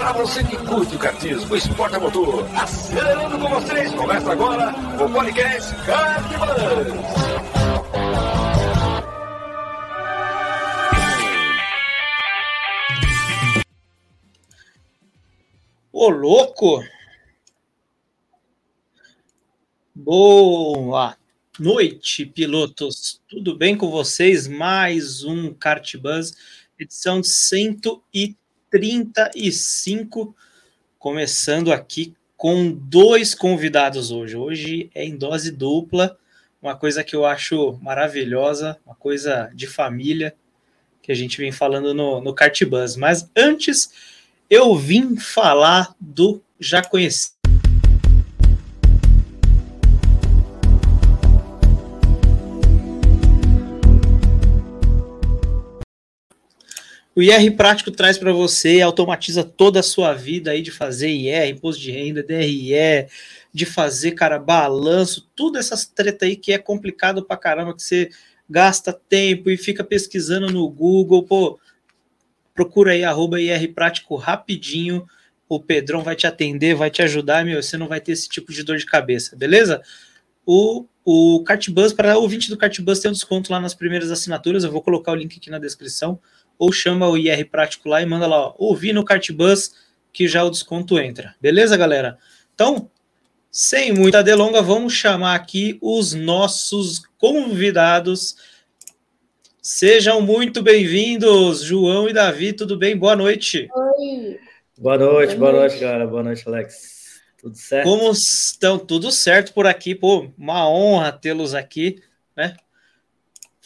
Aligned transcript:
Para 0.00 0.12
você 0.12 0.42
que 0.42 0.56
curte 0.56 0.96
o 0.96 0.98
cartismo, 0.98 1.54
esporte 1.54 1.94
a 1.94 2.00
motor, 2.00 2.48
acelerando 2.56 3.38
com 3.38 3.50
vocês, 3.50 3.92
começa 3.92 4.32
agora 4.32 4.74
o 4.98 5.12
podcast 5.12 5.74
Cartbus. 5.84 6.40
Ô, 15.92 16.08
louco! 16.08 16.82
Boa 19.94 21.14
noite, 21.58 22.24
pilotos. 22.24 23.20
Tudo 23.28 23.54
bem 23.54 23.76
com 23.76 23.90
vocês? 23.90 24.48
Mais 24.48 25.24
um 25.24 25.52
Kart 25.52 25.94
edição 26.78 27.22
135, 28.70 30.34
começando 30.98 31.72
aqui 31.72 32.14
com 32.36 32.72
dois 32.72 33.34
convidados 33.34 34.10
hoje. 34.10 34.36
Hoje 34.36 34.90
é 34.94 35.04
em 35.04 35.16
dose 35.16 35.50
dupla, 35.50 36.16
uma 36.62 36.76
coisa 36.76 37.02
que 37.02 37.16
eu 37.16 37.26
acho 37.26 37.78
maravilhosa, 37.82 38.78
uma 38.86 38.94
coisa 38.94 39.50
de 39.54 39.66
família 39.66 40.34
que 41.02 41.10
a 41.10 41.14
gente 41.14 41.38
vem 41.38 41.50
falando 41.50 41.92
no, 41.92 42.20
no 42.20 42.32
Kart 42.32 42.62
Buzz. 42.64 42.96
Mas 42.96 43.28
antes, 43.36 43.90
eu 44.48 44.76
vim 44.76 45.16
falar 45.16 45.94
do 45.98 46.40
já 46.58 46.82
conhecido 46.82 47.39
O 57.14 57.20
IR 57.22 57.56
prático 57.56 57.90
traz 57.90 58.16
para 58.16 58.32
você, 58.32 58.80
automatiza 58.80 59.42
toda 59.42 59.80
a 59.80 59.82
sua 59.82 60.14
vida 60.14 60.52
aí 60.52 60.62
de 60.62 60.70
fazer 60.70 61.08
IR, 61.08 61.50
imposto 61.50 61.82
de 61.82 61.90
renda, 61.90 62.22
DRE, 62.22 63.08
de 63.52 63.66
fazer, 63.66 64.12
cara, 64.12 64.38
balanço, 64.38 65.28
tudo 65.34 65.58
essas 65.58 65.84
treta 65.84 66.24
aí 66.24 66.36
que 66.36 66.52
é 66.52 66.58
complicado 66.58 67.24
pra 67.24 67.36
caramba, 67.36 67.74
que 67.74 67.82
você 67.82 68.10
gasta 68.48 68.92
tempo 68.92 69.50
e 69.50 69.56
fica 69.56 69.82
pesquisando 69.82 70.50
no 70.52 70.68
Google, 70.68 71.24
pô, 71.24 71.58
procura 72.54 72.92
aí 72.92 73.02
arroba 73.02 73.40
IR 73.40 73.74
prático 73.74 74.14
rapidinho, 74.14 75.04
o 75.48 75.58
Pedrão 75.58 76.04
vai 76.04 76.14
te 76.14 76.28
atender, 76.28 76.76
vai 76.76 76.90
te 76.90 77.02
ajudar, 77.02 77.44
meu, 77.44 77.60
você 77.60 77.76
não 77.76 77.88
vai 77.88 78.00
ter 78.00 78.12
esse 78.12 78.28
tipo 78.28 78.52
de 78.52 78.62
dor 78.62 78.78
de 78.78 78.86
cabeça, 78.86 79.34
beleza? 79.34 79.82
O, 80.46 80.86
o 81.04 81.42
Cartbus, 81.42 81.92
para 81.92 82.16
ouvinte 82.16 82.48
do 82.48 82.56
Cartbus, 82.56 83.00
tem 83.00 83.10
um 83.10 83.14
desconto 83.14 83.52
lá 83.52 83.58
nas 83.58 83.74
primeiras 83.74 84.12
assinaturas, 84.12 84.62
eu 84.62 84.70
vou 84.70 84.80
colocar 84.80 85.10
o 85.10 85.16
link 85.16 85.36
aqui 85.38 85.50
na 85.50 85.58
descrição, 85.58 86.20
ou 86.60 86.70
chama 86.70 87.08
o 87.08 87.16
IR 87.16 87.48
Prático 87.48 87.88
lá 87.88 88.02
e 88.02 88.06
manda 88.06 88.26
lá, 88.26 88.48
ó, 88.48 88.54
ouvir 88.58 88.92
no 88.92 89.02
Cartbus, 89.02 89.72
que 90.12 90.28
já 90.28 90.44
o 90.44 90.50
desconto 90.50 90.98
entra. 90.98 91.34
Beleza, 91.40 91.74
galera? 91.74 92.18
Então, 92.54 92.90
sem 93.50 93.94
muita 93.94 94.22
delonga, 94.22 94.60
vamos 94.60 94.92
chamar 94.92 95.36
aqui 95.36 95.78
os 95.80 96.12
nossos 96.12 97.00
convidados. 97.16 98.36
Sejam 99.62 100.20
muito 100.20 100.62
bem-vindos, 100.62 101.62
João 101.62 102.06
e 102.10 102.12
Davi, 102.12 102.52
tudo 102.52 102.76
bem? 102.76 102.94
Boa 102.94 103.16
noite. 103.16 103.66
Oi. 103.74 104.38
Boa 104.76 104.98
noite, 104.98 105.36
boa 105.36 105.52
noite, 105.52 105.80
cara. 105.80 106.06
Boa 106.06 106.22
noite, 106.22 106.46
Alex. 106.46 107.22
Tudo 107.40 107.56
certo? 107.56 107.84
Como 107.84 108.12
estão? 108.12 108.78
Tudo 108.78 109.10
certo 109.10 109.54
por 109.54 109.66
aqui, 109.66 109.94
pô, 109.94 110.30
uma 110.36 110.68
honra 110.68 111.10
tê-los 111.10 111.54
aqui, 111.54 112.02
né? 112.36 112.54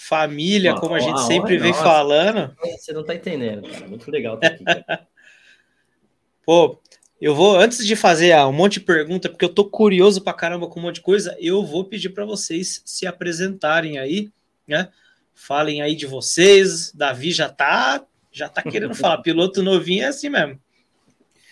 Família, 0.08 0.74
como 0.74 0.94
a 0.94 1.00
gente 1.00 1.20
sempre 1.22 1.56
vem 1.56 1.70
nossa. 1.70 1.82
falando. 1.82 2.56
Você 2.78 2.92
não 2.92 3.04
tá 3.04 3.14
entendendo, 3.14 3.68
cara. 3.68 3.88
Muito 3.88 4.10
legal 4.10 4.38
tá 4.38 4.48
aqui. 4.48 4.64
Pô, 6.44 6.78
eu 7.20 7.34
vou, 7.34 7.56
antes 7.56 7.86
de 7.86 7.96
fazer 7.96 8.32
ah, 8.32 8.46
um 8.46 8.52
monte 8.52 8.74
de 8.74 8.80
pergunta, 8.80 9.30
porque 9.30 9.44
eu 9.44 9.52
tô 9.52 9.64
curioso 9.64 10.20
pra 10.20 10.34
caramba 10.34 10.68
com 10.68 10.78
um 10.78 10.82
monte 10.82 10.96
de 10.96 11.00
coisa, 11.00 11.34
eu 11.40 11.64
vou 11.64 11.86
pedir 11.86 12.10
para 12.10 12.26
vocês 12.26 12.82
se 12.84 13.06
apresentarem 13.06 13.98
aí, 13.98 14.30
né? 14.68 14.90
Falem 15.32 15.80
aí 15.80 15.96
de 15.96 16.06
vocês. 16.06 16.92
Davi 16.92 17.32
já 17.32 17.48
tá, 17.48 18.04
já 18.30 18.48
tá 18.48 18.62
querendo 18.62 18.94
falar. 18.94 19.18
Piloto 19.22 19.62
novinho 19.62 20.04
é 20.04 20.08
assim 20.08 20.28
mesmo. 20.28 20.60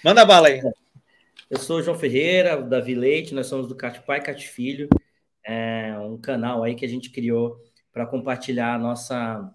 Manda 0.04 0.26
bala 0.26 0.48
aí. 0.48 0.60
Eu 1.48 1.58
sou 1.58 1.78
o 1.78 1.82
João 1.82 1.98
Ferreira, 1.98 2.58
o 2.58 2.68
Davi 2.68 2.94
Leite, 2.94 3.34
nós 3.34 3.46
somos 3.46 3.66
do 3.66 3.74
Cat 3.74 4.00
Pai 4.02 4.22
Cat 4.22 4.46
Filho, 4.46 4.88
é 5.44 5.96
um 5.98 6.18
canal 6.18 6.62
aí 6.62 6.74
que 6.74 6.84
a 6.84 6.88
gente 6.88 7.10
criou 7.10 7.58
para 7.92 8.06
compartilhar 8.06 8.74
a 8.74 8.78
nossa 8.78 9.54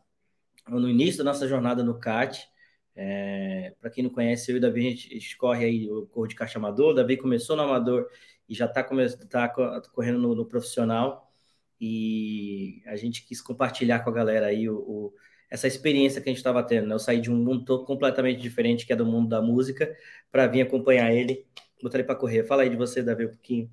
no 0.69 0.89
início 0.89 1.19
da 1.19 1.23
nossa 1.23 1.47
jornada 1.47 1.83
no 1.83 1.99
CAT. 1.99 2.47
É, 2.95 3.75
para 3.79 3.89
quem 3.89 4.03
não 4.03 4.11
conhece, 4.11 4.51
eu 4.51 4.55
e 4.55 4.57
o 4.59 4.61
Davi, 4.61 4.87
a 4.87 4.89
gente, 4.89 5.09
a 5.11 5.13
gente 5.13 5.37
corre 5.37 5.65
aí 5.65 5.89
o 5.89 6.07
corro 6.07 6.27
de 6.27 6.35
caixa 6.35 6.57
amador. 6.57 6.91
O 6.91 6.93
Davi 6.93 7.17
começou 7.17 7.55
no 7.55 7.63
amador 7.63 8.07
e 8.49 8.55
já 8.55 8.65
está 8.65 8.83
tá 8.83 9.81
correndo 9.93 10.19
no, 10.19 10.35
no, 10.35 10.45
profissional. 10.45 11.31
E 11.79 12.81
a 12.87 12.95
gente 12.95 13.25
quis 13.25 13.41
compartilhar 13.41 13.99
com 13.99 14.09
a 14.09 14.13
galera 14.13 14.47
aí 14.47 14.67
o, 14.69 14.77
o 14.77 15.13
essa 15.49 15.67
experiência 15.67 16.21
que 16.21 16.29
a 16.29 16.31
gente 16.31 16.37
estava 16.37 16.63
tendo. 16.63 16.87
Né? 16.87 16.95
Eu 16.95 16.99
saí 16.99 17.21
de 17.21 17.31
um 17.31 17.35
mundo 17.35 17.85
completamente 17.85 18.41
diferente, 18.41 18.85
que 18.85 18.91
é 18.91 18.95
do 18.95 19.05
mundo 19.05 19.29
da 19.29 19.41
música, 19.41 19.95
para 20.31 20.47
vir 20.47 20.61
acompanhar 20.61 21.13
ele. 21.13 21.47
Botar 21.81 21.99
ele 21.99 22.07
para 22.07 22.15
correr. 22.15 22.43
Fala 22.45 22.63
aí 22.63 22.69
de 22.69 22.75
você, 22.75 23.03
Davi, 23.03 23.27
um 23.27 23.29
pouquinho. 23.29 23.71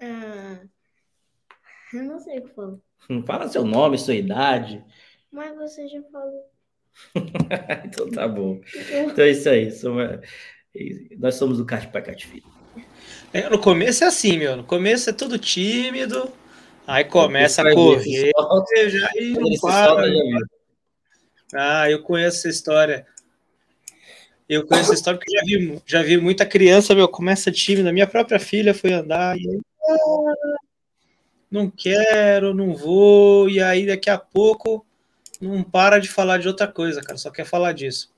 Ah, 0.00 0.62
eu 1.92 2.04
não 2.04 2.18
sei 2.20 2.38
o 2.38 2.44
que 2.44 2.54
falar. 2.54 2.85
Fala 3.24 3.48
seu 3.48 3.64
nome, 3.64 3.98
sua 3.98 4.14
idade. 4.14 4.84
Mas 5.30 5.54
você 5.56 5.86
já 5.88 6.02
falou. 6.10 6.50
então 7.84 8.10
tá 8.10 8.26
bom. 8.26 8.60
Então 9.10 9.24
é 9.24 9.30
isso 9.30 9.48
aí. 9.48 9.70
Somos, 9.70 10.08
nós 11.18 11.34
somos 11.34 11.60
o 11.60 11.64
Cat 11.64 11.88
para 11.88 12.02
Cat 12.02 12.26
Filho. 12.26 12.56
É, 13.32 13.48
no 13.48 13.58
começo 13.58 14.04
é 14.04 14.06
assim, 14.06 14.38
meu. 14.38 14.56
No 14.56 14.64
começo 14.64 15.10
é 15.10 15.12
tudo 15.12 15.38
tímido. 15.38 16.32
Aí 16.86 17.04
começa 17.04 17.62
a 17.62 17.74
correr. 17.74 18.30
Já, 18.88 19.10
e 19.16 19.30
não 19.30 19.50
para. 19.60 20.06
Ah, 21.54 21.90
eu 21.90 22.02
conheço 22.02 22.38
essa 22.38 22.48
história. 22.48 23.06
Eu 24.48 24.66
conheço 24.66 24.92
essa 24.92 24.94
história 24.94 25.18
porque 25.18 25.36
já 25.36 25.44
vi, 25.44 25.82
já 25.84 26.02
vi 26.02 26.16
muita 26.18 26.46
criança, 26.46 26.94
meu, 26.94 27.08
começa 27.08 27.50
tímida. 27.50 27.92
Minha 27.92 28.06
própria 28.06 28.38
filha 28.38 28.72
foi 28.72 28.92
andar 28.92 29.36
e 29.36 29.60
não 31.50 31.70
quero, 31.70 32.54
não 32.54 32.74
vou, 32.74 33.48
e 33.48 33.60
aí 33.60 33.86
daqui 33.86 34.10
a 34.10 34.18
pouco 34.18 34.84
não 35.40 35.62
para 35.62 35.98
de 35.98 36.08
falar 36.08 36.38
de 36.38 36.48
outra 36.48 36.66
coisa, 36.66 37.02
cara, 37.02 37.18
só 37.18 37.30
quer 37.30 37.44
falar 37.44 37.72
disso. 37.72 38.14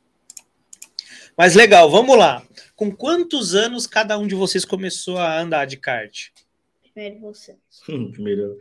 Mas 1.37 1.55
legal, 1.55 1.91
vamos 1.91 2.17
lá. 2.17 2.43
Com 2.75 2.91
quantos 2.91 3.55
anos 3.55 3.87
cada 3.87 4.19
um 4.19 4.27
de 4.27 4.35
vocês 4.35 4.65
começou 4.65 5.19
a 5.19 5.39
andar 5.39 5.67
de 5.67 5.77
kart? 5.77 6.31
Primeiro 6.83 7.21
você. 7.21 7.57
Primeiro. 8.13 8.59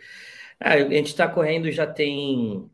Ah, 0.60 0.74
a 0.74 0.90
gente 0.90 1.08
está 1.08 1.28
correndo 1.28 1.72
já 1.72 1.88
tem 1.88 2.70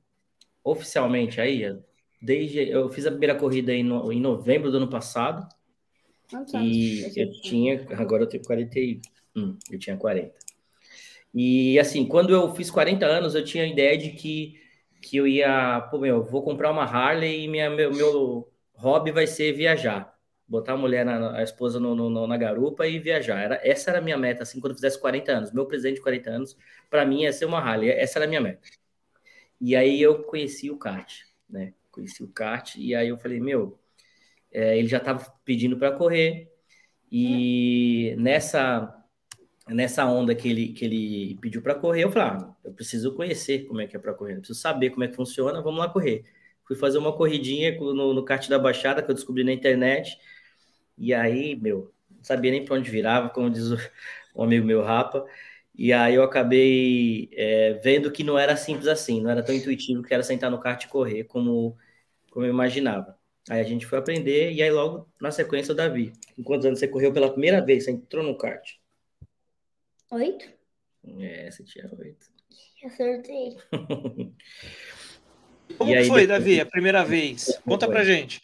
oficialmente 0.64 1.42
aí, 1.42 1.78
desde 2.22 2.70
eu 2.70 2.88
fiz 2.90 3.06
a 3.06 3.12
primeira 3.12 3.36
corrida 3.36 3.74
aí 3.74 3.84
no, 3.84 4.12
em 4.12 4.20
novembro 4.20 4.72
do 4.72 4.78
ano 4.78 4.90
passado. 4.90 5.48
Quantos 6.30 6.54
e 6.54 7.12
eu 7.16 7.32
tinha, 7.42 7.86
agora 7.92 8.24
eu 8.24 8.28
tenho 8.28 8.44
41, 8.44 9.58
eu 9.70 9.80
tinha 9.80 9.98
40. 9.98 10.34
E 11.34 11.80
assim, 11.80 12.06
quando 12.08 12.32
eu 12.34 12.54
fiz 12.56 12.70
40 12.70 13.06
anos, 13.06 13.36
eu 13.36 13.44
tinha 13.44 13.64
a 13.64 13.68
ideia 13.68 13.98
de 13.98 14.12
que, 14.12 14.60
que 15.02 15.18
eu 15.18 15.28
ia, 15.28 15.82
pô, 15.90 15.98
meu, 15.98 16.24
vou 16.24 16.44
comprar 16.44 16.72
uma 16.72 16.84
Harley 16.84 17.44
e 17.46 17.48
minha, 17.48 17.70
meu, 17.70 17.92
meu 17.92 18.52
hobby 18.76 19.12
vai 19.12 19.26
ser 19.28 19.54
viajar. 19.54 20.14
Botar 20.48 20.74
a 20.74 20.78
mulher, 20.78 21.06
na, 21.06 21.38
a 21.38 21.44
esposa 21.44 21.80
no, 21.80 21.96
no, 21.96 22.28
na 22.28 22.38
garupa 22.38 22.86
e 22.88 23.00
viajar. 23.00 23.40
Era, 23.42 23.60
essa 23.64 23.90
era 23.90 24.00
a 24.00 24.02
minha 24.02 24.18
meta, 24.18 24.44
assim, 24.44 24.60
quando 24.60 24.72
eu 24.72 24.76
fizesse 24.76 25.00
40 25.00 25.32
anos. 25.32 25.52
Meu 25.52 25.66
presente 25.66 25.96
de 25.96 26.02
40 26.02 26.30
anos, 26.30 26.58
para 26.90 27.06
mim, 27.06 27.22
ia 27.24 27.34
ser 27.34 27.46
uma 27.46 27.60
Harley. 27.60 27.90
Essa 27.90 28.20
era 28.20 28.26
a 28.26 28.28
minha 28.28 28.42
meta. 28.42 28.62
E 29.60 29.76
aí 29.76 30.02
eu 30.02 30.24
conheci 30.24 30.70
o 30.70 30.78
kart, 30.78 31.22
né? 31.50 31.74
Conheci 31.90 32.24
o 32.24 32.28
kart 32.28 32.76
e 32.76 32.94
aí 32.94 33.08
eu 33.08 33.18
falei, 33.18 33.40
meu, 33.40 33.80
é, 34.52 34.78
ele 34.78 34.88
já 34.88 34.98
estava 34.98 35.24
pedindo 35.46 35.78
para 35.78 35.92
correr 35.92 36.52
e 37.12 38.16
nessa 38.18 39.03
nessa 39.68 40.06
onda 40.06 40.36
que 40.36 40.50
ele, 40.50 40.70
que 40.74 40.86
ele 40.86 41.38
pediu 41.42 41.62
para 41.62 41.76
correr, 41.76 42.04
eu 42.04 42.12
falei, 42.12 42.30
ah, 42.30 42.56
eu 42.64 42.74
preciso 42.74 43.14
conhecer 43.16 43.66
como 43.66 43.82
é 43.82 43.88
que 43.88 43.96
é 43.96 44.00
para 44.00 44.14
correr, 44.14 44.34
eu 44.34 44.40
preciso 44.40 44.60
saber 44.60 44.90
como 44.90 45.04
é 45.04 45.08
que 45.08 45.16
funciona, 45.16 45.62
vamos 45.62 45.80
lá 45.80 45.90
correr. 45.90 46.26
Fui 46.66 46.76
fazer 46.76 46.98
uma 46.98 47.16
corridinha 47.16 47.78
no, 47.78 48.14
no 48.14 48.26
kart 48.26 48.48
da 48.50 48.60
Baixada, 48.60 49.02
que 49.04 49.10
eu 49.12 49.16
descobri 49.16 49.44
na 49.44 49.54
internet, 49.54 50.18
e 50.98 51.14
aí, 51.14 51.56
meu, 51.56 51.94
não 52.10 52.24
sabia 52.24 52.52
nem 52.52 52.66
para 52.66 52.76
onde 52.76 52.90
virava, 52.92 53.30
como 53.30 53.50
diz 53.50 53.72
o, 53.72 53.78
amigo 54.42 54.66
meu, 54.66 54.82
Rapa, 54.84 55.26
e 55.76 55.92
aí 55.94 56.16
eu 56.16 56.24
acabei 56.24 57.30
é, 57.34 57.74
vendo 57.84 58.12
que 58.12 58.24
não 58.24 58.38
era 58.38 58.56
simples 58.56 58.88
assim, 58.88 59.22
não 59.22 59.30
era 59.32 59.44
tão 59.44 59.56
intuitivo 59.56 60.04
que 60.04 60.14
era 60.14 60.24
sentar 60.24 60.52
no 60.52 60.60
kart 60.60 60.84
e 60.84 60.88
correr 60.88 61.24
como, 61.26 61.78
como 62.32 62.46
eu 62.46 62.50
imaginava. 62.52 63.18
Aí 63.50 63.60
a 63.60 63.64
gente 63.64 63.86
foi 63.86 64.00
aprender, 64.00 64.54
e 64.54 64.62
aí 64.64 64.72
logo 64.72 65.10
na 65.20 65.32
sequência 65.32 65.74
o 65.74 65.76
Davi. 65.76 66.14
Em 66.38 66.44
quantos 66.44 66.66
anos 66.66 66.80
você 66.80 66.88
correu 66.88 67.12
pela 67.14 67.32
primeira 67.32 67.64
vez? 67.66 67.86
Você 67.86 67.92
entrou 67.92 68.24
no 68.24 68.38
kart? 68.38 68.83
Oito? 70.14 70.46
É, 71.20 71.50
você 71.50 71.64
tinha 71.64 71.90
oito. 71.98 72.28
Acertei. 72.86 73.58
Como 75.78 75.92
aí, 75.92 76.06
foi, 76.08 76.22
depois... 76.22 76.28
Davi, 76.28 76.60
a 76.60 76.66
primeira 76.66 77.04
vez? 77.04 77.60
Conta 77.66 77.88
pra 77.88 78.04
gente. 78.04 78.42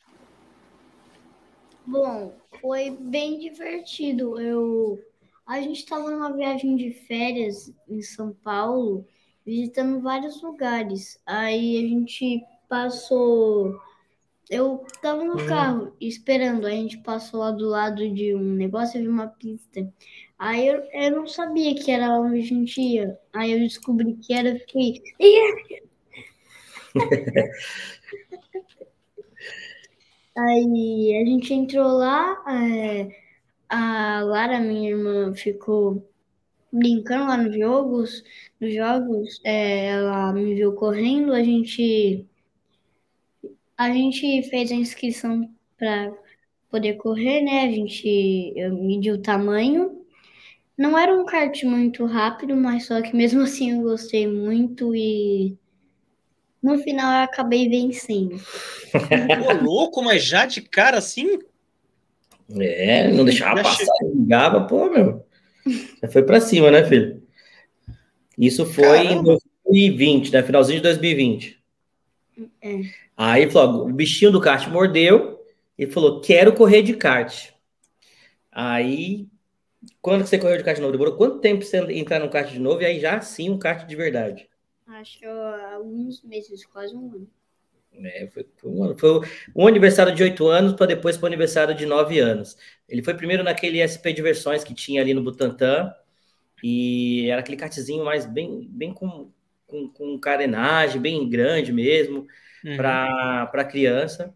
Bom, 1.86 2.36
foi 2.60 2.90
bem 2.90 3.38
divertido. 3.40 4.40
Eu 4.40 5.00
a 5.46 5.62
gente 5.62 5.78
estava 5.78 6.10
numa 6.12 6.32
viagem 6.32 6.76
de 6.76 6.92
férias 6.92 7.74
em 7.88 8.02
São 8.04 8.32
Paulo, 8.32 9.04
visitando 9.46 10.00
vários 10.00 10.42
lugares. 10.44 11.20
Aí 11.26 11.78
a 11.78 11.82
gente 11.88 12.44
passou. 12.68 13.80
Eu 14.50 14.86
tava 15.02 15.24
no 15.24 15.42
hum. 15.42 15.48
carro 15.48 15.96
esperando, 16.00 16.68
a 16.68 16.72
gente 16.72 17.00
passou 17.00 17.40
lá 17.40 17.52
do 17.52 17.68
lado 17.68 18.08
de 18.12 18.36
um 18.36 18.54
negócio 18.54 19.00
e 19.00 19.02
vi 19.02 19.08
uma 19.08 19.28
pista. 19.28 19.88
Aí 20.40 20.68
eu, 20.68 20.82
eu 20.94 21.12
não 21.12 21.28
sabia 21.28 21.76
que 21.76 21.92
era 21.92 22.18
onde 22.20 22.42
a. 22.48 23.20
Aí 23.34 23.52
eu 23.52 23.60
descobri 23.60 24.16
que 24.16 24.34
era, 24.34 24.58
fiquei. 24.60 25.02
Aí 30.38 31.22
a 31.22 31.26
gente 31.26 31.54
entrou 31.54 31.90
lá, 31.98 32.42
é, 32.48 33.10
a 33.68 34.22
Lara, 34.22 34.60
minha 34.60 34.92
irmã, 34.92 35.34
ficou 35.34 36.10
brincando 36.72 37.28
lá 37.28 37.38
nos 37.38 37.56
jogos, 37.56 38.24
nos 38.60 38.74
jogos, 38.74 39.42
é, 39.44 39.88
ela 39.88 40.32
me 40.34 40.56
viu 40.56 40.74
correndo, 40.74 41.34
a 41.34 41.44
gente 41.44 42.26
a 43.78 43.92
gente 43.92 44.44
fez 44.50 44.72
a 44.72 44.76
inscrição 44.76 45.50
para 45.78 46.14
poder 46.70 46.96
correr, 46.96 47.42
né? 47.42 47.64
A 47.64 47.72
gente 47.72 48.54
mediu 48.72 49.16
o 49.16 49.22
tamanho. 49.22 49.99
Não 50.80 50.98
era 50.98 51.14
um 51.14 51.26
kart 51.26 51.62
muito 51.66 52.06
rápido, 52.06 52.56
mas 52.56 52.86
só 52.86 53.02
que 53.02 53.14
mesmo 53.14 53.42
assim 53.44 53.72
eu 53.72 53.82
gostei 53.82 54.26
muito 54.26 54.96
e 54.96 55.58
no 56.64 56.78
final 56.80 57.18
eu 57.18 57.24
acabei 57.24 57.68
vencendo. 57.68 58.40
Pô, 58.90 59.54
louco, 59.62 60.02
mas 60.02 60.24
já 60.24 60.46
de 60.46 60.62
cara 60.62 60.98
assim? 60.98 61.38
É, 62.58 63.12
não 63.12 63.26
deixava 63.26 63.58
já 63.58 63.64
passar, 63.64 63.92
ligava, 64.04 64.62
pô, 64.62 64.90
meu. 64.90 65.26
Já 66.02 66.08
foi 66.08 66.24
pra 66.24 66.40
cima, 66.40 66.72
né, 66.72 66.86
filho? 66.86 67.22
Isso 68.38 68.66
foi 68.66 69.04
Caramba. 69.04 69.34
em 69.34 69.40
2020, 69.66 70.32
né? 70.32 70.44
Finalzinho 70.44 70.78
de 70.78 70.84
2020. 70.84 71.60
É. 72.62 72.82
Aí 73.18 73.50
falou: 73.50 73.86
o 73.86 73.94
bichinho 73.94 74.32
do 74.32 74.40
kart 74.40 74.66
mordeu 74.70 75.42
e 75.78 75.86
falou: 75.86 76.22
quero 76.22 76.54
correr 76.54 76.82
de 76.82 76.94
kart. 76.94 77.50
Aí, 78.50 79.28
quando 80.02 80.24
que 80.24 80.30
você 80.30 80.38
correu 80.38 80.58
de 80.58 80.64
kart 80.64 80.76
de 80.76 80.82
novo? 80.82 80.92
Demorou 80.92 81.18
quanto 81.18 81.40
tempo 81.40 81.64
você 81.64 81.78
entrar 81.94 82.20
no 82.20 82.30
kart 82.30 82.50
de 82.52 82.60
novo? 82.60 82.82
E 82.82 82.86
aí 82.86 83.00
já 83.00 83.20
sim 83.22 83.50
um 83.50 83.60
kart 83.60 83.88
de 83.88 83.96
verdade. 83.96 84.50
Acho 84.88 85.20
que 85.20 85.26
alguns 85.26 86.24
meses, 86.24 86.66
quase 86.66 86.96
um 86.96 87.12
ano. 87.12 87.30
É, 88.02 88.28
foi, 88.28 88.48
foi, 88.58 88.72
um, 88.72 88.98
foi 88.98 89.22
um 89.56 89.68
aniversário 89.68 90.14
de 90.14 90.24
oito 90.24 90.48
anos 90.48 90.74
para 90.74 90.86
depois 90.86 91.18
para 91.18 91.26
o 91.26 91.28
aniversário 91.28 91.76
de 91.76 91.86
nove 91.86 92.20
anos. 92.20 92.56
Ele 92.88 93.04
foi 93.04 93.14
primeiro 93.14 93.44
naquele 93.44 93.80
SP 93.80 94.14
Diversões 94.14 94.64
que 94.64 94.74
tinha 94.74 95.02
ali 95.02 95.14
no 95.14 95.24
Butantã, 95.24 95.94
e 96.64 97.30
era 97.30 97.42
aquele 97.42 97.58
kartzinho 97.58 98.04
mais 98.04 98.26
bem, 98.26 98.68
bem 98.70 98.94
com, 98.94 99.32
com, 99.66 99.90
com 99.90 100.20
carenagem, 100.20 101.02
bem 101.02 101.28
grande 101.30 101.72
mesmo, 101.72 102.28
uhum. 102.64 102.78
para 102.78 103.66
criança. 103.66 104.34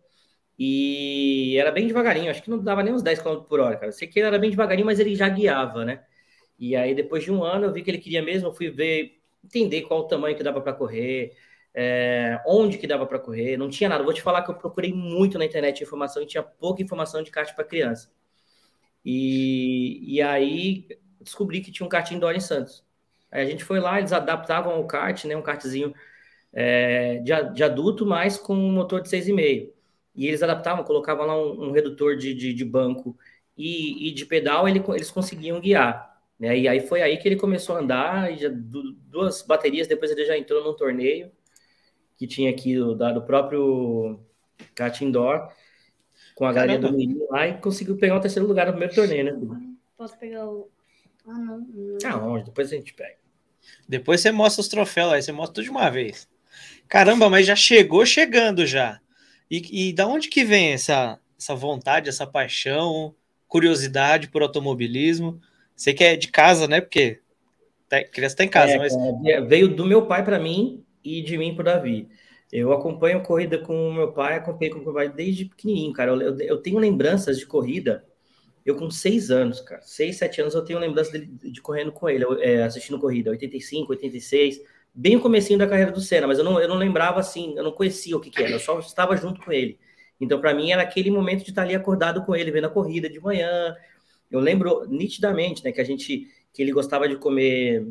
E 0.58 1.58
era 1.58 1.72
bem 1.72 1.88
devagarinho, 1.88 2.30
acho 2.30 2.44
que 2.44 2.50
não 2.50 2.60
dava 2.64 2.84
nem 2.84 2.94
uns 2.94 3.02
10 3.02 3.20
km 3.22 3.42
por 3.48 3.60
hora, 3.60 3.76
cara. 3.78 3.92
Sei 3.92 4.08
que 4.08 4.20
ele 4.20 4.28
era 4.28 4.40
bem 4.40 4.50
devagarinho, 4.50 4.86
mas 4.86 5.00
ele 5.00 5.16
já 5.16 5.28
guiava, 5.30 5.84
né? 5.84 6.04
E 6.60 6.76
aí, 6.76 6.94
depois 6.96 7.24
de 7.24 7.32
um 7.32 7.44
ano, 7.44 7.66
eu 7.66 7.74
vi 7.74 7.82
que 7.84 7.92
ele 7.92 7.98
queria 7.98 8.22
mesmo, 8.22 8.50
eu 8.50 8.54
fui 8.54 8.70
ver 8.70 9.20
entender 9.44 9.82
qual 9.84 10.02
o 10.02 10.08
tamanho 10.08 10.36
que 10.38 10.44
dava 10.44 10.62
para 10.62 10.74
correr, 10.74 11.36
é, 11.74 12.40
onde 12.46 12.78
que 12.78 12.88
dava 12.88 13.06
para 13.06 13.20
correr, 13.20 13.58
não 13.58 13.70
tinha 13.70 13.90
nada. 13.90 14.04
Vou 14.04 14.14
te 14.14 14.22
falar 14.22 14.44
que 14.44 14.52
eu 14.52 14.56
procurei 14.56 14.94
muito 14.94 15.38
na 15.38 15.46
internet 15.46 15.84
informação 15.84 16.22
e 16.22 16.26
tinha 16.28 16.44
pouca 16.44 16.82
informação 16.82 17.24
de 17.24 17.32
kart 17.32 17.54
para 17.56 17.64
criança. 17.66 18.12
E, 19.04 20.16
e 20.16 20.22
aí 20.22 20.88
descobri 21.20 21.62
que 21.62 21.72
tinha 21.72 21.86
um 21.86 21.90
kart 21.90 22.10
indoor 22.12 22.36
em 22.36 22.40
Santos. 22.40 22.84
Aí 23.32 23.42
a 23.42 23.46
gente 23.46 23.64
foi 23.64 23.80
lá, 23.80 23.98
eles 24.00 24.14
adaptavam 24.14 24.80
o 24.80 24.86
kart, 24.86 25.26
né, 25.26 25.36
um 25.36 25.42
kartzinho 25.42 25.94
é, 26.54 27.18
de, 27.18 27.54
de, 27.54 27.64
adulto, 27.64 28.06
mas 28.06 28.38
com 28.38 28.56
um 28.56 28.72
motor 28.72 29.02
de 29.02 29.10
6,5. 29.10 29.72
E 30.16 30.28
eles 30.28 30.44
adaptavam, 30.44 30.84
colocavam 30.84 31.26
lá 31.26 31.38
um, 31.38 31.70
um 31.70 31.72
redutor 31.72 32.16
de, 32.16 32.34
de, 32.34 32.54
de 32.54 32.66
banco 32.66 33.18
e, 33.58 34.10
e, 34.10 34.12
de 34.12 34.26
pedal, 34.26 34.68
ele, 34.68 34.84
eles 34.90 35.12
conseguiam 35.12 35.60
guiar. 35.60 36.22
Né? 36.40 36.60
E 36.60 36.68
aí 36.68 36.80
foi 36.80 37.02
aí 37.02 37.18
que 37.18 37.28
ele 37.28 37.36
começou 37.36 37.76
a 37.76 37.80
andar, 37.80 38.32
e 38.32 38.38
já, 38.38 38.50
duas 38.52 39.42
baterias 39.42 39.88
depois 39.88 40.12
ele 40.12 40.26
já 40.26 40.38
entrou 40.38 40.64
num 40.64 40.76
torneio 40.76 41.32
que 42.18 42.28
tinha 42.28 42.50
aqui 42.50 42.76
do, 42.76 42.96
do 42.96 43.22
próprio 43.24 44.20
Cat 44.76 45.04
Indoor, 45.04 45.50
com 46.36 46.46
a 46.46 46.54
galera 46.54 46.80
do 46.80 46.92
menino 46.92 47.28
lá, 47.30 47.48
e 47.48 47.58
conseguiu 47.58 47.98
pegar 47.98 48.18
o 48.18 48.22
terceiro 48.22 48.48
lugar 48.48 48.66
no 48.68 48.74
primeiro 48.74 48.94
torneio, 48.94 49.26
né? 49.26 49.74
Posso 49.98 50.18
pegar 50.18 50.46
o. 50.48 50.70
Ah, 51.28 51.38
não. 51.38 51.60
não. 51.60 51.98
Ah, 52.06 52.18
onde? 52.18 52.46
Depois 52.46 52.72
a 52.72 52.76
gente 52.76 52.94
pega. 52.94 53.18
Depois 53.88 54.22
você 54.22 54.32
mostra 54.32 54.62
os 54.62 54.68
troféus 54.68 55.14
aí, 55.14 55.22
você 55.22 55.32
mostra 55.32 55.56
tudo 55.56 55.64
de 55.64 55.70
uma 55.70 55.90
vez. 55.90 56.28
Caramba, 56.88 57.30
mas 57.30 57.46
já 57.46 57.56
chegou 57.56 58.06
chegando 58.06 58.66
já. 58.66 59.00
E, 59.50 59.90
e 59.90 59.94
da 59.94 60.08
onde 60.08 60.30
que 60.30 60.44
vem 60.44 60.74
essa, 60.74 61.20
essa 61.38 61.56
vontade, 61.56 62.10
essa 62.10 62.26
paixão, 62.26 63.14
curiosidade 63.48 64.30
por 64.30 64.42
automobilismo? 64.42 65.40
Sei 65.76 65.94
que 65.94 66.04
é 66.04 66.16
de 66.16 66.28
casa, 66.28 66.68
né? 66.68 66.82
Porque 66.82 67.20
tá, 67.90 68.04
criança 68.04 68.38
tá 68.38 68.44
em 68.44 68.50
casa, 68.50 68.74
é, 68.74 68.78
mas. 68.78 68.94
É, 69.26 69.42
veio 69.42 69.68
do 69.68 69.86
meu 69.86 70.06
pai 70.06 70.24
para 70.24 70.40
mim 70.40 70.84
e 71.04 71.22
de 71.22 71.38
mim 71.38 71.56
para 71.56 71.76
Davi. 71.76 72.10
Eu 72.52 72.72
acompanho 72.72 73.24
corrida 73.24 73.58
com 73.58 73.90
o 73.90 73.94
meu 73.94 74.12
pai, 74.12 74.36
acompanho 74.36 74.74
com 74.74 74.80
o 74.80 74.84
meu 74.84 74.94
pai 74.94 75.10
desde 75.10 75.46
pequenininho, 75.46 75.92
cara. 75.92 76.12
Eu, 76.12 76.22
eu, 76.22 76.40
eu, 76.40 76.58
tenho 76.62 76.78
lembranças 76.78 77.40
de 77.40 77.46
corrida. 77.46 78.06
Eu 78.64 78.76
com 78.76 78.90
seis 78.90 79.30
anos, 79.30 79.60
cara, 79.60 79.82
seis, 79.82 80.18
sete 80.18 80.40
anos, 80.40 80.54
eu 80.54 80.64
tenho 80.64 80.80
lembrança 80.80 81.20
de, 81.20 81.26
de 81.26 81.62
correndo 81.62 81.92
com 81.92 82.08
ele, 82.08 82.24
é, 82.40 82.64
assistindo 82.64 83.00
corrida, 83.00 83.32
85, 83.32 83.92
86, 83.92 84.62
bem 84.94 85.16
o 85.16 85.22
comecinho 85.22 85.60
da 85.60 85.68
carreira 85.68 85.92
do 85.92 86.02
Senna, 86.02 86.28
mas 86.28 86.38
eu 86.38 86.44
não, 86.44 86.60
eu 86.60 86.68
não 86.68 86.76
lembrava 86.76 87.20
assim, 87.20 87.54
eu 87.58 87.64
não 87.64 87.72
conhecia 87.72 88.16
o 88.16 88.20
que, 88.20 88.30
que 88.30 88.42
era, 88.42 88.52
eu 88.52 88.60
só 88.60 88.80
estava 88.80 89.16
junto 89.18 89.42
com 89.42 89.52
ele. 89.52 89.80
Então, 90.20 90.40
para 90.40 90.54
mim, 90.54 90.72
era 90.72 90.82
aquele 90.84 91.10
momento 91.10 91.44
de 91.44 91.50
estar 91.50 91.64
ali 91.64 91.76
acordado 91.76 92.24
com 92.26 92.36
ele, 92.36 92.52
vendo 92.52 92.66
a 92.66 92.70
corrida 92.70 93.10
de 93.10 93.20
manhã, 93.20 93.76
eu 94.34 94.40
lembro 94.40 94.86
nitidamente, 94.90 95.64
né, 95.64 95.72
que 95.72 95.80
a 95.80 95.84
gente, 95.84 96.28
que 96.52 96.62
ele 96.62 96.72
gostava 96.72 97.08
de 97.08 97.16
comer 97.18 97.88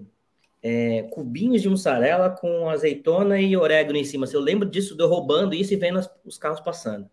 é, 0.63 1.03
cubinhos 1.11 1.63
de 1.63 1.69
mussarela 1.69 2.31
com 2.31 2.69
azeitona 2.69 3.41
e 3.41 3.57
orégano 3.57 3.99
em 3.99 4.05
cima. 4.05 4.27
Eu 4.33 4.41
lembro 4.41 4.69
disso, 4.69 4.97
eu 4.99 5.09
roubando 5.09 5.55
isso 5.55 5.73
e 5.73 5.77
vendo 5.77 5.99
as, 5.99 6.11
os 6.25 6.39
carros 6.39 6.61
passando. 6.61 7.09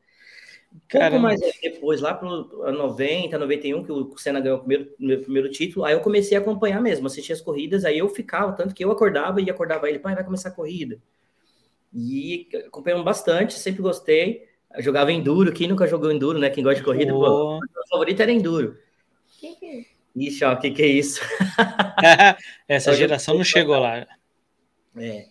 Caramba. 0.87 1.11
Pouco 1.11 1.23
mais 1.23 1.39
depois, 1.61 2.01
lá 2.01 2.13
para 2.13 2.71
90, 2.71 3.37
91, 3.37 3.83
que 3.83 3.91
o 3.91 4.17
Senna 4.17 4.39
ganhou 4.39 4.57
o 4.57 4.59
primeiro, 4.59 4.91
meu 4.99 5.21
primeiro 5.21 5.49
título, 5.49 5.85
aí 5.85 5.93
eu 5.93 5.99
comecei 5.99 6.37
a 6.37 6.41
acompanhar 6.41 6.81
mesmo, 6.81 7.07
assistir 7.07 7.33
as 7.33 7.41
corridas, 7.41 7.85
aí 7.85 7.99
eu 7.99 8.09
ficava, 8.09 8.53
tanto 8.53 8.73
que 8.73 8.83
eu 8.83 8.91
acordava 8.91 9.41
e 9.41 9.49
acordava 9.49 9.89
ele, 9.89 9.99
pai, 9.99 10.15
vai 10.15 10.23
começar 10.23 10.49
a 10.49 10.53
corrida. 10.53 10.99
E 11.93 12.47
acompanhamos 12.67 13.03
bastante, 13.03 13.53
sempre 13.53 13.81
gostei. 13.81 14.47
Eu 14.75 14.83
jogava 14.83 15.11
enduro, 15.11 15.51
quem 15.51 15.67
nunca 15.67 15.87
jogou 15.87 16.11
enduro, 16.11 16.37
né? 16.37 16.49
Quem 16.51 16.63
gosta 16.63 16.79
de 16.79 16.85
corrida, 16.85 17.15
oh. 17.15 17.19
pô, 17.19 17.59
meu 17.59 17.87
favorito 17.89 18.21
era 18.21 18.31
enduro. 18.31 18.77
Que 19.39 19.55
que 19.55 19.65
é? 19.65 19.85
Ixi, 20.15 20.43
ó, 20.43 20.53
o 20.53 20.59
que, 20.59 20.71
que 20.71 20.83
é 20.83 20.87
isso? 20.87 21.21
Essa 22.67 22.93
geração 22.93 23.35
não 23.35 23.43
chegou 23.43 23.79
lá. 23.79 24.05
É. 24.97 25.25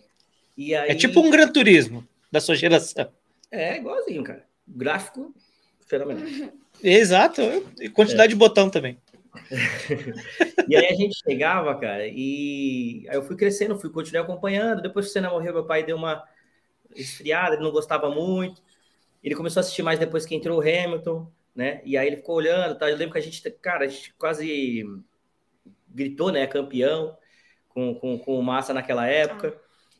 Aí... 0.57 0.73
é 0.73 0.95
tipo 0.95 1.21
um 1.21 1.29
Gran 1.29 1.49
Turismo 1.49 2.05
da 2.31 2.41
sua 2.41 2.55
geração. 2.55 3.09
É, 3.51 3.77
igualzinho, 3.77 4.23
cara. 4.23 4.48
Gráfico, 4.69 5.33
fenomenal. 5.85 6.25
Exato, 6.81 7.41
e 7.79 7.89
quantidade 7.89 8.31
é. 8.31 8.35
de 8.35 8.35
botão 8.35 8.69
também. 8.69 8.97
e 10.67 10.75
aí 10.75 10.87
a 10.87 10.95
gente 10.95 11.19
chegava, 11.23 11.75
cara, 11.75 12.07
e 12.07 13.05
aí 13.09 13.15
eu 13.15 13.23
fui 13.23 13.35
crescendo, 13.35 13.79
fui 13.79 13.89
continuar 13.89 14.23
acompanhando. 14.23 14.81
Depois 14.81 15.05
que 15.05 15.09
o 15.09 15.13
Senna 15.13 15.29
morreu, 15.29 15.53
meu 15.53 15.65
pai 15.65 15.83
deu 15.83 15.97
uma 15.97 16.23
esfriada, 16.95 17.55
ele 17.55 17.63
não 17.63 17.71
gostava 17.71 18.09
muito. 18.09 18.61
Ele 19.23 19.35
começou 19.35 19.59
a 19.59 19.61
assistir 19.61 19.83
mais 19.83 19.99
depois 19.99 20.25
que 20.25 20.35
entrou 20.35 20.59
o 20.59 20.61
Hamilton 20.61 21.29
né? 21.59 21.81
E 21.83 21.97
aí 21.97 22.07
ele 22.07 22.15
ficou 22.15 22.35
olhando, 22.35 22.77
tá? 22.77 22.89
Eu 22.89 22.95
lembro 22.95 23.11
que 23.11 23.19
a 23.19 23.21
gente, 23.21 23.41
cara, 23.51 23.83
a 23.83 23.87
gente 23.87 24.13
quase 24.13 24.83
gritou, 25.89 26.31
né? 26.31 26.47
Campeão 26.47 27.17
com, 27.67 27.93
com, 27.95 28.17
com 28.17 28.39
o 28.39 28.41
Massa 28.41 28.73
naquela 28.73 29.05
época. 29.05 29.59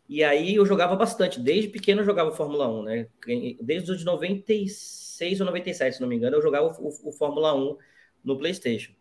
E 0.09 0.23
aí 0.23 0.55
eu 0.55 0.65
jogava 0.65 0.95
bastante, 0.95 1.39
desde 1.39 1.69
pequeno 1.69 2.01
eu 2.01 2.05
jogava 2.05 2.31
Fórmula 2.31 2.67
1, 2.67 2.83
né? 2.83 3.07
Desde 3.61 3.91
os 3.91 3.99
de 3.99 4.05
96 4.05 5.39
ou 5.39 5.45
97, 5.45 5.97
se 5.97 6.01
não 6.01 6.07
me 6.07 6.15
engano, 6.15 6.35
eu 6.35 6.41
jogava 6.41 6.65
o, 6.65 6.87
o, 6.87 7.09
o 7.09 7.11
Fórmula 7.11 7.53
1 7.55 7.77
no 8.23 8.35
PlayStation. 8.35 8.91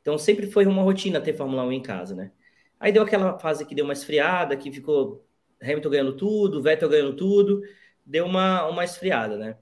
Então 0.00 0.16
sempre 0.16 0.46
foi 0.46 0.64
uma 0.64 0.82
rotina 0.82 1.20
ter 1.20 1.34
Fórmula 1.34 1.62
1 1.64 1.72
em 1.72 1.82
casa, 1.82 2.14
né? 2.14 2.32
Aí 2.80 2.90
deu 2.90 3.02
aquela 3.02 3.38
fase 3.38 3.66
que 3.66 3.74
deu 3.74 3.84
uma 3.84 3.92
esfriada, 3.92 4.56
que 4.56 4.72
ficou 4.72 5.26
Hamilton 5.60 5.90
ganhando 5.90 6.16
tudo, 6.16 6.62
Vettel 6.62 6.88
ganhando 6.88 7.14
tudo, 7.16 7.62
deu 8.04 8.24
uma, 8.24 8.66
uma 8.66 8.84
esfriada, 8.84 9.36
né? 9.36 9.58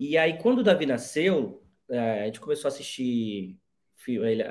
E 0.00 0.18
aí, 0.18 0.38
quando 0.38 0.60
o 0.60 0.62
Davi 0.64 0.84
nasceu, 0.86 1.62
é, 1.88 2.22
a 2.22 2.26
gente 2.26 2.40
começou 2.40 2.68
a 2.68 2.72
assistir 2.72 3.56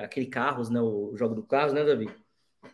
aquele 0.02 0.28
Carros, 0.28 0.70
né? 0.70 0.80
O 0.82 1.14
jogo 1.18 1.36
do 1.36 1.44
Carros, 1.44 1.74
né, 1.74 1.84
Davi? 1.84 2.10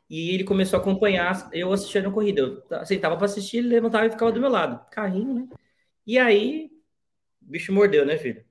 E 0.10 0.32
ele 0.32 0.44
começou 0.44 0.78
a 0.78 0.82
acompanhar 0.82 1.50
eu 1.54 1.72
assistindo 1.72 2.10
a 2.10 2.12
corrida. 2.12 2.42
Eu 2.70 2.86
sentava 2.86 3.16
para 3.16 3.26
assistir, 3.26 3.58
ele 3.58 3.70
levantava 3.70 4.06
e 4.06 4.12
ficava 4.12 4.32
do 4.32 4.40
meu 4.40 4.50
lado. 4.50 4.84
Carrinho, 4.90 5.34
né? 5.34 5.48
E 6.06 6.20
aí, 6.20 6.72
o 7.42 7.52
bicho 7.52 7.72
mordeu, 7.74 8.06
né, 8.06 8.18
filho? 8.18 8.44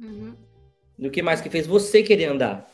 Uhum. 0.00 0.34
O 0.98 1.10
que 1.10 1.22
mais 1.22 1.40
que 1.40 1.50
fez 1.50 1.66
você 1.66 2.02
querer 2.02 2.26
andar? 2.26 2.68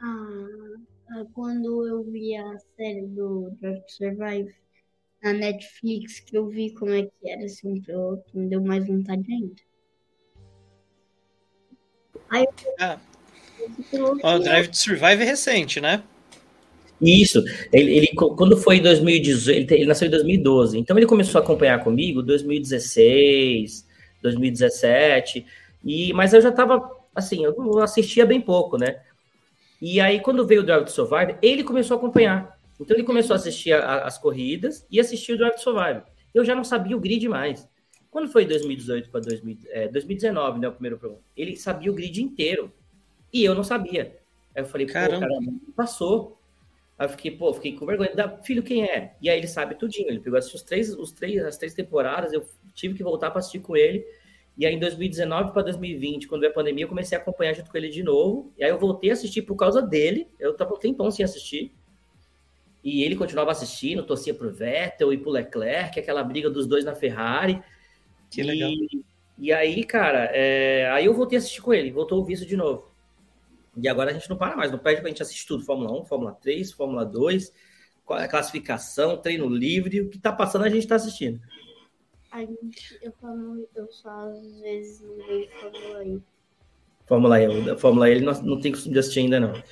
Ah, 0.00 1.24
quando 1.32 1.86
eu 1.86 2.02
vi 2.02 2.36
a 2.36 2.58
série 2.76 3.06
do 3.06 3.50
Drive 3.60 3.80
to 3.82 3.92
Survive 3.92 4.54
na 5.22 5.32
Netflix, 5.32 6.20
que 6.20 6.36
eu 6.36 6.48
vi 6.48 6.74
como 6.74 6.92
é 6.92 7.04
que 7.04 7.30
era 7.30 7.44
esse 7.44 7.66
um 7.66 7.80
piloto, 7.80 8.24
me 8.36 8.48
deu 8.48 8.62
mais 8.62 8.86
vontade 8.86 9.32
ainda. 9.32 9.62
Aí, 12.30 12.46
ah. 12.80 12.98
O 14.22 14.38
Drive 14.38 14.68
to 14.68 14.76
Survive 14.76 15.22
é 15.22 15.24
recente, 15.24 15.80
né? 15.80 16.02
Isso. 17.00 17.42
Ele, 17.72 17.96
ele, 17.96 18.06
quando 18.14 18.56
foi 18.56 18.76
em 18.76 18.82
2018, 18.82 19.72
ele, 19.72 19.86
nasceu 19.86 20.08
em 20.08 20.10
2012. 20.10 20.78
Então 20.78 20.96
ele 20.96 21.06
começou 21.06 21.40
a 21.40 21.44
acompanhar 21.44 21.82
comigo 21.82 22.22
2016, 22.22 23.86
2017. 24.22 25.44
E, 25.84 26.12
mas 26.12 26.32
eu 26.32 26.40
já 26.40 26.48
estava 26.48 26.90
assim, 27.14 27.44
eu 27.44 27.78
assistia 27.80 28.26
bem 28.26 28.40
pouco, 28.40 28.76
né? 28.76 29.00
E 29.80 30.00
aí, 30.00 30.20
quando 30.20 30.46
veio 30.46 30.62
o 30.62 30.64
Drive 30.64 30.84
to 30.84 30.92
Survive, 30.92 31.36
ele 31.42 31.62
começou 31.62 31.96
a 31.96 31.98
acompanhar. 31.98 32.58
Então 32.80 32.96
ele 32.96 33.04
começou 33.04 33.34
a 33.34 33.36
assistir 33.36 33.72
a, 33.72 34.04
as 34.04 34.18
corridas 34.18 34.86
e 34.90 34.98
assistir 34.98 35.32
o 35.32 35.38
Drive 35.38 35.54
to 35.54 35.60
Survive. 35.60 36.02
Eu 36.32 36.44
já 36.44 36.54
não 36.54 36.64
sabia 36.64 36.96
o 36.96 37.00
grid 37.00 37.28
mais. 37.28 37.68
Quando 38.10 38.28
foi 38.30 38.44
2018 38.44 39.10
para 39.10 39.20
é, 39.70 39.88
2019, 39.88 40.60
né, 40.60 40.68
o 40.68 40.72
primeiro 40.72 40.98
programa, 40.98 41.22
ele 41.36 41.56
sabia 41.56 41.90
o 41.90 41.94
grid 41.94 42.22
inteiro. 42.22 42.72
E 43.34 43.44
eu 43.44 43.52
não 43.52 43.64
sabia. 43.64 44.16
Aí 44.54 44.62
eu 44.62 44.66
falei, 44.66 44.86
Caramba. 44.86 45.26
pô, 45.26 45.34
cara, 45.34 45.52
passou. 45.74 46.38
Aí 46.96 47.06
eu 47.06 47.10
fiquei, 47.10 47.32
pô, 47.32 47.52
fiquei 47.52 47.72
com 47.76 47.84
vergonha. 47.84 48.14
Da, 48.14 48.28
filho, 48.38 48.62
quem 48.62 48.84
é? 48.84 49.16
E 49.20 49.28
aí 49.28 49.36
ele 49.36 49.48
sabe 49.48 49.74
tudinho. 49.74 50.08
Ele 50.08 50.20
pegou 50.20 50.38
os 50.38 50.62
três, 50.62 50.94
os 50.94 51.10
três, 51.10 51.44
as 51.44 51.58
três 51.58 51.74
temporadas, 51.74 52.32
eu 52.32 52.46
tive 52.72 52.94
que 52.94 53.02
voltar 53.02 53.32
para 53.32 53.40
assistir 53.40 53.58
com 53.58 53.76
ele. 53.76 54.06
E 54.56 54.64
aí 54.64 54.72
em 54.72 54.78
2019 54.78 55.52
para 55.52 55.62
2020, 55.62 56.28
quando 56.28 56.42
veio 56.42 56.52
a 56.52 56.54
pandemia, 56.54 56.84
eu 56.84 56.88
comecei 56.88 57.18
a 57.18 57.20
acompanhar 57.20 57.54
junto 57.54 57.72
com 57.72 57.76
ele 57.76 57.88
de 57.88 58.04
novo. 58.04 58.52
E 58.56 58.62
aí 58.62 58.70
eu 58.70 58.78
voltei 58.78 59.10
a 59.10 59.14
assistir 59.14 59.42
por 59.42 59.56
causa 59.56 59.82
dele. 59.82 60.28
Eu 60.38 60.54
tava 60.54 60.72
um 60.72 60.78
tempão 60.78 61.10
sem 61.10 61.24
assistir. 61.24 61.74
E 62.84 63.02
ele 63.02 63.16
continuava 63.16 63.50
assistindo, 63.50 64.06
torcia 64.06 64.32
pro 64.32 64.52
Vettel 64.52 65.12
e 65.12 65.18
pro 65.18 65.30
Leclerc, 65.30 65.98
aquela 65.98 66.22
briga 66.22 66.48
dos 66.48 66.68
dois 66.68 66.84
na 66.84 66.94
Ferrari. 66.94 67.60
Que 68.30 68.44
legal. 68.44 68.70
E, 68.70 69.04
e 69.38 69.52
aí, 69.52 69.82
cara, 69.82 70.30
é, 70.32 70.88
aí 70.90 71.06
eu 71.06 71.14
voltei 71.14 71.36
a 71.36 71.40
assistir 71.40 71.62
com 71.62 71.74
ele, 71.74 71.90
voltou 71.90 72.20
o 72.20 72.24
visto 72.24 72.46
de 72.46 72.56
novo. 72.56 72.93
E 73.76 73.88
agora 73.88 74.10
a 74.10 74.14
gente 74.14 74.28
não 74.30 74.36
para 74.36 74.56
mais, 74.56 74.70
não 74.70 74.78
perde 74.78 75.00
pra 75.00 75.10
gente 75.10 75.22
assistir 75.22 75.46
tudo. 75.46 75.64
Fórmula 75.64 76.00
1, 76.00 76.04
Fórmula 76.04 76.32
3, 76.32 76.72
Fórmula 76.72 77.04
2, 77.04 77.52
é 78.10 78.28
classificação, 78.28 79.16
treino 79.16 79.48
livre, 79.48 80.02
o 80.02 80.08
que 80.08 80.18
tá 80.18 80.32
passando 80.32 80.64
a 80.64 80.68
gente 80.68 80.86
tá 80.86 80.96
assistindo. 80.96 81.40
A 82.30 82.40
gente, 82.40 82.98
eu, 83.00 83.12
falo, 83.20 83.68
eu 83.74 83.86
só 83.90 84.10
às 84.10 84.60
vezes 84.60 85.00
não 85.00 85.16
vejo 85.16 85.48
Fórmula 85.60 86.04
E. 86.04 86.22
Fórmula 87.06 87.42
E, 87.42 87.78
Fórmula 87.78 88.08
E 88.08 88.12
ele 88.12 88.24
não, 88.24 88.32
não 88.42 88.60
tem 88.60 88.72
costume 88.72 88.92
de 88.92 88.98
assistir 88.98 89.20
ainda, 89.20 89.40
não. 89.40 89.62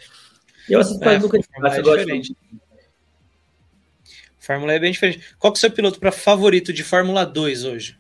Eu 0.69 0.81
assisto 0.81 1.03
é, 1.05 1.19
nunca 1.19 1.39
Fórmula 1.43 1.77
é 1.77 1.99
diferente. 1.99 2.37
Fórmula 4.39 4.73
E 4.73 4.77
é 4.77 4.81
bem 4.81 4.93
diferente. 4.93 5.35
Qual 5.39 5.53
que 5.53 5.57
é 5.57 5.59
o 5.59 5.61
seu 5.61 5.71
piloto 5.71 5.99
para 5.99 6.13
favorito 6.13 6.73
de 6.73 6.83
Fórmula 6.83 7.25
2 7.25 7.65
hoje? 7.65 7.99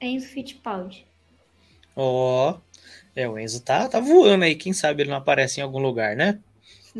Enzo 0.00 0.28
Fittipaldi. 0.28 1.09
Ó, 2.02 2.52
oh, 2.52 2.60
é, 3.14 3.28
o 3.28 3.38
Enzo 3.38 3.62
tá, 3.62 3.86
tá 3.86 4.00
voando 4.00 4.44
aí. 4.44 4.54
Quem 4.54 4.72
sabe 4.72 5.02
ele 5.02 5.10
não 5.10 5.18
aparece 5.18 5.60
em 5.60 5.62
algum 5.62 5.78
lugar, 5.78 6.16
né? 6.16 6.40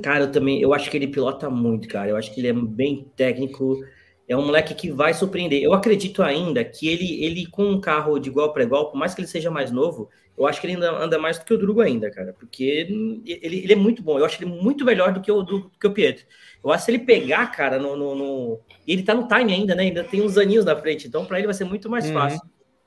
Cara, 0.03 0.25
eu 0.25 0.33
também, 0.33 0.61
eu 0.61 0.75
acho 0.75 0.91
que 0.91 0.97
ele 0.97 1.09
pilota 1.09 1.49
muito, 1.49 1.89
cara. 1.89 2.11
Eu 2.11 2.17
acho 2.19 2.35
que 2.35 2.39
ele 2.39 2.49
é 2.49 2.53
bem 2.53 3.11
técnico. 3.17 3.83
É 4.29 4.37
um 4.37 4.45
moleque 4.45 4.75
que 4.75 4.93
vai 4.93 5.15
surpreender. 5.15 5.63
Eu 5.63 5.73
acredito 5.73 6.23
ainda 6.23 6.63
que 6.63 6.87
ele, 6.87 7.25
ele 7.25 7.47
com 7.47 7.65
um 7.65 7.81
carro 7.81 8.19
de 8.19 8.29
igual 8.29 8.53
para 8.53 8.63
igual, 8.63 8.91
por 8.91 8.99
mais 8.99 9.15
que 9.15 9.23
ele 9.23 9.29
seja 9.29 9.51
mais 9.51 9.71
novo, 9.71 10.11
eu 10.37 10.47
acho 10.47 10.61
que 10.61 10.67
ele 10.67 10.75
ainda 10.75 10.93
anda 10.93 11.19
mais 11.19 11.39
do 11.39 11.47
que 11.47 11.55
o 11.55 11.59
Drugo 11.59 11.81
ainda, 11.81 12.11
cara. 12.11 12.35
Porque 12.39 12.63
ele, 12.63 13.23
ele 13.27 13.73
é 13.73 13.77
muito 13.77 14.03
bom. 14.03 14.19
Eu 14.19 14.27
acho 14.27 14.37
ele 14.43 14.51
muito 14.51 14.85
melhor 14.85 15.15
do 15.15 15.23
que 15.23 15.33
o, 15.33 15.43
do, 15.43 15.61
do 15.61 15.79
que 15.81 15.87
o 15.87 15.93
Pietro. 15.93 16.27
Eu 16.63 16.71
acho 16.71 16.85
que 16.85 16.93
se 16.93 16.99
ele 16.99 17.07
pegar, 17.07 17.47
cara, 17.47 17.79
no, 17.79 17.97
no, 17.97 18.15
no, 18.15 18.61
Ele 18.87 19.03
tá 19.03 19.15
no 19.15 19.27
time 19.27 19.55
ainda, 19.55 19.75
né? 19.75 19.85
Ainda 19.85 20.05
tem 20.05 20.21
uns 20.21 20.37
aninhos 20.37 20.67
na 20.67 20.77
frente. 20.77 21.09
Então, 21.09 21.25
para 21.25 21.39
ele 21.39 21.47
vai 21.47 21.55
ser 21.55 21.65
muito 21.65 21.89
mais 21.89 22.07
uhum. 22.07 22.13
fácil. 22.13 22.41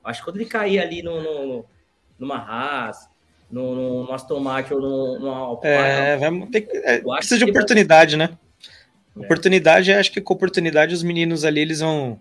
Acho 0.04 0.20
que 0.20 0.24
quando 0.26 0.36
ele 0.36 0.44
cair 0.44 0.78
ali 0.78 1.02
no, 1.02 1.20
no, 1.22 1.64
numa 2.18 2.36
Haas, 2.36 3.08
no, 3.50 4.04
no 4.04 4.12
Aston 4.12 4.40
Martin 4.40 4.74
ou 4.74 4.80
no, 4.80 5.18
no 5.20 5.30
Alpine, 5.30 5.72
é, 5.72 6.16
vamos 6.16 6.50
ter 6.50 6.62
que, 6.62 6.76
é, 6.78 6.98
precisa 6.98 7.38
de 7.38 7.44
oportunidade, 7.44 8.16
vai... 8.16 8.26
né? 8.26 8.38
É. 9.16 9.20
Oportunidade, 9.20 9.92
acho 9.92 10.10
que 10.10 10.20
com 10.20 10.34
oportunidade 10.34 10.94
os 10.94 11.02
meninos 11.02 11.44
ali, 11.44 11.60
eles 11.60 11.80
vão... 11.80 12.20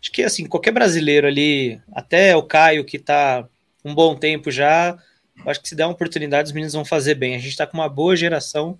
Acho 0.00 0.12
que, 0.12 0.22
assim, 0.22 0.46
qualquer 0.46 0.70
brasileiro 0.70 1.26
ali, 1.26 1.80
até 1.92 2.36
o 2.36 2.42
Caio, 2.42 2.84
que 2.84 2.98
tá 2.98 3.44
um 3.84 3.92
bom 3.92 4.14
tempo 4.14 4.50
já, 4.50 4.96
acho 5.44 5.60
que 5.60 5.68
se 5.68 5.74
der 5.74 5.86
uma 5.86 5.92
oportunidade, 5.92 6.46
os 6.46 6.52
meninos 6.52 6.74
vão 6.74 6.84
fazer 6.84 7.16
bem. 7.16 7.34
A 7.34 7.38
gente 7.38 7.56
tá 7.56 7.66
com 7.66 7.76
uma 7.76 7.88
boa 7.88 8.14
geração, 8.14 8.78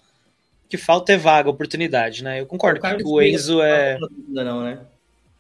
que 0.68 0.76
falta 0.76 1.12
é 1.12 1.16
vaga, 1.16 1.50
oportunidade, 1.50 2.22
né? 2.22 2.40
Eu 2.40 2.46
concordo 2.46 2.78
o 2.78 2.96
que 2.96 3.04
o 3.04 3.20
Enzo 3.20 3.60
é... 3.60 3.98
Ainda 4.28 4.44
não, 4.44 4.62
né? 4.62 4.80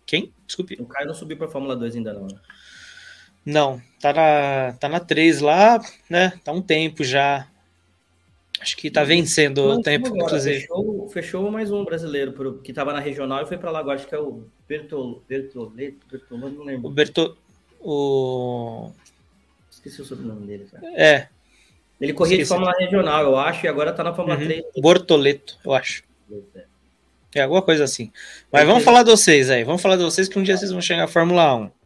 Quem? 0.04 0.32
Desculpe. 0.46 0.76
O 0.80 0.86
Caio 0.86 1.06
não 1.06 1.14
subiu 1.14 1.36
para 1.36 1.48
Fórmula 1.48 1.76
2 1.76 1.96
ainda 1.96 2.12
não, 2.14 2.26
né? 2.26 2.38
Não, 3.48 3.80
tá 3.98 4.12
na, 4.12 4.72
tá 4.78 4.88
na 4.90 5.00
3 5.00 5.40
lá, 5.40 5.80
né? 6.10 6.34
Tá 6.44 6.52
um 6.52 6.60
tempo 6.60 7.02
já. 7.02 7.48
Acho 8.60 8.76
que 8.76 8.90
tá 8.90 9.02
vencendo 9.02 9.58
o 9.70 9.80
tempo, 9.80 10.08
agora, 10.08 10.24
inclusive. 10.24 10.60
Fechou, 10.60 11.08
fechou, 11.08 11.50
mais 11.50 11.72
um 11.72 11.82
brasileiro 11.82 12.32
pro, 12.32 12.58
que 12.58 12.74
tava 12.74 12.92
na 12.92 13.00
regional 13.00 13.42
e 13.42 13.46
foi 13.46 13.56
para 13.56 13.70
lá 13.70 13.78
agora, 13.78 13.96
acho 13.96 14.06
que 14.06 14.14
é 14.14 14.18
o 14.18 14.42
Bertol, 14.68 15.22
Bertoleto, 15.26 16.06
Bertolano, 16.10 16.58
não 16.58 16.64
lembro. 16.66 16.88
O 16.88 16.92
Berto, 16.92 17.38
o... 17.80 18.90
Esqueci 19.70 20.02
o 20.02 20.04
sobrenome 20.04 20.46
dele, 20.46 20.68
cara. 20.70 20.86
É. 20.94 21.28
Ele 21.98 22.12
corria 22.12 22.34
Esqueci. 22.34 22.42
de 22.42 22.48
Fórmula 22.48 22.74
Regional, 22.78 23.22
eu 23.22 23.38
acho, 23.38 23.64
e 23.64 23.68
agora 23.68 23.94
tá 23.94 24.04
na 24.04 24.12
Fórmula 24.12 24.38
uhum. 24.38 24.44
3. 24.44 24.64
Bortoleto, 24.76 25.58
eu 25.64 25.72
acho. 25.72 26.02
É 27.34 27.40
alguma 27.40 27.62
coisa 27.62 27.84
assim. 27.84 28.12
Mas 28.52 28.66
vamos 28.66 28.84
falar 28.84 29.04
de 29.04 29.10
vocês 29.10 29.48
aí. 29.48 29.64
Vamos 29.64 29.80
falar 29.80 29.96
de 29.96 30.02
vocês 30.02 30.28
que 30.28 30.38
um 30.38 30.42
dia 30.42 30.58
vocês 30.58 30.70
vão 30.70 30.82
chegar 30.82 31.04
à 31.04 31.08
Fórmula 31.08 31.54
1. 31.56 31.77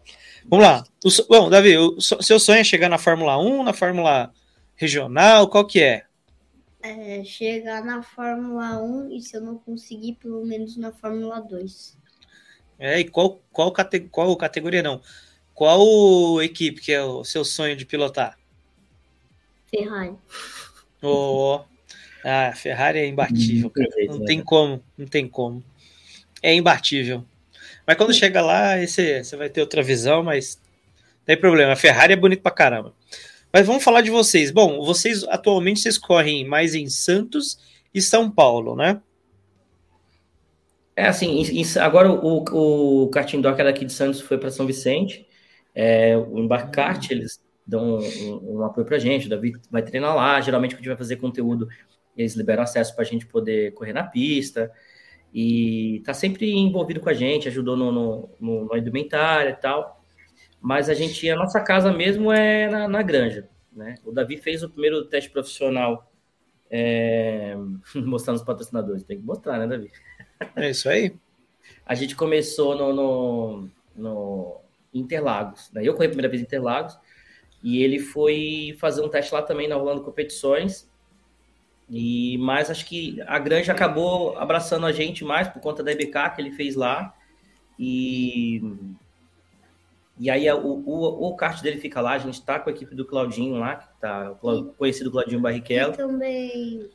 Vamos 0.46 0.64
lá. 0.64 0.84
O, 1.04 1.08
bom, 1.28 1.50
Davi, 1.50 1.76
o 1.76 2.00
seu 2.00 2.38
sonho 2.38 2.60
é 2.60 2.64
chegar 2.64 2.88
na 2.88 2.98
Fórmula 2.98 3.38
1, 3.38 3.62
na 3.62 3.72
Fórmula 3.72 4.32
Regional, 4.76 5.48
qual 5.48 5.66
que 5.66 5.80
é? 5.82 6.04
É, 6.82 7.22
chegar 7.24 7.84
na 7.84 8.02
Fórmula 8.02 8.82
1 8.82 9.12
e 9.12 9.20
se 9.20 9.36
eu 9.36 9.40
não 9.40 9.56
conseguir, 9.56 10.14
pelo 10.14 10.44
menos 10.44 10.76
na 10.76 10.90
Fórmula 10.90 11.40
2. 11.40 11.96
É, 12.78 12.98
e 12.98 13.08
qual, 13.08 13.40
qual, 13.52 13.70
cate, 13.70 14.00
qual 14.00 14.36
categoria 14.36 14.82
não? 14.82 15.00
Qual 15.54 16.42
equipe 16.42 16.80
que 16.80 16.92
é 16.92 17.02
o 17.02 17.22
seu 17.22 17.44
sonho 17.44 17.76
de 17.76 17.86
pilotar? 17.86 18.36
Ferrari. 19.70 20.16
Oh, 21.00 21.60
ah, 22.24 22.52
Ferrari 22.54 22.98
é 23.00 23.06
imbatível, 23.06 23.70
cara. 23.70 23.88
Não 24.06 24.24
tem 24.24 24.42
como, 24.42 24.82
não 24.96 25.06
tem 25.06 25.28
como. 25.28 25.62
É 26.42 26.54
imbatível. 26.54 27.24
Mas 27.92 27.98
quando 27.98 28.14
chega 28.14 28.40
lá, 28.40 28.80
esse, 28.80 29.22
você 29.22 29.36
vai 29.36 29.50
ter 29.50 29.60
outra 29.60 29.82
visão, 29.82 30.22
mas 30.22 30.58
não 31.18 31.26
tem 31.26 31.36
problema. 31.36 31.72
A 31.72 31.76
Ferrari 31.76 32.14
é 32.14 32.16
bonito 32.16 32.40
pra 32.40 32.50
caramba. 32.50 32.94
Mas 33.52 33.66
vamos 33.66 33.84
falar 33.84 34.00
de 34.00 34.10
vocês. 34.10 34.50
Bom, 34.50 34.82
vocês 34.82 35.24
atualmente 35.24 35.80
vocês 35.80 35.98
correm 35.98 36.42
mais 36.48 36.74
em 36.74 36.88
Santos 36.88 37.58
e 37.92 38.00
São 38.00 38.30
Paulo, 38.30 38.74
né? 38.74 38.98
É 40.96 41.06
assim, 41.06 41.44
agora 41.78 42.10
o, 42.10 42.42
o 43.04 43.08
karting 43.10 43.42
docker 43.42 43.66
daqui 43.66 43.84
de 43.84 43.92
Santos 43.92 44.22
foi 44.22 44.38
para 44.38 44.50
São 44.50 44.66
Vicente. 44.66 45.26
É, 45.74 46.16
o 46.16 46.38
Embarcart, 46.38 47.10
eles 47.10 47.42
dão 47.66 47.98
um, 47.98 48.56
um 48.56 48.64
apoio 48.64 48.86
para 48.86 48.96
a 48.96 49.00
gente. 49.00 49.26
O 49.26 49.28
Davi 49.28 49.52
vai 49.70 49.82
treinar 49.82 50.16
lá. 50.16 50.40
Geralmente, 50.40 50.70
quando 50.70 50.78
a 50.78 50.82
gente 50.84 50.88
vai 50.88 50.96
fazer 50.96 51.16
conteúdo, 51.16 51.68
eles 52.16 52.34
liberam 52.36 52.62
acesso 52.62 52.94
para 52.94 53.04
a 53.04 53.06
gente 53.06 53.26
poder 53.26 53.74
correr 53.74 53.92
na 53.92 54.04
pista 54.04 54.72
e 55.32 55.96
está 55.96 56.12
sempre 56.12 56.50
envolvido 56.52 57.00
com 57.00 57.08
a 57.08 57.14
gente, 57.14 57.48
ajudou 57.48 57.76
no, 57.76 57.90
no, 57.90 58.30
no, 58.38 58.64
no 58.66 58.76
indumentário 58.76 59.50
e 59.50 59.56
tal. 59.56 60.02
Mas 60.60 60.88
a 60.88 60.94
gente, 60.94 61.28
a 61.28 61.36
nossa 61.36 61.60
casa 61.60 61.92
mesmo 61.92 62.30
é 62.30 62.68
na, 62.68 62.86
na 62.86 63.02
granja, 63.02 63.48
né? 63.72 63.96
O 64.04 64.12
Davi 64.12 64.36
fez 64.36 64.62
o 64.62 64.68
primeiro 64.68 65.04
teste 65.06 65.30
profissional 65.30 66.12
é... 66.70 67.56
mostrando 67.96 68.36
os 68.36 68.42
patrocinadores. 68.42 69.02
Tem 69.02 69.18
que 69.18 69.24
mostrar, 69.24 69.58
né, 69.58 69.66
Davi? 69.66 69.90
É 70.54 70.70
isso 70.70 70.88
aí. 70.88 71.14
A 71.86 71.94
gente 71.94 72.14
começou 72.14 72.76
no, 72.76 72.92
no, 72.92 73.68
no 73.96 74.60
Interlagos, 74.92 75.70
né? 75.72 75.82
Eu 75.82 75.94
corri 75.94 76.06
a 76.06 76.10
primeira 76.10 76.28
vez 76.28 76.42
em 76.42 76.44
Interlagos 76.44 76.98
e 77.62 77.82
ele 77.82 77.98
foi 77.98 78.76
fazer 78.78 79.02
um 79.02 79.08
teste 79.08 79.32
lá 79.32 79.42
também 79.42 79.66
na 79.66 79.76
Rolando 79.76 80.02
Competições 80.02 80.90
e 81.94 82.38
mas 82.38 82.70
acho 82.70 82.86
que 82.86 83.20
a 83.26 83.38
Granja 83.38 83.70
acabou 83.70 84.34
abraçando 84.38 84.86
a 84.86 84.92
gente 84.92 85.26
mais 85.26 85.46
por 85.46 85.60
conta 85.60 85.82
da 85.82 85.92
EBK 85.92 86.30
que 86.34 86.40
ele 86.40 86.52
fez 86.52 86.74
lá. 86.74 87.14
E 87.78 88.62
e 90.18 90.30
aí 90.30 90.50
o, 90.50 90.82
o, 90.86 91.28
o 91.28 91.36
kart 91.36 91.60
dele 91.60 91.78
fica 91.78 92.00
lá, 92.00 92.12
a 92.12 92.18
gente 92.18 92.34
está 92.34 92.58
com 92.58 92.70
a 92.70 92.72
equipe 92.72 92.94
do 92.94 93.04
Claudinho 93.04 93.56
lá, 93.56 93.76
que 93.76 94.00
tá 94.00 94.34
conhecido 94.78 95.10
Claudinho 95.10 95.42
Barrichello. 95.42 95.92
E 95.92 95.96
também 95.98 96.90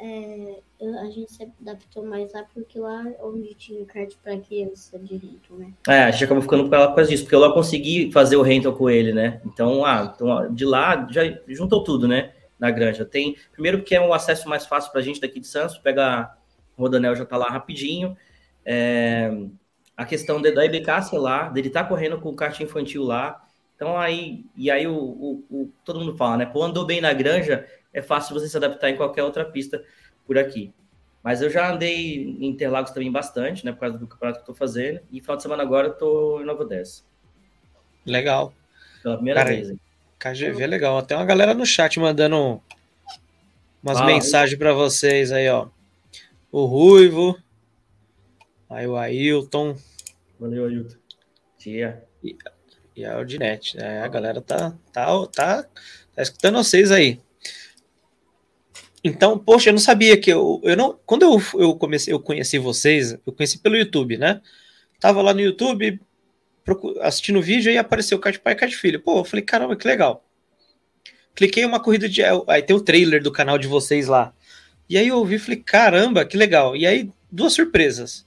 é, 0.00 0.58
a 1.02 1.10
gente 1.10 1.30
se 1.30 1.42
adaptou 1.60 2.02
mais 2.02 2.32
lá 2.32 2.46
porque 2.54 2.78
lá 2.78 3.06
é 3.06 3.22
onde 3.22 3.52
tinha 3.54 3.84
kart 3.84 4.10
para 4.22 4.38
criança 4.38 4.98
de 4.98 5.16
rental, 5.16 5.58
né? 5.58 5.74
É, 5.86 6.04
a 6.04 6.10
gente 6.10 6.24
acabou 6.24 6.42
ficando 6.42 6.66
com 6.66 6.74
ela 6.74 6.88
por 6.88 6.96
causa 6.96 7.10
disso, 7.10 7.24
porque 7.24 7.34
eu 7.34 7.40
lá 7.40 7.52
consegui 7.52 8.10
fazer 8.10 8.36
o 8.36 8.42
rental 8.42 8.72
com 8.72 8.88
ele, 8.88 9.12
né? 9.12 9.42
Então, 9.44 9.84
ah, 9.84 10.10
então, 10.14 10.54
de 10.54 10.64
lá 10.64 11.06
já 11.10 11.22
juntou 11.46 11.84
tudo, 11.84 12.08
né? 12.08 12.32
Na 12.58 12.70
granja. 12.70 13.04
Tem, 13.04 13.36
primeiro 13.52 13.78
porque 13.78 13.94
é 13.94 14.00
um 14.00 14.12
acesso 14.12 14.48
mais 14.48 14.66
fácil 14.66 14.92
para 14.92 15.00
a 15.00 15.04
gente 15.04 15.20
daqui 15.20 15.40
de 15.40 15.46
Santos, 15.46 15.76
pega 15.78 16.36
o 16.76 16.82
Rodanel 16.82 17.14
já 17.14 17.24
tá 17.24 17.36
lá 17.36 17.48
rapidinho. 17.48 18.16
É, 18.64 19.30
a 19.96 20.04
questão 20.04 20.40
de, 20.40 20.50
da 20.50 20.64
IBK, 20.64 21.02
sei 21.02 21.18
lá, 21.18 21.48
dele 21.48 21.70
tá 21.70 21.84
correndo 21.84 22.20
com 22.20 22.30
o 22.30 22.36
kart 22.36 22.58
infantil 22.60 23.02
lá. 23.02 23.42
Então 23.76 23.98
aí, 23.98 24.44
e 24.56 24.70
aí 24.70 24.86
o, 24.86 24.94
o, 24.94 25.44
o, 25.50 25.72
todo 25.84 26.00
mundo 26.00 26.16
fala, 26.16 26.36
né? 26.36 26.46
Pô, 26.46 26.62
andou 26.62 26.86
bem 26.86 27.00
na 27.00 27.12
granja, 27.12 27.66
é 27.92 28.00
fácil 28.00 28.34
você 28.34 28.48
se 28.48 28.56
adaptar 28.56 28.90
em 28.90 28.96
qualquer 28.96 29.22
outra 29.24 29.44
pista 29.44 29.82
por 30.26 30.38
aqui. 30.38 30.72
Mas 31.22 31.40
eu 31.40 31.48
já 31.48 31.72
andei 31.72 32.22
em 32.22 32.46
Interlagos 32.46 32.90
também 32.90 33.10
bastante, 33.10 33.64
né? 33.64 33.72
Por 33.72 33.80
causa 33.80 33.98
do 33.98 34.06
campeonato 34.06 34.40
que 34.40 34.42
eu 34.42 34.54
tô 34.54 34.54
fazendo. 34.54 35.00
E 35.10 35.20
final 35.20 35.36
de 35.36 35.42
semana 35.42 35.62
agora 35.62 35.88
eu 35.88 35.94
tô 35.94 36.40
em 36.40 36.44
Novo 36.44 36.62
Odessa. 36.62 37.02
Legal. 38.04 38.52
Pela 39.02 39.16
primeira 39.16 39.40
Cara, 39.40 39.54
vez. 39.54 39.72
KGV 40.24 40.62
é 40.62 40.66
legal. 40.66 41.02
Tem 41.02 41.14
uma 41.14 41.26
galera 41.26 41.52
no 41.52 41.66
chat 41.66 42.00
mandando 42.00 42.58
umas 43.82 44.00
ah, 44.00 44.06
mensagens 44.06 44.58
para 44.58 44.72
vocês 44.72 45.30
aí, 45.30 45.50
ó. 45.50 45.68
O 46.50 46.64
Ruivo. 46.64 47.38
Aí 48.70 48.86
o 48.86 48.96
Ailton. 48.96 49.76
Valeu, 50.40 50.64
Ailton. 50.64 50.96
Tia. 51.58 52.02
E, 52.22 52.34
e 52.96 53.04
a 53.04 53.16
Aldinete. 53.16 53.76
É, 53.78 54.00
a 54.00 54.08
galera 54.08 54.40
tá, 54.40 54.74
tá, 54.90 55.26
tá, 55.26 55.62
tá 56.14 56.22
escutando 56.22 56.56
vocês 56.56 56.90
aí. 56.90 57.20
Então, 59.04 59.38
poxa, 59.38 59.68
eu 59.68 59.74
não 59.74 59.80
sabia 59.80 60.18
que 60.18 60.32
eu, 60.32 60.58
eu 60.64 60.74
não. 60.74 60.98
Quando 61.04 61.24
eu, 61.24 61.42
eu 61.60 61.76
comecei, 61.76 62.14
eu 62.14 62.18
conheci 62.18 62.58
vocês, 62.58 63.12
eu 63.26 63.32
conheci 63.34 63.58
pelo 63.58 63.76
YouTube, 63.76 64.16
né? 64.16 64.40
Tava 64.98 65.20
lá 65.20 65.34
no 65.34 65.42
YouTube 65.42 66.00
assistindo 67.00 67.38
o 67.38 67.42
vídeo 67.42 67.70
e 67.70 67.78
apareceu 67.78 68.18
Kart 68.18 68.38
Pai 68.38 68.52
e 68.54 68.56
Kart 68.56 68.72
Filho. 68.74 69.00
Pô, 69.00 69.18
eu 69.18 69.24
falei, 69.24 69.44
caramba, 69.44 69.76
que 69.76 69.86
legal. 69.86 70.24
Cliquei 71.34 71.64
uma 71.64 71.80
corrida 71.80 72.08
de. 72.08 72.22
Aí 72.46 72.62
tem 72.62 72.76
o 72.76 72.80
trailer 72.80 73.22
do 73.22 73.32
canal 73.32 73.58
de 73.58 73.66
vocês 73.66 74.06
lá. 74.06 74.32
E 74.88 74.96
aí 74.96 75.08
eu 75.08 75.16
ouvi 75.16 75.36
e 75.36 75.38
falei, 75.38 75.60
caramba, 75.60 76.24
que 76.24 76.36
legal. 76.36 76.76
E 76.76 76.86
aí, 76.86 77.10
duas 77.30 77.52
surpresas. 77.52 78.26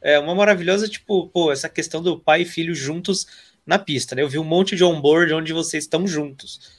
É 0.00 0.18
uma 0.18 0.34
maravilhosa, 0.34 0.88
tipo, 0.88 1.28
pô, 1.28 1.52
essa 1.52 1.68
questão 1.68 2.02
do 2.02 2.18
pai 2.18 2.42
e 2.42 2.44
filho 2.44 2.74
juntos 2.74 3.26
na 3.64 3.78
pista, 3.78 4.14
né? 4.14 4.22
Eu 4.22 4.28
vi 4.28 4.38
um 4.38 4.44
monte 4.44 4.74
de 4.74 4.82
onboard 4.82 5.32
onde 5.32 5.52
vocês 5.52 5.84
estão 5.84 6.06
juntos. 6.06 6.72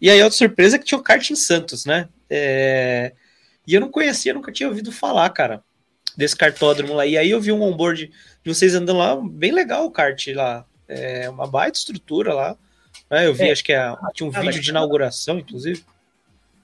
E 0.00 0.08
aí, 0.08 0.22
outra 0.22 0.38
surpresa 0.38 0.76
é 0.76 0.78
que 0.78 0.84
tinha 0.84 0.98
o 0.98 1.02
kart 1.02 1.28
em 1.30 1.36
Santos, 1.36 1.84
né? 1.84 2.08
É... 2.30 3.12
E 3.66 3.74
eu 3.74 3.80
não 3.80 3.90
conhecia, 3.90 4.32
nunca 4.32 4.52
tinha 4.52 4.68
ouvido 4.68 4.92
falar, 4.92 5.28
cara, 5.30 5.62
desse 6.18 6.34
cartódromo 6.34 6.94
lá. 6.94 7.06
E 7.06 7.16
aí 7.16 7.30
eu 7.30 7.40
vi 7.40 7.52
um 7.52 7.62
onboard 7.62 8.10
de 8.42 8.54
vocês 8.54 8.74
andando 8.74 8.98
lá, 8.98 9.16
bem 9.16 9.52
legal 9.52 9.86
o 9.86 9.90
kart 9.92 10.26
lá. 10.34 10.66
É 10.88 11.30
uma 11.30 11.46
baita 11.46 11.78
estrutura 11.78 12.34
lá. 12.34 12.56
Né? 13.08 13.28
Eu 13.28 13.32
vi, 13.32 13.44
é, 13.44 13.52
acho 13.52 13.62
que 13.62 13.72
é, 13.72 13.94
tinha 14.12 14.28
um 14.28 14.32
vídeo 14.32 14.60
de 14.60 14.70
inauguração, 14.70 15.38
inclusive. 15.38 15.84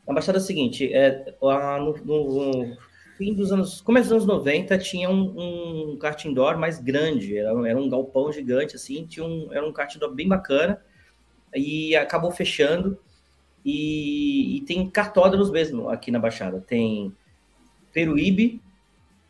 A 0.08 0.12
Baixada 0.12 0.38
é 0.38 0.40
o 0.40 0.44
seguinte, 0.44 0.92
é, 0.92 1.34
lá 1.40 1.78
no, 1.78 1.96
no, 2.04 2.76
fim 3.16 3.32
dos 3.32 3.52
anos, 3.52 3.80
começo 3.80 4.08
dos 4.08 4.24
anos 4.24 4.26
90, 4.26 4.76
tinha 4.78 5.08
um, 5.08 5.92
um 5.92 5.96
kart 5.98 6.22
indoor 6.24 6.58
mais 6.58 6.80
grande, 6.80 7.38
era, 7.38 7.50
era 7.66 7.80
um 7.80 7.88
galpão 7.88 8.32
gigante, 8.32 8.74
assim, 8.74 9.06
tinha 9.06 9.24
um, 9.24 9.48
era 9.52 9.66
um 9.66 9.72
kart 9.72 9.94
indoor 9.94 10.12
bem 10.12 10.28
bacana, 10.28 10.78
e 11.54 11.94
acabou 11.96 12.30
fechando, 12.32 12.98
e, 13.64 14.58
e, 14.58 14.60
tem 14.62 14.90
cartódromos 14.90 15.50
mesmo 15.50 15.88
aqui 15.88 16.10
na 16.10 16.18
Baixada. 16.18 16.60
Tem 16.60 17.14
Peruíbe, 17.94 18.60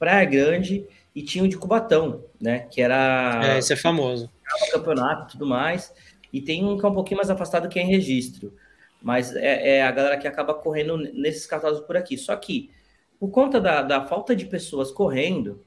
Praia 0.05 0.25
Grande 0.27 0.87
e 1.14 1.23
tinha 1.23 1.43
o 1.43 1.49
de 1.49 1.57
Cubatão, 1.57 2.25
né? 2.38 2.61
Que 2.71 2.83
era. 2.83 3.40
É, 3.43 3.59
esse 3.59 3.73
é 3.73 3.77
famoso. 3.77 4.31
Campeonato 4.71 5.25
e 5.25 5.33
tudo 5.33 5.47
mais. 5.47 5.95
E 6.31 6.43
tem 6.43 6.62
um 6.62 6.77
que 6.77 6.85
é 6.85 6.88
um 6.88 6.95
pouquinho 6.95 7.17
mais 7.17 7.31
afastado 7.31 7.71
que 7.71 7.79
é 7.79 7.83
em 7.83 7.87
registro. 7.87 8.55
Mas 9.03 9.35
é, 9.35 9.79
é 9.79 9.83
a 9.83 9.90
galera 9.90 10.19
que 10.19 10.29
acaba 10.29 10.53
correndo 10.53 10.99
nesses 10.99 11.47
cartódromos 11.47 11.87
por 11.87 11.97
aqui. 11.97 12.19
Só 12.19 12.37
que, 12.37 12.71
por 13.19 13.31
conta 13.31 13.59
da, 13.59 13.81
da 13.81 14.05
falta 14.05 14.37
de 14.37 14.45
pessoas 14.45 14.90
correndo, 14.90 15.64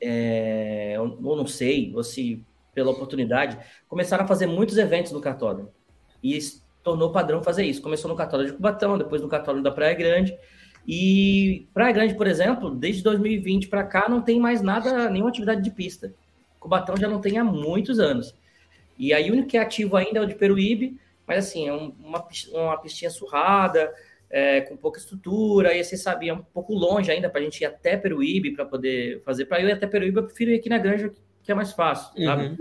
é, 0.00 0.96
não 0.98 1.46
sei, 1.46 1.92
ou 1.94 2.02
se 2.02 2.42
pela 2.72 2.92
oportunidade, 2.92 3.58
começaram 3.88 4.24
a 4.24 4.26
fazer 4.26 4.46
muitos 4.46 4.78
eventos 4.78 5.12
no 5.12 5.20
cartódromo. 5.20 5.70
E 6.22 6.38
tornou 6.82 7.12
padrão 7.12 7.42
fazer 7.42 7.64
isso. 7.64 7.82
Começou 7.82 8.10
no 8.10 8.16
Católico 8.16 8.52
de 8.52 8.56
Cubatão, 8.56 8.96
depois 8.96 9.20
no 9.20 9.28
Católico 9.28 9.64
da 9.64 9.70
Praia 9.70 9.94
Grande. 9.94 10.38
E 10.86 11.66
Praia 11.74 11.92
Grande, 11.92 12.14
por 12.14 12.26
exemplo, 12.26 12.70
desde 12.70 13.02
2020 13.02 13.68
para 13.68 13.82
cá 13.82 14.08
não 14.08 14.22
tem 14.22 14.38
mais 14.38 14.62
nada, 14.62 15.10
nenhuma 15.10 15.30
atividade 15.30 15.62
de 15.62 15.70
pista. 15.70 16.14
Cubatão 16.60 16.96
já 16.96 17.08
não 17.08 17.20
tem 17.20 17.38
há 17.38 17.44
muitos 17.44 17.98
anos. 17.98 18.34
E 18.96 19.12
aí 19.12 19.28
o 19.28 19.32
único 19.32 19.48
que 19.48 19.58
é 19.58 19.60
ativo 19.60 19.96
ainda 19.96 20.20
é 20.20 20.22
o 20.22 20.26
de 20.26 20.36
Peruíbe, 20.36 20.98
mas 21.26 21.46
assim, 21.46 21.66
é 21.66 21.72
uma, 21.72 22.24
uma 22.52 22.78
pistinha 22.78 23.10
surrada, 23.10 23.92
é, 24.30 24.60
com 24.62 24.76
pouca 24.76 24.98
estrutura, 24.98 25.70
aí 25.70 25.82
você 25.82 25.96
sabia, 25.96 26.32
é 26.32 26.34
um 26.34 26.42
pouco 26.42 26.72
longe 26.72 27.10
ainda 27.10 27.28
para 27.28 27.40
a 27.40 27.44
gente 27.44 27.60
ir 27.60 27.66
até 27.66 27.96
Peruíbe 27.96 28.52
para 28.52 28.64
poder 28.64 29.22
fazer. 29.24 29.46
Para 29.46 29.60
eu 29.60 29.68
ir 29.68 29.72
até 29.72 29.86
Peruíbe, 29.86 30.18
eu 30.18 30.24
prefiro 30.24 30.52
ir 30.52 30.56
aqui 30.56 30.68
na 30.68 30.78
Granja, 30.78 31.12
que 31.42 31.50
é 31.50 31.54
mais 31.54 31.72
fácil, 31.72 32.12
uhum. 32.16 32.56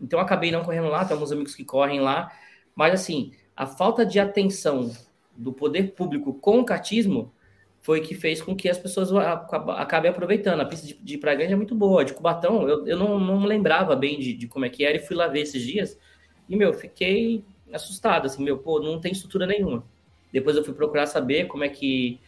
Então 0.00 0.20
acabei 0.20 0.50
não 0.50 0.64
correndo 0.64 0.88
lá, 0.88 1.04
tem 1.04 1.14
alguns 1.14 1.32
amigos 1.32 1.54
que 1.54 1.64
correm 1.64 2.00
lá, 2.00 2.32
mas 2.74 2.94
assim, 2.94 3.32
a 3.56 3.66
falta 3.66 4.06
de 4.06 4.20
atenção 4.20 4.92
do 5.36 5.52
poder 5.52 5.92
público 5.92 6.32
com 6.34 6.60
o 6.60 6.64
catismo 6.64 7.32
foi 7.88 8.02
que 8.02 8.14
fez 8.14 8.42
com 8.42 8.54
que 8.54 8.68
as 8.68 8.76
pessoas 8.76 9.10
acabem 9.78 10.10
aproveitando. 10.10 10.60
A 10.60 10.66
pista 10.66 10.86
de, 10.86 10.92
de 10.92 11.16
Praia 11.16 11.38
Grande 11.38 11.54
é 11.54 11.56
muito 11.56 11.74
boa. 11.74 12.04
De 12.04 12.12
Cubatão, 12.12 12.68
eu, 12.68 12.86
eu 12.86 12.98
não, 12.98 13.18
não 13.18 13.46
lembrava 13.46 13.96
bem 13.96 14.18
de, 14.18 14.34
de, 14.34 14.46
como 14.46 14.66
é 14.66 14.68
que 14.68 14.84
era 14.84 14.98
e 14.98 15.00
fui 15.00 15.16
lá 15.16 15.26
ver 15.26 15.40
esses 15.40 15.62
dias. 15.62 15.98
E, 16.46 16.54
meu, 16.54 16.74
fiquei 16.74 17.42
assustado, 17.72 18.26
assim, 18.26 18.44
meu, 18.44 18.58
pô, 18.58 18.78
não 18.78 19.00
tem 19.00 19.10
estrutura 19.10 19.46
nenhuma. 19.46 19.82
Depois 20.30 20.54
eu 20.54 20.62
fui 20.62 20.74
procurar 20.74 21.06
saber 21.06 21.46
como 21.46 21.64
é 21.64 21.70
que, 21.70 22.20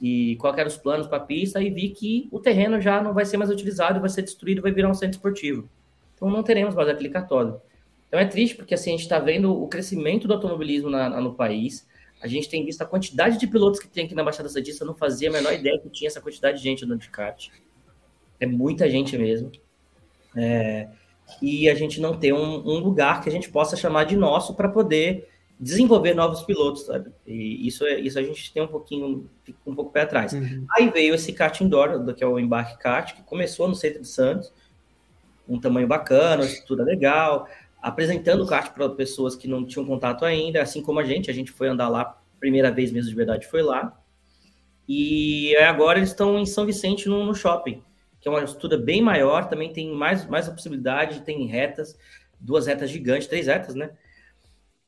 e 0.00 0.36
qual 0.36 0.54
eram 0.56 0.68
os 0.68 0.76
planos 0.76 1.08
para 1.08 1.16
a 1.16 1.26
pista 1.26 1.60
e 1.60 1.68
vi 1.68 1.88
que 1.88 2.28
o 2.30 2.38
terreno 2.38 2.80
já 2.80 3.02
não 3.02 3.12
vai 3.12 3.24
ser 3.24 3.38
mais 3.38 3.50
utilizado, 3.50 3.98
vai 3.98 4.10
ser 4.10 4.22
destruído, 4.22 4.62
vai 4.62 4.70
virar 4.70 4.88
um 4.88 4.94
centro 4.94 5.16
esportivo. 5.16 5.68
Então 6.14 6.30
não 6.30 6.44
teremos 6.44 6.76
mais 6.76 6.88
aquele 6.88 7.08
cartódromo. 7.08 7.60
Então 8.06 8.20
é 8.20 8.24
triste 8.24 8.54
porque 8.54 8.74
assim, 8.74 8.90
a 8.90 8.92
gente 8.92 9.02
está 9.02 9.18
vendo 9.18 9.52
o 9.52 9.66
crescimento 9.66 10.28
do 10.28 10.34
automobilismo 10.34 10.88
na, 10.88 11.10
na, 11.10 11.20
no 11.20 11.34
país. 11.34 11.88
A 12.20 12.26
gente 12.26 12.48
tem 12.48 12.64
visto 12.64 12.82
a 12.82 12.86
quantidade 12.86 13.38
de 13.38 13.46
pilotos 13.46 13.80
que 13.80 13.88
tem 13.88 14.04
aqui 14.04 14.14
na 14.14 14.24
Baixada 14.24 14.48
Santista. 14.48 14.84
Não 14.84 14.94
fazia 14.94 15.28
a 15.28 15.32
menor 15.32 15.52
ideia 15.52 15.78
que 15.78 15.88
tinha 15.88 16.08
essa 16.08 16.20
quantidade 16.20 16.58
de 16.58 16.64
gente 16.64 16.84
andando 16.84 17.00
de 17.00 17.10
kart. 17.10 17.48
É 18.40 18.46
muita 18.46 18.88
gente 18.90 19.16
mesmo. 19.16 19.52
É, 20.36 20.88
e 21.40 21.68
a 21.68 21.74
gente 21.74 22.00
não 22.00 22.18
tem 22.18 22.32
um, 22.32 22.56
um, 22.66 22.78
lugar 22.78 23.22
que 23.22 23.28
a 23.28 23.32
gente 23.32 23.50
possa 23.50 23.76
chamar 23.76 24.04
de 24.04 24.16
nosso 24.16 24.54
para 24.54 24.68
poder 24.68 25.28
desenvolver 25.60 26.14
novos 26.14 26.42
pilotos, 26.42 26.86
sabe? 26.86 27.10
E 27.26 27.66
isso, 27.66 27.84
é, 27.84 28.00
isso 28.00 28.18
a 28.18 28.22
gente 28.22 28.52
tem 28.52 28.62
um 28.62 28.68
pouquinho, 28.68 29.28
um 29.66 29.74
pouco 29.74 29.90
pé 29.90 30.02
atrás. 30.02 30.32
Uhum. 30.32 30.64
Aí 30.76 30.88
veio 30.90 31.14
esse 31.14 31.32
kart 31.32 31.60
indoor, 31.60 32.14
que 32.14 32.22
é 32.22 32.26
o 32.26 32.38
Embarque 32.38 32.78
Kart, 32.78 33.14
que 33.14 33.22
começou 33.22 33.68
no 33.68 33.74
centro 33.74 34.00
de 34.00 34.08
Santos, 34.08 34.52
um 35.48 35.58
tamanho 35.58 35.88
bacana, 35.88 36.44
estrutura 36.44 36.84
legal, 36.84 37.48
apresentando 37.80 38.42
o 38.42 38.46
kart 38.46 38.72
para 38.72 38.88
pessoas 38.90 39.36
que 39.36 39.48
não 39.48 39.64
tinham 39.64 39.86
contato 39.86 40.24
ainda, 40.24 40.62
assim 40.62 40.82
como 40.82 40.98
a 40.98 41.04
gente, 41.04 41.30
a 41.30 41.34
gente 41.34 41.50
foi 41.50 41.68
andar 41.68 41.88
lá, 41.88 42.20
primeira 42.40 42.70
vez 42.70 42.90
mesmo 42.90 43.10
de 43.10 43.16
verdade 43.16 43.46
foi 43.46 43.62
lá. 43.62 44.00
E 44.88 45.54
agora 45.56 45.98
eles 45.98 46.10
estão 46.10 46.38
em 46.38 46.46
São 46.46 46.64
Vicente 46.64 47.08
no, 47.08 47.24
no 47.24 47.34
shopping, 47.34 47.82
que 48.20 48.28
é 48.28 48.30
uma 48.30 48.42
estrutura 48.42 48.78
bem 48.78 49.02
maior, 49.02 49.48
também 49.48 49.72
tem 49.72 49.92
mais, 49.92 50.26
mais 50.26 50.48
a 50.48 50.52
possibilidade, 50.52 51.22
tem 51.22 51.46
retas, 51.46 51.96
duas 52.40 52.66
retas 52.66 52.90
gigantes, 52.90 53.28
três 53.28 53.46
retas, 53.46 53.74
né? 53.74 53.90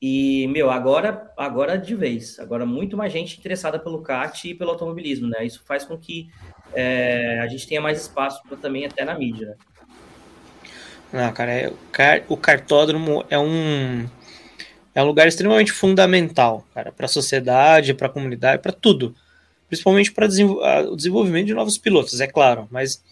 E, 0.02 0.46
meu, 0.48 0.70
agora, 0.70 1.30
agora 1.36 1.76
de 1.76 1.94
vez, 1.94 2.38
agora 2.38 2.64
muito 2.64 2.96
mais 2.96 3.12
gente 3.12 3.38
interessada 3.38 3.78
pelo 3.78 4.00
kart 4.00 4.44
e 4.46 4.54
pelo 4.54 4.70
automobilismo, 4.70 5.28
né? 5.28 5.44
Isso 5.44 5.62
faz 5.66 5.84
com 5.84 5.98
que 5.98 6.30
é, 6.72 7.38
a 7.40 7.46
gente 7.48 7.68
tenha 7.68 7.82
mais 7.82 8.00
espaço 8.00 8.42
pra, 8.48 8.56
também 8.56 8.86
até 8.86 9.04
na 9.04 9.18
mídia, 9.18 9.48
né? 9.48 9.56
Não, 11.12 11.32
cara, 11.32 11.52
é, 11.52 11.72
o 12.28 12.36
cartódromo 12.36 13.24
é 13.28 13.38
um 13.38 14.08
é 14.94 15.02
um 15.02 15.06
lugar 15.06 15.28
extremamente 15.28 15.72
fundamental, 15.72 16.66
cara, 16.74 16.90
para 16.92 17.06
a 17.06 17.08
sociedade, 17.08 17.94
para 17.94 18.08
a 18.08 18.10
comunidade, 18.10 18.60
para 18.60 18.72
tudo, 18.72 19.14
principalmente 19.68 20.12
para 20.12 20.26
o 20.26 20.96
desenvolvimento 20.96 21.46
de 21.46 21.54
novos 21.54 21.78
pilotos, 21.78 22.20
é 22.20 22.26
claro. 22.26 22.66
Mas 22.70 23.02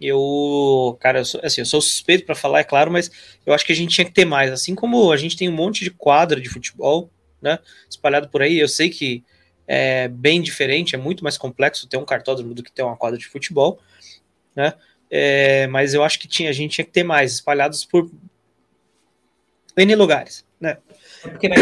eu, 0.00 0.96
cara, 1.00 1.20
eu 1.20 1.24
sou, 1.24 1.40
assim, 1.44 1.60
eu 1.60 1.66
sou 1.66 1.80
suspeito 1.80 2.26
para 2.26 2.34
falar, 2.34 2.60
é 2.60 2.64
claro, 2.64 2.90
mas 2.90 3.10
eu 3.46 3.54
acho 3.54 3.64
que 3.64 3.72
a 3.72 3.76
gente 3.76 3.94
tinha 3.94 4.04
que 4.04 4.12
ter 4.12 4.24
mais, 4.24 4.50
assim 4.50 4.74
como 4.74 5.12
a 5.12 5.16
gente 5.16 5.36
tem 5.36 5.48
um 5.48 5.52
monte 5.52 5.84
de 5.84 5.90
quadra 5.90 6.40
de 6.40 6.48
futebol, 6.48 7.08
né, 7.40 7.58
espalhado 7.88 8.28
por 8.28 8.42
aí. 8.42 8.58
Eu 8.58 8.68
sei 8.68 8.90
que 8.90 9.24
é 9.66 10.08
bem 10.08 10.42
diferente, 10.42 10.94
é 10.94 10.98
muito 10.98 11.22
mais 11.22 11.38
complexo 11.38 11.86
ter 11.86 11.96
um 11.96 12.04
cartódromo 12.04 12.52
do 12.52 12.62
que 12.62 12.72
ter 12.72 12.82
uma 12.82 12.96
quadra 12.96 13.18
de 13.18 13.26
futebol, 13.26 13.78
né? 14.54 14.74
É, 15.14 15.66
mas 15.66 15.92
eu 15.92 16.02
acho 16.02 16.18
que 16.18 16.26
tinha, 16.26 16.48
a 16.48 16.54
gente 16.54 16.72
tinha 16.76 16.84
que 16.86 16.90
ter 16.90 17.02
mais, 17.02 17.34
espalhados 17.34 17.84
por 17.84 18.10
N 19.76 19.94
lugares, 19.94 20.42
né? 20.58 20.78
É 21.22 21.28
porque 21.28 21.50
né, 21.50 21.56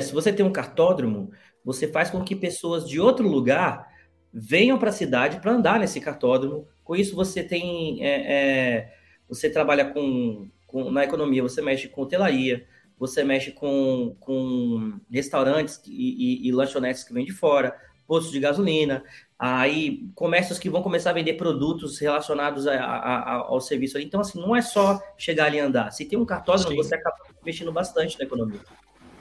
se 0.00 0.12
você 0.12 0.32
tem 0.32 0.46
um 0.46 0.52
cartódromo, 0.52 1.32
você 1.64 1.88
faz 1.88 2.08
com 2.08 2.22
que 2.22 2.36
pessoas 2.36 2.88
de 2.88 3.00
outro 3.00 3.26
lugar 3.26 3.88
venham 4.32 4.78
para 4.78 4.90
a 4.90 4.92
cidade 4.92 5.40
para 5.40 5.50
andar 5.50 5.80
nesse 5.80 6.00
cartódromo. 6.00 6.68
Com 6.84 6.94
isso, 6.94 7.16
você 7.16 7.42
tem. 7.42 8.04
É, 8.04 8.32
é, 8.32 8.94
você 9.28 9.50
trabalha 9.50 9.86
com, 9.86 10.48
com, 10.64 10.88
na 10.88 11.02
economia, 11.02 11.42
você 11.42 11.60
mexe 11.60 11.88
com 11.88 12.02
hotelaria, 12.02 12.64
você 12.96 13.24
mexe 13.24 13.50
com, 13.50 14.16
com 14.20 15.00
restaurantes 15.10 15.80
e, 15.84 16.44
e, 16.44 16.48
e 16.48 16.52
lanchonetes 16.52 17.02
que 17.02 17.12
vêm 17.12 17.24
de 17.24 17.32
fora, 17.32 17.76
postos 18.06 18.30
de 18.30 18.38
gasolina, 18.38 19.02
aí 19.44 20.04
comércios 20.14 20.56
que 20.56 20.70
vão 20.70 20.82
começar 20.82 21.10
a 21.10 21.14
vender 21.14 21.32
produtos 21.32 21.98
relacionados 21.98 22.64
a, 22.68 22.74
a, 22.74 23.16
a, 23.16 23.34
ao 23.38 23.60
serviço. 23.60 23.98
Então, 23.98 24.20
assim, 24.20 24.40
não 24.40 24.54
é 24.54 24.62
só 24.62 25.02
chegar 25.18 25.46
ali 25.46 25.56
e 25.56 25.60
andar. 25.60 25.90
Se 25.90 26.04
tem 26.04 26.16
um 26.16 26.24
cartódromo, 26.24 26.70
Sim. 26.70 26.76
você 26.76 26.94
acaba 26.94 27.16
investindo 27.40 27.72
bastante 27.72 28.16
na 28.20 28.24
economia. 28.24 28.60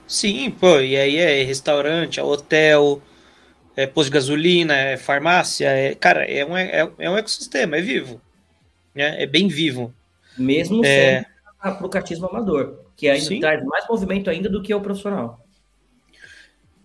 Sim, 0.06 0.52
pô, 0.52 0.80
e 0.80 0.96
aí 0.96 1.18
é 1.18 1.42
restaurante, 1.42 2.20
é 2.20 2.24
hotel, 2.24 3.02
é 3.76 3.88
posto 3.88 4.10
de 4.10 4.14
gasolina, 4.14 4.76
é 4.76 4.96
farmácia, 4.96 5.70
é, 5.70 5.96
cara, 5.96 6.24
é 6.26 6.46
um, 6.46 6.56
é, 6.56 6.92
é 7.00 7.10
um 7.10 7.18
ecossistema, 7.18 7.78
é 7.78 7.82
vivo, 7.82 8.22
né? 8.94 9.24
é 9.24 9.26
bem 9.26 9.48
vivo. 9.48 9.92
Mesmo 10.38 10.86
é... 10.86 11.24
sendo 11.24 11.26
para 11.60 11.86
o 11.86 11.90
cartismo 11.90 12.28
amador, 12.28 12.80
que 12.96 13.08
ainda 13.10 13.26
Sim. 13.26 13.40
traz 13.40 13.64
mais 13.64 13.88
movimento 13.88 14.30
ainda 14.30 14.50
do 14.50 14.62
que 14.62 14.74
o 14.74 14.82
profissional. 14.82 15.44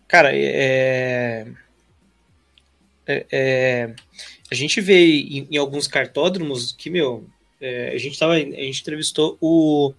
Cara, 0.09 0.31
é... 0.33 1.47
é, 3.07 3.27
é 3.31 3.95
a 4.51 4.55
gente 4.55 4.81
vê 4.81 5.21
em, 5.21 5.49
em, 5.51 5.57
alguns 5.57 5.87
cartódromos 5.89 6.73
que, 6.73 6.89
meu, 6.89 7.27
é, 7.61 7.93
a 7.95 7.99
gente 7.99 8.19
tava, 8.19 8.35
a 8.35 8.39
gente 8.39 8.81
entrevistou 8.81 9.37
o, 9.41 9.93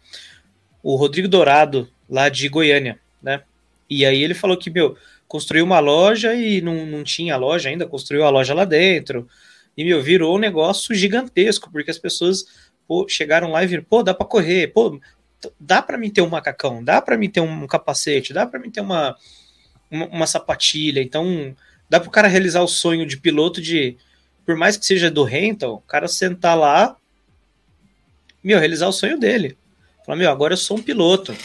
o 0.82 0.96
Rodrigo 0.96 1.28
Dourado, 1.28 1.90
lá 2.10 2.30
de 2.30 2.48
Goiânia, 2.48 3.00
né? 3.22 3.42
E 3.90 4.06
aí 4.06 4.24
ele 4.24 4.34
falou 4.34 4.58
que, 4.58 4.70
meu, 4.70 4.98
construiu 5.28 5.66
uma 5.66 5.80
loja 5.80 6.34
e 6.34 6.62
não, 6.62 6.86
não 6.86 7.04
tinha 7.04 7.36
loja 7.36 7.70
ainda, 7.70 7.86
construiu 7.86 8.24
a 8.24 8.30
loja 8.30 8.54
lá 8.54 8.66
dentro. 8.66 9.28
E, 9.76 9.84
meu, 9.84 10.02
virou 10.02 10.36
um 10.36 10.40
negócio 10.40 10.96
gigantesco, 10.96 11.70
porque 11.72 11.92
as 11.92 12.00
pessoas 12.00 12.46
pô, 12.88 13.06
chegaram 13.08 13.52
lá 13.52 13.64
e 13.64 13.68
viram, 13.68 13.84
pô, 13.84 14.02
dá 14.02 14.14
para 14.14 14.26
correr, 14.26 14.68
pô, 14.68 15.00
dá 15.60 15.82
para 15.82 15.98
mim 15.98 16.10
ter 16.10 16.22
um 16.22 16.30
macacão, 16.30 16.84
dá 16.84 17.02
para 17.02 17.18
mim 17.18 17.30
ter 17.30 17.42
um 17.42 17.68
capacete, 17.68 18.34
dá 18.34 18.46
para 18.46 18.60
mim 18.60 18.72
ter 18.72 18.82
uma, 18.82 19.16
uma, 19.92 20.06
uma, 20.08 20.28
sapatilha. 20.28 21.02
Então, 21.02 21.56
dá 21.90 22.00
para 22.00 22.10
o 22.10 22.12
cara 22.12 22.28
realizar 22.28 22.62
o 22.62 22.68
sonho 22.68 23.06
de 23.06 23.18
piloto 23.18 23.62
de, 23.62 23.98
por 24.46 24.56
mais 24.56 24.78
que 24.78 24.86
seja 24.86 25.10
do 25.10 25.24
rental, 25.24 25.76
o 25.76 25.82
cara 25.82 26.08
sentar 26.08 26.58
lá, 26.58 26.96
meu, 28.44 28.60
realizar 28.60 28.88
o 28.88 28.94
sonho 28.94 29.20
dele. 29.20 29.58
Falar, 30.06 30.18
meu, 30.18 30.32
agora 30.32 30.54
eu 30.54 30.58
sou 30.58 30.78
um 30.78 30.82
piloto 30.82 31.36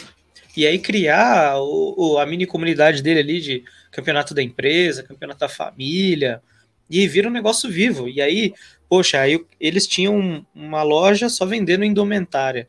e 0.55 0.67
aí 0.67 0.77
criar 0.79 1.57
o, 1.57 1.95
o, 1.97 2.17
a 2.17 2.25
mini 2.25 2.45
comunidade 2.45 3.01
dele 3.01 3.19
ali 3.19 3.41
de 3.41 3.63
campeonato 3.91 4.33
da 4.33 4.41
empresa, 4.41 5.03
campeonato 5.03 5.39
da 5.39 5.49
família, 5.49 6.41
e 6.89 7.07
vira 7.07 7.27
um 7.27 7.31
negócio 7.31 7.69
vivo. 7.69 8.07
E 8.07 8.21
aí, 8.21 8.53
poxa, 8.87 9.19
aí 9.19 9.43
eles 9.59 9.87
tinham 9.87 10.45
uma 10.53 10.83
loja 10.83 11.27
só 11.27 11.45
vendendo 11.45 11.83
indumentária. 11.83 12.67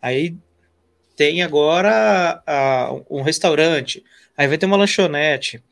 Aí 0.00 0.34
tem 1.14 1.42
agora 1.42 2.42
a, 2.46 2.90
um 3.10 3.22
restaurante, 3.22 4.04
aí 4.36 4.48
vai 4.48 4.58
ter 4.58 4.66
uma 4.66 4.76
lanchonete. 4.76 5.62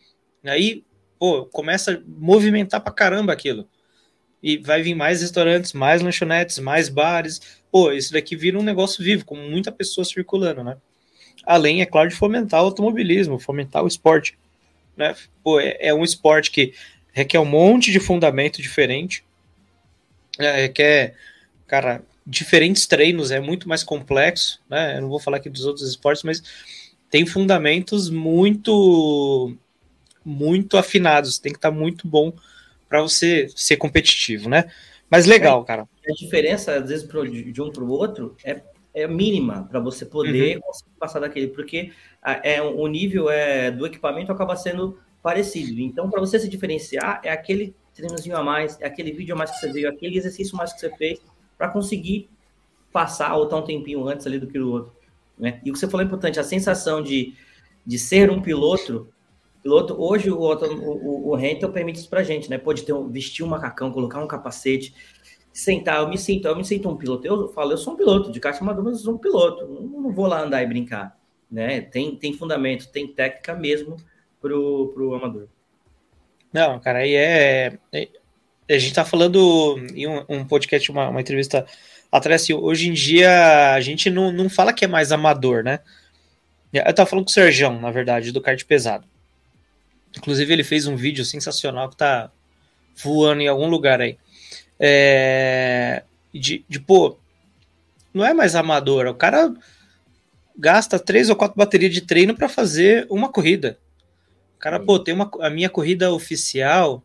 Aí, 0.45 0.85
pô, 1.25 1.47
começa 1.47 1.93
a 1.95 1.99
movimentar 2.07 2.83
pra 2.83 2.93
caramba 2.93 3.33
aquilo. 3.33 3.67
E 4.43 4.59
vai 4.59 4.83
vir 4.83 4.95
mais 4.95 5.23
restaurantes, 5.23 5.73
mais 5.73 6.03
lanchonetes, 6.03 6.59
mais 6.59 6.91
bares. 6.91 7.41
Pô, 7.73 7.91
isso 7.93 8.13
daqui 8.13 8.37
vira 8.37 8.59
um 8.59 8.63
negócio 8.63 9.03
vivo, 9.03 9.25
com 9.25 9.35
muita 9.35 9.73
pessoa 9.73 10.05
circulando, 10.05 10.63
né? 10.63 10.77
além, 11.47 11.81
é 11.81 11.87
claro, 11.87 12.11
de 12.11 12.15
fomentar 12.15 12.61
o 12.63 12.67
automobilismo, 12.67 13.39
fomentar 13.39 13.83
o 13.83 13.89
esporte. 13.89 14.39
Né? 14.95 15.17
Pô, 15.43 15.59
é, 15.59 15.79
é 15.81 15.95
um 15.95 16.05
esporte 16.05 16.51
que 16.51 16.75
requer 17.11 17.39
um 17.39 17.47
monte 17.47 17.91
de 17.91 18.01
fundamento 18.01 18.61
diferente, 18.61 19.25
é, 20.39 20.61
requer, 20.63 21.15
cara, 21.67 22.03
diferentes 22.27 22.87
treinos, 22.87 23.31
é 23.31 23.41
muito 23.41 23.67
mais 23.67 23.83
complexo, 23.83 24.61
né? 24.69 24.99
Eu 24.99 25.03
não 25.03 25.09
vou 25.09 25.19
falar 25.19 25.39
aqui 25.39 25.49
dos 25.49 25.65
outros 25.65 25.89
esportes, 25.89 26.23
mas 26.23 26.43
tem 27.09 27.25
fundamentos 27.25 28.11
muito 28.11 29.57
muito 30.25 30.77
afinados, 30.77 31.39
tem 31.39 31.53
que 31.53 31.59
estar 31.59 31.71
tá 31.71 31.77
muito 31.77 32.09
bom 32.09 32.33
para 32.89 33.03
você 33.03 33.49
ser 33.55 33.77
competitivo, 33.77 34.49
né? 34.49 34.71
Mas 35.11 35.27
legal, 35.27 35.63
é, 35.63 35.65
cara. 35.65 35.83
A 35.83 36.13
diferença, 36.13 36.77
às 36.77 36.89
vezes, 36.89 37.09
de 37.53 37.61
um 37.63 37.71
para 37.71 37.85
o 37.85 37.91
outro 37.91 38.37
é 38.45 38.61
é 38.95 39.09
mínima 39.09 39.67
para 39.69 39.81
você 39.81 40.07
poder 40.07 40.57
uhum. 40.59 40.63
passar 40.99 41.19
daquele, 41.19 41.49
porque 41.49 41.93
é, 42.45 42.63
o 42.63 42.87
nível 42.87 43.29
é, 43.29 43.71
do 43.71 43.85
equipamento 43.85 44.31
acaba 44.31 44.55
sendo 44.55 44.99
parecido. 45.21 45.81
Então, 45.81 46.09
para 46.09 46.21
você 46.21 46.39
se 46.39 46.49
diferenciar, 46.49 47.21
é 47.25 47.33
aquele 47.33 47.75
treinozinho 47.93 48.37
a 48.37 48.43
mais, 48.43 48.81
é 48.81 48.87
aquele 48.87 49.11
vídeo 49.11 49.35
a 49.35 49.39
mais 49.39 49.51
que 49.51 49.59
você 49.59 49.73
viu, 49.73 49.89
aquele 49.89 50.17
exercício 50.17 50.57
mais 50.57 50.73
que 50.73 50.79
você 50.79 50.91
fez, 50.97 51.21
para 51.59 51.69
conseguir 51.69 52.31
passar 52.93 53.35
ou 53.35 53.45
estar 53.45 53.57
um 53.57 53.63
tempinho 53.63 54.07
antes 54.09 54.27
ali 54.27 54.39
do 54.39 54.47
que 54.47 54.59
o 54.59 54.71
outro. 54.71 54.93
Né? 55.37 55.61
E 55.65 55.71
o 55.71 55.73
que 55.73 55.79
você 55.79 55.89
falou 55.89 56.03
é 56.03 56.07
importante, 56.07 56.39
a 56.39 56.45
sensação 56.45 57.03
de, 57.03 57.35
de 57.85 57.99
ser 57.99 58.31
um 58.31 58.41
piloto, 58.41 59.09
piloto 59.65 59.97
hoje 59.99 60.31
o, 60.31 60.37
o, 60.37 61.33
o 61.33 61.73
permite 61.73 61.99
isso 61.99 62.09
para 62.11 62.23
gente, 62.23 62.51
né? 62.51 62.59
Pode 62.59 62.83
ter 62.83 62.93
um, 62.93 63.09
vestir 63.09 63.43
um 63.43 63.49
macacão, 63.49 63.91
colocar 63.91 64.23
um 64.23 64.29
capacete, 64.29 64.95
sentar, 65.51 66.01
eu 66.01 66.09
me 66.09 66.19
sinto, 66.19 66.47
eu 66.47 66.55
me 66.55 66.65
sinto 66.65 66.87
um 66.91 66.97
piloto. 66.97 67.27
Eu 67.27 67.49
falo, 67.49 67.73
eu 67.73 67.79
sou 67.79 67.95
um 67.95 67.97
piloto 67.97 68.31
de 68.31 68.39
kart 68.39 68.61
amador, 68.61 68.85
mas 68.85 68.99
eu 68.99 69.05
sou 69.05 69.15
um 69.15 69.19
piloto. 69.19 69.67
Não, 69.67 70.03
não 70.03 70.13
vou 70.13 70.27
lá 70.27 70.43
andar 70.43 70.63
e 70.63 70.67
brincar, 70.67 71.19
né? 71.51 71.81
Tem, 71.81 72.15
tem 72.15 72.35
fundamento, 72.35 72.93
tem 72.93 73.09
técnica 73.09 73.55
mesmo 73.55 73.97
pro, 74.39 74.93
pro 74.93 75.15
amador. 75.15 75.49
Não, 76.53 76.79
cara, 76.79 76.99
aí 76.99 77.15
é, 77.15 77.79
é 77.91 78.09
a 78.69 78.79
gente 78.79 78.95
tá 78.95 79.05
falando 79.05 79.79
em 79.95 80.07
um, 80.07 80.25
um 80.29 80.45
podcast, 80.47 80.91
uma, 80.91 81.09
uma, 81.09 81.21
entrevista 81.21 81.67
atrás, 82.13 82.43
assim, 82.43 82.53
hoje 82.53 82.89
em 82.89 82.93
dia 82.93 83.75
a 83.75 83.81
gente 83.81 84.11
não, 84.11 84.31
não 84.31 84.49
fala 84.49 84.73
que 84.73 84.85
é 84.85 84.89
mais 84.89 85.11
amador, 85.11 85.65
né? 85.65 85.81
Eu 86.71 86.95
tava 86.95 87.09
falando 87.09 87.25
com 87.25 87.31
o 87.31 87.35
Serjão, 87.35 87.81
na 87.81 87.91
verdade, 87.91 88.31
do 88.31 88.41
kart 88.41 88.63
pesado. 88.65 89.07
Inclusive, 90.17 90.53
ele 90.53 90.65
fez 90.65 90.87
um 90.87 90.97
vídeo 90.97 91.25
sensacional 91.25 91.89
que 91.89 91.97
tá 91.97 92.31
voando 93.03 93.43
em 93.43 93.49
algum 93.49 93.67
lugar 93.67 94.01
aí 94.01 94.17
é, 94.79 96.03
de, 96.33 96.65
de, 96.69 96.81
pô, 96.81 97.19
não 98.13 98.25
é 98.25 98.33
mais 98.33 98.55
amador, 98.55 99.07
o 99.07 99.15
cara 99.15 99.53
gasta 100.57 100.99
três 100.99 101.31
ou 101.31 101.37
quatro 101.37 101.57
baterias 101.57 101.93
de 101.93 102.01
treino 102.01 102.35
para 102.35 102.49
fazer 102.49 103.07
uma 103.11 103.29
corrida. 103.29 103.79
O 104.57 104.59
cara, 104.59 104.81
pô, 104.81 104.99
tem 104.99 105.15
uma, 105.15 105.31
a 105.41 105.51
minha 105.51 105.69
corrida 105.69 106.13
oficial 106.13 107.03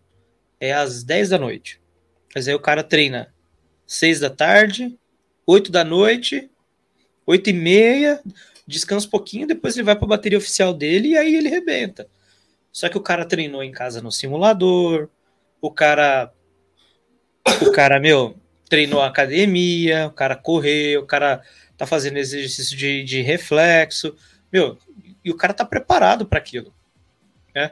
é 0.59 0.73
às 0.73 1.03
10 1.03 1.29
da 1.29 1.37
noite. 1.37 1.79
Mas 2.33 2.47
aí 2.47 2.53
o 2.53 2.59
cara 2.59 2.83
treina 2.83 3.33
6 3.87 4.19
da 4.19 4.29
tarde, 4.29 4.97
8 5.45 5.71
da 5.71 5.83
noite, 5.83 6.49
8 7.25 7.49
e 7.49 7.53
meia, 7.53 8.21
descansa 8.67 9.07
um 9.07 9.09
pouquinho, 9.09 9.47
depois 9.47 9.75
ele 9.75 9.83
vai 9.83 9.95
para 9.95 10.05
a 10.05 10.09
bateria 10.09 10.37
oficial 10.37 10.73
dele 10.73 11.09
e 11.09 11.17
aí 11.17 11.35
ele 11.35 11.49
rebenta. 11.49 12.07
Só 12.71 12.87
que 12.89 12.97
o 12.97 13.01
cara 13.01 13.25
treinou 13.25 13.63
em 13.63 13.71
casa 13.71 14.01
no 14.01 14.11
simulador, 14.11 15.09
o 15.61 15.71
cara 15.71 16.31
o 17.61 17.71
cara, 17.71 17.99
meu, 17.99 18.35
treinou 18.69 19.01
academia, 19.01 20.07
o 20.07 20.11
cara 20.11 20.35
correu, 20.35 21.01
o 21.01 21.05
cara 21.05 21.41
tá 21.77 21.85
fazendo 21.85 22.17
exercício 22.17 22.77
de, 22.77 23.03
de 23.03 23.21
reflexo, 23.21 24.15
meu, 24.51 24.77
e 25.23 25.31
o 25.31 25.35
cara 25.35 25.53
tá 25.53 25.65
preparado 25.65 26.25
para 26.25 26.39
aquilo. 26.39 26.73
Né? 27.55 27.71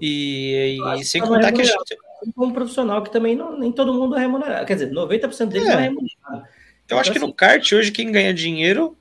E, 0.00 0.78
e, 0.78 1.00
e 1.00 1.04
sem 1.04 1.20
contar 1.20 1.52
que 1.52 1.62
a 1.62 1.64
gente. 1.64 1.98
Um 2.36 2.52
profissional 2.52 3.02
que 3.02 3.10
também 3.10 3.34
não, 3.34 3.58
nem 3.58 3.72
todo 3.72 3.94
mundo 3.94 4.14
é 4.14 4.20
remunerado. 4.20 4.66
Quer 4.66 4.74
dizer, 4.74 4.90
90% 4.90 5.46
deles 5.46 5.68
é. 5.68 5.72
não 5.72 5.80
é 5.80 5.82
remunerado. 5.84 6.48
Eu 6.88 6.98
acho 6.98 7.10
então, 7.10 7.12
que 7.12 7.18
assim, 7.18 7.26
no 7.26 7.32
kart 7.32 7.72
hoje 7.72 7.90
quem 7.90 8.12
ganha 8.12 8.34
dinheiro, 8.34 8.96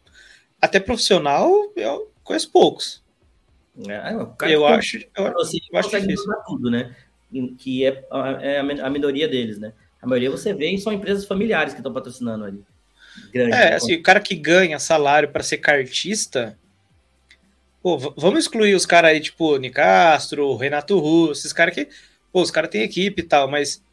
até 0.62 0.80
profissional, 0.80 1.52
eu 1.76 2.12
conheço 2.24 2.50
poucos. 2.52 3.04
É, 3.88 4.54
eu, 4.54 4.66
acho, 4.66 4.98
eu, 4.98 5.26
eu 5.26 5.80
acho 5.80 5.90
difícil. 6.02 6.34
tudo, 6.46 6.70
né? 6.70 6.96
Que 7.58 7.86
é, 7.86 8.04
é 8.42 8.60
a 8.60 8.90
minoria 8.90 9.28
deles, 9.28 9.60
né? 9.60 9.74
A 10.02 10.08
maioria 10.08 10.32
você 10.32 10.54
vê 10.54 10.78
são 10.78 10.92
empresas 10.92 11.26
familiares 11.26 11.74
que 11.74 11.80
estão 11.80 11.94
patrocinando 11.94 12.46
ali. 12.46 12.64
Grande, 13.34 13.54
é, 13.54 13.74
assim, 13.76 13.96
o 13.96 14.04
cara 14.04 14.20
que 14.20 14.36
ganha 14.36 14.80
salário 14.80 15.30
para 15.30 15.44
ser 15.44 15.58
cartista. 15.58 16.58
Pô, 17.82 17.98
vamos 17.98 18.40
excluir 18.40 18.76
os 18.76 18.86
caras 18.86 19.12
aí, 19.12 19.20
tipo, 19.20 19.58
Nicastro, 19.58 20.56
Renato 20.56 20.98
Russo, 21.00 21.42
esses 21.42 21.54
caras 21.54 21.74
que. 21.74 21.88
Pô, 22.32 22.42
os 22.42 22.52
caras 22.52 22.70
têm 22.70 22.82
equipe 22.82 23.22
e 23.22 23.26
tal, 23.26 23.50
mas. 23.50 23.84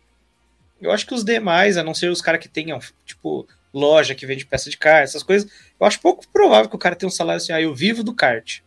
Eu 0.80 0.90
acho 0.90 1.06
que 1.06 1.14
os 1.14 1.24
demais, 1.24 1.76
a 1.76 1.82
não 1.82 1.94
ser 1.94 2.10
os 2.10 2.20
caras 2.20 2.40
que 2.40 2.48
tenham, 2.48 2.78
tipo, 3.04 3.48
loja 3.72 4.14
que 4.14 4.26
vende 4.26 4.44
peça 4.44 4.68
de 4.68 4.76
kart, 4.76 5.04
essas 5.04 5.22
coisas, 5.22 5.50
eu 5.80 5.86
acho 5.86 6.00
pouco 6.00 6.28
provável 6.28 6.68
que 6.68 6.76
o 6.76 6.78
cara 6.78 6.94
tenha 6.94 7.08
um 7.08 7.12
salário 7.12 7.38
assim, 7.38 7.52
ah, 7.52 7.60
eu 7.60 7.74
vivo 7.74 8.02
do 8.02 8.14
kart. 8.14 8.60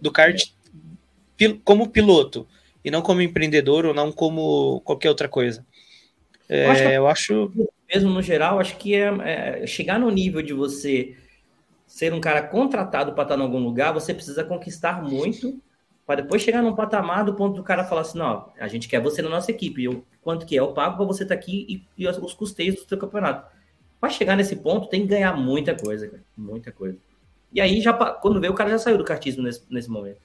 Do 0.00 0.10
kart 0.10 0.40
é. 0.40 0.59
Como 1.64 1.88
piloto, 1.88 2.46
e 2.84 2.90
não 2.90 3.02
como 3.02 3.22
empreendedor 3.22 3.86
ou 3.86 3.94
não 3.94 4.10
como 4.10 4.80
qualquer 4.80 5.08
outra 5.08 5.28
coisa. 5.28 5.64
É, 6.48 6.66
eu, 6.66 6.70
acho 6.70 6.82
eu 6.82 7.06
acho. 7.06 7.52
Mesmo 7.92 8.10
no 8.10 8.22
geral, 8.22 8.60
acho 8.60 8.76
que 8.76 8.94
é, 8.94 9.62
é, 9.62 9.66
chegar 9.66 9.98
no 9.98 10.10
nível 10.10 10.42
de 10.42 10.52
você 10.52 11.16
ser 11.86 12.12
um 12.12 12.20
cara 12.20 12.42
contratado 12.42 13.12
para 13.12 13.24
estar 13.24 13.38
em 13.38 13.42
algum 13.42 13.58
lugar, 13.58 13.92
você 13.92 14.14
precisa 14.14 14.44
conquistar 14.44 15.02
muito 15.02 15.60
para 16.06 16.22
depois 16.22 16.42
chegar 16.42 16.60
num 16.60 16.74
patamar 16.74 17.24
do 17.24 17.34
ponto 17.34 17.54
do 17.54 17.62
cara 17.62 17.84
falar 17.84 18.00
assim, 18.00 18.18
não, 18.18 18.50
a 18.58 18.66
gente 18.66 18.88
quer 18.88 19.00
você 19.00 19.22
na 19.22 19.28
nossa 19.28 19.50
equipe, 19.52 19.84
eu, 19.84 20.04
quanto 20.20 20.44
que 20.44 20.56
é? 20.56 20.60
Eu 20.60 20.72
pago 20.72 20.96
para 20.96 21.04
você 21.04 21.22
estar 21.22 21.36
tá 21.36 21.40
aqui 21.40 21.66
e, 21.96 22.02
e, 22.02 22.08
os 22.08 22.34
custeios 22.34 22.74
do 22.74 22.88
seu 22.88 22.98
campeonato. 22.98 23.48
Para 24.00 24.10
chegar 24.10 24.34
nesse 24.34 24.56
ponto, 24.56 24.88
tem 24.88 25.02
que 25.02 25.08
ganhar 25.08 25.36
muita 25.36 25.72
coisa, 25.72 26.08
cara, 26.08 26.24
muita 26.36 26.72
coisa. 26.72 26.98
E 27.52 27.60
aí, 27.60 27.80
já 27.80 27.92
quando 27.92 28.40
veio, 28.40 28.52
o 28.52 28.56
cara 28.56 28.70
já 28.70 28.78
saiu 28.78 28.98
do 28.98 29.04
kartismo 29.04 29.42
nesse, 29.42 29.62
nesse 29.70 29.88
momento. 29.88 30.18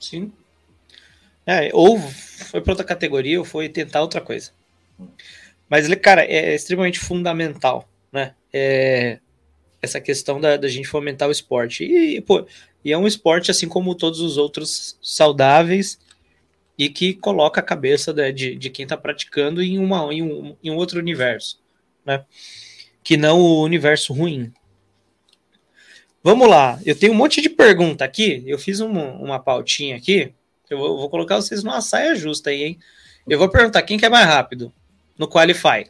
Sim. 0.00 0.32
É, 1.46 1.70
ou 1.72 1.98
foi 1.98 2.60
para 2.60 2.72
outra 2.72 2.84
categoria, 2.84 3.38
ou 3.38 3.44
foi 3.44 3.68
tentar 3.68 4.02
outra 4.02 4.20
coisa. 4.20 4.50
Mas, 5.68 5.92
cara, 5.96 6.24
é 6.24 6.54
extremamente 6.54 6.98
fundamental, 6.98 7.88
né? 8.12 8.34
É, 8.52 9.18
essa 9.80 10.00
questão 10.00 10.40
da, 10.40 10.56
da 10.56 10.68
gente 10.68 10.88
fomentar 10.88 11.28
o 11.28 11.32
esporte. 11.32 11.84
E, 11.84 12.20
pô, 12.20 12.46
e 12.84 12.92
é 12.92 12.98
um 12.98 13.06
esporte, 13.06 13.50
assim 13.50 13.68
como 13.68 13.94
todos 13.94 14.20
os 14.20 14.36
outros, 14.36 14.98
saudáveis 15.02 15.98
e 16.78 16.88
que 16.88 17.14
coloca 17.14 17.60
a 17.60 17.64
cabeça 17.64 18.12
de, 18.12 18.32
de, 18.32 18.54
de 18.56 18.70
quem 18.70 18.82
está 18.82 18.96
praticando 18.96 19.62
em, 19.62 19.78
uma, 19.78 20.12
em, 20.12 20.22
um, 20.22 20.56
em 20.62 20.70
um 20.70 20.76
outro 20.76 20.98
universo, 20.98 21.58
né? 22.04 22.24
Que 23.02 23.16
não 23.16 23.40
o 23.40 23.62
universo 23.62 24.12
ruim. 24.12 24.52
Vamos 26.22 26.48
lá, 26.48 26.78
eu 26.84 26.98
tenho 26.98 27.12
um 27.12 27.16
monte 27.16 27.40
de 27.40 27.48
pergunta 27.48 28.04
aqui. 28.04 28.42
Eu 28.46 28.58
fiz 28.58 28.80
uma, 28.80 29.12
uma 29.12 29.38
pautinha 29.38 29.96
aqui. 29.96 30.34
Eu 30.68 30.78
vou, 30.78 30.96
vou 30.98 31.08
colocar 31.08 31.36
vocês 31.36 31.62
numa 31.62 31.80
saia 31.80 32.14
justa 32.14 32.50
aí, 32.50 32.62
hein? 32.62 32.78
Eu 33.26 33.38
vou 33.38 33.48
perguntar 33.48 33.82
quem 33.82 33.98
que 33.98 34.06
é 34.06 34.08
mais 34.08 34.26
rápido 34.26 34.72
no 35.18 35.28
Qualify. 35.28 35.86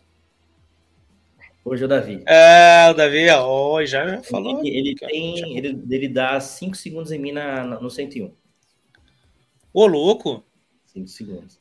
Hoje 1.64 1.82
é 1.82 1.86
o 1.86 1.88
Davi. 1.88 2.22
É, 2.26 2.88
o 2.90 2.94
Davi, 2.94 3.28
ó, 3.30 3.84
já, 3.84 4.06
já 4.06 4.22
falou. 4.22 4.60
Ele, 4.60 4.78
ele 4.78 4.94
tem, 4.94 5.56
ele, 5.56 5.82
ele 5.90 6.08
dá 6.08 6.38
5 6.38 6.76
segundos 6.76 7.10
em 7.10 7.18
mim 7.18 7.32
na, 7.32 7.64
no 7.64 7.90
101. 7.90 8.32
Ô, 9.72 9.86
louco! 9.86 10.44
5 10.86 11.08
segundos. 11.08 11.58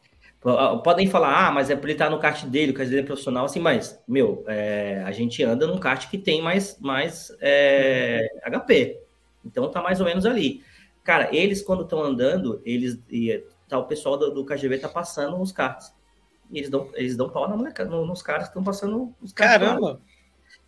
Podem 0.83 1.07
falar, 1.07 1.47
ah, 1.47 1.51
mas 1.51 1.71
é 1.71 1.75
por 1.75 1.85
ele 1.85 1.93
estar 1.93 2.11
no 2.11 2.19
kart 2.19 2.45
dele, 2.45 2.71
o 2.71 2.75
kart 2.75 2.87
dele 2.87 3.01
é 3.01 3.05
profissional, 3.05 3.45
assim, 3.45 3.59
mas, 3.59 3.99
meu, 4.07 4.43
é, 4.47 5.01
a 5.03 5.11
gente 5.11 5.43
anda 5.43 5.65
num 5.65 5.79
kart 5.79 6.07
que 6.07 6.19
tem 6.19 6.39
mais, 6.39 6.77
mais 6.79 7.35
é, 7.41 8.27
HP. 8.45 9.01
Então 9.43 9.71
tá 9.71 9.81
mais 9.81 9.99
ou 9.99 10.05
menos 10.05 10.23
ali. 10.23 10.63
Cara, 11.05 11.33
eles 11.33 11.61
quando 11.61 11.83
estão 11.83 12.03
andando, 12.03 12.59
eles 12.65 12.99
e, 13.11 13.43
tá, 13.69 13.77
o 13.77 13.85
pessoal 13.85 14.17
do, 14.17 14.31
do 14.31 14.43
KGV 14.43 14.79
tá 14.79 14.89
passando 14.89 15.39
os 15.39 15.51
karts 15.51 15.93
e 16.49 16.57
eles 16.57 16.69
dão, 16.69 16.89
eles 16.95 17.15
dão 17.15 17.29
pau 17.29 17.47
na 17.47 17.55
moleca, 17.55 17.85
nos 17.85 18.23
caras 18.23 18.45
que 18.45 18.49
estão 18.49 18.63
passando 18.63 19.13
os 19.21 19.31
Caramba! 19.31 20.01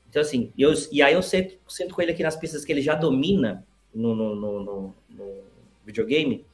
Então, 0.08 0.22
assim, 0.22 0.54
eu, 0.56 0.72
e 0.92 1.02
aí 1.02 1.16
eu 1.16 1.24
sento, 1.24 1.58
sento 1.68 1.96
com 1.96 2.02
ele 2.04 2.12
aqui 2.12 2.22
nas 2.22 2.36
pistas 2.36 2.64
que 2.64 2.72
ele 2.72 2.84
já 2.84 2.94
domina 2.94 3.66
no, 3.94 4.16
no, 4.16 4.36
no, 4.36 4.94
no, 5.10 5.44
videogame, 5.84 6.46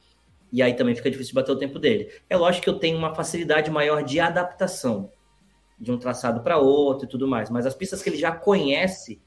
e 0.50 0.62
aí 0.62 0.72
também 0.74 0.94
fica 0.94 1.10
difícil 1.10 1.34
bater 1.34 1.52
o 1.52 1.58
tempo 1.58 1.78
dele. 1.78 2.10
É 2.28 2.36
lógico 2.38 2.64
que 2.64 2.70
eu 2.70 2.78
tenho 2.78 2.96
uma 2.96 3.14
facilidade 3.14 3.70
maior 3.70 4.02
de 4.02 4.18
adaptação 4.18 5.10
de 5.78 5.92
um 5.92 5.98
traçado 5.98 6.40
para 6.40 6.56
outro 6.56 7.04
e 7.04 7.08
tudo 7.08 7.28
mais, 7.28 7.50
mas 7.50 7.66
as 7.66 7.74
pistas 7.74 8.02
que 8.02 8.08
ele 8.08 8.16
já 8.16 8.32
conhece, 8.32 9.20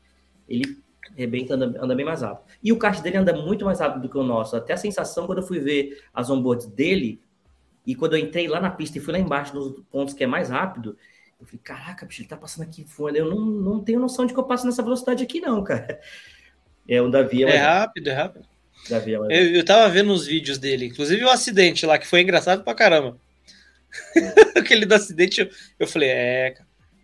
ele 0.50 0.82
rebenta, 1.16 1.56
anda, 1.56 1.84
anda 1.84 1.96
bem 1.96 2.06
mais 2.06 2.22
rápido. 2.22 2.46
E 2.64 2.72
o 2.72 2.78
kart 2.78 3.02
dele 3.02 3.18
anda 3.18 3.34
muito 3.34 3.66
mais 3.66 3.80
rápido 3.80 4.02
do 4.02 4.10
que 4.10 4.18
o 4.18 4.24
nosso. 4.24 4.56
Até 4.56 4.74
a 4.74 4.78
sensação, 4.78 5.26
quando 5.26 5.40
eu 5.40 5.48
fui 5.48 5.60
ver 5.60 6.04
as 6.14 6.30
onboards 6.30 6.68
dele, 6.68 7.22
e 7.86 7.96
quando 7.96 8.18
eu 8.18 8.20
entrei 8.20 8.48
lá 8.48 8.60
na 8.60 8.70
pista 8.70 8.98
e 8.98 9.02
fui 9.02 9.14
lá 9.14 9.20
embaixo 9.20 9.56
nos 9.56 9.82
pontos 9.90 10.14
que 10.14 10.24
é 10.24 10.28
mais 10.28 10.50
rápido, 10.50 10.98
eu 11.40 11.46
falei, 11.46 11.62
caraca, 11.64 12.06
bicho, 12.06 12.22
ele 12.22 12.28
tá 12.28 12.36
passando 12.36 12.64
aqui 12.68 12.84
fora. 12.84 13.18
Eu 13.18 13.30
não, 13.30 13.40
não 13.40 13.84
tenho 13.84 14.00
noção 14.00 14.26
de 14.26 14.34
que 14.34 14.40
eu 14.40 14.44
passo 14.44 14.66
nessa 14.66 14.84
velocidade 14.84 15.24
aqui, 15.24 15.40
não, 15.40 15.64
cara. 15.64 16.00
É, 16.90 17.02
o 17.02 17.10
Davi 17.10 17.44
é, 17.44 17.50
é 17.50 17.58
rápido, 17.58 18.08
é 18.08 18.14
rápido. 18.14 18.48
Davi 18.90 19.14
é 19.14 19.18
eu, 19.18 19.56
eu 19.56 19.66
tava 19.66 19.90
vendo 19.90 20.14
os 20.14 20.26
vídeos 20.26 20.58
dele, 20.58 20.86
inclusive 20.86 21.22
o 21.22 21.30
acidente 21.30 21.86
lá, 21.86 21.98
que 21.98 22.08
foi 22.08 22.22
engraçado 22.22 22.64
pra 22.64 22.74
caramba. 22.74 23.18
Aquele 24.56 24.86
do 24.86 24.96
acidente, 24.96 25.42
eu, 25.42 25.50
eu 25.80 25.86
falei, 25.86 26.08
é, 26.10 26.56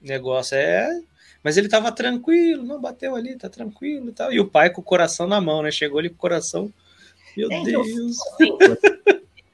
o 0.02 0.08
negócio 0.08 0.56
é. 0.56 0.88
Mas 1.44 1.58
ele 1.58 1.68
tava 1.68 1.92
tranquilo, 1.92 2.64
não 2.64 2.80
bateu 2.80 3.16
ali, 3.16 3.38
tá 3.38 3.50
tranquilo 3.50 4.10
e 4.10 4.14
tal. 4.14 4.32
E 4.32 4.40
o 4.40 4.48
pai 4.48 4.70
com 4.70 4.80
o 4.80 4.84
coração 4.84 5.28
na 5.28 5.42
mão, 5.42 5.62
né? 5.62 5.72
Chegou 5.72 6.00
ali 6.00 6.10
com 6.10 6.16
o 6.16 6.20
coração. 6.20 6.72
Meu 7.36 7.52
é, 7.52 7.64
Deus. 7.64 7.88
Então, 8.40 8.58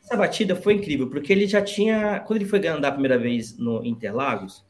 essa 0.03 0.15
batida 0.15 0.55
foi 0.55 0.73
incrível, 0.73 1.09
porque 1.09 1.33
ele 1.33 1.47
já 1.47 1.61
tinha. 1.61 2.19
Quando 2.19 2.37
ele 2.37 2.49
foi 2.49 2.65
andar 2.67 2.89
a 2.89 2.91
primeira 2.91 3.17
vez 3.17 3.57
no 3.57 3.83
Interlagos, 3.83 4.63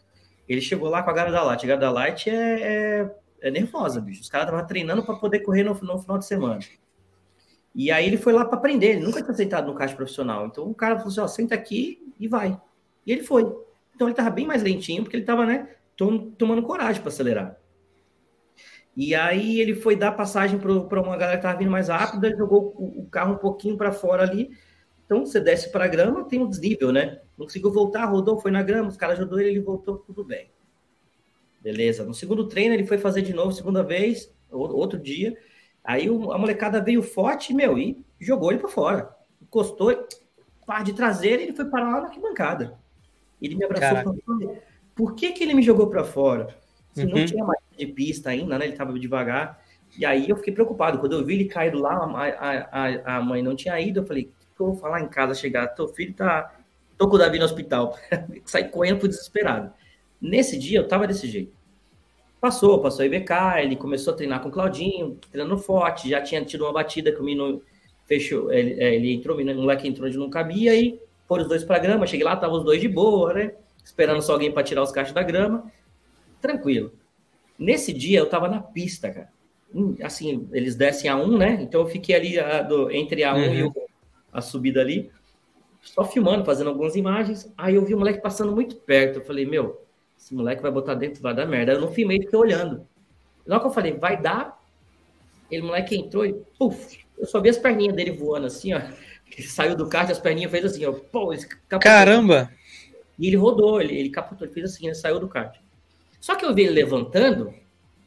ele 0.47 0.61
chegou 0.61 0.89
lá 0.89 1.03
com 1.03 1.09
a 1.09 1.13
Garda 1.13 1.41
Light. 1.43 1.65
A 1.65 1.67
Garda 1.67 1.91
Light 1.91 2.29
é, 2.29 2.33
é, 2.33 3.15
é 3.41 3.51
nervosa, 3.51 3.99
bicho. 3.99 4.21
Os 4.21 4.29
caras 4.29 4.47
estavam 4.47 4.65
treinando 4.65 5.03
para 5.03 5.15
poder 5.15 5.39
correr 5.39 5.63
no, 5.63 5.73
no, 5.73 5.99
final 5.99 6.17
de 6.17 6.25
semana. 6.25 6.59
E 7.75 7.91
aí 7.91 8.07
ele 8.07 8.17
foi 8.17 8.31
lá 8.31 8.45
para 8.45 8.57
aprender. 8.57 8.95
Ele 8.95 9.05
nunca 9.05 9.21
tinha 9.21 9.33
sentado 9.33 9.67
no 9.67 9.75
caixa 9.75 9.95
profissional. 9.95 10.45
Então 10.45 10.69
o 10.69 10.75
cara 10.75 10.95
falou 10.95 11.09
assim: 11.09 11.21
ó, 11.21 11.27
senta 11.27 11.55
aqui 11.55 12.13
e 12.19 12.27
vai. 12.27 12.59
E 13.05 13.11
ele 13.11 13.23
foi. 13.23 13.43
Então 13.95 14.07
ele 14.07 14.15
tava 14.15 14.29
bem 14.29 14.45
mais 14.45 14.63
lentinho, 14.63 15.03
porque 15.03 15.17
ele 15.17 15.25
tava, 15.25 15.45
né, 15.45 15.67
tom, 15.99 16.31
tomando 16.31 16.63
coragem 16.63 17.01
para 17.01 17.09
acelerar. 17.09 17.59
E 18.97 19.13
aí 19.13 19.59
ele 19.59 19.75
foi 19.75 19.95
dar 19.95 20.13
passagem 20.13 20.57
para 20.57 21.01
uma 21.01 21.17
galera 21.17 21.37
que 21.37 21.43
tava 21.43 21.59
vindo 21.59 21.69
mais 21.69 21.89
rápida, 21.89 22.35
jogou 22.35 22.73
o, 22.75 23.01
o 23.01 23.05
carro 23.09 23.33
um 23.33 23.37
pouquinho 23.37 23.77
para 23.77 23.91
fora 23.91 24.23
ali 24.23 24.49
então, 25.09 25.25
você 25.25 25.39
desce 25.39 25.71
para 25.71 25.85
a 25.85 25.87
grama, 25.87 26.23
tem 26.23 26.39
um 26.39 26.47
desnível, 26.47 26.91
né? 26.91 27.19
Não 27.35 27.47
conseguiu 27.47 27.71
voltar, 27.71 28.05
rodou, 28.05 28.39
foi 28.39 28.51
na 28.51 28.61
grama, 28.61 28.89
os 28.89 28.95
caras 28.95 29.17
ajudou 29.17 29.39
ele, 29.39 29.49
ele 29.49 29.59
voltou, 29.59 29.97
tudo 29.97 30.23
bem. 30.23 30.51
Beleza. 31.59 32.05
No 32.05 32.13
segundo 32.13 32.47
treino, 32.47 32.75
ele 32.75 32.85
foi 32.85 32.99
fazer 32.99 33.23
de 33.23 33.33
novo, 33.33 33.51
segunda 33.51 33.81
vez, 33.81 34.31
outro 34.51 34.99
dia. 34.99 35.35
Aí 35.83 36.07
a 36.07 36.37
molecada 36.37 36.79
veio 36.79 37.01
forte, 37.01 37.55
meu, 37.55 37.75
e 37.75 38.05
jogou 38.19 38.51
ele 38.51 38.59
para 38.59 38.69
fora. 38.69 39.09
Encostou, 39.41 40.07
par 40.63 40.83
de 40.83 40.93
traseira, 40.93 41.41
ele 41.41 41.53
foi 41.53 41.65
parar 41.65 41.89
lá 41.89 42.01
na 42.01 42.07
arquibancada. 42.09 42.77
Ele 43.41 43.55
me 43.55 43.65
abraçou 43.65 43.97
e 43.97 44.21
falou: 44.21 44.61
por 44.99 45.15
que, 45.15 45.31
que 45.31 45.41
ele 45.45 45.53
me 45.53 45.61
jogou 45.61 45.87
para 45.87 46.03
fora? 46.03 46.49
Se 46.91 47.05
uhum. 47.05 47.11
não 47.11 47.25
tinha 47.25 47.45
mais 47.45 47.61
de 47.77 47.85
pista 47.85 48.31
ainda, 48.31 48.59
né? 48.59 48.65
Ele 48.65 48.75
tava 48.75 48.99
devagar. 48.99 49.57
E 49.97 50.05
aí 50.05 50.29
eu 50.29 50.35
fiquei 50.35 50.53
preocupado. 50.53 50.99
Quando 50.99 51.13
eu 51.13 51.23
vi 51.23 51.35
ele 51.35 51.45
caído 51.45 51.79
lá, 51.79 51.93
a, 51.93 53.15
a, 53.15 53.15
a 53.15 53.21
mãe 53.21 53.41
não 53.41 53.55
tinha 53.55 53.79
ido, 53.79 54.01
eu 54.01 54.05
falei, 54.05 54.25
que 54.25 54.61
eu 54.61 54.65
vou 54.65 54.75
falar 54.75 54.99
em 54.99 55.07
casa 55.07 55.33
chegar? 55.33 55.69
Teu 55.69 55.87
filho 55.87 56.13
tá. 56.13 56.53
Tô 56.97 57.07
com 57.07 57.15
o 57.15 57.17
Davi 57.17 57.39
no 57.39 57.45
hospital. 57.45 57.97
Sai 58.43 58.67
correndo 58.67 58.99
pro 58.99 59.07
desesperado. 59.07 59.71
Nesse 60.21 60.59
dia 60.59 60.79
eu 60.79 60.85
tava 60.85 61.07
desse 61.07 61.29
jeito. 61.29 61.53
Passou, 62.41 62.81
passou 62.81 63.03
a 63.03 63.05
IBK, 63.05 63.31
ele 63.63 63.77
começou 63.77 64.13
a 64.13 64.17
treinar 64.17 64.41
com 64.41 64.49
o 64.49 64.51
Claudinho, 64.51 65.17
treinando 65.31 65.57
forte, 65.57 66.09
já 66.09 66.21
tinha 66.21 66.43
tido 66.43 66.65
uma 66.65 66.73
batida 66.73 67.09
que 67.09 67.21
o 67.21 67.23
menino 67.23 67.61
fechou, 68.05 68.51
ele, 68.51 68.81
é, 68.81 68.95
ele 68.95 69.13
entrou, 69.13 69.37
o 69.37 69.55
moleque 69.55 69.87
entrou 69.87 70.07
onde 70.07 70.17
não 70.17 70.29
cabia, 70.29 70.73
e 70.73 70.99
foram 71.25 71.43
os 71.43 71.49
dois 71.49 71.63
pra 71.65 71.79
grama, 71.79 72.07
cheguei 72.07 72.25
lá, 72.25 72.35
tava 72.35 72.53
os 72.53 72.63
dois 72.63 72.79
de 72.79 72.87
boa, 72.87 73.33
né? 73.33 73.51
Esperando 73.89 74.21
só 74.21 74.33
alguém 74.33 74.51
para 74.51 74.61
tirar 74.61 74.83
os 74.83 74.91
cachos 74.91 75.13
da 75.13 75.23
grama. 75.23 75.71
Tranquilo. 76.39 76.93
Nesse 77.57 77.91
dia 77.91 78.19
eu 78.19 78.29
tava 78.29 78.47
na 78.47 78.61
pista, 78.61 79.09
cara. 79.09 79.29
Hum, 79.73 79.95
assim, 80.03 80.47
eles 80.53 80.75
descem 80.75 81.09
a 81.09 81.15
um, 81.15 81.37
né? 81.37 81.57
Então 81.59 81.81
eu 81.81 81.87
fiquei 81.87 82.15
ali 82.15 82.39
a, 82.39 82.61
do, 82.61 82.91
entre 82.91 83.23
a 83.23 83.33
um 83.33 83.47
uhum. 83.47 83.53
e 83.53 83.63
o 83.63 83.73
a 84.31 84.41
subida 84.41 84.79
ali, 84.79 85.11
só 85.81 86.05
filmando, 86.05 86.45
fazendo 86.45 86.69
algumas 86.69 86.95
imagens. 86.95 87.51
Aí 87.57 87.73
eu 87.73 87.83
vi 87.83 87.95
o 87.95 87.97
moleque 87.97 88.21
passando 88.21 88.53
muito 88.53 88.75
perto. 88.75 89.17
Eu 89.17 89.25
falei, 89.25 89.43
meu, 89.43 89.83
esse 90.15 90.35
moleque 90.35 90.61
vai 90.61 90.69
botar 90.69 90.93
dentro, 90.93 91.19
vai 91.19 91.33
dar 91.33 91.47
merda. 91.47 91.73
Eu 91.73 91.81
não 91.81 91.91
filmei, 91.91 92.21
fiquei 92.21 92.37
olhando. 92.37 92.87
Logo 93.47 93.61
que 93.61 93.67
eu 93.67 93.73
falei, 93.73 93.93
vai 93.93 94.21
dar. 94.21 94.59
Ele, 95.49 95.63
moleque 95.63 95.95
entrou 95.95 96.27
e, 96.27 96.33
puf, 96.59 96.99
eu 97.17 97.25
só 97.25 97.41
vi 97.41 97.49
as 97.49 97.57
perninhas 97.57 97.95
dele 97.95 98.11
voando 98.11 98.45
assim, 98.45 98.71
ó. 98.73 98.81
Ele 99.31 99.47
saiu 99.47 99.75
do 99.75 99.87
kart, 99.87 100.09
as 100.09 100.19
perninhas 100.19 100.51
fez 100.51 100.65
assim, 100.65 100.85
ó. 100.85 100.91
Pô, 100.91 101.31
Caramba! 101.79 102.51
E 103.19 103.27
ele 103.27 103.35
rodou, 103.35 103.81
ele, 103.81 103.95
ele 103.97 104.09
capotou, 104.09 104.47
ele 104.47 104.53
fez 104.53 104.71
assim, 104.71 104.85
ele 104.85 104.95
saiu 104.95 105.19
do 105.19 105.27
kart. 105.27 105.57
Só 106.21 106.35
que 106.35 106.45
eu 106.45 106.53
vi 106.53 106.63
ele 106.63 106.71
levantando, 106.71 107.53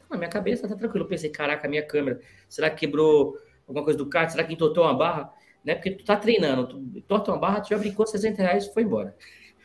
na 0.09 0.17
minha 0.17 0.29
cabeça 0.29 0.67
tá 0.67 0.75
tranquilo. 0.75 1.05
Eu 1.05 1.09
pensei, 1.09 1.29
caraca, 1.29 1.67
a 1.67 1.69
minha 1.69 1.85
câmera, 1.85 2.19
será 2.49 2.69
que 2.69 2.77
quebrou 2.77 3.37
alguma 3.67 3.83
coisa 3.83 3.97
do 3.97 4.07
kart? 4.07 4.29
Será 4.29 4.43
que 4.43 4.53
entortou 4.53 4.83
uma 4.83 4.93
barra? 4.93 5.33
né? 5.63 5.75
Porque 5.75 5.91
tu 5.91 6.03
tá 6.03 6.15
treinando, 6.15 6.67
tu 6.67 7.01
torta 7.01 7.31
uma 7.31 7.39
barra, 7.39 7.61
tu 7.61 7.69
já 7.69 7.77
brincou 7.77 8.05
60 8.05 8.41
reais 8.41 8.65
e 8.65 8.73
foi 8.73 8.83
embora. 8.83 9.15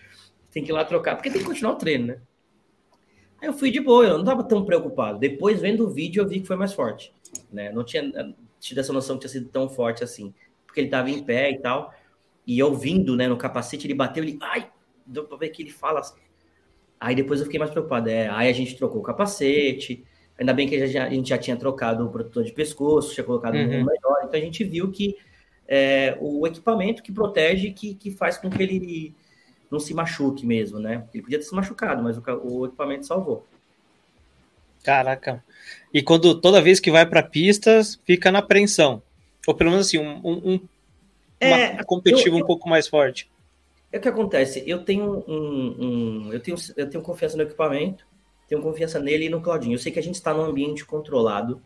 Tem 0.50 0.62
que 0.62 0.70
ir 0.70 0.72
lá 0.72 0.84
trocar, 0.84 1.16
porque 1.16 1.30
tem 1.30 1.40
que 1.40 1.46
continuar 1.46 1.72
o 1.72 1.76
treino, 1.76 2.06
né? 2.06 2.20
Aí 3.40 3.48
eu 3.48 3.52
fui 3.52 3.70
de 3.70 3.80
boa, 3.80 4.04
eu 4.06 4.16
não 4.16 4.24
tava 4.24 4.42
tão 4.42 4.64
preocupado. 4.64 5.18
Depois, 5.18 5.61
vendo 5.61 5.87
o 5.87 5.90
vídeo, 5.90 6.22
eu 6.22 6.28
vi 6.28 6.40
que 6.40 6.46
foi 6.46 6.56
mais 6.56 6.72
forte, 6.72 7.12
né? 7.52 7.70
Não 7.70 7.84
tinha 7.84 8.34
tido 8.58 8.80
essa 8.80 8.92
noção 8.92 9.16
que 9.16 9.20
tinha 9.20 9.30
sido 9.30 9.48
tão 9.50 9.68
forte 9.68 10.02
assim, 10.02 10.34
porque 10.66 10.80
ele 10.80 10.88
tava 10.88 11.11
em 11.11 11.22
pé 11.22 11.50
e 11.50 11.58
tal. 11.58 11.94
E 12.46 12.58
eu 12.58 12.74
vindo, 12.74 13.14
né, 13.14 13.28
no 13.28 13.37
capacete, 13.37 13.87
ele 13.87 13.94
bateu, 13.94 14.24
ele, 14.24 14.38
ai, 14.40 14.70
deu 15.08 15.24
pra 15.24 15.36
ver 15.36 15.48
que 15.48 15.62
ele 15.62 15.70
fala 15.70 16.00
assim. 16.00 16.18
Aí 17.00 17.14
depois 17.14 17.40
eu 17.40 17.46
fiquei 17.46 17.58
mais 17.58 17.70
preocupado. 17.70 18.08
É, 18.08 18.28
aí 18.28 18.48
a 18.48 18.52
gente 18.52 18.76
trocou 18.76 19.00
o 19.00 19.04
capacete. 19.04 20.04
Ainda 20.38 20.52
bem 20.52 20.68
que 20.68 20.76
a 20.76 20.78
gente 20.78 20.92
já, 20.92 21.06
a 21.06 21.10
gente 21.10 21.28
já 21.28 21.38
tinha 21.38 21.56
trocado 21.56 22.06
o 22.06 22.10
protetor 22.10 22.44
de 22.44 22.52
pescoço, 22.52 23.14
tinha 23.14 23.24
colocado 23.24 23.54
uhum. 23.54 23.64
um 23.64 23.84
melhor. 23.84 24.22
Então 24.24 24.34
a 24.34 24.40
gente 24.40 24.62
viu 24.64 24.90
que 24.90 25.16
é, 25.66 26.16
o 26.20 26.46
equipamento 26.46 27.02
que 27.02 27.12
protege, 27.12 27.70
que, 27.72 27.94
que 27.94 28.10
faz 28.10 28.38
com 28.38 28.48
que 28.48 28.62
ele 28.62 29.14
não 29.70 29.78
se 29.78 29.92
machuque 29.92 30.46
mesmo, 30.46 30.78
né? 30.78 31.04
Ele 31.12 31.22
podia 31.22 31.38
ter 31.38 31.44
se 31.44 31.54
machucado, 31.54 32.02
mas 32.02 32.16
o, 32.16 32.22
o 32.44 32.66
equipamento 32.66 33.06
salvou. 33.06 33.46
Caraca. 34.82 35.44
E 35.92 36.02
quando 36.02 36.40
toda 36.40 36.62
vez 36.62 36.80
que 36.80 36.90
vai 36.90 37.04
para 37.04 37.22
pistas, 37.22 38.00
fica 38.04 38.32
na 38.32 38.38
apreensão. 38.38 39.02
Ou 39.46 39.54
pelo 39.54 39.70
menos 39.70 39.86
assim, 39.86 39.98
um, 39.98 40.20
um, 40.24 40.60
é, 41.40 41.82
competitivo 41.84 42.38
eu, 42.38 42.42
um 42.42 42.46
pouco 42.46 42.68
mais 42.68 42.88
forte. 42.88 43.30
É 43.90 43.98
o 43.98 44.01
que 44.01 44.09
acontece. 44.09 44.62
Eu 44.66 44.85
tenho 44.85 45.24
um, 45.27 45.77
um, 45.79 46.33
eu 46.33 46.40
tenho, 46.40 46.57
eu 46.77 46.88
tenho 46.88 47.03
confiança 47.03 47.37
no 47.37 47.42
equipamento, 47.42 48.07
tenho 48.46 48.61
confiança 48.61 48.98
nele 48.98 49.27
e 49.27 49.29
no 49.29 49.40
Claudinho. 49.40 49.74
Eu 49.74 49.79
sei 49.79 49.90
que 49.90 49.98
a 49.98 50.03
gente 50.03 50.16
está 50.16 50.33
num 50.35 50.42
ambiente 50.42 50.85
controlado. 50.85 51.62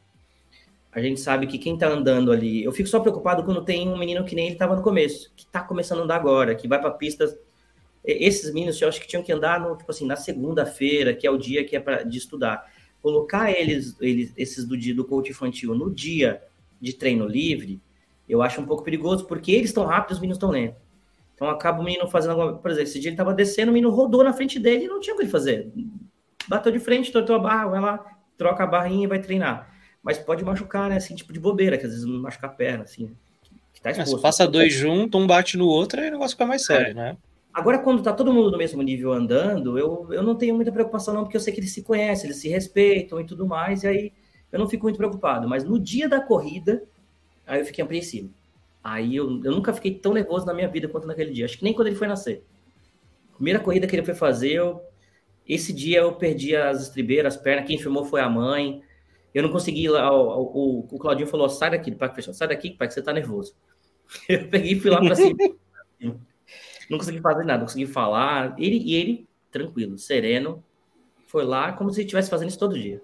A 0.93 1.01
gente 1.01 1.21
sabe 1.21 1.47
que 1.47 1.59
quem 1.59 1.75
está 1.75 1.89
andando 1.89 2.31
ali. 2.31 2.63
Eu 2.63 2.71
fico 2.71 2.89
só 2.89 3.01
preocupado 3.01 3.45
quando 3.45 3.65
tem 3.65 3.89
um 3.89 3.99
menino 3.99 4.25
que 4.25 4.35
nem 4.35 4.47
ele 4.47 4.55
estava 4.55 4.77
no 4.77 4.83
começo, 4.83 5.33
que 5.35 5.45
está 5.45 5.61
começando 5.61 6.01
a 6.01 6.03
andar 6.03 6.17
agora, 6.17 6.55
que 6.55 6.69
vai 6.69 6.81
para 6.81 6.91
pistas. 6.91 7.37
Esses 8.05 8.53
meninos 8.53 8.81
eu 8.81 8.89
acho 8.89 9.01
que 9.01 9.07
tinham 9.07 9.23
que 9.23 9.33
andar 9.33 9.61
no, 9.61 9.77
tipo 9.77 9.91
assim, 9.91 10.07
na 10.07 10.17
segunda-feira, 10.17 11.15
que 11.15 11.27
é 11.27 11.31
o 11.31 11.39
dia 11.39 11.65
que 11.65 11.77
é 11.77 11.81
para 11.81 12.03
de 12.03 12.19
estudar. 12.19 12.71
Colocar 13.01 13.51
eles, 13.51 13.97
eles, 14.01 14.33
esses 14.37 14.65
do 14.65 14.77
dia 14.77 14.95
do 14.95 15.05
coach 15.05 15.31
infantil 15.31 15.75
no 15.75 15.93
dia 15.93 16.43
de 16.81 16.93
treino 16.93 17.27
livre, 17.27 17.81
eu 18.29 18.43
acho 18.43 18.61
um 18.61 18.67
pouco 18.67 18.83
perigoso, 18.83 19.27
porque 19.27 19.53
eles 19.53 19.71
estão 19.71 19.85
rápidos, 19.85 20.19
os 20.19 20.21
meninos 20.21 20.37
estão 20.37 20.51
lentos. 20.51 20.82
Então 21.43 21.51
acaba 21.51 21.81
o 21.81 21.85
menino 21.85 22.07
fazendo 22.07 22.41
alguma 22.41 22.57
Por 22.57 22.71
exemplo, 22.71 22.89
esse 22.89 23.01
dia 23.01 23.09
ele 23.09 23.15
estava 23.15 23.35
descendo, 23.35 23.73
o 23.73 23.75
menino 23.75 23.93
rodou 23.93 24.23
na 24.23 24.33
frente 24.33 24.61
dele 24.61 24.85
e 24.85 24.89
não 24.89 25.01
tinha 25.01 25.17
o 25.17 25.19
que 25.19 25.27
fazer. 25.27 25.73
Bateu 26.47 26.71
de 26.71 26.79
frente, 26.79 27.11
tortou 27.11 27.35
a 27.35 27.39
barra, 27.41 27.67
vai 27.67 27.81
lá, 27.81 28.17
troca 28.39 28.63
a 28.63 28.67
barrinha 28.67 29.05
e 29.05 29.09
vai 29.09 29.19
treinar. 29.19 29.69
Mas 30.01 30.19
pode 30.19 30.45
machucar, 30.45 30.89
né? 30.89 30.97
Assim, 30.97 31.17
tipo 31.17 31.33
de 31.33 31.41
bobeira, 31.41 31.77
que 31.77 31.85
às 31.85 31.91
vezes 31.91 32.07
machuca 32.07 32.47
a 32.47 32.51
perna, 32.51 32.85
assim. 32.85 33.11
Que 33.75 33.81
tá 33.81 33.91
exposto. 33.91 34.19
É, 34.19 34.23
passa 34.23 34.47
dois 34.47 34.73
juntos, 34.73 35.21
um 35.21 35.27
bate 35.27 35.59
no 35.59 35.67
outro, 35.67 36.01
aí 36.01 36.09
o 36.09 36.13
negócio 36.13 36.37
fica 36.37 36.47
mais 36.47 36.65
sério, 36.65 36.93
é. 36.93 36.95
né? 36.95 37.17
Agora, 37.53 37.81
quando 37.81 38.05
tá 38.05 38.13
todo 38.13 38.33
mundo 38.33 38.53
no 38.53 38.59
mesmo 38.59 38.81
nível 38.81 39.13
andando, 39.13 39.77
eu, 39.77 40.07
eu 40.13 40.23
não 40.23 40.37
tenho 40.37 40.55
muita 40.55 40.71
preocupação, 40.71 41.13
não, 41.13 41.25
porque 41.25 41.37
eu 41.37 41.41
sei 41.41 41.53
que 41.53 41.59
eles 41.59 41.73
se 41.73 41.83
conhecem, 41.83 42.27
eles 42.27 42.41
se 42.41 42.49
respeitam 42.49 43.21
e 43.21 43.25
tudo 43.25 43.47
mais, 43.49 43.83
e 43.83 43.89
aí 43.89 44.13
eu 44.53 44.61
não 44.61 44.69
fico 44.69 44.85
muito 44.85 44.97
preocupado. 44.97 45.49
Mas 45.49 45.65
no 45.65 45.77
dia 45.77 46.09
da 46.09 46.21
corrida, 46.21 46.85
aí 47.45 47.61
eu 47.61 47.67
fiquei 47.67 47.83
apreensivo. 47.83 48.31
Aí 48.83 49.15
eu, 49.15 49.41
eu 49.45 49.53
nunca 49.53 49.73
fiquei 49.73 49.95
tão 49.95 50.13
nervoso 50.13 50.45
na 50.45 50.53
minha 50.53 50.69
vida 50.69 50.89
quanto 50.89 51.07
naquele 51.07 51.33
dia. 51.33 51.45
Acho 51.45 51.57
que 51.57 51.65
nem 51.65 51.73
quando 51.73 51.89
ele 51.89 51.97
foi 51.97 52.09
nascer. 52.09 52.45
Primeira 53.35 53.61
corrida 53.61 53.87
que 53.87 53.95
ele 53.95 54.05
foi 54.05 54.15
fazer, 54.15 54.53
eu, 54.53 54.83
esse 55.49 55.73
dia 55.73 56.01
eu 56.01 56.13
perdi 56.15 56.57
as 56.57 56.83
estribeiras, 56.83 57.37
as 57.37 57.43
pernas. 57.43 57.67
Quem 57.67 57.79
filmou 57.79 58.05
foi 58.05 58.21
a 58.21 58.29
mãe. 58.29 58.83
Eu 59.33 59.43
não 59.43 59.51
consegui 59.51 59.89
lá. 59.89 60.13
O, 60.13 60.43
o, 60.43 60.89
o 60.91 60.99
Claudinho 60.99 61.29
falou: 61.29 61.49
sai 61.49 61.71
daqui, 61.71 61.91
do 61.91 61.97
parque 61.97 62.17
fechado, 62.17 62.35
sai 62.35 62.49
daqui, 62.49 62.71
pai, 62.71 62.89
que 62.89 62.95
você 62.95 63.03
tá 63.03 63.13
nervoso. 63.13 63.55
Eu 64.29 64.49
peguei 64.49 64.73
e 64.73 64.81
fui 64.81 64.91
lá 64.91 65.01
para 65.01 65.15
cima. 65.15 65.37
não 66.91 66.99
consegui 66.99 67.21
fazer 67.21 67.45
nada, 67.45 67.59
não 67.59 67.67
consegui 67.67 67.87
falar. 67.87 68.55
Ele, 68.59 68.77
e 68.77 68.95
ele, 68.95 69.29
tranquilo, 69.51 69.97
sereno, 69.97 70.63
foi 71.27 71.45
lá 71.45 71.73
como 71.73 71.91
se 71.91 72.01
estivesse 72.01 72.29
fazendo 72.29 72.49
isso 72.49 72.59
todo 72.59 72.79
dia. 72.79 73.01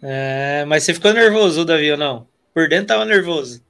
É, 0.00 0.64
mas 0.66 0.84
você 0.84 0.92
ficou 0.92 1.12
nervoso, 1.14 1.64
Davi, 1.64 1.90
ou 1.90 1.96
não? 1.96 2.28
Por 2.52 2.68
dentro 2.68 2.88
tava 2.88 3.04
nervoso. 3.04 3.63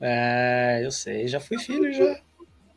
É, 0.00 0.80
eu 0.84 0.90
sei, 0.90 1.26
já 1.26 1.40
fui 1.40 1.58
filho 1.58 1.92
já. 1.92 2.20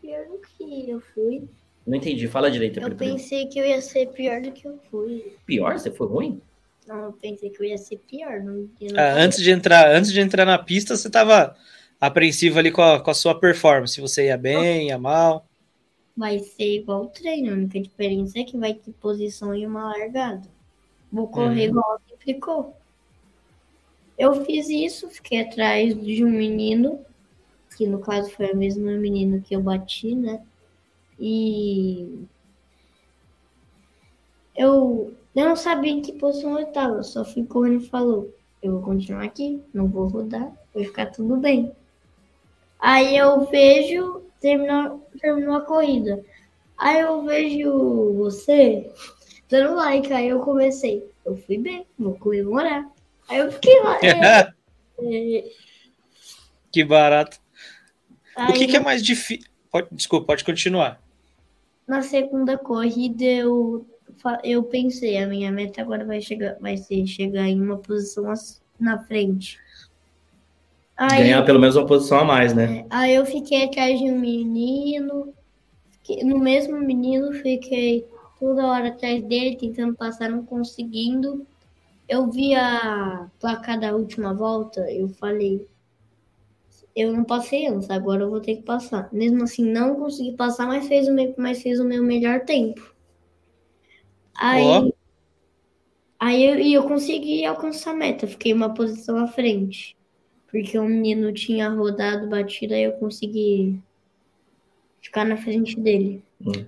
Pior 0.02 0.26
do 0.26 0.40
que 0.40 0.90
eu 0.90 1.02
fui. 1.02 1.48
Não 1.86 1.98
entendi, 1.98 2.28
fala 2.28 2.52
direito. 2.52 2.80
Eu 2.80 2.96
pensei 2.96 3.48
que 3.48 3.60
eu 3.60 3.66
ia 3.66 3.82
ser 3.82 4.08
pior 4.10 4.42
do 4.42 4.52
que 4.52 4.68
eu 4.68 4.80
fui. 4.90 5.36
Pior? 5.46 5.78
Você 5.78 5.92
foi 5.92 6.08
ruim? 6.08 6.42
Não, 6.88 7.06
eu 7.06 7.14
pensei 7.14 7.50
que 7.50 7.62
eu 7.62 7.66
ia 7.66 7.78
ser 7.78 7.98
pior. 7.98 8.40
Não, 8.42 8.54
não 8.54 8.70
ah, 8.96 9.14
antes, 9.14 9.42
de 9.42 9.52
entrar, 9.52 9.92
antes 9.92 10.12
de 10.12 10.20
entrar 10.20 10.46
na 10.46 10.58
pista, 10.58 10.96
você 10.96 11.10
tava 11.10 11.56
apreensivo 12.00 12.58
ali 12.58 12.72
com 12.72 12.82
a, 12.82 13.00
com 13.00 13.12
a 13.12 13.14
sua 13.14 13.40
performance. 13.40 14.00
Você 14.00 14.26
ia 14.26 14.38
bem, 14.38 14.88
ia 14.88 14.98
mal. 14.98 15.46
Vai 16.16 16.40
ser 16.40 16.78
igual 16.78 17.04
o 17.04 17.08
treino. 17.08 17.52
A 17.52 17.54
única 17.54 17.80
diferença 17.80 18.40
é 18.40 18.44
que 18.44 18.58
vai 18.58 18.74
ter 18.74 18.92
posição 18.94 19.54
e 19.56 19.66
uma 19.66 19.86
largada. 19.86 20.48
Vou 21.12 21.28
correr 21.28 21.66
uhum. 21.66 21.70
igual 21.70 22.02
sempre 22.08 22.34
ficou. 22.34 22.78
Eu 24.18 24.46
fiz 24.46 24.70
isso, 24.70 25.10
fiquei 25.10 25.42
atrás 25.42 26.00
de 26.00 26.24
um 26.26 26.30
menino 26.30 27.06
que 27.80 27.88
no 27.88 28.00
caso 28.00 28.30
foi 28.32 28.52
o 28.52 28.58
mesmo 28.58 28.92
menino 28.98 29.42
que 29.42 29.56
eu 29.56 29.62
bati, 29.62 30.14
né? 30.14 30.42
E 31.18 32.26
eu, 34.54 35.14
eu 35.34 35.46
não 35.48 35.56
sabia 35.56 35.94
em 35.94 36.02
que 36.02 36.12
posição 36.12 36.60
eu 36.60 36.68
estava, 36.68 37.02
só 37.04 37.24
fui 37.24 37.46
correndo 37.46 37.82
e 37.82 37.88
falou, 37.88 38.36
eu 38.62 38.74
vou 38.74 38.82
continuar 38.82 39.24
aqui, 39.24 39.64
não 39.74 39.88
vou 39.88 40.10
rodar, 40.10 40.52
vai 40.76 40.84
ficar 40.84 41.06
tudo 41.06 41.38
bem. 41.38 41.72
Aí 42.78 43.16
eu 43.16 43.46
vejo, 43.46 44.24
terminou, 44.42 45.08
terminou 45.22 45.56
a 45.56 45.62
corrida. 45.62 46.22
Aí 46.78 47.00
eu 47.00 47.24
vejo 47.24 48.14
você 48.16 48.92
dando 49.50 49.76
like, 49.76 50.12
aí 50.12 50.28
eu 50.28 50.42
comecei, 50.42 51.10
eu 51.26 51.38
fui 51.38 51.58
bem, 51.58 51.88
vou 51.98 52.16
comemorar. 52.16 52.92
Aí 53.30 53.38
eu 53.38 53.50
fiquei 53.54 53.80
lá. 53.82 54.00
É, 54.04 55.38
é... 55.38 55.50
Que 56.74 56.84
barato. 56.84 57.40
Aí, 58.40 58.52
o 58.52 58.54
que, 58.54 58.68
que 58.68 58.78
é 58.78 58.80
mais 58.80 59.04
difícil? 59.04 59.50
Desculpa, 59.92 60.28
pode 60.28 60.44
continuar. 60.44 61.02
Na 61.88 62.02
segunda 62.02 62.58
corrida, 62.58 63.24
eu, 63.24 63.86
eu 64.44 64.64
pensei, 64.64 65.18
a 65.18 65.28
minha 65.28 65.52
meta 65.52 65.82
agora 65.82 66.06
vai, 66.06 66.22
chegar, 66.22 66.56
vai 66.60 66.78
ser 66.78 67.06
chegar 67.06 67.48
em 67.48 67.62
uma 67.62 67.78
posição 67.78 68.32
na 68.80 69.00
frente. 69.00 69.60
Aí, 70.96 71.24
Ganhar 71.24 71.44
pelo 71.44 71.60
menos 71.60 71.76
uma 71.76 71.86
posição 71.86 72.20
a 72.20 72.26
mais, 72.26 72.54
né? 72.54 72.80
É, 72.80 72.86
aí 72.90 73.16
eu 73.16 73.26
fiquei 73.26 73.64
atrás 73.64 73.98
de 74.00 74.06
um 74.06 74.20
menino, 74.20 75.34
no 76.24 76.40
mesmo 76.40 76.80
menino, 76.80 77.32
fiquei 77.34 78.06
toda 78.40 78.68
hora 78.68 78.90
atrás 78.90 79.24
dele, 79.24 79.56
tentando 79.56 79.96
passar, 79.96 80.30
não 80.30 80.46
conseguindo. 80.46 81.46
Eu 82.08 82.30
vi 82.30 82.56
a 82.56 83.28
placa 83.40 83.78
da 83.78 83.96
última 83.96 84.34
volta, 84.34 84.82
eu 84.92 85.10
falei, 85.10 85.66
eu 86.96 87.14
não 87.14 87.24
passei 87.24 87.68
antes, 87.68 87.90
agora 87.90 88.24
eu 88.24 88.30
vou 88.30 88.42
ter 88.42 88.58
que 88.58 88.64
passar. 88.64 89.10
Mesmo 89.12 89.44
assim, 89.44 89.64
não 89.64 89.96
consegui 89.96 90.34
passar, 90.34 90.68
mas 90.68 90.88
fez 90.88 91.08
o 91.08 91.14
meu, 91.14 91.34
mas 91.38 91.62
fez 91.62 91.80
o 91.80 91.86
meu 91.86 92.04
melhor 92.04 92.42
tempo. 92.42 92.94
Aí, 94.36 94.66
oh. 94.66 94.94
aí 96.20 96.46
eu, 96.46 96.60
e 96.60 96.74
eu 96.74 96.84
consegui 96.84 97.46
alcançar 97.46 97.92
a 97.92 97.96
meta, 97.96 98.28
fiquei 98.28 98.54
uma 98.54 98.74
posição 98.74 99.18
à 99.18 99.28
frente. 99.28 99.98
Porque 100.50 100.80
o 100.80 100.86
menino 100.86 101.32
tinha 101.32 101.70
rodado, 101.70 102.28
batido, 102.28 102.74
aí 102.74 102.84
eu 102.84 102.94
consegui 102.94 103.80
ficar 105.02 105.26
na 105.26 105.38
frente 105.38 105.80
dele. 105.80 106.24
Hum. 106.42 106.66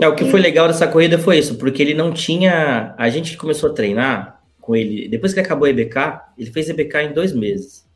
É, 0.00 0.08
o 0.08 0.14
que 0.14 0.24
foi 0.24 0.40
legal 0.40 0.68
dessa 0.68 0.86
corrida 0.86 1.18
foi 1.18 1.38
isso, 1.38 1.56
porque 1.58 1.82
ele 1.82 1.94
não 1.94 2.12
tinha. 2.12 2.94
A 2.96 3.10
gente 3.10 3.36
começou 3.36 3.70
a 3.70 3.74
treinar 3.74 4.42
com 4.60 4.74
ele. 4.74 5.08
Depois 5.08 5.34
que 5.34 5.40
acabou 5.40 5.66
o 5.66 5.70
EBK, 5.70 6.20
ele 6.38 6.50
fez 6.50 6.70
EBK 6.70 6.96
em 6.98 7.12
dois 7.12 7.34
meses. 7.34 7.86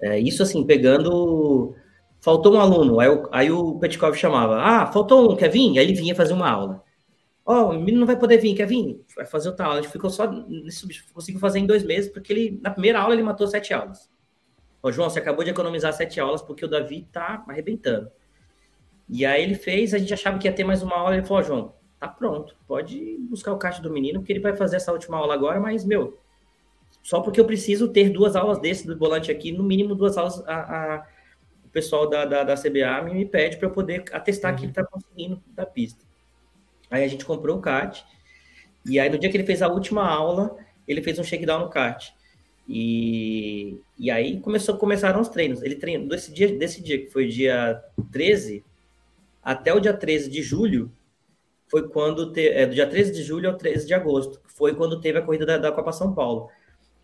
É, 0.00 0.18
isso 0.18 0.42
assim, 0.42 0.64
pegando. 0.64 1.74
Faltou 2.20 2.54
um 2.54 2.60
aluno, 2.60 2.98
aí, 2.98 3.08
o, 3.08 3.28
aí 3.30 3.50
o 3.50 3.78
Petkov 3.78 4.16
chamava: 4.16 4.60
Ah, 4.60 4.86
faltou 4.86 5.32
um, 5.32 5.36
quer 5.36 5.48
vir? 5.48 5.78
Aí 5.78 5.84
ele 5.84 5.94
vinha 5.94 6.14
fazer 6.14 6.32
uma 6.32 6.50
aula. 6.50 6.82
Ó, 7.46 7.62
oh, 7.62 7.70
o 7.70 7.72
menino 7.74 8.00
não 8.00 8.06
vai 8.06 8.18
poder 8.18 8.38
vir, 8.38 8.54
quer 8.54 8.66
vir? 8.66 9.02
Vai 9.16 9.24
fazer 9.24 9.48
outra 9.48 9.66
aula. 9.66 9.78
A 9.78 9.82
gente 9.82 9.92
ficou 9.92 10.10
só. 10.10 10.28
Conseguiu 11.14 11.40
fazer 11.40 11.60
em 11.60 11.66
dois 11.66 11.82
meses, 11.84 12.10
porque 12.10 12.32
ele, 12.32 12.60
na 12.62 12.70
primeira 12.70 13.00
aula, 13.00 13.14
ele 13.14 13.22
matou 13.22 13.46
sete 13.46 13.72
aulas. 13.72 14.10
Ó, 14.82 14.90
João, 14.92 15.08
você 15.08 15.18
acabou 15.18 15.44
de 15.44 15.50
economizar 15.50 15.92
sete 15.92 16.20
aulas 16.20 16.42
porque 16.42 16.64
o 16.64 16.68
Davi 16.68 17.08
tá 17.12 17.44
arrebentando. 17.48 18.10
E 19.08 19.24
aí 19.24 19.42
ele 19.42 19.54
fez, 19.54 19.94
a 19.94 19.98
gente 19.98 20.12
achava 20.12 20.38
que 20.38 20.46
ia 20.46 20.52
ter 20.52 20.64
mais 20.64 20.82
uma 20.82 20.96
aula. 20.96 21.16
Ele 21.16 21.24
falou: 21.26 21.42
João, 21.42 21.74
tá 21.98 22.06
pronto, 22.08 22.56
pode 22.66 23.16
buscar 23.28 23.52
o 23.52 23.58
caixa 23.58 23.82
do 23.82 23.92
menino, 23.92 24.20
porque 24.20 24.32
ele 24.32 24.40
vai 24.40 24.54
fazer 24.54 24.76
essa 24.76 24.92
última 24.92 25.16
aula 25.16 25.34
agora, 25.34 25.58
mas, 25.58 25.84
meu, 25.84 26.18
só 27.08 27.22
porque 27.22 27.40
eu 27.40 27.46
preciso 27.46 27.88
ter 27.88 28.10
duas 28.10 28.36
aulas 28.36 28.58
desse 28.58 28.86
do 28.86 28.94
volante 28.94 29.30
aqui, 29.30 29.50
no 29.50 29.64
mínimo 29.64 29.94
duas 29.94 30.18
aulas, 30.18 30.46
a, 30.46 30.96
a 30.96 31.06
o 31.64 31.68
pessoal 31.70 32.06
da, 32.06 32.26
da, 32.26 32.44
da 32.44 32.54
CBA 32.54 33.00
me, 33.02 33.14
me 33.14 33.24
pede 33.24 33.56
para 33.56 33.66
eu 33.66 33.72
poder 33.72 34.04
atestar 34.12 34.52
uhum. 34.52 34.58
que 34.58 34.64
ele 34.64 34.72
está 34.72 34.84
conseguindo 34.84 35.42
da 35.54 35.64
pista. 35.64 36.04
Aí 36.90 37.02
a 37.02 37.08
gente 37.08 37.24
comprou 37.24 37.56
o 37.56 37.62
kart, 37.62 38.02
e 38.84 39.00
aí 39.00 39.08
no 39.08 39.18
dia 39.18 39.30
que 39.30 39.38
ele 39.38 39.46
fez 39.46 39.62
a 39.62 39.68
última 39.68 40.06
aula, 40.06 40.54
ele 40.86 41.00
fez 41.00 41.18
um 41.18 41.24
shakedown 41.24 41.60
no 41.60 41.70
kart. 41.70 42.10
E, 42.68 43.80
e 43.98 44.10
aí 44.10 44.38
começou, 44.40 44.76
começaram 44.76 45.18
os 45.18 45.30
treinos. 45.30 45.62
Ele 45.62 45.76
treinou 45.76 46.08
desse 46.08 46.30
dia, 46.30 46.58
desse 46.58 46.82
dia, 46.82 46.98
que 46.98 47.10
foi 47.10 47.26
dia 47.26 47.82
13, 48.12 48.62
até 49.42 49.72
o 49.72 49.80
dia 49.80 49.94
13 49.94 50.28
de 50.28 50.42
julho, 50.42 50.92
foi 51.68 51.88
quando, 51.88 52.32
te, 52.34 52.48
é, 52.48 52.66
do 52.66 52.74
dia 52.74 52.86
13 52.86 53.12
de 53.12 53.22
julho 53.22 53.48
ao 53.48 53.56
13 53.56 53.86
de 53.86 53.94
agosto, 53.94 54.42
foi 54.44 54.74
quando 54.74 55.00
teve 55.00 55.18
a 55.18 55.22
corrida 55.22 55.46
da, 55.46 55.56
da 55.56 55.72
Copa 55.72 55.90
São 55.90 56.12
Paulo. 56.12 56.50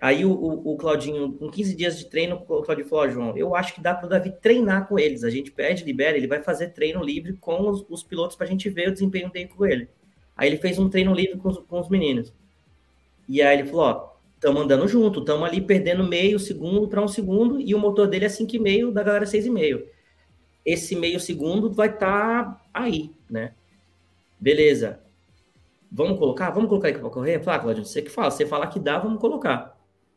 Aí 0.00 0.24
o, 0.24 0.32
o, 0.32 0.76
Claudinho, 0.76 1.32
com 1.32 1.50
15 1.50 1.74
dias 1.76 1.98
de 1.98 2.06
treino, 2.06 2.36
o 2.36 2.62
Claudinho 2.62 2.88
falou: 2.88 3.06
oh, 3.06 3.10
João, 3.10 3.36
eu 3.36 3.54
acho 3.54 3.74
que 3.74 3.80
dá 3.80 3.94
para 3.94 4.06
o 4.06 4.08
Davi 4.08 4.32
treinar 4.42 4.86
com 4.86 4.98
eles. 4.98 5.24
A 5.24 5.30
gente 5.30 5.50
pede, 5.50 5.84
libera, 5.84 6.16
ele 6.16 6.26
vai 6.26 6.42
fazer 6.42 6.68
treino 6.68 7.02
livre 7.02 7.34
com 7.34 7.68
os, 7.68 7.84
os 7.88 8.02
pilotos 8.02 8.36
para 8.36 8.46
a 8.46 8.50
gente 8.50 8.68
ver 8.68 8.88
o 8.88 8.92
desempenho 8.92 9.30
dele 9.30 9.48
com 9.48 9.64
ele. 9.64 9.88
Aí 10.36 10.48
ele 10.48 10.58
fez 10.58 10.78
um 10.78 10.88
treino 10.88 11.14
livre 11.14 11.38
com 11.38 11.48
os, 11.48 11.58
com 11.58 11.80
os 11.80 11.88
meninos. 11.88 12.32
E 13.28 13.40
aí 13.40 13.58
ele 13.58 13.68
falou: 13.68 13.84
Ó, 13.84 14.14
estamos 14.34 14.62
andando 14.62 14.86
junto, 14.88 15.20
estamos 15.20 15.48
ali 15.48 15.60
perdendo 15.60 16.04
meio 16.04 16.38
segundo 16.38 16.88
para 16.88 17.00
um 17.00 17.08
segundo, 17.08 17.60
e 17.60 17.74
o 17.74 17.78
motor 17.78 18.06
dele 18.06 18.26
é 18.26 18.28
5,5, 18.28 18.92
da 18.92 19.02
galera 19.02 19.24
6,5. 19.24 19.84
Esse 20.64 20.96
meio 20.96 21.20
segundo 21.20 21.72
vai 21.72 21.88
estar 21.88 22.44
tá 22.44 22.60
aí, 22.72 23.10
né? 23.30 23.54
Beleza. 24.38 25.00
Vamos 25.90 26.18
colocar? 26.18 26.50
Vamos 26.50 26.68
colocar 26.68 26.88
aqui 26.88 26.98
para 26.98 27.08
correr? 27.08 27.42
Fala, 27.42 27.56
ah, 27.56 27.60
Claudinho, 27.60 27.86
você 27.86 28.02
que 28.02 28.10
fala. 28.10 28.30
Você 28.30 28.44
falar 28.44 28.66
que 28.66 28.80
dá, 28.80 28.98
vamos 28.98 29.20
colocar. 29.20 29.73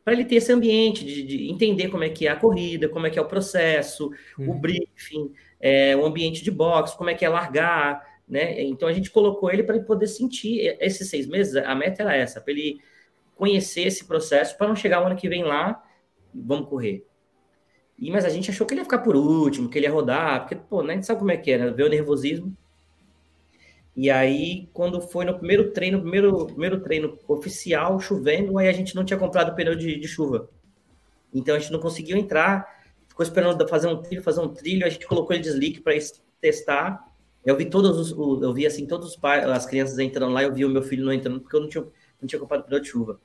Para 0.08 0.14
ele 0.14 0.24
ter 0.24 0.36
esse 0.36 0.54
ambiente 0.54 1.04
de, 1.04 1.22
de, 1.22 1.52
entender 1.52 1.90
como 1.90 2.02
é 2.02 2.08
que 2.08 2.28
é 2.28 2.32
a 2.32 2.36
corrida, 2.38 2.88
como 2.88 3.06
é 3.06 3.10
que 3.10 3.20
é 3.20 3.22
o 3.22 3.28
processo, 3.28 4.10
uhum. 4.40 4.52
o 4.52 4.54
briefing, 4.54 5.34
é, 5.60 5.98
o 5.98 6.06
ambiente 6.06 6.46
de 6.46 6.50
boxe, 6.50 6.96
como 6.96 7.10
é 7.10 7.14
que 7.14 7.26
é 7.26 7.30
largar, 7.30 8.02
né? 8.26 8.64
Então 8.64 8.88
a 8.88 8.94
gente 8.94 9.12
colocou 9.12 9.52
ele 9.52 9.64
para 9.64 9.76
ele 9.76 9.84
poder 9.84 10.08
sentir 10.08 10.78
esses 10.80 11.10
seis 11.10 11.28
meses. 11.28 11.58
A 11.58 11.76
meta 11.76 12.04
era 12.04 12.16
essa, 12.16 12.40
para 12.40 12.54
ele 12.54 12.80
conhecer 13.36 13.82
esse 13.82 14.06
processo, 14.06 14.58
para 14.58 14.70
não 14.70 14.78
chegar 14.78 15.04
o 15.04 15.08
ano 15.08 15.18
que 15.18 15.28
vem 15.28 15.44
lá, 15.44 15.84
vamos 16.34 16.70
correr. 16.70 17.06
E, 18.00 18.10
mas 18.10 18.24
a 18.24 18.30
gente 18.30 18.50
achou 18.50 18.66
que 18.66 18.74
ele 18.74 18.80
ia 18.80 18.86
ficar 18.86 19.00
por 19.00 19.18
último, 19.18 19.68
que 19.68 19.78
ele 19.78 19.88
ia 19.88 19.92
rodar, 19.92 20.40
porque, 20.40 20.56
pô, 20.56 20.84
né, 20.84 20.94
a 20.94 20.96
gente 20.96 21.06
sabe 21.06 21.20
como 21.20 21.32
é 21.32 21.36
que 21.36 21.52
é, 21.52 21.58
né? 21.58 21.70
Vê 21.70 21.84
o 21.84 21.90
nervosismo. 21.90 22.56
E 23.98 24.12
aí, 24.12 24.70
quando 24.74 25.02
foi 25.02 25.26
no 25.26 25.36
primeiro 25.36 25.72
treino, 25.72 26.00
primeiro, 26.00 26.46
primeiro 26.46 26.80
treino 26.82 27.18
oficial, 27.28 28.00
chovendo, 28.00 28.60
aí 28.60 28.68
a 28.68 28.72
gente 28.72 28.96
não 28.96 29.04
tinha 29.04 29.18
comprado 29.18 29.56
pneu 29.56 29.74
de, 29.76 30.00
de 30.00 30.08
chuva. 30.08 30.48
Então 31.34 31.56
a 31.56 31.60
gente 31.60 31.72
não 31.72 31.80
conseguiu 31.80 32.16
entrar, 32.16 32.72
ficou 33.08 33.24
esperando 33.24 33.68
fazer 33.68 33.88
um 33.88 34.00
trilho, 34.00 34.22
fazer 34.22 34.40
um 34.40 34.50
trilho, 34.50 34.86
a 34.86 34.90
gente 34.90 35.08
colocou 35.08 35.36
ele 35.36 35.42
de 35.42 35.50
slick 35.50 35.82
para 35.82 35.96
testar. 36.40 37.04
Eu 37.44 37.58
vi 37.58 37.66
todos 37.66 37.98
os, 37.98 38.44
eu 38.44 38.54
vi 38.54 38.68
assim, 38.68 38.86
todos 38.86 39.10
os 39.10 39.16
pais, 39.16 39.44
as 39.50 39.66
crianças 39.66 39.98
entrando 39.98 40.32
lá, 40.32 40.44
eu 40.44 40.54
vi 40.54 40.64
o 40.64 40.70
meu 40.70 40.84
filho 40.84 41.04
não 41.04 41.12
entrando, 41.12 41.42
porque 41.42 41.56
eu 41.56 41.62
não 41.62 41.68
tinha, 41.68 41.84
não 42.22 42.28
tinha 42.28 42.40
comprado 42.40 42.66
pneu 42.66 42.80
de 42.80 42.88
chuva. 42.88 43.20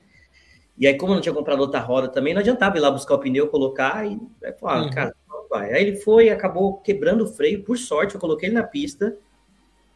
E 0.75 0.87
aí, 0.87 0.97
como 0.97 1.11
eu 1.11 1.15
não 1.17 1.21
tinha 1.21 1.35
comprado 1.35 1.59
outra 1.59 1.81
roda 1.81 2.07
também, 2.07 2.33
não 2.33 2.41
adiantava 2.41 2.77
ir 2.77 2.79
lá 2.79 2.89
buscar 2.89 3.13
o 3.13 3.19
pneu, 3.19 3.47
colocar 3.47 4.07
e 4.07 4.19
aí, 4.43 4.53
falar, 4.53 4.79
ah, 4.79 4.81
uhum. 4.81 4.89
cara, 4.89 5.15
vai. 5.47 5.71
Aí 5.71 5.83
ele 5.83 5.97
foi, 5.97 6.31
acabou 6.31 6.77
quebrando 6.77 7.25
o 7.25 7.27
freio, 7.27 7.63
por 7.63 7.77
sorte, 7.77 8.15
eu 8.15 8.19
coloquei 8.19 8.49
ele 8.49 8.55
na 8.55 8.63
pista 8.63 9.15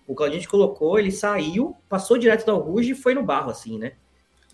o 0.08 0.16
Claudinho 0.16 0.48
colocou, 0.48 0.98
ele 0.98 1.12
saiu, 1.12 1.76
passou 1.90 2.18
direto 2.18 2.46
da 2.46 2.54
Ruge 2.54 2.92
e 2.92 2.96
foi 2.96 3.14
no 3.14 3.22
barro, 3.22 3.52
assim, 3.52 3.78
né? 3.78 3.92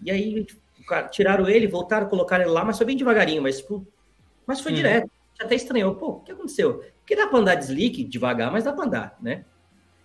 E 0.04 0.10
aí, 0.10 0.47
cara, 0.88 1.08
tiraram 1.08 1.47
ele, 1.47 1.68
voltaram, 1.68 2.10
colocaram 2.10 2.43
ele 2.43 2.51
lá, 2.51 2.66
mas 2.66 2.78
foi 2.78 2.88
bem 2.88 2.97
devagarinho, 2.97 3.41
mas, 3.41 3.60
tipo, 3.60 3.86
mas 4.47 4.60
foi 4.60 4.72
hum. 4.72 4.76
direto. 4.76 5.10
Até 5.39 5.56
estranhou, 5.56 5.95
pô, 5.95 6.08
o 6.08 6.20
que 6.22 6.32
aconteceu? 6.32 6.84
Porque 6.99 7.16
dá 7.16 7.28
pra 7.28 7.39
andar 7.39 7.56
de 7.56 7.66
slick 7.66 8.04
devagar, 8.04 8.51
mas 8.51 8.64
dá 8.64 8.74
pra 8.74 8.86
andar, 8.86 9.18
né? 9.22 9.45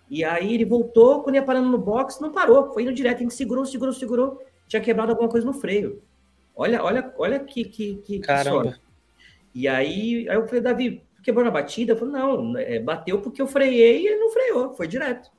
E 0.09 0.23
aí 0.23 0.53
ele 0.53 0.65
voltou, 0.65 1.21
quando 1.23 1.35
ia 1.35 1.43
parando 1.43 1.69
no 1.69 1.77
box, 1.77 2.19
não 2.19 2.31
parou, 2.31 2.71
foi 2.73 2.83
indo 2.83 2.93
direto, 2.93 3.17
a 3.17 3.21
gente 3.21 3.33
segurou, 3.33 3.65
segurou, 3.65 3.93
segurou, 3.93 4.43
tinha 4.67 4.81
quebrado 4.81 5.11
alguma 5.11 5.29
coisa 5.29 5.45
no 5.45 5.53
freio. 5.53 6.01
Olha, 6.55 6.83
olha, 6.83 7.13
olha 7.17 7.39
que, 7.39 7.63
que, 7.63 7.95
que 7.95 8.19
Caramba. 8.19 8.73
Que 8.73 8.79
e 9.53 9.67
aí, 9.67 10.27
aí 10.29 10.35
eu 10.35 10.47
falei, 10.47 10.61
Davi, 10.61 11.03
quebrou 11.23 11.45
na 11.45 11.51
batida? 11.51 11.93
Eu 11.93 11.97
falei, 11.97 12.13
não, 12.13 12.57
é, 12.57 12.79
bateu 12.79 13.21
porque 13.21 13.41
eu 13.41 13.47
freiei 13.47 14.01
e 14.01 14.07
ele 14.07 14.19
não 14.19 14.31
freou, 14.31 14.73
foi 14.73 14.87
direto. 14.87 15.31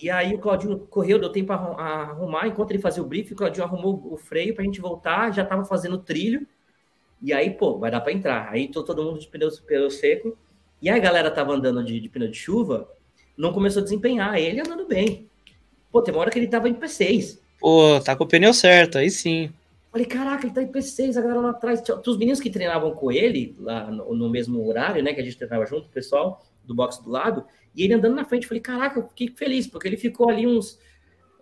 E 0.00 0.10
aí 0.10 0.34
o 0.34 0.38
Claudinho 0.38 0.78
correu, 0.78 1.18
deu 1.18 1.30
tempo 1.30 1.52
a 1.52 1.56
arrumar, 1.56 2.46
enquanto 2.46 2.70
ele 2.70 2.80
fazia 2.80 3.02
o 3.02 3.06
briefing, 3.06 3.32
o 3.32 3.36
Claudinho 3.36 3.64
arrumou 3.64 4.12
o 4.12 4.16
freio 4.16 4.54
para 4.54 4.62
a 4.62 4.66
gente 4.66 4.80
voltar, 4.80 5.32
já 5.32 5.42
estava 5.42 5.64
fazendo 5.64 5.98
trilho. 5.98 6.46
E 7.22 7.32
aí, 7.32 7.50
pô, 7.50 7.78
vai 7.78 7.90
dar 7.90 8.00
para 8.00 8.12
entrar. 8.12 8.48
Aí 8.50 8.68
tô 8.68 8.82
todo 8.82 9.02
mundo 9.02 9.18
de 9.18 9.26
pneu, 9.26 9.48
pneu 9.66 9.90
seco. 9.90 10.36
E 10.82 10.90
aí 10.90 10.98
a 10.98 11.02
galera 11.02 11.30
tava 11.30 11.54
andando 11.54 11.82
de, 11.82 11.98
de, 11.98 12.08
pneu 12.08 12.28
de 12.28 12.36
chuva, 12.36 12.88
não 13.36 13.52
começou 13.52 13.80
a 13.80 13.84
desempenhar, 13.84 14.38
ele 14.38 14.60
andando 14.60 14.86
bem. 14.86 15.26
Pô, 15.90 16.02
tem 16.02 16.12
uma 16.12 16.20
hora 16.20 16.30
que 16.30 16.38
ele 16.38 16.48
tava 16.48 16.68
em 16.68 16.74
P6. 16.74 17.38
Pô, 17.58 17.98
tá 18.04 18.14
com 18.14 18.24
o 18.24 18.28
pneu 18.28 18.52
certo, 18.52 18.98
aí 18.98 19.10
sim. 19.10 19.50
Falei, 19.90 20.06
caraca, 20.06 20.44
ele 20.46 20.54
tá 20.54 20.62
em 20.62 20.70
P6, 20.70 21.16
a 21.16 21.22
galera 21.22 21.40
lá 21.40 21.50
atrás. 21.50 21.82
Os 22.06 22.18
meninos 22.18 22.38
que 22.38 22.50
treinavam 22.50 22.90
com 22.90 23.10
ele, 23.10 23.56
lá 23.58 23.90
no, 23.90 24.14
no 24.14 24.28
mesmo 24.28 24.66
horário, 24.68 25.02
né, 25.02 25.14
que 25.14 25.20
a 25.22 25.24
gente 25.24 25.38
treinava 25.38 25.64
junto, 25.64 25.86
o 25.86 25.90
pessoal 25.90 26.44
do 26.66 26.74
box 26.74 27.02
do 27.02 27.10
lado, 27.10 27.44
e 27.74 27.84
ele 27.84 27.94
andando 27.94 28.14
na 28.14 28.24
frente, 28.24 28.46
falei, 28.46 28.60
caraca, 28.60 28.98
eu 28.98 29.08
fiquei 29.08 29.28
feliz, 29.36 29.66
porque 29.66 29.88
ele 29.88 29.96
ficou 29.96 30.28
ali 30.28 30.46
uns. 30.46 30.78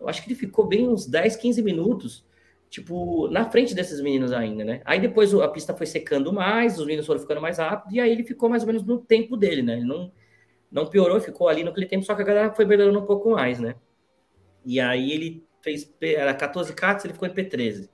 Eu 0.00 0.08
acho 0.08 0.22
que 0.22 0.28
ele 0.28 0.38
ficou 0.38 0.66
bem 0.66 0.88
uns 0.88 1.06
10, 1.06 1.36
15 1.36 1.62
minutos, 1.62 2.26
tipo, 2.68 3.28
na 3.28 3.48
frente 3.48 3.74
desses 3.74 4.00
meninos 4.00 4.32
ainda, 4.32 4.64
né? 4.64 4.82
Aí 4.84 5.00
depois 5.00 5.32
a 5.34 5.48
pista 5.48 5.74
foi 5.74 5.86
secando 5.86 6.32
mais, 6.32 6.78
os 6.78 6.84
meninos 6.86 7.06
foram 7.06 7.20
ficando 7.20 7.40
mais 7.40 7.58
rápidos, 7.58 7.94
e 7.94 8.00
aí 8.00 8.10
ele 8.10 8.24
ficou 8.24 8.48
mais 8.48 8.62
ou 8.62 8.66
menos 8.66 8.82
no 8.82 8.98
tempo 8.98 9.36
dele, 9.36 9.62
né? 9.62 9.74
Ele 9.74 9.86
não, 9.86 10.12
não 10.70 10.86
piorou, 10.86 11.20
ficou 11.20 11.48
ali 11.48 11.62
naquele 11.62 11.86
tempo, 11.86 12.04
só 12.04 12.14
que 12.14 12.22
a 12.22 12.24
galera 12.24 12.52
foi 12.52 12.64
melhorando 12.64 12.98
um 12.98 13.06
pouco 13.06 13.30
mais, 13.30 13.60
né? 13.60 13.76
E 14.64 14.80
aí 14.80 15.12
ele 15.12 15.46
fez. 15.62 15.92
Era 16.00 16.34
14 16.34 16.72
cartas, 16.74 17.04
ele 17.04 17.14
ficou 17.14 17.28
em 17.28 17.34
P13. 17.34 17.88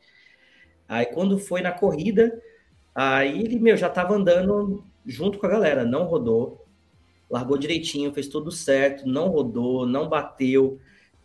Aí 0.89 1.07
quando 1.07 1.39
foi 1.39 1.61
na 1.63 1.73
corrida, 1.73 2.41
aí 2.95 3.41
ele, 3.41 3.59
meu, 3.61 3.77
já 3.77 3.89
tava 3.89 4.15
andando 4.15 4.85
junto 5.07 5.39
com 5.39 5.47
a 5.47 5.51
galera, 5.51 5.85
não 5.85 6.05
rodou 6.05 6.60
largou 7.31 7.57
direitinho, 7.57 8.13
fez 8.13 8.27
tudo 8.29 8.51
certo, 8.51 9.07
não 9.07 9.29
rodou, 9.29 9.87
não 9.87 10.09
bateu, 10.09 10.79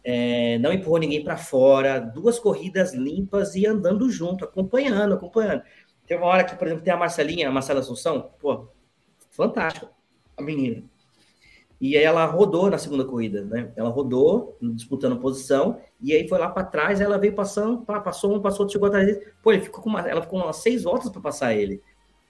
é, 0.03 0.60
não 0.60 0.72
empurrou 0.72 0.99
ninguém 0.99 1.24
para 1.24 1.36
fora, 1.36 1.99
duas 1.99 2.38
corridas 2.38 2.93
limpas 2.93 3.56
e 3.56 3.66
andando 3.66 4.10
junto, 4.10 4.45
acompanhando, 4.45 5.16
acompanhando. 5.16 5.64
Tem 6.06 6.16
uma 6.16 6.28
hora 6.28 6.43
que, 6.43 6.56
por 6.56 6.68
exemplo, 6.68 6.84
tem 6.84 6.93
a 6.93 6.97
Marcelinha, 6.97 7.49
a 7.49 7.51
Marcela 7.51 7.80
Assunção, 7.80 8.30
pô, 8.39 8.68
fantástica, 9.32 9.89
a 10.38 10.41
menina. 10.43 10.84
E 11.82 11.97
aí 11.97 12.03
ela 12.03 12.26
rodou 12.26 12.70
na 12.70 12.78
segunda 12.78 13.03
corrida, 13.03 13.43
né? 13.43 13.72
Ela 13.76 13.89
rodou, 13.89 14.58
disputando 14.62 15.20
posição, 15.20 15.82
e 15.99 16.14
aí 16.14 16.28
foi 16.28 16.38
lá 16.38 16.49
para 16.49 16.64
trás, 16.64 17.01
ela 17.01 17.18
veio 17.18 17.34
passando, 17.34 17.84
passou 17.84 18.34
um, 18.34 18.41
passou 18.41 18.62
outro, 18.62 18.74
chegou 18.74 18.88
atrás 18.88 19.08
dele. 19.08 19.28
Pô, 19.41 19.51
ele 19.51 19.64
ficou 19.64 19.84
com 19.84 19.89
uma, 19.89 20.01
ela 20.08 20.22
ficou 20.22 20.39
umas 20.39 20.58
seis 20.58 20.84
voltas 20.84 21.10
para 21.10 21.22
passar 21.22 21.53
ele. 21.53 21.82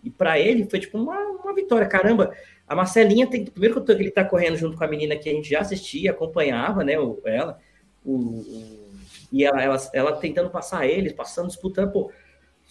E 0.06 0.10
para 0.12 0.40
ele 0.40 0.70
foi 0.70 0.80
tipo 0.80 0.98
uma, 0.98 1.20
uma 1.20 1.54
vitória. 1.54 1.88
Caramba, 1.88 2.32
a 2.68 2.76
Marcelinha 2.76 3.28
tem. 3.28 3.44
Primeiro 3.44 3.84
que 3.84 3.92
ele 3.92 4.08
está 4.08 4.24
correndo 4.24 4.56
junto 4.56 4.78
com 4.78 4.84
a 4.84 4.88
menina 4.88 5.16
que 5.16 5.28
a 5.28 5.34
gente 5.34 5.50
já 5.50 5.60
assistia, 5.60 6.12
acompanhava, 6.12 6.84
né? 6.84 7.00
O, 7.00 7.20
ela. 7.26 7.60
O, 8.06 8.14
o, 8.14 8.86
e 9.32 9.44
ela, 9.44 9.62
ela, 9.62 9.78
ela 9.92 10.14
tentando 10.14 10.50
passar 10.50 10.86
eles, 10.86 11.12
passando, 11.12 11.48
disputando. 11.48 11.92
Pô, 11.92 12.12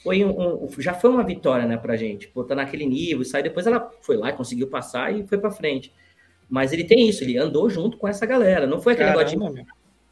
foi 0.03 0.25
um, 0.25 0.65
um, 0.65 0.69
já 0.79 0.95
foi 0.95 1.11
uma 1.11 1.25
vitória, 1.25 1.67
né, 1.67 1.77
pra 1.77 1.97
gente. 1.97 2.29
Pô, 2.29 2.45
tá 2.45 2.55
naquele 2.55 2.87
nível, 2.87 3.25
sai 3.25 3.43
depois 3.43 3.67
ela 3.67 3.91
foi 4.01 4.17
lá 4.17 4.31
e 4.31 4.35
conseguiu 4.35 4.69
passar 4.69 5.15
e 5.15 5.27
foi 5.27 5.39
para 5.39 5.51
frente. 5.51 5.93
Mas 6.49 6.73
ele 6.73 6.85
tem 6.85 7.09
isso, 7.09 7.25
ele 7.25 7.37
andou 7.37 7.69
junto 7.69 7.97
com 7.97 8.07
essa 8.07 8.25
galera. 8.25 8.67
Não 8.67 8.81
foi 8.81 8.93
aquele 8.93 9.09
Caramba, 9.09 9.31
negócio 9.31 9.65
de 9.65 9.67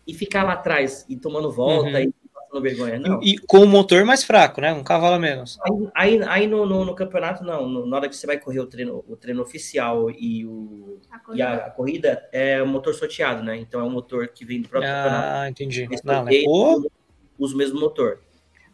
e 0.07 0.15
ficar 0.15 0.43
lá 0.43 0.55
atrás 0.55 1.07
e 1.09 1.17
tomando 1.17 1.51
volta 1.51 1.91
uhum. 1.91 2.05
e 2.05 2.13
passando 2.53 2.63
vergonha, 2.63 2.99
não. 2.99 3.23
E, 3.23 3.35
e, 3.35 3.39
com 3.39 3.59
o 3.59 3.67
motor 3.67 4.05
mais 4.05 4.23
fraco, 4.23 4.61
né? 4.61 4.73
Um 4.73 4.85
cavalo 4.85 5.15
a 5.15 5.19
menos. 5.19 5.59
Aí, 5.65 5.89
aí, 5.95 6.23
aí 6.25 6.47
no, 6.47 6.67
no, 6.67 6.85
no, 6.85 6.95
campeonato, 6.95 7.43
não. 7.43 7.69
No, 7.69 7.87
na 7.87 7.97
hora 7.97 8.09
que 8.09 8.17
você 8.17 8.27
vai 8.27 8.39
correr 8.39 8.61
o 8.61 8.67
treino, 8.67 9.03
o 9.09 9.17
treino 9.17 9.43
oficial 9.43 10.11
e, 10.11 10.45
o, 10.45 11.01
a 11.11 11.19
corrida. 11.19 11.39
e 11.39 11.43
a, 11.43 11.55
a, 11.67 11.71
corrida, 11.71 12.29
é 12.33 12.63
o 12.63 12.67
motor 12.67 12.95
sorteado, 12.95 13.43
né? 13.43 13.57
Então 13.57 13.81
é 13.81 13.85
um 13.85 13.91
motor 13.91 14.29
que 14.29 14.45
vem 14.45 14.61
do 14.61 14.69
próprio 14.69 14.91
ah, 14.91 14.95
campeonato. 14.95 15.29
Ah, 15.29 15.49
entendi. 15.49 15.89
Não, 16.05 16.25
né? 16.25 16.33
Pô... 16.45 16.91
Usa 17.39 17.55
o 17.55 17.59
mesmo 17.59 17.81
motor. 17.81 18.21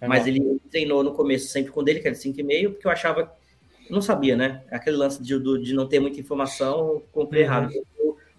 É 0.01 0.07
Mas 0.07 0.25
bom. 0.25 0.29
ele 0.29 0.61
treinou 0.71 1.03
no 1.03 1.13
começo 1.13 1.49
sempre 1.49 1.73
com 1.73 1.83
dele, 1.83 2.01
que 2.01 2.09
era 2.09 2.17
5,5, 2.17 2.71
porque 2.71 2.87
eu 2.87 2.91
achava. 2.91 3.33
Não 3.89 4.03
sabia, 4.03 4.37
né? 4.37 4.63
Aquele 4.71 4.97
lance 4.97 5.23
de, 5.23 5.39
de 5.63 5.73
não 5.73 5.89
ter 5.89 5.99
muita 5.99 6.21
informação, 6.21 7.03
comprei 7.11 7.43
uhum. 7.43 7.49
errado. 7.49 7.73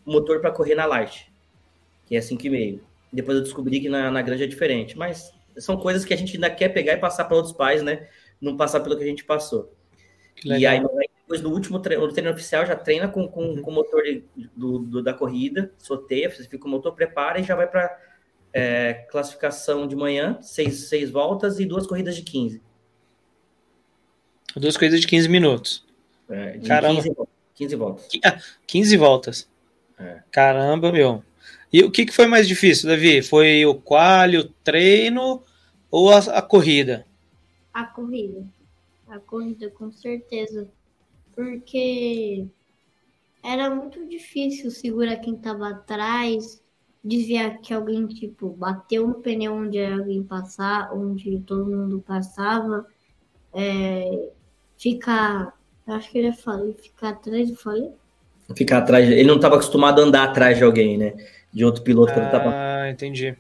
O 0.06 0.12
motor 0.12 0.40
para 0.40 0.52
correr 0.52 0.76
na 0.76 0.86
Light, 0.86 1.32
que 2.06 2.16
é 2.16 2.20
5,5. 2.20 2.82
Depois 3.12 3.38
eu 3.38 3.44
descobri 3.44 3.80
que 3.80 3.90
na, 3.90 4.12
na 4.12 4.22
grande 4.22 4.44
é 4.44 4.48
diferente. 4.48 4.98
Mas 4.98 5.32
são 5.58 5.78
coisas 5.78 6.06
que 6.06 6.14
a 6.14 6.18
gente 6.18 6.36
ainda 6.36 6.50
quer 6.50 6.70
pegar 6.70 6.94
e 6.94 6.98
passar 6.98 7.26
para 7.26 7.36
outros 7.36 7.54
pais, 7.54 7.82
né? 7.82 8.08
Não 8.40 8.56
passar 8.56 8.80
pelo 8.80 8.98
que 8.98 9.04
a 9.04 9.08
gente 9.08 9.24
passou. 9.24 9.74
E 10.44 10.66
aí, 10.66 10.82
depois 11.30 11.42
do 11.42 11.52
último 11.52 11.80
treino, 11.80 12.08
do 12.08 12.14
treino 12.14 12.32
oficial, 12.32 12.66
já 12.66 12.76
treina 12.76 13.08
com, 13.08 13.28
com, 13.28 13.42
uhum. 13.42 13.62
com 13.62 13.72
o 13.72 13.74
motor 13.74 14.02
do, 14.56 14.80
do, 14.80 15.04
da 15.04 15.14
corrida, 15.14 15.72
sorteia, 15.78 16.30
você 16.30 16.44
fica 16.46 16.66
o 16.66 16.70
motor, 16.70 16.94
prepara 16.94 17.40
e 17.40 17.44
já 17.44 17.56
vai 17.56 17.68
para 17.68 18.00
é, 18.54 18.94
classificação 19.12 19.88
de 19.88 19.96
manhã, 19.96 20.40
seis, 20.42 20.88
seis 20.88 21.12
voltas 21.12 21.60
e 21.60 21.66
duas 21.66 21.86
corridas 21.86 22.16
de 22.16 22.24
15. 22.24 22.62
Duas 24.56 24.76
corridas 24.76 25.02
de 25.02 25.08
15 25.08 25.30
minutos. 25.30 25.86
É, 26.30 26.58
de 26.58 26.68
Caramba. 26.68 27.02
15, 27.02 27.16
15 27.56 27.76
voltas. 27.76 28.08
15 28.66 28.98
voltas. 28.98 29.50
É. 30.00 30.24
Caramba, 30.32 30.92
meu. 30.92 31.24
E 31.72 31.84
o 31.84 31.92
que, 31.92 32.06
que 32.06 32.14
foi 32.14 32.26
mais 32.26 32.48
difícil, 32.48 32.90
Davi? 32.90 33.22
Foi 33.22 33.66
o 33.66 33.76
quali, 33.76 34.38
o 34.38 34.50
treino 34.64 35.44
ou 35.92 36.10
a, 36.10 36.18
a 36.18 36.42
corrida? 36.42 37.06
A 37.74 37.84
corrida. 37.84 38.44
A 39.08 39.20
corrida, 39.20 39.70
com 39.70 39.92
certeza. 39.92 40.68
Porque 41.36 42.46
era 43.44 43.70
muito 43.74 44.08
difícil 44.08 44.72
segurar 44.72 45.18
quem 45.18 45.36
estava 45.36 45.70
atrás, 45.70 46.62
desviar 47.04 47.60
que 47.60 47.74
alguém, 47.74 48.08
tipo, 48.08 48.50
bateu 48.50 49.08
no 49.08 49.16
pneu 49.16 49.54
onde 49.54 49.84
alguém 49.84 50.24
passar, 50.24 50.92
onde 50.94 51.40
todo 51.42 51.66
mundo 51.66 52.04
passava. 52.06 52.86
É, 53.54 54.30
ficar. 54.78 55.54
Acho 55.88 56.12
que 56.12 56.18
ele 56.20 56.34
falou, 56.34 56.74
ficar 56.74 57.10
atrás, 57.10 57.50
eu 57.50 57.56
falei? 57.56 57.92
Ficar 58.56 58.80
atrás. 58.80 59.10
Ele 59.10 59.24
não 59.24 59.36
estava 59.36 59.56
acostumado 59.56 60.02
a 60.02 60.06
andar 60.06 60.24
atrás 60.24 60.58
de 60.58 60.64
alguém, 60.64 60.98
né? 60.98 61.16
De 61.52 61.66
outro 61.66 61.84
piloto 61.84 62.14
que 62.14 62.20
ele 62.20 62.26
estava. 62.26 62.52
Ah, 62.54 62.90
entendi. 62.90 63.36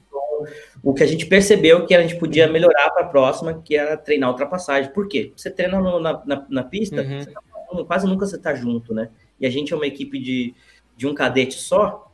o 0.83 0.93
que 0.93 1.03
a 1.03 1.07
gente 1.07 1.25
percebeu 1.25 1.85
que 1.85 1.93
a 1.93 2.01
gente 2.01 2.17
podia 2.17 2.47
melhorar 2.47 2.89
para 2.91 3.03
a 3.03 3.07
próxima, 3.07 3.61
que 3.61 3.75
era 3.75 3.97
treinar 3.97 4.29
ultrapassagem. 4.29 4.91
Por 4.91 5.07
quê? 5.07 5.33
Você 5.35 5.49
treina 5.49 5.79
no, 5.79 5.99
na, 5.99 6.23
na, 6.25 6.45
na, 6.49 6.63
pista, 6.63 7.01
uhum. 7.01 7.25
tá, 7.25 7.83
quase 7.85 8.07
nunca 8.07 8.25
você 8.25 8.35
está 8.35 8.53
junto, 8.53 8.93
né? 8.93 9.09
E 9.39 9.45
a 9.45 9.49
gente 9.49 9.73
é 9.73 9.75
uma 9.75 9.87
equipe 9.87 10.19
de, 10.19 10.53
de 10.97 11.07
um 11.07 11.13
cadete 11.13 11.55
só, 11.55 12.09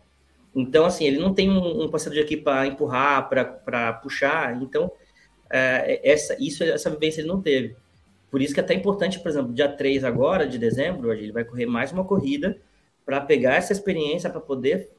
então, 0.55 0.85
assim, 0.85 1.03
ele 1.03 1.19
não 1.19 1.33
tem 1.33 1.49
um, 1.49 1.83
um 1.83 1.89
parceiro 1.89 2.15
de 2.15 2.21
equipe 2.21 2.41
para 2.41 2.65
empurrar, 2.65 3.27
para 3.27 3.93
puxar. 3.93 4.55
Então, 4.61 4.89
é, 5.49 5.99
essa, 6.09 6.35
isso, 6.39 6.63
essa 6.63 6.89
vivência 6.89 7.19
ele 7.19 7.27
não 7.27 7.41
teve. 7.41 7.75
Por 8.31 8.41
isso 8.41 8.53
que 8.53 8.59
é 8.61 8.63
até 8.63 8.73
importante, 8.73 9.19
por 9.19 9.29
exemplo, 9.29 9.53
dia 9.53 9.67
3 9.67 10.05
agora, 10.05 10.47
de 10.47 10.57
dezembro, 10.57 11.11
ele 11.11 11.33
vai 11.33 11.43
correr 11.43 11.65
mais 11.65 11.91
uma 11.91 12.05
corrida 12.05 12.57
para 13.05 13.19
pegar 13.19 13.55
essa 13.55 13.73
experiência, 13.73 14.29
para 14.29 14.39
poder 14.39 14.89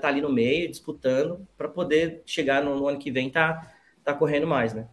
tá 0.00 0.08
ali 0.08 0.20
no 0.20 0.32
meio, 0.32 0.70
disputando, 0.70 1.46
para 1.56 1.68
poder 1.68 2.22
chegar 2.26 2.62
no, 2.62 2.76
no, 2.76 2.88
ano 2.88 2.98
que 2.98 3.10
vem 3.10 3.30
tá, 3.30 3.72
tá 4.04 4.12
correndo 4.14 4.46
mais, 4.46 4.74
né? 4.74 4.86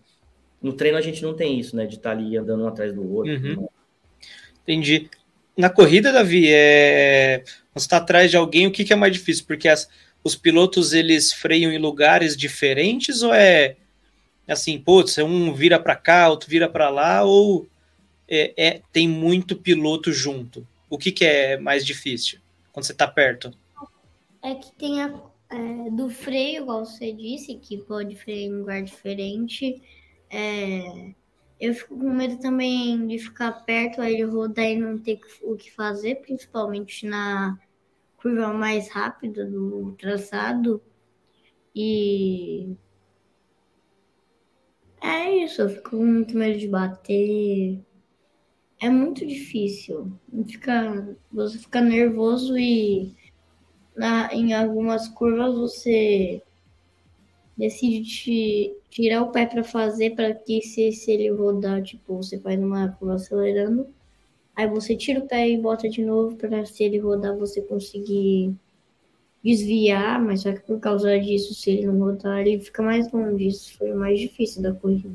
No 0.61 0.73
treino 0.73 0.97
a 0.97 1.01
gente 1.01 1.21
não 1.23 1.35
tem 1.35 1.59
isso, 1.59 1.75
né? 1.75 1.85
De 1.85 1.95
estar 1.95 2.11
tá 2.11 2.15
ali 2.15 2.37
andando 2.37 2.63
um 2.63 2.67
atrás 2.67 2.93
do 2.93 3.13
outro. 3.13 3.33
Uhum. 3.33 3.67
Entendi. 4.63 5.09
Na 5.57 5.69
corrida, 5.69 6.11
Davi, 6.11 6.47
é... 6.49 7.43
você 7.73 7.85
está 7.85 7.97
atrás 7.97 8.31
de 8.31 8.37
alguém, 8.37 8.67
o 8.67 8.71
que, 8.71 8.85
que 8.85 8.93
é 8.93 8.95
mais 8.95 9.13
difícil? 9.13 9.45
Porque 9.45 9.67
as, 9.67 9.89
os 10.23 10.35
pilotos 10.35 10.93
eles 10.93 11.33
freiam 11.33 11.71
em 11.71 11.77
lugares 11.77 12.37
diferentes 12.37 13.21
ou 13.21 13.33
é 13.33 13.75
assim, 14.47 14.77
putz, 14.77 15.17
um 15.17 15.53
vira 15.53 15.79
para 15.79 15.95
cá, 15.95 16.29
outro 16.29 16.49
vira 16.49 16.67
para 16.67 16.89
lá, 16.89 17.23
ou 17.23 17.67
é, 18.27 18.53
é, 18.57 18.81
tem 18.91 19.07
muito 19.07 19.55
piloto 19.55 20.11
junto? 20.11 20.67
O 20.89 20.97
que, 20.97 21.11
que 21.11 21.25
é 21.25 21.57
mais 21.57 21.85
difícil 21.85 22.39
quando 22.71 22.85
você 22.85 22.91
está 22.91 23.07
perto? 23.07 23.53
É 24.43 24.55
que 24.55 24.71
tem 24.75 25.01
a, 25.01 25.31
é, 25.49 25.89
do 25.91 26.09
freio, 26.09 26.63
igual 26.63 26.85
você 26.85 27.11
disse, 27.11 27.55
que 27.55 27.77
pode 27.77 28.15
frear 28.15 28.39
em 28.39 28.53
lugar 28.53 28.81
diferente. 28.81 29.81
É, 30.29 31.13
eu 31.59 31.73
fico 31.75 31.95
com 31.95 32.09
medo 32.09 32.39
também 32.39 33.05
de 33.05 33.19
ficar 33.19 33.51
perto, 33.65 34.01
aí 34.01 34.23
rodar 34.23 34.65
e 34.65 34.75
não 34.75 34.97
ter 34.97 35.19
o 35.43 35.55
que 35.55 35.71
fazer, 35.71 36.15
principalmente 36.15 37.05
na 37.05 37.59
curva 38.17 38.51
mais 38.51 38.89
rápida 38.89 39.45
do 39.45 39.93
traçado. 39.93 40.81
E 41.75 42.75
é 45.01 45.43
isso, 45.43 45.61
eu 45.61 45.69
fico 45.69 45.91
com 45.91 46.05
muito 46.05 46.35
medo 46.35 46.57
de 46.57 46.67
bater. 46.67 47.79
É 48.79 48.89
muito 48.89 49.25
difícil. 49.25 50.11
Fica, 50.47 51.15
você 51.31 51.59
fica 51.59 51.81
nervoso 51.81 52.57
e 52.57 53.15
na, 53.95 54.33
em 54.33 54.53
algumas 54.53 55.07
curvas 55.07 55.55
você 55.55 56.41
decide 57.57 58.03
te, 58.03 58.73
tirar 58.89 59.21
o 59.21 59.31
pé 59.31 59.45
para 59.45 59.63
fazer 59.63 60.15
para 60.15 60.33
que 60.33 60.61
se, 60.61 60.91
se 60.91 61.11
ele 61.11 61.29
rodar, 61.29 61.81
tipo, 61.83 62.17
você 62.17 62.39
faz 62.39 62.59
uma 62.59 62.89
curva 62.89 63.15
acelerando, 63.15 63.87
aí 64.55 64.67
você 64.67 64.95
tira 64.95 65.19
o 65.19 65.27
pé 65.27 65.49
e 65.49 65.57
bota 65.57 65.89
de 65.89 66.03
novo 66.03 66.35
para 66.35 66.65
se 66.65 66.83
ele 66.83 66.97
rodar 66.97 67.35
você 67.37 67.61
conseguir 67.61 68.53
desviar, 69.43 70.21
mas 70.21 70.41
só 70.41 70.51
que 70.51 70.61
por 70.61 70.79
causa 70.79 71.19
disso, 71.19 71.53
se 71.53 71.71
ele 71.71 71.87
não 71.87 71.99
rodar, 71.99 72.39
ele 72.39 72.59
fica 72.59 72.81
mais 72.81 73.11
longe. 73.11 73.47
Isso 73.47 73.77
foi 73.77 73.91
o 73.91 73.97
mais 73.97 74.19
difícil 74.19 74.61
da 74.61 74.73
corrida. 74.73 75.09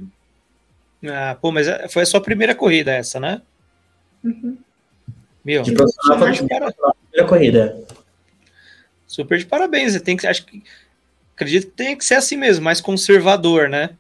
Ah, 1.04 1.36
pô, 1.40 1.52
mas 1.52 1.68
é, 1.68 1.88
foi 1.88 2.02
a 2.02 2.06
sua 2.06 2.20
primeira 2.20 2.54
corrida 2.54 2.92
essa, 2.92 3.20
né? 3.20 3.40
Uhum. 4.24 4.56
Meu, 5.44 5.64
foi 5.64 5.74
a 6.12 6.32
primeira 6.32 6.74
corrida. 7.28 7.84
Super 9.06 9.38
de 9.38 9.46
parabéns. 9.46 9.92
Você 9.92 10.00
tem 10.00 10.16
que, 10.16 10.26
acho 10.26 10.44
que, 10.44 10.62
acredito 11.34 11.68
que 11.68 11.72
tem 11.72 11.96
que 11.96 12.04
ser 12.04 12.14
assim 12.14 12.36
mesmo, 12.36 12.64
mais 12.64 12.80
conservador, 12.80 13.68
né? 13.68 13.90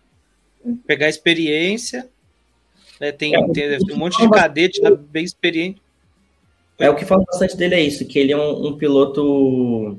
Pegar 0.86 1.08
experiência. 1.08 2.08
Né? 3.00 3.12
Tem, 3.12 3.34
é, 3.34 3.42
tem, 3.48 3.78
tem 3.78 3.94
um 3.94 3.98
monte 3.98 4.18
de 4.18 4.30
cadete 4.30 4.80
lá, 4.80 4.90
bem 4.90 5.24
experiente. 5.24 5.80
É 6.78 6.90
o 6.90 6.94
que 6.94 7.04
fala 7.04 7.24
bastante 7.24 7.56
dele 7.56 7.74
é 7.74 7.80
isso, 7.80 8.06
que 8.06 8.18
ele 8.18 8.32
é 8.32 8.36
um, 8.36 8.66
um 8.66 8.76
piloto 8.76 9.98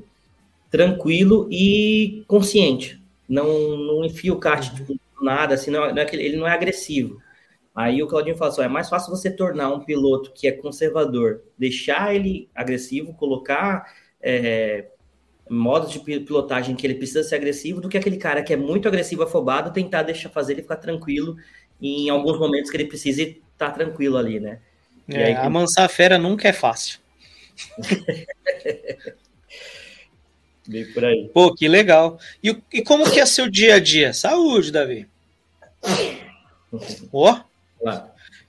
tranquilo 0.70 1.48
e 1.50 2.22
consciente. 2.28 3.00
Não, 3.28 3.76
não 3.76 4.04
enfia 4.04 4.32
o 4.32 4.38
kart 4.38 4.72
de 4.72 5.00
nada, 5.20 5.54
assim, 5.54 5.70
não, 5.70 5.92
não 5.92 6.02
é 6.02 6.04
que 6.04 6.14
ele 6.14 6.36
não 6.36 6.46
é 6.46 6.52
agressivo. 6.52 7.20
Aí 7.74 8.02
o 8.02 8.06
Claudinho 8.06 8.36
fala 8.36 8.50
assim: 8.50 8.62
é 8.62 8.68
mais 8.68 8.88
fácil 8.88 9.10
você 9.10 9.30
tornar 9.30 9.72
um 9.72 9.80
piloto 9.80 10.32
que 10.32 10.46
é 10.46 10.52
conservador, 10.52 11.42
deixar 11.56 12.14
ele 12.14 12.48
agressivo, 12.54 13.14
colocar 13.14 13.92
é, 14.20 14.86
modos 15.48 15.90
de 15.90 15.98
pilotagem 16.00 16.74
que 16.76 16.86
ele 16.86 16.94
precisa 16.94 17.22
ser 17.22 17.36
agressivo, 17.36 17.80
do 17.80 17.88
que 17.88 17.96
aquele 17.98 18.16
cara 18.16 18.42
que 18.42 18.52
é 18.52 18.56
muito 18.56 18.88
agressivo, 18.88 19.22
afobado, 19.22 19.72
tentar 19.72 20.02
deixar 20.02 20.28
fazer 20.28 20.52
ele 20.52 20.62
ficar 20.62 20.76
tranquilo 20.76 21.36
em 21.80 22.10
alguns 22.10 22.38
momentos 22.38 22.70
que 22.70 22.76
ele 22.76 22.86
precise 22.86 23.40
estar 23.52 23.70
tranquilo 23.70 24.16
ali, 24.16 24.40
né? 24.40 24.60
É, 25.08 25.24
aí, 25.24 25.34
amansar 25.34 25.84
a 25.84 25.88
fera 25.88 26.18
nunca 26.18 26.48
é 26.48 26.52
fácil. 26.52 27.00
Bem 30.68 30.84
por 30.92 31.04
aí. 31.04 31.30
Pô, 31.32 31.54
que 31.54 31.66
legal. 31.66 32.18
E, 32.44 32.54
e 32.72 32.82
como 32.82 33.10
que 33.10 33.18
é 33.18 33.24
seu 33.24 33.48
dia 33.48 33.76
a 33.76 33.78
dia? 33.78 34.12
Saúde, 34.12 34.70
Davi. 34.70 35.08
Ó. 37.10 37.40
Oh, 37.80 38.00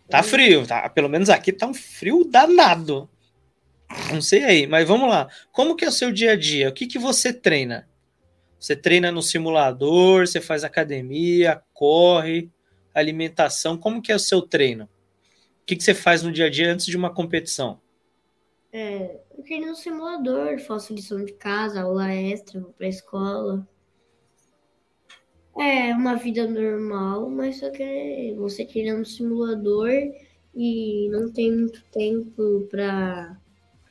tá 0.09 0.21
frio, 0.21 0.67
tá? 0.67 0.89
Pelo 0.89 1.07
menos 1.07 1.29
aqui 1.29 1.53
tá 1.53 1.65
um 1.65 1.73
frio 1.73 2.25
danado. 2.25 3.09
Não 4.11 4.21
sei 4.21 4.43
aí, 4.43 4.67
mas 4.67 4.87
vamos 4.87 5.09
lá. 5.09 5.27
Como 5.51 5.75
que 5.75 5.83
é 5.83 5.89
o 5.89 5.91
seu 5.91 6.11
dia 6.11 6.33
a 6.33 6.35
dia? 6.35 6.69
O 6.69 6.73
que 6.73 6.85
que 6.85 6.99
você 6.99 7.33
treina? 7.33 7.87
Você 8.59 8.75
treina 8.75 9.11
no 9.11 9.21
simulador, 9.21 10.27
você 10.27 10.41
faz 10.41 10.63
academia, 10.63 11.61
corre, 11.73 12.51
alimentação. 12.93 13.77
Como 13.77 14.01
que 14.01 14.11
é 14.11 14.15
o 14.15 14.19
seu 14.19 14.41
treino? 14.41 14.85
O 15.61 15.65
que 15.65 15.75
que 15.75 15.83
você 15.83 15.93
faz 15.93 16.23
no 16.23 16.31
dia 16.31 16.45
a 16.45 16.49
dia 16.49 16.71
antes 16.71 16.85
de 16.85 16.97
uma 16.97 17.13
competição? 17.13 17.79
É, 18.71 19.19
eu 19.35 19.43
treino 19.43 19.67
no 19.67 19.75
simulador, 19.75 20.59
faço 20.59 20.93
lição 20.93 21.23
de 21.23 21.33
casa, 21.33 21.81
aula 21.81 22.13
extra, 22.13 22.59
vou 22.59 22.71
pra 22.73 22.87
escola. 22.87 23.67
É 25.57 25.93
uma 25.93 26.15
vida 26.15 26.47
normal, 26.47 27.29
mas 27.29 27.59
só 27.59 27.69
que 27.69 28.33
você 28.37 28.65
treina 28.65 28.97
no 28.97 29.05
simulador 29.05 29.89
e 30.55 31.09
não 31.09 31.31
tem 31.31 31.51
muito 31.51 31.83
tempo 31.91 32.67
pra 32.69 33.37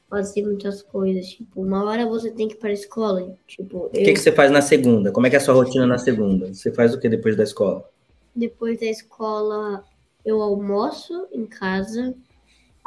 fazer 0.09 0.43
muitas 0.43 0.83
coisas. 0.83 1.27
Tipo, 1.29 1.63
uma 1.63 1.85
hora 1.85 2.07
você 2.07 2.31
tem 2.31 2.49
que 2.49 2.55
ir 2.55 2.59
para 2.59 2.71
a 2.71 2.73
escola. 2.73 3.35
Tipo, 3.47 3.87
o 3.87 3.91
que, 3.91 4.13
que 4.13 4.19
você 4.21 4.33
faz 4.33 4.51
na 4.51 4.63
segunda? 4.63 5.13
Como 5.13 5.27
é 5.27 5.31
que 5.31 5.37
é 5.37 5.39
a 5.39 5.43
sua 5.43 5.55
rotina 5.55 5.87
na 5.87 5.99
segunda? 5.99 6.53
Você 6.53 6.73
faz 6.73 6.95
o 6.95 7.01
que 7.01 7.09
depois 7.09 7.37
da 7.37 7.45
escola? 7.45 7.89
Depois 8.35 8.79
da 8.81 8.87
escola, 8.87 9.85
eu 10.25 10.41
almoço 10.41 11.27
em 11.33 11.45
casa, 11.45 12.15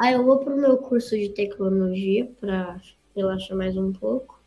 Aí 0.02 0.16
eu 0.16 0.26
vou 0.26 0.40
pro 0.40 0.58
meu 0.58 0.78
curso 0.78 1.16
de 1.16 1.30
tecnologia 1.30 2.28
para 2.40 2.82
relaxar 3.16 3.56
mais 3.56 3.78
um 3.78 3.94
pouco. 3.94 4.42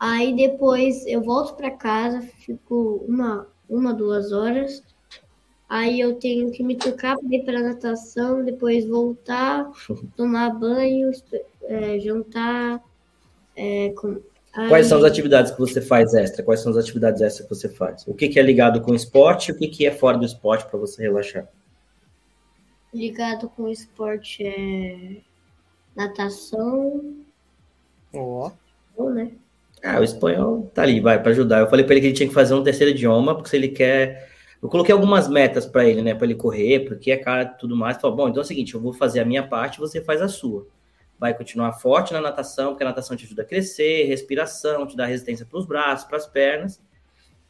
Aí 0.00 0.34
depois 0.34 1.06
eu 1.06 1.20
volto 1.20 1.56
para 1.56 1.70
casa, 1.70 2.22
fico 2.22 3.04
uma, 3.06 3.46
uma, 3.68 3.92
duas 3.92 4.32
horas. 4.32 4.82
Aí 5.68 6.00
eu 6.00 6.14
tenho 6.14 6.50
que 6.50 6.62
me 6.62 6.76
trocar 6.76 7.16
para 7.16 7.36
ir 7.36 7.44
para 7.44 7.60
natação, 7.60 8.44
depois 8.44 8.86
voltar, 8.86 9.70
tomar 10.16 10.50
banho, 10.50 11.10
é, 11.64 11.98
jantar. 12.00 12.82
É, 13.54 13.90
com... 13.90 14.20
Aí... 14.54 14.68
Quais 14.68 14.86
são 14.86 14.98
as 14.98 15.04
atividades 15.04 15.52
que 15.52 15.58
você 15.58 15.80
faz 15.80 16.14
extra? 16.14 16.42
Quais 16.42 16.60
são 16.60 16.72
as 16.72 16.78
atividades 16.78 17.20
extras 17.20 17.46
que 17.46 17.54
você 17.54 17.68
faz? 17.68 18.06
O 18.06 18.14
que, 18.14 18.28
que 18.28 18.38
é 18.38 18.42
ligado 18.42 18.80
com 18.80 18.92
o 18.92 18.96
esporte 18.96 19.50
e 19.50 19.52
o 19.52 19.58
que, 19.58 19.68
que 19.68 19.86
é 19.86 19.90
fora 19.90 20.16
do 20.16 20.24
esporte 20.24 20.66
para 20.66 20.78
você 20.78 21.02
relaxar? 21.02 21.46
ligado 22.92 23.48
com 23.50 23.64
o 23.64 23.70
esporte 23.70 24.44
é 24.44 25.16
natação. 25.94 27.16
Ó. 28.14 28.50
Oh. 28.96 29.10
né? 29.10 29.32
Ah, 29.82 30.00
o 30.00 30.04
espanhol 30.04 30.70
tá 30.74 30.82
ali, 30.82 31.00
vai, 31.00 31.22
para 31.22 31.30
ajudar. 31.30 31.60
Eu 31.60 31.70
falei 31.70 31.84
para 31.84 31.94
ele 31.94 32.00
que 32.00 32.06
ele 32.08 32.16
tinha 32.16 32.28
que 32.28 32.34
fazer 32.34 32.54
um 32.54 32.62
terceiro 32.62 32.90
idioma, 32.90 33.34
porque 33.34 33.50
se 33.50 33.56
ele 33.56 33.68
quer. 33.68 34.28
Eu 34.60 34.68
coloquei 34.68 34.92
algumas 34.92 35.28
metas 35.28 35.64
para 35.64 35.84
ele, 35.84 36.02
né, 36.02 36.14
para 36.14 36.24
ele 36.24 36.34
correr, 36.34 36.80
porque 36.80 37.10
é 37.10 37.16
cara 37.16 37.44
tudo 37.44 37.76
mais. 37.76 37.96
Falei, 37.96 38.16
bom, 38.16 38.28
então 38.28 38.40
é 38.40 38.44
o 38.44 38.46
seguinte, 38.46 38.74
eu 38.74 38.80
vou 38.80 38.92
fazer 38.92 39.20
a 39.20 39.24
minha 39.24 39.46
parte, 39.46 39.78
você 39.78 40.00
faz 40.00 40.20
a 40.20 40.28
sua. 40.28 40.66
Vai 41.18 41.32
continuar 41.32 41.72
forte 41.74 42.12
na 42.12 42.20
natação, 42.20 42.70
porque 42.70 42.82
a 42.82 42.86
natação 42.86 43.16
te 43.16 43.24
ajuda 43.24 43.42
a 43.42 43.44
crescer, 43.44 44.04
respiração, 44.04 44.86
te 44.86 44.96
dá 44.96 45.06
resistência 45.06 45.46
para 45.46 45.58
os 45.58 45.66
braços, 45.66 46.06
para 46.06 46.16
as 46.16 46.26
pernas. 46.26 46.82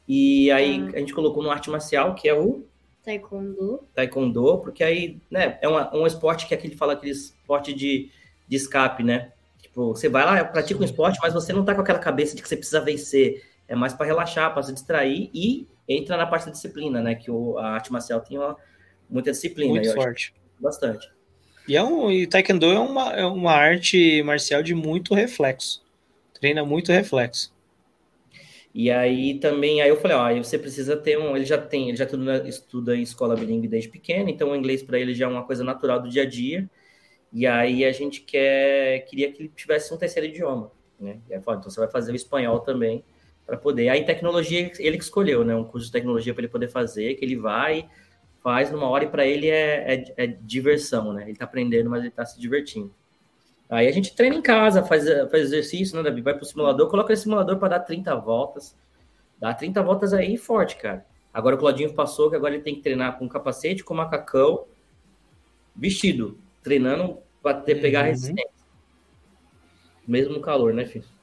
E 0.07 0.51
aí 0.51 0.87
ah. 0.89 0.97
a 0.97 0.99
gente 0.99 1.15
colocou 1.15 1.43
no 1.43 1.51
arte 1.51 1.71
marcial, 1.71 2.15
que 2.15 2.29
é 2.29 2.35
o 2.35 2.65
Taekwondo. 3.05 3.87
Taekwondo, 3.95 4.59
porque 4.59 4.85
aí, 4.85 5.19
né, 5.31 5.59
é 5.63 5.69
uma, 5.69 5.95
um 5.97 6.07
esporte 6.07 6.47
que 6.47 6.55
aquele 6.55 6.77
fala 6.77 6.93
aquele 6.93 7.13
esporte 7.13 7.73
de, 7.73 8.11
de 8.47 8.57
escape, 8.57 9.03
né? 9.03 9.33
Tipo, 9.63 9.95
você 9.95 10.11
vai 10.11 10.25
lá, 10.25 10.45
pratica 10.45 10.79
um 10.79 10.85
esporte, 10.85 11.19
mas 11.23 11.33
você 11.33 11.53
não 11.53 11.65
tá 11.65 11.75
com 11.75 11.81
aquela 11.81 11.99
cabeça 11.99 12.37
de 12.37 12.43
que 12.43 12.49
você 12.49 12.57
precisa 12.57 12.81
vencer. 12.81 13.43
É 13.67 13.75
mais 13.75 13.95
para 13.95 14.07
relaxar, 14.07 14.53
para 14.53 14.63
se 14.63 14.73
distrair 14.73 15.31
e 15.33 15.67
entra 15.89 16.17
na 16.17 16.27
parte 16.27 16.47
da 16.47 16.53
disciplina, 16.53 17.01
né? 17.01 17.15
Que 17.15 17.31
o, 17.31 17.57
a 17.59 17.71
arte 17.71 17.91
marcial 17.91 18.21
tem 18.21 18.39
uma, 18.39 18.57
muita 19.09 19.31
disciplina. 19.31 19.73
Muito 19.73 19.95
forte. 19.95 20.35
Bastante. 20.61 21.11
E, 21.67 21.77
é 21.77 21.83
um, 21.83 22.11
e 22.11 22.27
Taekwondo 22.27 22.67
é 22.67 22.79
uma, 22.79 23.13
é 23.13 23.25
uma 23.25 23.53
arte 23.53 24.23
marcial 24.23 24.63
de 24.63 24.75
muito 24.75 25.15
reflexo. 25.15 25.85
Treina 26.35 26.65
muito 26.65 26.93
reflexo. 26.93 27.53
E 28.75 28.91
aí 28.91 29.39
também, 29.39 29.81
aí 29.81 29.89
eu 29.89 29.97
falei, 29.97 30.17
ó, 30.17 30.23
aí 30.23 30.39
você 30.39 30.59
precisa 30.59 30.97
ter 30.97 31.19
um, 31.19 31.35
ele 31.37 31.45
já 31.45 31.59
tem, 31.59 31.89
ele 31.89 31.97
já 31.97 32.05
estuda, 32.05 32.49
estuda 32.49 32.97
em 32.97 33.03
escola 33.03 33.35
bilíngue 33.35 33.67
desde 33.67 33.89
pequeno, 33.89 34.29
então 34.29 34.51
o 34.51 34.57
inglês 34.57 34.83
para 34.83 35.01
ele 35.01 35.15
já 35.15 35.27
é 35.27 35.29
uma 35.29 35.45
coisa 35.45 35.65
natural 35.65 36.01
do 36.01 36.09
dia 36.09 36.23
a 36.23 36.27
dia. 36.27 36.69
E 37.33 37.47
aí 37.47 37.85
a 37.85 37.93
gente 37.93 38.21
quer, 38.21 39.01
queria 39.01 39.33
que 39.33 39.43
ele 39.43 39.53
tivesse 39.55 39.93
um 39.93 39.97
terceiro 39.97 40.29
idioma, 40.29 40.71
né? 40.99 41.21
E 41.29 41.35
aí, 41.35 41.41
então 41.41 41.63
você 41.63 41.81
vai 41.81 41.91
fazer 41.91 42.13
o 42.13 42.17
espanhol 42.17 42.61
também, 42.61 43.05
para 43.49 43.57
poder. 43.57 43.89
Aí 43.89 44.05
tecnologia 44.05 44.71
ele 44.79 44.99
que 44.99 45.05
escolheu, 45.05 45.43
né? 45.43 45.57
Um 45.57 45.65
curso 45.65 45.87
de 45.87 45.93
tecnologia 45.93 46.35
para 46.35 46.43
ele 46.43 46.53
poder 46.53 46.69
fazer, 46.69 47.15
que 47.15 47.25
ele 47.25 47.35
vai, 47.35 47.89
faz 48.43 48.71
numa 48.71 48.87
hora 48.87 49.05
e 49.05 49.09
para 49.09 49.27
ele 49.27 49.49
é, 49.49 49.95
é, 49.95 50.15
é, 50.19 50.27
diversão, 50.27 51.15
né? 51.15 51.23
Ele 51.23 51.33
está 51.33 51.47
aprendendo, 51.47 51.89
mas 51.89 52.01
ele 52.01 52.11
está 52.11 52.27
se 52.27 52.39
divertindo. 52.39 52.95
Aí 53.71 53.89
a 53.89 53.91
gente 53.91 54.15
treina 54.15 54.37
em 54.37 54.43
casa, 54.43 54.85
faz, 54.85 55.05
faz 55.31 55.45
exercício, 55.45 55.97
né, 55.97 56.03
Davi? 56.03 56.21
Vai 56.21 56.35
pro 56.35 56.45
simulador, 56.45 56.91
coloca 56.91 57.11
esse 57.11 57.23
simulador 57.23 57.59
para 57.59 57.69
dar 57.69 57.81
30 57.81 58.15
voltas. 58.17 58.77
Dá 59.39 59.55
30 59.55 59.83
voltas 59.83 60.13
aí 60.13 60.37
forte, 60.37 60.77
cara. 60.77 61.07
Agora 61.33 61.57
o 61.57 61.59
Claudinho 61.59 61.95
passou 61.95 62.29
que 62.29 62.37
agora 62.37 62.55
ele 62.55 62.63
tem 62.63 62.75
que 62.75 62.83
treinar 62.83 63.19
com 63.19 63.27
capacete, 63.27 63.83
com 63.83 63.95
macacão, 63.95 64.67
vestido, 65.75 66.39
treinando 66.63 67.19
para 67.43 67.63
pegar 67.63 68.01
uhum. 68.01 68.07
resistência. 68.09 68.51
Mesmo 70.07 70.39
calor, 70.41 70.75
né, 70.75 70.85
filho? 70.85 71.18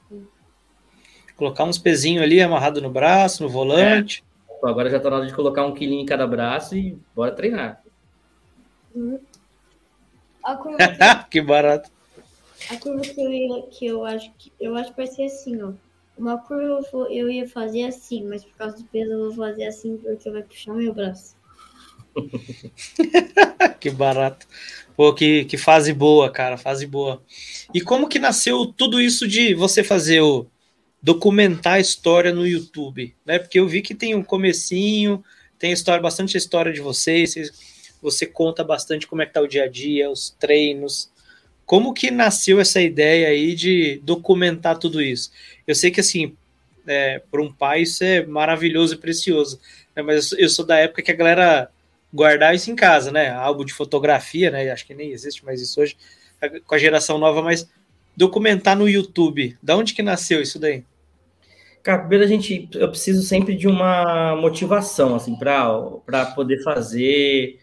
Colocar 1.36 1.64
uns 1.64 1.78
pezinhos 1.78 2.22
ali 2.22 2.40
amarrado 2.40 2.80
no 2.80 2.90
braço, 2.90 3.42
no 3.42 3.48
volante. 3.48 4.24
É. 4.62 4.68
Agora 4.68 4.90
já 4.90 4.98
tá 4.98 5.10
na 5.10 5.16
hora 5.16 5.26
de 5.26 5.34
colocar 5.34 5.64
um 5.64 5.74
quilinho 5.74 6.02
em 6.02 6.06
cada 6.06 6.26
braço 6.26 6.76
e 6.76 6.98
bora 7.14 7.32
treinar. 7.32 7.82
Uhum. 8.94 9.18
que 11.30 11.40
barato. 11.40 11.90
A 12.70 12.76
curva 12.76 13.02
que 13.02 13.20
eu, 13.20 13.32
ia, 13.32 13.62
que 13.62 13.86
eu 13.86 14.04
acho 14.04 14.32
que 14.38 14.52
eu 14.58 14.74
acho 14.76 14.90
que 14.90 14.96
vai 14.96 15.06
ser 15.06 15.24
assim, 15.24 15.62
ó. 15.62 15.72
Uma 16.16 16.38
curva 16.38 16.82
eu 17.10 17.30
ia 17.30 17.46
fazer 17.46 17.84
assim, 17.84 18.24
mas 18.24 18.44
por 18.44 18.56
causa 18.56 18.78
do 18.78 18.84
peso 18.84 19.12
eu 19.12 19.18
vou 19.24 19.34
fazer 19.34 19.66
assim 19.66 19.98
porque 19.98 20.30
vai 20.30 20.42
puxar 20.42 20.72
meu 20.72 20.94
braço. 20.94 21.36
que 23.78 23.90
barato. 23.90 24.46
Pô, 24.96 25.12
que, 25.12 25.44
que 25.44 25.58
fase 25.58 25.92
boa, 25.92 26.30
cara, 26.30 26.56
fase 26.56 26.86
boa. 26.86 27.22
E 27.74 27.82
como 27.82 28.08
que 28.08 28.18
nasceu 28.18 28.64
tudo 28.66 28.98
isso 28.98 29.28
de 29.28 29.54
você 29.54 29.84
fazer 29.84 30.22
o 30.22 30.46
documentar 31.02 31.74
a 31.74 31.80
história 31.80 32.32
no 32.32 32.46
YouTube, 32.46 33.14
né? 33.24 33.38
Porque 33.38 33.58
eu 33.58 33.68
vi 33.68 33.82
que 33.82 33.94
tem 33.94 34.14
um 34.14 34.22
comecinho, 34.22 35.22
tem 35.58 35.72
história, 35.72 36.02
bastante 36.02 36.36
história 36.36 36.72
de 36.72 36.80
vocês, 36.80 37.34
você 38.00 38.26
conta 38.26 38.62
bastante 38.62 39.06
como 39.06 39.22
é 39.22 39.26
que 39.26 39.32
tá 39.32 39.40
o 39.40 39.46
dia 39.46 39.64
a 39.64 39.68
dia, 39.68 40.10
os 40.10 40.30
treinos. 40.30 41.10
Como 41.64 41.92
que 41.92 42.10
nasceu 42.10 42.60
essa 42.60 42.80
ideia 42.80 43.28
aí 43.28 43.54
de 43.54 44.00
documentar 44.04 44.78
tudo 44.78 45.02
isso? 45.02 45.30
Eu 45.66 45.74
sei 45.74 45.90
que 45.90 46.00
assim, 46.00 46.36
é, 46.86 47.18
para 47.18 47.42
um 47.42 47.52
pai 47.52 47.82
isso 47.82 48.04
é 48.04 48.24
maravilhoso 48.24 48.94
e 48.94 48.98
precioso, 48.98 49.60
né? 49.94 50.02
mas 50.02 50.32
eu 50.32 50.48
sou 50.48 50.64
da 50.64 50.76
época 50.78 51.02
que 51.02 51.10
a 51.10 51.16
galera 51.16 51.70
guardava 52.12 52.54
isso 52.54 52.70
em 52.70 52.76
casa, 52.76 53.10
né? 53.10 53.30
Álbum 53.30 53.64
de 53.64 53.72
fotografia, 53.72 54.50
né? 54.50 54.70
Acho 54.70 54.86
que 54.86 54.94
nem 54.94 55.10
existe 55.10 55.44
mais 55.44 55.60
isso 55.60 55.80
hoje 55.80 55.96
com 56.66 56.74
a 56.74 56.78
geração 56.78 57.18
nova, 57.18 57.42
mas 57.42 57.68
documentar 58.16 58.76
no 58.76 58.88
YouTube, 58.88 59.56
da 59.62 59.76
onde 59.76 59.94
que 59.94 60.02
nasceu 60.02 60.40
isso 60.40 60.58
daí? 60.58 60.84
Cara, 61.82 62.00
primeiro 62.00 62.24
a 62.24 62.26
gente, 62.26 62.68
eu 62.74 62.88
preciso 62.88 63.22
sempre 63.22 63.54
de 63.54 63.68
uma 63.68 64.34
motivação, 64.34 65.14
assim, 65.14 65.36
para 65.36 66.32
poder 66.34 66.60
fazer, 66.64 67.60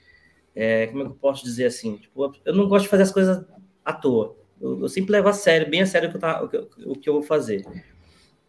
é, 0.55 0.87
como 0.87 1.01
é 1.01 1.05
que 1.05 1.11
eu 1.11 1.15
posso 1.15 1.43
dizer 1.43 1.65
assim? 1.65 1.97
Tipo, 1.97 2.33
eu 2.45 2.55
não 2.55 2.69
gosto 2.69 2.83
de 2.83 2.89
fazer 2.89 3.03
as 3.03 3.11
coisas 3.11 3.43
à 3.83 3.91
toa. 3.91 4.37
Eu, 4.61 4.79
eu 4.81 4.87
sempre 4.87 5.11
levo 5.11 5.27
a 5.27 5.33
sério, 5.33 5.69
bem 5.69 5.81
a 5.81 5.85
sério 5.85 6.07
o 6.07 6.11
que, 6.11 6.17
eu 6.17 6.21
tá, 6.21 6.41
o, 6.41 6.47
que, 6.47 6.57
o 6.85 6.95
que 6.95 7.09
eu 7.09 7.15
vou 7.15 7.23
fazer. 7.23 7.65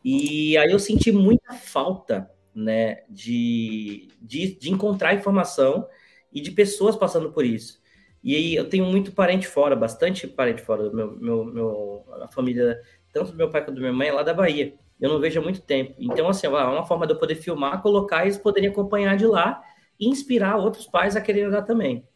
E 0.05 0.57
aí 0.59 0.71
eu 0.71 0.79
senti 0.79 1.11
muita 1.11 1.55
falta, 1.55 2.31
né, 2.55 3.03
de, 3.11 4.07
de, 4.21 4.55
de 4.55 4.71
encontrar 4.71 5.15
informação 5.15 5.89
e 6.33 6.41
de 6.41 6.53
pessoas 6.53 6.95
passando 6.95 7.33
por 7.33 7.45
isso. 7.45 7.81
E 8.25 8.35
aí 8.35 8.55
eu 8.57 8.69
tenho 8.69 8.87
muito 8.87 9.13
parente 9.13 9.47
fora, 9.47 9.77
bastante 9.77 10.27
parente 10.27 10.63
fora, 10.63 10.91
meu, 10.91 11.17
meu, 11.17 11.45
meu, 11.45 12.05
a 12.23 12.27
família, 12.27 12.81
tanto 13.13 13.31
do 13.31 13.37
meu 13.37 13.51
pai 13.51 13.63
quanto 13.63 13.77
da 13.77 13.81
minha 13.81 13.93
mãe, 13.93 14.09
é 14.09 14.13
lá 14.13 14.25
da 14.25 14.35
Bahia 14.35 14.75
eu 15.01 15.11
não 15.11 15.21
vejo 15.21 15.41
há 15.41 15.43
muito 15.43 15.61
tempo. 15.61 15.95
Então, 15.99 16.29
assim, 16.29 16.47
é 16.47 16.51
uma 16.51 16.87
forma 16.87 17.07
de 17.07 17.13
eu 17.13 17.19
poder 17.19 17.35
filmar, 17.35 17.83
colocar 17.83 18.25
e 18.25 18.29
eles 18.29 18.39
poderem 18.39 18.71
acompanhar 18.71 19.17
de 19.17 19.27
lá 19.27 19.63
e 19.99 20.09
inspirar 20.09 20.57
outros 20.57 20.87
pais 20.87 21.17
a 21.17 21.21
quererem 21.21 21.51
dar 21.51 21.63
também. 21.63 22.07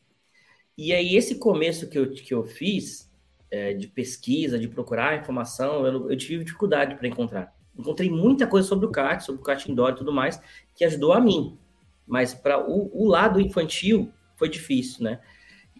E 0.76 0.92
aí, 0.92 1.16
esse 1.16 1.38
começo 1.38 1.88
que 1.88 1.98
eu, 1.98 2.10
que 2.10 2.32
eu 2.32 2.44
fiz, 2.44 3.12
é, 3.50 3.72
de 3.74 3.88
pesquisa, 3.88 4.58
de 4.58 4.68
procurar 4.68 5.18
informação, 5.18 5.84
eu, 5.84 6.10
eu 6.10 6.16
tive 6.16 6.44
dificuldade 6.44 6.94
para 6.94 7.08
encontrar. 7.08 7.54
Encontrei 7.76 8.08
muita 8.08 8.46
coisa 8.46 8.66
sobre 8.66 8.86
o 8.86 8.90
kart, 8.90 9.20
sobre 9.20 9.40
o 9.40 9.44
kart 9.44 9.66
indoor 9.66 9.90
e 9.90 9.96
tudo 9.96 10.12
mais, 10.12 10.40
que 10.74 10.84
ajudou 10.84 11.12
a 11.12 11.20
mim. 11.20 11.58
Mas 12.06 12.32
para 12.32 12.58
o, 12.58 12.90
o 12.92 13.06
lado 13.06 13.40
infantil 13.40 14.12
foi 14.36 14.48
difícil, 14.48 15.04
né? 15.04 15.20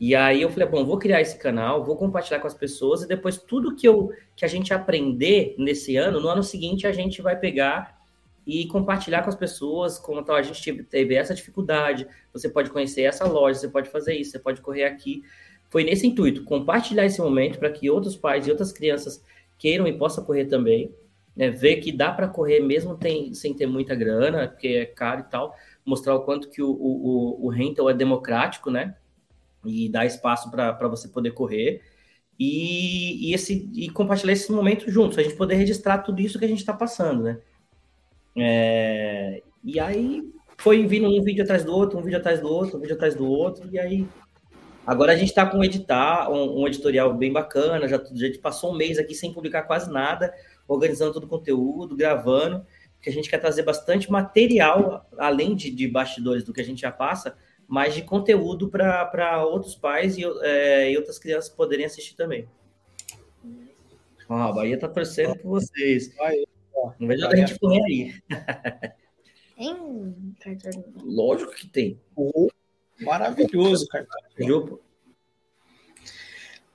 E 0.01 0.15
aí 0.15 0.43
eu 0.43 0.51
falei, 0.51 0.69
bom, 0.69 0.85
vou 0.85 0.99
criar 0.99 1.21
esse 1.21 1.37
canal, 1.39 1.85
vou 1.85 1.97
compartilhar 1.97 2.39
com 2.39 2.47
as 2.47 2.55
pessoas 2.55 3.03
e 3.03 3.09
depois 3.09 3.37
tudo 3.37 3.75
que 3.75 3.87
eu 3.89 4.13
que 4.37 4.45
a 4.45 4.49
gente 4.49 4.73
aprender 4.73 5.57
nesse 5.59 5.97
ano, 5.97 6.21
no 6.21 6.29
ano 6.29 6.43
seguinte 6.43 6.87
a 6.87 6.93
gente 6.93 7.21
vai 7.21 7.37
pegar 7.37 7.99
e 8.47 8.67
compartilhar 8.67 9.23
com 9.23 9.29
as 9.29 9.35
pessoas 9.35 9.99
como 9.99 10.23
tal, 10.23 10.37
a 10.37 10.43
gente 10.43 10.85
teve 10.85 11.15
essa 11.15 11.35
dificuldade, 11.35 12.07
você 12.33 12.49
pode 12.49 12.71
conhecer 12.71 13.03
essa 13.03 13.27
loja, 13.27 13.59
você 13.59 13.69
pode 13.69 13.91
fazer 13.91 14.15
isso, 14.15 14.31
você 14.31 14.39
pode 14.39 14.63
correr 14.63 14.85
aqui. 14.85 15.23
Foi 15.69 15.85
nesse 15.85 16.07
intuito, 16.07 16.45
compartilhar 16.45 17.05
esse 17.05 17.21
momento 17.21 17.59
para 17.59 17.71
que 17.71 17.91
outros 17.91 18.17
pais 18.17 18.47
e 18.47 18.51
outras 18.51 18.73
crianças 18.73 19.23
queiram 19.59 19.87
e 19.87 19.93
possam 19.93 20.25
correr 20.25 20.47
também, 20.47 20.95
né? 21.37 21.51
ver 21.51 21.77
que 21.77 21.93
dá 21.93 22.11
para 22.11 22.27
correr 22.27 22.61
mesmo 22.61 22.97
tem, 22.97 23.35
sem 23.35 23.53
ter 23.53 23.67
muita 23.67 23.95
grana, 23.95 24.49
porque 24.49 24.69
é 24.69 24.87
caro 24.87 25.21
e 25.21 25.31
tal, 25.31 25.55
mostrar 25.85 26.15
o 26.15 26.21
quanto 26.21 26.49
que 26.49 26.63
o, 26.63 26.71
o, 26.71 27.47
o 27.47 27.49
rental 27.51 27.91
é 27.91 27.95
democrático, 27.95 28.71
né? 28.71 28.97
E 29.69 29.89
dar 29.89 30.07
espaço 30.07 30.51
para 30.51 30.89
você 30.89 31.09
poder 31.09 31.33
correr 31.33 31.83
e, 32.39 33.29
e, 33.29 33.35
esse, 33.35 33.69
e 33.75 33.91
compartilhar 33.91 34.33
esse 34.33 34.53
momento 34.53 34.91
juntos, 34.91 35.19
a 35.19 35.23
gente 35.23 35.35
poder 35.35 35.57
registrar 35.57 35.99
tudo 35.99 36.21
isso 36.21 36.39
que 36.39 36.45
a 36.45 36.49
gente 36.49 36.61
está 36.61 36.73
passando, 36.73 37.25
né? 37.25 37.41
É, 38.37 39.43
e 39.65 39.81
aí 39.81 40.23
foi 40.57 40.87
vindo 40.87 41.09
um 41.09 41.23
vídeo 41.23 41.43
atrás 41.43 41.65
do 41.65 41.75
outro, 41.75 41.99
um 41.99 42.03
vídeo 42.03 42.19
atrás 42.19 42.41
do 42.41 42.49
outro, 42.49 42.79
um 42.79 42.81
vídeo 42.81 42.95
atrás 42.95 43.17
do 43.17 43.27
outro, 43.27 43.69
e 43.73 43.79
aí 43.79 44.07
agora 44.87 45.13
a 45.13 45.17
gente 45.17 45.31
está 45.31 45.45
com 45.45 45.59
um 45.59 45.65
editar, 45.65 46.31
um, 46.31 46.61
um, 46.61 46.67
editorial 46.69 47.13
bem 47.13 47.33
bacana, 47.33 47.89
já, 47.89 48.01
gente 48.15 48.39
passou 48.39 48.73
um 48.73 48.77
mês 48.77 48.99
aqui 48.99 49.15
sem 49.15 49.33
publicar 49.33 49.65
quase 49.65 49.91
nada, 49.91 50.33
organizando 50.69 51.13
todo 51.13 51.25
o 51.25 51.29
conteúdo, 51.29 51.97
gravando, 51.97 52.65
que 53.03 53.11
a 53.11 53.13
gente 53.13 53.29
quer 53.29 53.39
trazer 53.39 53.65
bastante 53.65 54.11
material, 54.11 55.09
além 55.19 55.57
de, 55.57 55.71
de 55.71 55.89
bastidores 55.89 56.45
do 56.45 56.53
que 56.53 56.61
a 56.61 56.65
gente 56.65 56.83
já 56.83 56.93
passa, 56.93 57.37
mas 57.69 57.95
de 57.95 58.01
conteúdo 58.01 58.71
para 58.71 59.45
outros 59.45 59.75
pais 59.75 60.17
e, 60.17 60.25
é, 60.41 60.91
e, 60.91 60.97
outras 60.97 61.19
crianças 61.19 61.51
poderem 61.51 61.85
assistir 61.85 62.17
também. 62.17 62.49
Ah, 64.27 64.49
a 64.49 64.53
Bahia 64.53 64.75
está 64.75 64.89
torcendo 64.89 65.37
por 65.37 65.61
vocês. 65.61 66.11
Não 66.99 67.07
vejo 67.07 67.27
a 67.27 67.37
gente 67.37 67.59
correr 67.59 67.83
aí. 67.85 68.15
Tem 69.57 70.57
cartão? 70.57 70.85
Lógico 71.03 71.55
que 71.55 71.67
tem. 71.67 72.01
Oh, 72.17 72.49
maravilhoso, 73.01 73.87
cartão. 73.89 74.81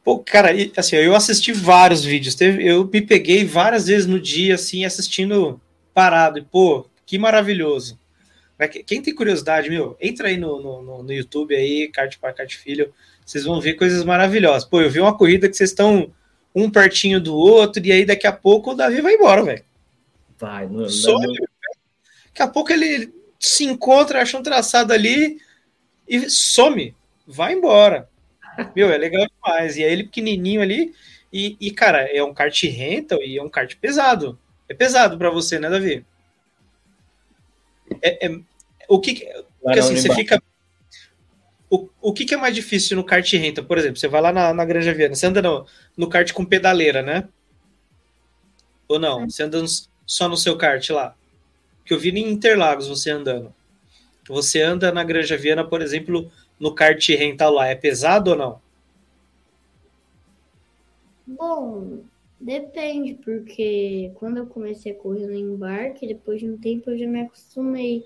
Pô, 0.04 0.20
cara, 0.20 0.50
assim, 0.76 0.98
eu 0.98 1.16
assisti 1.16 1.54
vários 1.54 2.04
vídeos. 2.04 2.40
Eu 2.42 2.86
me 2.86 3.02
peguei 3.02 3.46
várias 3.46 3.88
vezes 3.88 4.06
no 4.06 4.20
dia, 4.20 4.56
assim, 4.56 4.84
assistindo 4.84 5.62
parado. 5.94 6.40
E, 6.40 6.42
pô, 6.42 6.88
que 7.06 7.18
maravilhoso. 7.18 7.98
Quem 8.68 9.02
tem 9.02 9.14
curiosidade, 9.14 9.70
meu, 9.70 9.98
entra 10.00 10.28
aí 10.28 10.38
no, 10.38 10.62
no, 10.62 11.04
no 11.04 11.14
YouTube 11.14 11.56
aí, 11.56 11.90
Kart 11.90 12.18
para 12.18 12.34
Kart 12.34 12.56
Filho, 12.56 12.94
vocês 13.26 13.44
vão 13.44 13.62
ver 13.62 13.74
coisas 13.74 14.04
maravilhosas. 14.04 14.68
Pô, 14.68 14.82
eu 14.82 14.90
vi 14.90 15.00
uma 15.00 15.18
corrida 15.18 15.48
que 15.48 15.56
vocês 15.56 15.70
estão 15.70 16.12
um 16.56 16.70
pertinho 16.70 17.20
do 17.20 17.36
outro, 17.36 17.84
e 17.84 17.92
aí 17.92 18.06
daqui 18.06 18.28
a 18.28 18.32
pouco 18.32 18.72
o 18.72 18.76
Davi 18.76 19.02
vai 19.02 19.16
embora, 19.16 19.44
velho. 19.44 19.64
Vai, 20.38 20.68
não, 20.68 20.88
Só 20.90 21.14
não... 21.14 21.34
Daqui 22.28 22.42
a 22.42 22.48
pouco 22.48 22.72
ele 22.72 23.14
se 23.40 23.64
encontra, 23.66 24.22
acha 24.22 24.38
um 24.38 24.44
traçado 24.44 24.94
ali 24.94 25.40
e 26.08 26.30
some. 26.30 26.96
Vai 27.26 27.54
embora. 27.54 28.10
Meu, 28.76 28.92
é 28.92 28.98
legal 28.98 29.26
demais. 29.28 29.78
E 29.78 29.84
aí 29.84 29.92
ele 29.92 30.04
pequenininho 30.04 30.62
ali, 30.62 30.94
e, 31.32 31.58
e 31.60 31.72
cara, 31.72 32.02
é 32.04 32.24
um 32.24 32.34
kart 32.34 32.62
rental 32.64 33.22
e 33.22 33.38
é 33.38 33.44
um 33.44 33.50
kart 33.50 33.76
pesado. 33.78 34.40
É 34.70 34.74
pesado 34.74 35.18
para 35.18 35.30
você, 35.30 35.60
né, 35.60 35.70
Davi? 35.70 36.06
É, 38.02 38.28
é, 38.28 38.40
o 38.88 39.00
que, 39.00 39.26
porque, 39.64 39.80
assim, 39.80 39.96
você 39.96 40.14
fica. 40.14 40.42
O, 41.70 41.90
o 42.02 42.14
que, 42.14 42.26
que, 42.26 42.34
é 42.34 42.38
mais 42.38 42.54
difícil 42.54 42.98
no 42.98 43.04
kart 43.04 43.32
renta? 43.34 43.64
Por 43.64 43.78
exemplo, 43.78 43.98
você 43.98 44.08
vai 44.08 44.22
lá 44.22 44.32
na, 44.32 44.54
na 44.54 44.66
Granja 44.66 44.94
Viana, 44.94 45.16
você 45.16 45.26
anda 45.26 45.42
no, 45.42 45.66
no 45.98 46.08
kart 46.08 46.32
com 46.34 46.46
pedaleira, 46.46 47.02
né? 47.02 47.28
Ou 48.88 49.00
não? 49.00 49.28
Você 49.28 49.44
anda 49.44 49.64
só 50.06 50.28
no 50.28 50.38
seu 50.38 50.58
kart 50.58 50.88
lá? 50.90 51.16
Que 51.86 51.94
eu 51.94 52.00
vi 52.00 52.10
em 52.10 52.30
Interlagos 52.30 52.88
você 52.88 53.10
andando. 53.10 53.54
Você 54.28 54.62
anda 54.62 54.92
na 54.92 55.04
Granja 55.04 55.36
Viana, 55.38 55.64
por 55.64 55.82
exemplo, 55.82 56.32
no 56.60 56.76
kart 56.76 57.10
rental 57.10 57.54
lá, 57.54 57.68
é 57.68 57.76
pesado 57.76 58.32
ou 58.32 58.38
não? 58.38 58.62
Bom, 61.26 62.04
depende, 62.40 63.16
porque 63.16 64.12
quando 64.16 64.38
eu 64.38 64.46
comecei 64.46 64.92
a 64.92 64.96
correr 64.96 65.26
no 65.26 65.34
embarque, 65.34 66.06
depois 66.06 66.40
de 66.40 66.50
um 66.50 66.58
tempo 66.58 66.92
eu 66.92 66.98
já 66.98 67.08
me 67.08 67.22
acostumei 67.22 68.06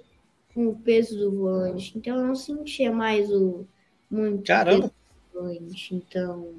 com 0.57 0.69
o 0.69 0.75
peso 0.75 1.19
do 1.19 1.31
volante. 1.37 1.95
Então 1.95 2.17
eu 2.17 2.25
não 2.25 2.33
sentia 2.35 2.91
mais 2.91 3.31
o 3.31 3.63
muito 4.09 4.43
Caramba. 4.43 4.91
volante. 5.31 5.93
Então 5.93 6.51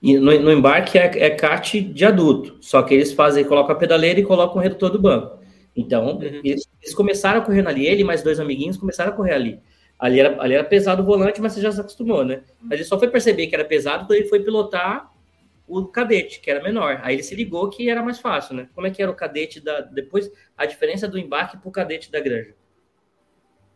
E 0.00 0.16
no, 0.16 0.40
no 0.40 0.52
embarque 0.52 0.96
é, 0.96 1.24
é 1.24 1.30
kart 1.30 1.74
de 1.74 2.04
adulto, 2.04 2.56
só 2.60 2.84
que 2.84 2.94
eles 2.94 3.12
fazem, 3.12 3.44
colocam 3.44 3.74
a 3.74 3.78
pedaleira 3.78 4.20
e 4.20 4.22
colocam 4.22 4.58
o 4.58 4.60
redutor 4.60 4.90
do 4.90 5.02
banco. 5.02 5.40
Então, 5.74 6.18
uhum. 6.18 6.40
eles, 6.44 6.68
eles, 6.80 6.94
começaram 6.94 7.42
correndo 7.42 7.66
ali, 7.68 7.84
ele 7.84 8.02
e 8.02 8.04
mais 8.04 8.22
dois 8.22 8.38
amiguinhos 8.38 8.76
começaram 8.76 9.12
a 9.12 9.16
correr 9.16 9.32
ali. 9.32 9.60
Ali 9.98 10.20
era, 10.20 10.40
ali 10.40 10.54
era 10.54 10.64
pesado 10.64 11.02
o 11.02 11.04
volante, 11.04 11.40
mas 11.40 11.52
você 11.52 11.60
já 11.60 11.72
se 11.72 11.80
acostumou, 11.80 12.24
né? 12.24 12.42
Mas 12.62 12.78
ele 12.78 12.84
só 12.84 12.96
foi 12.96 13.08
perceber 13.08 13.48
que 13.48 13.56
era 13.56 13.64
pesado 13.64 14.06
quando 14.06 14.18
ele 14.18 14.28
foi 14.28 14.38
pilotar 14.40 15.10
o 15.66 15.86
cadete, 15.86 16.40
que 16.40 16.50
era 16.50 16.62
menor. 16.62 17.00
Aí 17.02 17.16
ele 17.16 17.22
se 17.22 17.34
ligou 17.34 17.68
que 17.68 17.90
era 17.90 18.02
mais 18.02 18.18
fácil, 18.18 18.54
né? 18.54 18.68
Como 18.74 18.86
é 18.86 18.90
que 18.90 19.02
era 19.02 19.10
o 19.10 19.16
cadete 19.16 19.60
da. 19.60 19.80
Depois, 19.80 20.30
a 20.56 20.64
diferença 20.64 21.08
do 21.08 21.18
embarque 21.18 21.56
para 21.56 21.68
o 21.68 21.72
cadete 21.72 22.10
da 22.10 22.20
granja? 22.20 22.54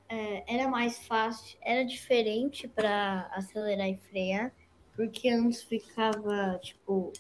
É, 0.09 0.55
era 0.55 0.69
mais 0.69 0.99
fácil, 1.07 1.59
era 1.63 1.85
diferente 1.85 2.67
para 2.67 3.31
acelerar 3.33 3.89
e 3.89 3.97
frear, 3.97 4.53
porque 4.95 5.29
antes 5.29 5.63
ficava, 5.63 6.59
tipo. 6.63 7.13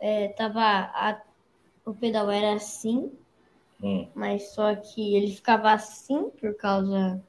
É, 0.00 0.28
tava. 0.28 0.60
A, 0.60 1.20
o 1.84 1.94
pedal 1.94 2.30
era 2.30 2.54
assim, 2.54 3.10
hum. 3.82 4.08
mas 4.14 4.50
só 4.50 4.74
que 4.76 5.16
ele 5.16 5.32
ficava 5.32 5.72
assim 5.72 6.30
por 6.30 6.54
causa 6.54 7.20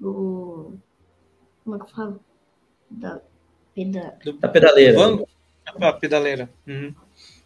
do. 0.00 0.74
Como 1.62 1.76
é 1.76 1.78
que 1.78 1.84
eu 1.84 1.88
falo? 1.88 2.24
Da, 2.90 3.20
peda... 3.74 4.18
da 4.40 4.48
pedaleira. 4.48 4.94
Banco? 4.94 5.33
A 5.66 5.92
pedaleira. 5.92 6.50
Uhum. 6.66 6.94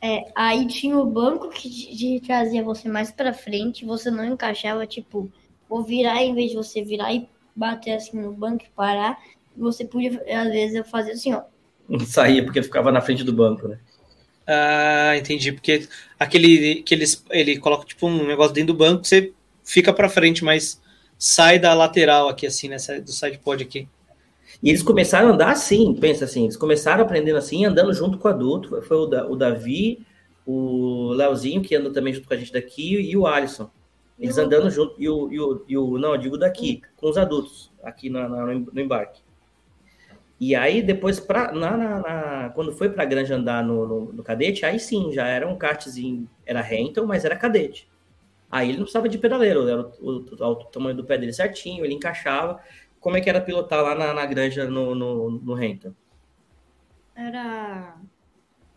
É, 0.01 0.25
aí 0.35 0.67
tinha 0.67 0.97
o 0.97 1.07
banco 1.07 1.49
que 1.51 1.69
te 1.69 2.21
trazia 2.21 2.63
você 2.63 2.89
mais 2.89 3.11
para 3.11 3.33
frente, 3.33 3.85
você 3.85 4.11
não 4.11 4.25
encaixava, 4.25 4.87
tipo, 4.87 5.31
vou 5.69 5.83
virar 5.83 6.23
em 6.23 6.35
vez 6.35 6.51
de 6.51 6.57
você 6.57 6.83
virar 6.83 7.13
e 7.13 7.29
bater 7.55 7.95
assim 7.95 8.21
no 8.21 8.33
banco 8.33 8.65
e 8.65 8.71
parar, 8.71 9.19
você 9.57 9.85
podia, 9.85 10.23
às 10.41 10.49
vezes, 10.51 10.77
eu 10.77 10.85
fazia 10.85 11.15
assim, 11.15 11.35
ó. 11.35 11.43
Saía 12.07 12.45
porque 12.45 12.63
ficava 12.63 12.93
na 12.93 13.01
frente 13.01 13.25
do 13.25 13.33
banco, 13.33 13.67
né? 13.67 13.79
Ah, 14.47 15.17
entendi. 15.17 15.53
Porque 15.53 15.87
aquele 16.19 16.83
que 16.83 16.95
eles, 16.95 17.23
ele 17.31 17.59
coloca 17.59 17.85
tipo 17.85 18.07
um 18.07 18.27
negócio 18.27 18.55
dentro 18.55 18.73
do 18.73 18.79
banco, 18.79 19.05
você 19.05 19.33
fica 19.65 19.93
para 19.93 20.09
frente, 20.09 20.43
mas 20.43 20.81
sai 21.19 21.59
da 21.59 21.75
lateral 21.75 22.29
aqui, 22.29 22.47
assim, 22.47 22.69
né? 22.69 22.77
Do 23.01 23.13
side 23.13 23.39
pod 23.39 23.63
aqui. 23.63 23.89
E 24.63 24.71
eles 24.71 24.83
começaram 24.83 25.29
a 25.29 25.33
andar 25.33 25.51
assim, 25.51 25.95
pensa 25.95 26.25
assim, 26.25 26.45
eles 26.45 26.57
começaram 26.57 27.05
aprendendo 27.05 27.37
assim, 27.37 27.65
andando 27.65 27.93
junto 27.93 28.19
com 28.19 28.27
o 28.27 28.31
adulto. 28.31 28.83
Foi 28.83 28.97
o, 28.97 29.07
da, 29.07 29.27
o 29.27 29.37
Davi, 29.37 30.05
o 30.45 31.13
Leozinho, 31.13 31.63
que 31.63 31.77
anda 31.77 31.91
também 31.91 32.13
junto 32.13 32.27
com 32.27 32.35
a 32.35 32.37
gente 32.37 32.53
daqui, 32.53 32.95
e 32.95 33.17
o 33.17 33.27
Alisson. 33.27 33.71
Eles 34.19 34.37
andando 34.37 34.69
junto, 34.69 34.95
e 34.99 35.09
o, 35.09 35.33
e 35.33 35.41
o, 35.41 35.65
e 35.69 35.79
o 35.79 35.99
não, 35.99 36.15
eu 36.15 36.19
digo 36.19 36.37
daqui, 36.37 36.83
com 36.97 37.09
os 37.09 37.17
adultos, 37.17 37.71
aqui 37.85 38.11
na, 38.11 38.29
na, 38.29 38.47
no 38.47 38.81
embarque. 38.81 39.21
E 40.41 40.55
aí, 40.57 40.83
depois, 40.83 41.21
pra, 41.21 41.53
na, 41.53 41.77
na, 41.77 42.51
quando 42.51 42.73
foi 42.73 42.89
para 42.89 43.03
a 43.05 43.07
granja 43.07 43.37
andar 43.37 43.63
no, 43.63 43.87
no, 43.87 44.13
no, 44.13 44.23
cadete, 44.23 44.65
aí 44.65 44.79
sim, 44.81 45.13
já 45.13 45.27
era 45.27 45.47
um 45.49 45.57
kartzinho, 45.57 46.29
era 46.47 46.61
rental, 46.61 47.07
mas 47.07 47.25
era 47.25 47.37
cadete. 47.37 47.89
Aí 48.51 48.69
ele 48.69 48.79
não 48.79 48.85
precisava 48.85 49.09
de 49.09 49.19
pedaleiro, 49.19 49.69
era 49.69 49.83
o, 49.83 49.91
o, 50.01 50.45
o, 50.47 50.55
tamanho 50.67 50.97
do 50.97 51.05
pé 51.05 51.19
dele 51.19 51.33
certinho, 51.33 51.85
ele 51.85 51.95
encaixava 51.95 52.61
como 53.09 53.17
é 53.17 53.23
que 53.23 53.31
era 53.31 53.41
pilotar 53.41 53.83
lá 53.83 53.95
na, 53.95 54.13
na 54.13 54.27
granja 54.27 54.69
no, 54.69 54.95
no, 54.95 55.31
no 55.31 55.55
Renton? 55.55 55.95
Era 57.17 57.97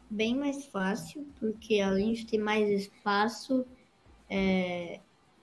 bem 0.10 0.34
mais 0.38 0.66
fácil, 0.68 1.28
porque 1.38 1.82
além 1.82 2.14
de 2.14 2.26
ter 2.26 2.38
mais 2.38 2.70
espaço, 2.70 3.66
é, 4.30 5.02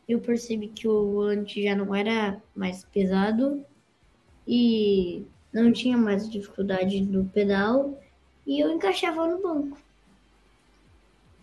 eu 0.09 0.21
percebi 0.21 0.69
que 0.69 0.89
o 0.89 1.13
volante 1.13 1.63
já 1.63 1.77
não 1.77 1.95
era 1.95 2.43
mais 2.57 2.83
pesado 2.83 3.63
e 4.47 5.27
não 5.53 5.71
tinha 5.71 5.99
mais 5.99 6.27
dificuldade 6.31 7.03
no 7.03 7.27
pedal 7.27 8.01
e 8.47 8.59
eu 8.59 8.73
encaixava 8.73 9.29
no 9.29 9.43
banco. 9.43 9.79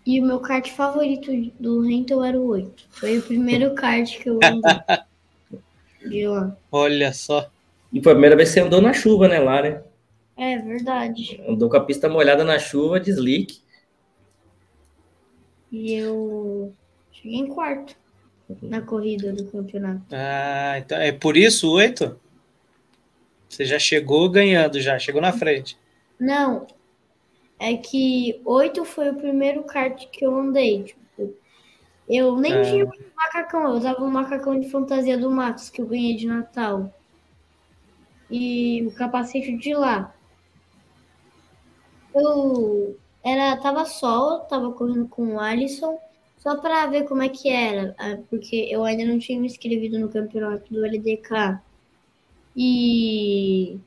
E 0.03 0.19
o 0.19 0.25
meu 0.25 0.39
kart 0.39 0.67
favorito 0.71 1.31
do 1.59 1.81
Renton 1.81 2.23
era 2.23 2.41
o 2.41 2.47
8. 2.47 2.87
Foi 2.89 3.19
o 3.19 3.21
primeiro 3.21 3.75
kart 3.75 4.17
que 4.17 4.31
eu 4.31 4.39
andei. 4.43 4.61
de 6.09 6.27
lá. 6.27 6.55
Olha 6.71 7.13
só. 7.13 7.49
E 7.91 8.01
foi 8.01 8.11
a 8.11 8.15
primeira 8.15 8.35
vez 8.35 8.49
que 8.49 8.55
você 8.55 8.61
andou 8.61 8.81
na 8.81 8.93
chuva, 8.93 9.27
né, 9.27 9.39
lá, 9.39 9.61
né? 9.61 9.81
É 10.37 10.57
verdade. 10.57 11.41
Andou 11.47 11.69
com 11.69 11.77
a 11.77 11.83
pista 11.83 12.09
molhada 12.09 12.43
na 12.43 12.59
chuva, 12.59 12.99
de 12.99 13.11
slick. 13.11 13.59
E 15.71 15.93
eu 15.93 16.73
cheguei 17.11 17.39
em 17.39 17.47
quarto 17.47 17.95
na 18.61 18.81
corrida 18.81 19.31
do 19.31 19.45
campeonato. 19.45 20.03
Ah, 20.11 20.75
então 20.77 20.97
é 20.97 21.11
por 21.11 21.37
isso 21.37 21.71
oito? 21.71 22.19
Você 23.47 23.65
já 23.65 23.79
chegou 23.79 24.29
ganhando, 24.29 24.79
já 24.79 24.99
chegou 24.99 25.21
na 25.21 25.31
frente. 25.31 25.77
Não, 26.19 26.67
é 27.59 27.75
que 27.75 28.41
oito 28.45 28.83
foi 28.83 29.09
o 29.09 29.15
primeiro 29.15 29.63
kart 29.63 30.05
que 30.09 30.25
eu 30.25 30.35
andei. 30.35 30.83
Tipo, 30.83 31.04
eu 32.07 32.35
nem 32.37 32.53
é. 32.53 32.61
tinha 32.63 32.85
um 32.85 32.91
macacão, 33.15 33.63
eu 33.63 33.71
usava 33.71 34.03
um 34.03 34.11
macacão 34.11 34.59
de 34.59 34.69
fantasia 34.69 35.17
do 35.17 35.31
Matos 35.31 35.69
que 35.69 35.81
eu 35.81 35.87
ganhei 35.87 36.15
de 36.15 36.27
Natal. 36.27 36.93
E 38.29 38.85
o 38.85 38.91
capacete 38.91 39.55
de 39.57 39.73
lá. 39.73 40.13
Eu 42.13 42.97
era 43.23 43.57
tava 43.57 43.85
só, 43.85 44.39
tava 44.39 44.71
correndo 44.71 45.07
com 45.07 45.35
o 45.35 45.39
Alisson, 45.39 45.99
só 46.37 46.55
para 46.57 46.85
ver 46.87 47.05
como 47.07 47.23
é 47.23 47.29
que 47.29 47.49
era, 47.49 47.95
ah, 47.97 48.17
porque 48.29 48.67
eu 48.69 48.83
ainda 48.83 49.03
não 49.03 49.17
tinha 49.17 49.39
me 49.39 49.47
inscrevido 49.47 49.99
no 49.99 50.09
campeonato 50.09 50.71
do 50.71 50.85
LDK. 50.85 51.59
E 52.55 53.79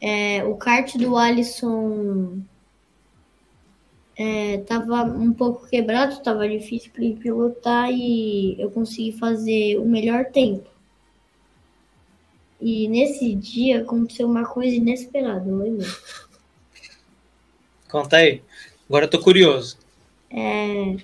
é, 0.00 0.44
o 0.44 0.56
kart 0.56 0.96
do 0.96 1.16
Alisson 1.16 2.42
é, 4.18 4.58
tava 4.58 5.04
um 5.04 5.32
pouco 5.32 5.68
quebrado, 5.68 6.20
tava 6.20 6.48
difícil 6.48 6.90
para 6.90 7.04
pilotar 7.22 7.88
e 7.88 8.60
eu 8.60 8.68
consegui 8.68 9.12
fazer 9.12 9.78
o 9.78 9.84
melhor 9.84 10.24
tempo. 10.26 10.68
E 12.60 12.88
nesse 12.88 13.32
dia 13.36 13.82
aconteceu 13.82 14.26
uma 14.26 14.44
coisa 14.44 14.74
inesperada, 14.74 15.48
eu 15.48 15.58
lembro. 15.58 15.86
Conta 17.88 18.16
aí. 18.16 18.42
Agora 18.88 19.04
eu 19.04 19.10
tô 19.10 19.20
curioso. 19.20 19.78
É, 20.28 20.96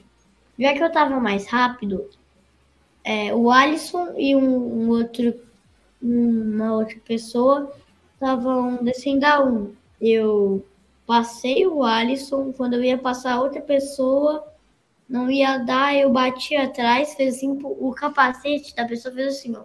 já 0.59 0.75
que 0.75 0.83
eu 0.83 0.91
tava 0.91 1.21
mais 1.21 1.47
rápido, 1.47 2.11
é, 3.05 3.33
o 3.33 3.49
Alisson 3.49 4.12
e 4.17 4.35
um, 4.35 4.83
um 4.83 4.89
outro, 4.89 5.41
uma 6.03 6.75
outra 6.75 6.99
pessoa 7.07 7.73
estavam 8.15 8.83
descendo 8.83 9.25
a 9.25 9.45
um. 9.45 9.73
Eu 10.01 10.67
Passei 11.07 11.67
o 11.67 11.83
Alisson, 11.83 12.53
quando 12.53 12.75
eu 12.75 12.85
ia 12.85 12.97
passar 12.97 13.41
outra 13.41 13.61
pessoa, 13.61 14.47
não 15.09 15.31
ia 15.31 15.59
dar, 15.59 15.95
eu 15.95 16.11
bati 16.11 16.57
atrás, 16.57 17.15
fez 17.15 17.37
assim, 17.37 17.59
o 17.63 17.93
capacete 17.93 18.75
da 18.75 18.87
pessoa 18.87 19.15
fez 19.15 19.37
assim, 19.37 19.55
ó. 19.55 19.63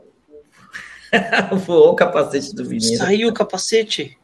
Voou 1.65 1.91
o 1.91 1.95
capacete 1.95 2.53
do 2.53 2.63
menino. 2.63 2.97
Saiu 2.97 3.29
o 3.29 3.33
capacete. 3.33 4.17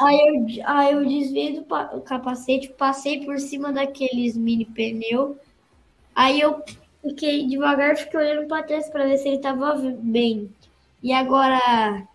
Aí 0.00 0.18
eu, 0.18 0.66
aí 0.66 0.92
eu 0.92 1.06
desviei 1.06 1.58
do 1.58 1.64
capacete, 2.02 2.68
passei 2.76 3.24
por 3.24 3.38
cima 3.38 3.72
daqueles 3.72 4.36
mini 4.36 4.66
pneu. 4.66 5.38
Aí 6.14 6.40
eu 6.40 6.62
fiquei 7.02 7.46
devagar, 7.46 7.96
fiquei 7.96 8.20
olhando 8.20 8.46
para 8.46 8.62
trás 8.62 8.88
para 8.90 9.06
ver 9.06 9.16
se 9.16 9.28
ele 9.28 9.38
tava 9.38 9.74
bem. 9.98 10.50
E 11.02 11.12
agora, 11.12 12.06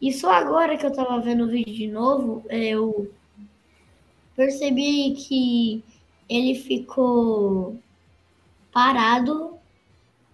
e 0.00 0.12
só 0.12 0.32
agora 0.32 0.76
que 0.76 0.84
eu 0.84 0.92
tava 0.92 1.20
vendo 1.20 1.44
o 1.44 1.48
vídeo 1.48 1.74
de 1.74 1.86
novo, 1.86 2.44
eu 2.50 3.10
percebi 4.36 5.14
que 5.14 5.82
ele 6.28 6.54
ficou 6.54 7.80
parado, 8.72 9.54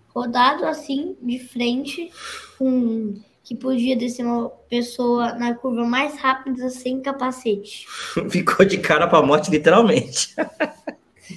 rodado 0.08 0.66
assim, 0.66 1.16
de 1.22 1.38
frente, 1.38 2.10
com 2.58 3.14
que 3.44 3.54
podia 3.56 3.96
descer 3.96 4.24
uma 4.24 4.48
pessoa 4.48 5.34
na 5.34 5.54
curva 5.54 5.84
mais 5.84 6.16
rápida 6.16 6.68
sem 6.70 7.00
capacete. 7.00 7.86
Ficou 8.30 8.64
de 8.64 8.78
cara 8.78 9.06
para 9.06 9.18
a 9.18 9.26
morte, 9.26 9.50
literalmente. 9.50 10.34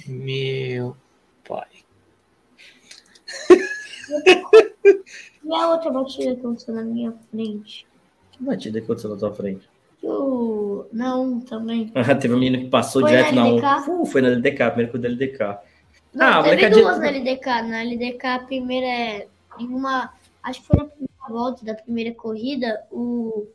Meu 0.06 0.96
pai. 1.46 1.68
E 5.44 5.54
a 5.54 5.68
outra 5.68 5.90
batida 5.90 6.34
que 6.34 6.40
aconteceu 6.40 6.74
na 6.74 6.82
minha 6.82 7.12
frente? 7.30 7.86
Que 8.32 8.42
batida 8.42 8.78
que 8.78 8.84
aconteceu 8.84 9.10
na 9.10 9.16
tua 9.16 9.32
frente? 9.32 9.68
Não, 10.92 11.40
também. 11.40 11.92
Teve 12.20 12.34
um 12.34 12.38
menino 12.38 12.64
que 12.64 12.70
passou 12.70 13.02
foi 13.02 13.10
direto 13.10 13.34
na, 13.34 13.52
na 13.52 13.86
uh, 13.86 14.06
Foi 14.06 14.22
na 14.22 14.28
LDK, 14.28 14.70
primeiro 14.70 14.92
com 14.92 14.98
o 14.98 15.06
LDK. 15.06 15.38
Não, 16.14 16.40
ah, 16.40 16.42
teve 16.42 16.70
duas 16.70 16.98
na 16.98 17.08
LDK. 17.08 17.46
Na 17.46 17.82
LDK, 17.82 18.26
a 18.26 18.38
primeira 18.38 18.86
é 18.86 19.26
em 19.58 19.66
uma. 19.66 20.12
Acho 20.42 20.60
que 20.62 20.66
foi 20.66 20.78
na 20.78 20.84
primeira 20.86 21.12
volta 21.28 21.64
da 21.64 21.74
primeira 21.74 22.14
corrida, 22.14 22.84
o, 22.90 23.46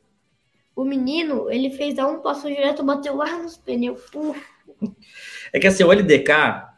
o 0.75 0.83
menino, 0.83 1.49
ele 1.49 1.69
fez 1.71 1.97
a 1.97 2.05
um, 2.05 2.19
passou 2.19 2.51
direto, 2.51 2.83
bateu 2.83 3.15
lá 3.15 3.41
nos 3.41 3.57
pneus. 3.57 4.01
É 5.53 5.59
que 5.59 5.67
assim, 5.67 5.83
o 5.83 5.91
LDK, 5.91 6.31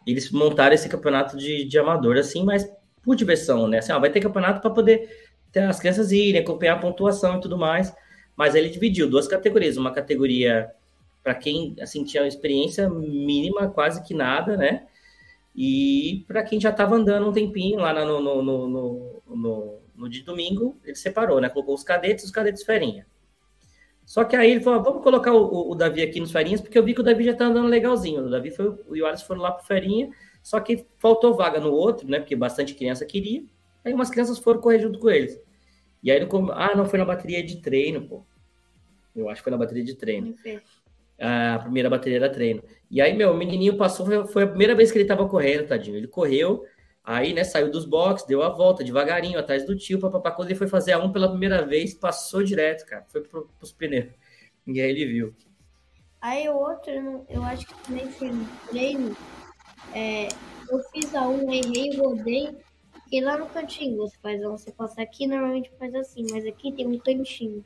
eles 0.06 0.32
montaram 0.32 0.74
esse 0.74 0.88
campeonato 0.88 1.36
de, 1.36 1.66
de 1.66 1.80
amador, 1.80 2.18
assim, 2.18 2.44
mas 2.44 2.70
por 3.02 3.16
diversão, 3.16 3.68
né? 3.68 3.80
Assim, 3.80 3.92
ó, 3.92 4.00
vai 4.00 4.12
ter 4.12 4.22
campeonato 4.22 4.62
para 4.62 4.70
poder 4.70 5.10
ter 5.52 5.62
as 5.62 5.80
crianças 5.80 6.12
irem, 6.12 6.42
acompanhar 6.42 6.76
a 6.76 6.80
pontuação 6.80 7.38
e 7.38 7.42
tudo 7.42 7.58
mais 7.58 7.94
mas 8.36 8.56
ele 8.56 8.70
dividiu 8.70 9.10
duas 9.10 9.28
categorias, 9.28 9.78
uma 9.78 9.92
categoria 9.92 10.72
para 11.24 11.36
quem 11.36 11.76
assim 11.82 12.04
tinha 12.04 12.28
experiência 12.28 12.90
mínima, 12.90 13.70
quase 13.70 14.04
que 14.04 14.14
nada, 14.14 14.58
né? 14.58 14.86
E 15.56 16.26
para 16.28 16.44
quem 16.44 16.60
já 16.60 16.72
estava 16.72 16.96
andando 16.96 17.30
um 17.30 17.32
tempinho 17.32 17.80
lá 17.80 17.94
no, 18.06 18.20
no, 18.20 18.42
no, 18.42 19.80
no, 19.96 20.10
de 20.10 20.22
domingo, 20.22 20.78
ele 20.84 20.96
separou, 20.96 21.40
né? 21.40 21.48
Colocou 21.48 21.76
os 21.76 21.84
cadetes 21.84 22.24
e 22.24 22.28
os 22.28 22.32
cadetes 22.32 22.64
ferinha. 22.64 23.06
Só 24.06 24.24
que 24.24 24.36
aí 24.36 24.52
ele 24.52 24.62
falou: 24.62 24.84
vamos 24.84 25.04
colocar 25.04 25.32
o, 25.34 25.72
o, 25.72 25.76
Davi 25.76 26.02
aqui 26.02 26.20
nos 26.20 26.32
ferinhas, 26.32 26.60
porque 26.60 26.78
eu 26.78 26.84
vi 26.84 26.94
que 26.94 27.02
o 27.02 27.04
Davi 27.04 27.24
já 27.24 27.34
tá 27.34 27.46
andando 27.46 27.68
legalzinho. 27.68 28.26
O 28.26 28.30
Davi 28.30 28.52
foi, 28.52 28.76
o 28.88 28.96
Yoris 28.96 29.22
foram 29.22 29.42
lá 29.42 29.52
pro 29.52 29.66
ferinha, 29.66 30.10
só 30.42 30.60
que 30.60 30.86
faltou 30.98 31.36
vaga 31.36 31.60
no 31.60 31.72
outro, 31.72 32.10
né? 32.10 32.20
Porque 32.20 32.36
bastante 32.36 32.74
criança 32.74 33.06
queria. 33.06 33.44
Aí 33.86 33.94
umas 33.94 34.10
crianças 34.10 34.40
foram 34.40 34.60
correr 34.60 34.80
junto 34.80 35.00
com 35.00 35.10
eles. 35.10 35.40
E 36.04 36.12
aí 36.12 36.18
ele, 36.18 36.28
ah, 36.52 36.76
não, 36.76 36.86
foi 36.86 37.00
na 37.00 37.06
bateria 37.06 37.42
de 37.42 37.62
treino, 37.62 38.08
pô. 38.08 38.26
Eu 39.16 39.30
acho 39.30 39.40
que 39.40 39.44
foi 39.44 39.52
na 39.52 39.58
bateria 39.58 39.84
de 39.84 39.96
treino. 39.96 40.36
A 41.20 41.60
primeira 41.60 41.90
bateria 41.90 42.18
era 42.18 42.30
treino. 42.30 42.62
E 42.92 43.02
aí, 43.02 43.16
meu, 43.16 43.32
o 43.32 43.38
menininho 43.38 43.78
passou, 43.78 44.28
foi 44.28 44.44
a 44.44 44.48
primeira 44.48 44.76
vez 44.76 44.92
que 44.92 44.98
ele 44.98 45.08
tava 45.08 45.28
correndo, 45.28 45.68
tadinho. 45.68 45.96
Ele 45.96 46.08
correu, 46.08 46.66
aí, 47.04 47.34
né, 47.34 47.44
saiu 47.44 47.72
dos 47.72 47.86
boxes, 47.86 48.28
deu 48.28 48.44
a 48.44 48.50
volta 48.50 48.84
devagarinho, 48.84 49.40
atrás 49.40 49.66
do 49.66 49.78
tio, 49.78 50.00
papapá. 50.00 50.32
Quando 50.32 50.50
ele 50.50 50.58
foi 50.58 50.68
fazer 50.68 50.92
a 50.92 51.00
um 51.00 51.12
pela 51.12 51.30
primeira 51.30 51.66
vez, 51.66 51.94
passou 51.94 52.44
direto, 52.44 52.86
cara. 52.86 53.06
Foi 53.08 53.22
pro, 53.22 53.50
pros 53.58 53.72
pneus. 53.72 54.12
E 54.68 54.82
aí 54.82 54.90
ele 54.90 55.06
viu. 55.06 55.34
Aí 56.20 56.48
o 56.50 56.56
outro, 56.56 57.26
eu 57.30 57.44
acho 57.44 57.66
que 57.68 57.76
também 57.84 58.10
foi 58.12 58.30
no 58.30 58.46
treino. 58.70 59.16
É, 59.94 60.28
eu 60.70 60.80
fiz 60.92 61.14
a 61.14 61.28
um, 61.28 61.52
errei, 61.52 61.98
rodei, 61.98 62.58
fiquei 63.14 63.22
lá 63.22 63.38
no 63.38 63.46
cantinho. 63.46 63.98
Você 63.98 64.18
faz 64.22 64.42
você 64.42 64.72
passa 64.72 65.02
aqui, 65.02 65.28
normalmente 65.28 65.72
faz 65.78 65.94
assim, 65.94 66.26
mas 66.32 66.46
aqui 66.46 66.72
tem 66.72 66.88
um 66.88 66.98
cantinho. 66.98 67.64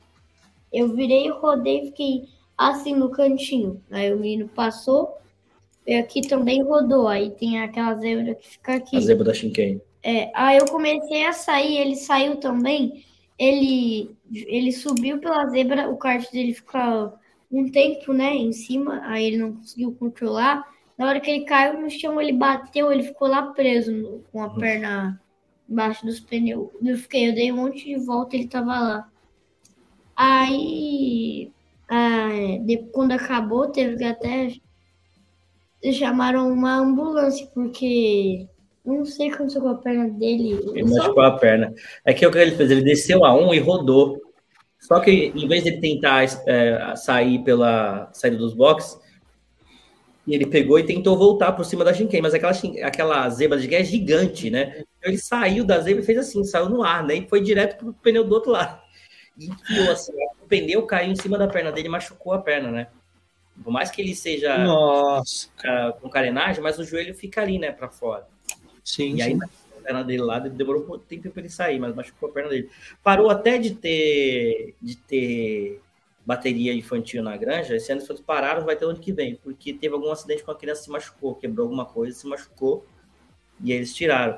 Eu 0.73 0.93
virei, 0.93 1.29
rodei, 1.29 1.85
fiquei 1.85 2.25
assim 2.57 2.93
no 2.93 3.09
cantinho. 3.09 3.81
Aí 3.89 4.13
o 4.13 4.17
menino 4.17 4.49
passou, 4.49 5.17
e 5.85 5.95
aqui 5.95 6.27
também 6.27 6.61
rodou. 6.61 7.07
Aí 7.07 7.31
tem 7.31 7.61
aquela 7.61 7.95
zebra 7.95 8.35
que 8.35 8.49
fica 8.49 8.75
aqui. 8.75 8.97
A 8.97 8.99
zebra 8.99 9.23
da 9.23 9.33
Shinken. 9.33 9.81
É, 10.03 10.29
aí 10.33 10.57
eu 10.57 10.65
comecei 10.65 11.25
a 11.25 11.31
sair, 11.31 11.77
ele 11.77 11.95
saiu 11.95 12.35
também. 12.37 13.05
Ele, 13.39 14.11
ele 14.33 14.73
subiu 14.73 15.19
pela 15.19 15.47
zebra, 15.47 15.89
o 15.89 15.95
kart 15.95 16.29
dele 16.31 16.53
ficou 16.53 17.13
um 17.49 17.69
tempo, 17.69 18.11
né, 18.11 18.33
em 18.33 18.51
cima, 18.51 19.01
aí 19.05 19.25
ele 19.25 19.37
não 19.37 19.53
conseguiu 19.53 19.95
controlar. 19.97 20.65
Na 20.97 21.07
hora 21.07 21.19
que 21.21 21.29
ele 21.29 21.45
caiu 21.45 21.79
no 21.79 21.89
chão, 21.89 22.19
ele 22.19 22.33
bateu, 22.33 22.91
ele 22.91 23.03
ficou 23.03 23.27
lá 23.27 23.53
preso 23.53 24.23
com 24.31 24.41
a 24.41 24.49
perna 24.49 25.21
embaixo 25.69 26.05
dos 26.05 26.19
pneus. 26.19 26.69
Eu 26.83 26.97
fiquei, 26.97 27.29
eu 27.29 27.35
dei 27.35 27.51
um 27.51 27.57
monte 27.57 27.85
de 27.85 27.95
volta, 27.97 28.35
ele 28.35 28.47
tava 28.47 28.79
lá. 28.79 29.09
Aí 30.15 31.51
ah, 31.89 32.29
de, 32.61 32.77
quando 32.91 33.13
acabou, 33.13 33.67
teve 33.67 33.97
que 33.97 34.03
até 34.03 34.53
chamaram 35.93 36.51
uma 36.51 36.77
ambulância, 36.77 37.47
porque 37.53 38.47
não 38.85 39.05
sei 39.05 39.27
o 39.27 39.29
que 39.29 39.35
aconteceu 39.35 39.61
com 39.61 39.69
a 39.69 39.75
perna 39.75 40.09
dele. 40.09 40.59
Ele 40.73 40.83
machucou 40.83 41.23
a 41.23 41.37
perna. 41.37 41.73
É 42.03 42.13
que 42.13 42.25
o 42.25 42.31
que 42.31 42.37
ele 42.37 42.55
fez? 42.55 42.71
Ele 42.71 42.83
desceu 42.83 43.23
a 43.25 43.33
um 43.33 43.53
e 43.53 43.59
rodou. 43.59 44.21
Só 44.79 44.99
que 44.99 45.31
em 45.35 45.47
vez 45.47 45.63
de 45.63 45.69
ele 45.69 45.81
tentar 45.81 46.23
é, 46.45 46.95
sair 46.95 47.43
pela 47.43 48.09
saída 48.13 48.37
dos 48.37 48.53
boxes, 48.53 48.99
ele 50.33 50.45
pegou 50.45 50.77
e 50.77 50.85
tentou 50.85 51.17
voltar 51.17 51.53
por 51.53 51.63
cima 51.63 51.83
da 51.83 51.93
Shinken, 51.93 52.21
mas 52.21 52.33
aquela, 52.33 52.53
aquela 52.83 53.29
zebra 53.29 53.57
de 53.57 53.67
guerra 53.67 53.81
é 53.81 53.85
gigante, 53.85 54.49
né? 54.49 54.83
Então 54.97 55.11
ele 55.11 55.17
saiu 55.17 55.63
da 55.63 55.79
zebra 55.79 56.01
e 56.01 56.05
fez 56.05 56.17
assim, 56.17 56.43
saiu 56.43 56.69
no 56.69 56.83
ar, 56.83 57.03
né? 57.03 57.15
E 57.15 57.27
foi 57.27 57.41
direto 57.41 57.77
pro 57.77 57.93
pneu 57.93 58.23
do 58.23 58.33
outro 58.33 58.51
lado 58.51 58.87
enfiou 59.39 59.91
assim, 59.91 60.13
o 60.41 60.47
pneu 60.47 60.85
caiu 60.85 61.11
em 61.11 61.15
cima 61.15 61.37
da 61.37 61.47
perna 61.47 61.71
dele 61.71 61.87
e 61.87 61.91
machucou 61.91 62.33
a 62.33 62.41
perna, 62.41 62.71
né? 62.71 62.87
Por 63.63 63.71
mais 63.71 63.89
que 63.89 64.01
ele 64.01 64.15
seja 64.15 64.57
Nossa. 64.59 65.47
Uh, 65.59 65.99
com 65.99 66.09
carenagem, 66.09 66.61
mas 66.61 66.77
o 66.77 66.83
joelho 66.83 67.13
fica 67.13 67.41
ali, 67.41 67.57
né, 67.57 67.71
para 67.71 67.89
fora. 67.89 68.27
Sim. 68.83 69.15
E 69.15 69.17
sim. 69.17 69.21
aí 69.21 69.39
a 69.77 69.81
perna 69.81 70.03
dele 70.03 70.21
lá 70.21 70.39
demorou 70.39 70.85
um 70.95 70.99
tempo 70.99 71.29
para 71.29 71.41
ele 71.41 71.49
sair, 71.49 71.79
mas 71.79 71.95
machucou 71.95 72.29
a 72.29 72.31
perna 72.31 72.49
dele. 72.49 72.69
Parou 73.03 73.29
até 73.29 73.57
de 73.57 73.73
ter 73.73 74.75
de 74.81 74.95
ter 74.95 75.81
bateria 76.27 76.73
infantil 76.73 77.23
na 77.23 77.37
granja. 77.37 77.77
Esse 77.77 77.89
ano 77.89 78.03
eles 78.07 78.19
pararam, 78.19 78.65
vai 78.65 78.75
ter 78.75 78.83
ano 78.83 78.99
que 78.99 79.13
vem, 79.13 79.37
porque 79.37 79.71
teve 79.71 79.95
algum 79.95 80.11
acidente 80.11 80.43
com 80.43 80.51
a 80.51 80.55
criança 80.55 80.83
se 80.83 80.91
machucou, 80.91 81.33
quebrou 81.33 81.63
alguma 81.63 81.85
coisa, 81.85 82.19
se 82.19 82.27
machucou 82.27 82.85
e 83.63 83.71
eles 83.71 83.95
tiraram. 83.95 84.37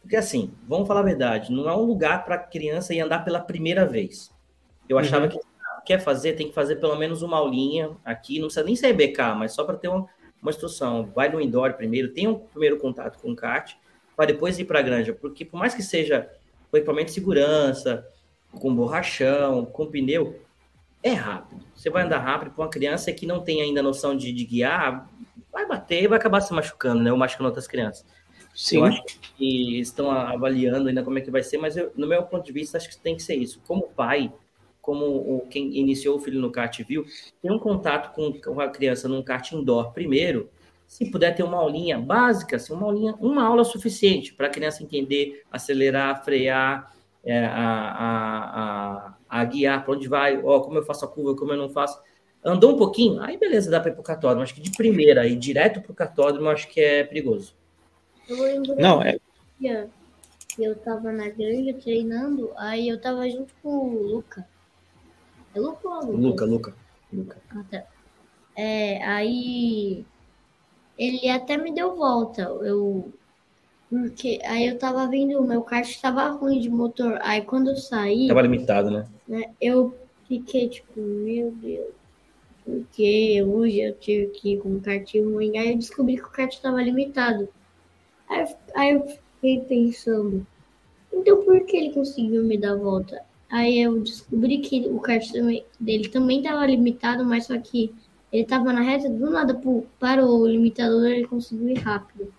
Porque 0.00 0.16
assim, 0.16 0.50
vamos 0.66 0.88
falar 0.88 1.00
a 1.00 1.02
verdade, 1.02 1.52
não 1.52 1.68
é 1.68 1.76
um 1.76 1.84
lugar 1.84 2.24
para 2.24 2.38
criança 2.38 2.94
ir 2.94 3.00
andar 3.00 3.22
pela 3.22 3.38
primeira 3.38 3.84
vez. 3.84 4.32
Eu 4.88 4.98
achava 4.98 5.26
uhum. 5.26 5.32
que 5.32 5.40
quer 5.84 6.00
fazer, 6.00 6.32
tem 6.32 6.48
que 6.48 6.54
fazer 6.54 6.76
pelo 6.76 6.96
menos 6.96 7.20
uma 7.20 7.36
aulinha 7.36 7.90
aqui, 8.02 8.38
não 8.38 8.46
precisa 8.46 8.64
nem 8.64 8.74
ser 8.74 8.94
BK, 8.94 9.34
mas 9.36 9.52
só 9.52 9.62
para 9.62 9.76
ter 9.76 9.88
uma, 9.88 10.08
uma 10.40 10.50
instrução. 10.50 11.04
Vai 11.14 11.28
no 11.28 11.38
indoor 11.38 11.74
primeiro, 11.74 12.14
tenha 12.14 12.30
um 12.30 12.38
primeiro 12.38 12.78
contato 12.78 13.20
com 13.20 13.32
o 13.32 13.36
kart, 13.36 13.74
para 14.16 14.24
depois 14.24 14.58
ir 14.58 14.64
para 14.64 14.78
a 14.78 14.82
granja, 14.82 15.12
porque 15.12 15.44
por 15.44 15.58
mais 15.58 15.74
que 15.74 15.82
seja 15.82 16.30
com 16.70 16.78
equipamento 16.78 17.08
de 17.08 17.12
segurança, 17.12 18.08
com 18.52 18.74
borrachão, 18.74 19.66
com 19.66 19.86
pneu, 19.86 20.45
é 21.08 21.14
rápido. 21.14 21.64
Você 21.74 21.90
vai 21.90 22.04
andar 22.04 22.18
rápido 22.18 22.52
para 22.52 22.64
uma 22.64 22.70
criança 22.70 23.12
que 23.12 23.26
não 23.26 23.40
tem 23.40 23.62
ainda 23.62 23.82
noção 23.82 24.16
de, 24.16 24.32
de 24.32 24.44
guiar, 24.44 25.08
vai 25.52 25.66
bater 25.66 26.02
e 26.02 26.08
vai 26.08 26.18
acabar 26.18 26.40
se 26.40 26.52
machucando, 26.52 27.02
né? 27.02 27.12
Ou 27.12 27.18
machucando 27.18 27.48
outras 27.48 27.66
crianças. 27.66 28.04
Sim. 28.54 28.78
Eu 28.78 28.84
acho 28.86 29.02
que 29.04 29.78
estão 29.78 30.10
avaliando 30.10 30.88
ainda 30.88 31.02
como 31.02 31.18
é 31.18 31.20
que 31.20 31.30
vai 31.30 31.42
ser, 31.42 31.58
mas 31.58 31.76
eu, 31.76 31.92
no 31.94 32.06
meu 32.06 32.22
ponto 32.22 32.44
de 32.44 32.52
vista, 32.52 32.78
acho 32.78 32.88
que 32.88 32.98
tem 32.98 33.14
que 33.14 33.22
ser 33.22 33.36
isso. 33.36 33.60
Como 33.66 33.88
pai, 33.88 34.32
como 34.80 35.04
o, 35.04 35.46
quem 35.50 35.76
iniciou 35.76 36.16
o 36.16 36.18
filho 36.20 36.40
no 36.40 36.50
kart 36.50 36.78
viu, 36.88 37.04
ter 37.42 37.50
um 37.50 37.58
contato 37.58 38.14
com, 38.14 38.32
com 38.32 38.60
a 38.60 38.68
criança 38.68 39.08
num 39.08 39.22
kart 39.22 39.52
indoor 39.52 39.92
primeiro, 39.92 40.48
se 40.86 41.10
puder 41.10 41.34
ter 41.34 41.42
uma 41.42 41.58
aulinha 41.58 41.98
básica, 41.98 42.56
assim, 42.56 42.72
uma 42.72 42.86
aulinha, 42.86 43.14
uma 43.20 43.44
aula 43.44 43.64
suficiente 43.64 44.32
para 44.32 44.46
a 44.46 44.50
criança 44.50 44.82
entender, 44.82 45.42
acelerar, 45.50 46.24
frear, 46.24 46.95
é, 47.26 47.44
a, 47.44 47.50
a, 47.50 49.08
a, 49.08 49.14
a, 49.28 49.44
guiar 49.44 49.84
para 49.84 49.94
onde 49.94 50.08
vai, 50.08 50.40
ó, 50.42 50.60
como 50.60 50.78
eu 50.78 50.84
faço 50.84 51.04
a 51.04 51.08
curva, 51.08 51.36
como 51.36 51.52
eu 51.52 51.58
não 51.58 51.68
faço. 51.68 52.00
Andou 52.44 52.74
um 52.74 52.76
pouquinho, 52.76 53.20
aí 53.20 53.36
beleza, 53.36 53.68
dá 53.68 53.80
para 53.80 53.90
ir 53.90 53.94
para 53.94 54.00
o 54.00 54.04
cartódromo. 54.04 54.42
Acho 54.42 54.54
que 54.54 54.60
de 54.60 54.70
primeira 54.70 55.26
e 55.26 55.34
direto 55.34 55.80
para 55.80 55.90
o 55.90 55.94
cartódromo, 55.94 56.48
acho 56.48 56.68
que 56.68 56.80
é 56.80 57.02
perigoso. 57.02 57.54
Eu 58.28 58.40
lembro 58.40 58.76
não, 58.76 59.02
é... 59.02 59.18
eu 60.56 60.72
estava 60.72 61.10
na 61.10 61.28
granja 61.28 61.74
treinando, 61.74 62.52
aí 62.56 62.88
eu 62.88 62.96
estava 62.96 63.28
junto 63.28 63.52
com 63.60 63.68
o 63.68 64.02
Luca. 64.02 64.46
É 65.52 65.58
Luca 65.58 65.88
ou 65.88 66.12
Luca? 66.12 66.44
Luca, 66.44 66.72
Luca. 67.12 67.38
Ah, 67.50 67.64
tá. 67.68 67.84
É, 68.54 69.02
aí 69.04 70.04
ele 70.96 71.28
até 71.28 71.56
me 71.56 71.74
deu 71.74 71.96
volta. 71.96 72.42
Eu 72.42 73.12
porque 73.88 74.40
aí 74.44 74.66
eu 74.66 74.78
tava 74.78 75.06
vendo, 75.06 75.38
o 75.38 75.46
meu 75.46 75.62
kart 75.62 75.88
estava 75.88 76.28
ruim 76.30 76.60
de 76.60 76.68
motor. 76.68 77.18
Aí 77.22 77.42
quando 77.42 77.70
eu 77.70 77.76
saí. 77.76 78.26
Tava 78.28 78.42
limitado, 78.42 78.90
né? 78.90 79.06
né 79.28 79.50
eu 79.60 79.94
fiquei 80.26 80.68
tipo, 80.68 81.00
meu 81.00 81.52
Deus. 81.52 81.94
Porque 82.64 83.42
hoje 83.44 83.80
eu 83.80 83.94
tive 83.94 84.26
que 84.32 84.52
ir 84.54 84.58
com 84.58 84.70
um 84.70 84.80
kart 84.80 85.08
ruim. 85.14 85.56
Aí 85.56 85.70
eu 85.70 85.78
descobri 85.78 86.16
que 86.16 86.24
o 86.24 86.30
kart 86.30 86.52
estava 86.52 86.82
limitado. 86.82 87.48
Aí, 88.28 88.46
aí 88.74 88.92
eu 88.94 89.06
fiquei 89.06 89.60
pensando. 89.60 90.44
Então 91.12 91.44
por 91.44 91.64
que 91.64 91.76
ele 91.76 91.94
conseguiu 91.94 92.42
me 92.42 92.58
dar 92.58 92.74
volta? 92.74 93.22
Aí 93.48 93.80
eu 93.80 94.00
descobri 94.00 94.58
que 94.58 94.88
o 94.88 94.98
kart 94.98 95.30
dele 95.78 96.08
também 96.08 96.38
estava 96.40 96.66
limitado, 96.66 97.24
mas 97.24 97.46
só 97.46 97.56
que 97.56 97.94
ele 98.32 98.42
estava 98.42 98.72
na 98.72 98.80
reta, 98.80 99.08
do 99.08 99.30
nada 99.30 99.60
parou 100.00 100.40
o 100.40 100.48
limitador 100.48 101.06
ele 101.06 101.26
conseguiu 101.28 101.68
ir 101.68 101.78
rápido. 101.78 102.34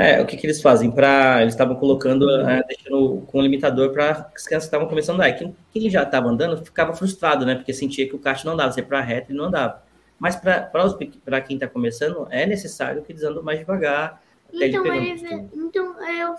É, 0.00 0.18
o 0.18 0.24
que, 0.24 0.34
que 0.34 0.46
eles 0.46 0.62
fazem? 0.62 0.90
Pra, 0.90 1.42
eles 1.42 1.52
estavam 1.52 1.76
colocando, 1.76 2.30
é, 2.30 2.62
deixando 2.66 3.22
com 3.26 3.38
o 3.38 3.42
limitador 3.42 3.92
para 3.92 4.30
as 4.34 4.46
crianças 4.46 4.66
estavam 4.66 4.88
começando 4.88 5.20
a 5.20 5.26
andar. 5.26 5.32
Quem, 5.34 5.54
quem 5.70 5.90
já 5.90 6.04
estava 6.04 6.26
andando 6.26 6.64
ficava 6.64 6.94
frustrado, 6.94 7.44
né? 7.44 7.54
Porque 7.54 7.74
sentia 7.74 8.08
que 8.08 8.16
o 8.16 8.18
kart 8.18 8.42
não 8.46 8.54
andava, 8.54 8.72
você 8.72 8.80
para 8.80 9.00
a 9.00 9.02
reta 9.02 9.30
e 9.30 9.34
não 9.34 9.44
andava. 9.44 9.82
Mas 10.18 10.36
para 10.36 11.40
quem 11.42 11.56
está 11.56 11.68
começando, 11.68 12.26
é 12.30 12.46
necessário 12.46 13.02
que 13.02 13.12
eles 13.12 13.22
andem 13.22 13.42
mais 13.42 13.58
devagar. 13.58 14.22
Então, 14.50 14.86
eles, 14.86 15.22
então, 15.54 16.02
é, 16.02 16.34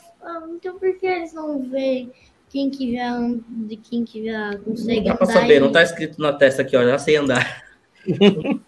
então, 0.56 0.80
por 0.80 0.98
que 0.98 1.06
eles 1.06 1.32
não 1.32 1.62
veem 1.62 2.12
quem 2.50 2.68
que 2.72 2.96
já 2.96 3.16
de 3.48 3.78
quem 3.78 4.04
que 4.04 4.26
já 4.26 4.58
consegue 4.58 5.02
não 5.02 5.04
dá 5.04 5.16
para 5.16 5.26
saber, 5.28 5.58
e... 5.58 5.60
não 5.60 5.72
tá 5.72 5.84
escrito 5.84 6.20
na 6.20 6.34
testa 6.34 6.64
aqui, 6.64 6.76
ó, 6.76 6.84
já 6.84 6.98
sei 6.98 7.16
andar. 7.16 7.64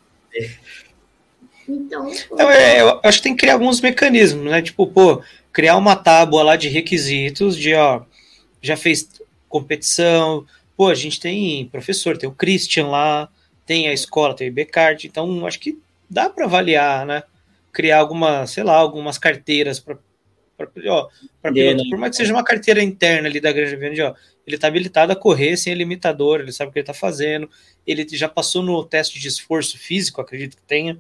então, 1.68 2.12
então 2.12 2.50
é, 2.50 2.82
eu 2.82 3.00
acho 3.04 3.18
que 3.20 3.24
tem 3.24 3.36
que 3.36 3.42
criar 3.42 3.54
alguns 3.54 3.82
mecanismos, 3.82 4.46
né? 4.46 4.62
Tipo, 4.62 4.88
pô, 4.88 5.22
criar 5.52 5.78
uma 5.78 5.96
tábua 5.96 6.44
lá 6.44 6.56
de 6.56 6.68
requisitos 6.70 7.58
de, 7.58 7.74
ó, 7.74 8.02
já 8.62 8.76
fez 8.76 9.10
competição, 9.48 10.46
pô, 10.76 10.88
a 10.88 10.96
gente 10.96 11.20
tem 11.20 11.68
professor, 11.68 12.18
tem 12.18 12.28
o 12.28 12.34
Christian 12.34 12.88
lá, 12.88 13.30
tem 13.66 13.88
a 13.88 13.94
escola, 13.94 14.36
tem 14.36 14.48
o 14.48 14.50
IBCard, 14.50 15.08
então 15.08 15.46
acho 15.46 15.60
que 15.60 15.80
dá 16.10 16.30
para 16.30 16.46
avaliar, 16.46 17.06
né? 17.06 17.24
Criar 17.72 18.00
alguma, 18.00 18.46
sei 18.48 18.64
lá, 18.64 18.76
algumas 18.76 19.18
carteiras 19.18 19.80
para 19.80 19.98
pra 20.56 20.68
piloto, 20.68 21.12
por 21.90 21.98
mais 21.98 22.12
que 22.12 22.18
seja 22.18 22.34
uma 22.34 22.44
carteira 22.44 22.82
interna 22.82 23.28
ali 23.28 23.40
da 23.40 23.52
Granja 23.52 23.76
Viana, 23.76 24.12
ó, 24.12 24.16
ele 24.46 24.56
está 24.56 24.68
habilitado 24.68 25.12
a 25.12 25.16
correr 25.16 25.58
sem 25.58 25.74
limitador, 25.74 26.42
ele 26.42 26.52
sabe 26.52 26.70
o 26.70 26.74
que 26.74 26.80
ele 26.80 26.84
está 26.84 26.94
fazendo, 26.94 27.50
ele 27.86 28.06
já 28.12 28.30
passou 28.30 28.62
no 28.62 28.84
teste 28.84 29.20
de 29.20 29.28
esforço 29.28 29.78
físico, 29.78 30.22
acredito 30.22 30.58
que 30.58 30.64
tenha, 30.64 30.98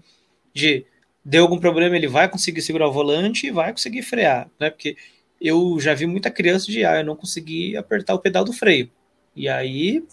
de 0.53 0.85
deu 1.23 1.43
algum 1.43 1.59
problema, 1.59 1.95
ele 1.95 2.07
vai 2.07 2.29
conseguir 2.29 2.61
segurar 2.61 2.87
o 2.87 2.91
volante 2.91 3.47
e 3.47 3.51
vai 3.51 3.71
conseguir 3.71 4.01
frear, 4.01 4.49
né? 4.59 4.69
Porque 4.69 4.97
eu 5.39 5.79
já 5.79 5.93
vi 5.93 6.05
muita 6.05 6.29
criança 6.29 6.71
de 6.71 6.85
ah, 6.85 6.99
eu 6.99 7.05
não 7.05 7.15
consegui 7.15 7.75
apertar 7.75 8.13
o 8.13 8.19
pedal 8.19 8.43
do 8.43 8.53
freio. 8.53 8.89
E 9.35 9.49
aí 9.49 10.03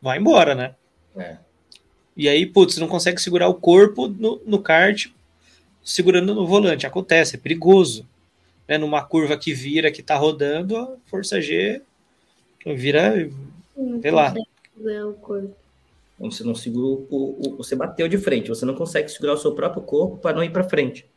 vai 0.00 0.18
embora, 0.18 0.54
né? 0.54 0.74
É. 1.16 1.38
E 2.16 2.28
aí, 2.28 2.44
putz, 2.44 2.76
não 2.78 2.88
consegue 2.88 3.20
segurar 3.20 3.48
o 3.48 3.54
corpo 3.54 4.08
no, 4.08 4.40
no 4.44 4.60
kart 4.60 5.06
segurando 5.84 6.34
no 6.34 6.46
volante. 6.46 6.86
Acontece, 6.86 7.36
é 7.36 7.38
perigoso. 7.38 8.08
Né? 8.66 8.76
Numa 8.76 9.04
curva 9.04 9.36
que 9.36 9.54
vira, 9.54 9.90
que 9.90 10.02
tá 10.02 10.16
rodando, 10.16 10.76
a 10.76 10.96
força 11.06 11.40
G 11.40 11.80
vira, 12.66 13.30
sei 14.02 14.10
lá. 14.10 14.34
O 15.06 15.12
corpo. 15.14 15.56
Você 16.20 16.42
não 16.42 16.54
segura 16.54 16.86
o, 17.10 17.56
Você 17.58 17.76
bateu 17.76 18.08
de 18.08 18.18
frente, 18.18 18.48
você 18.48 18.66
não 18.66 18.74
consegue 18.74 19.08
segurar 19.08 19.34
o 19.34 19.36
seu 19.36 19.54
próprio 19.54 19.82
corpo 19.82 20.16
para 20.18 20.34
não 20.34 20.42
ir 20.42 20.50
para 20.50 20.64
frente. 20.64 21.08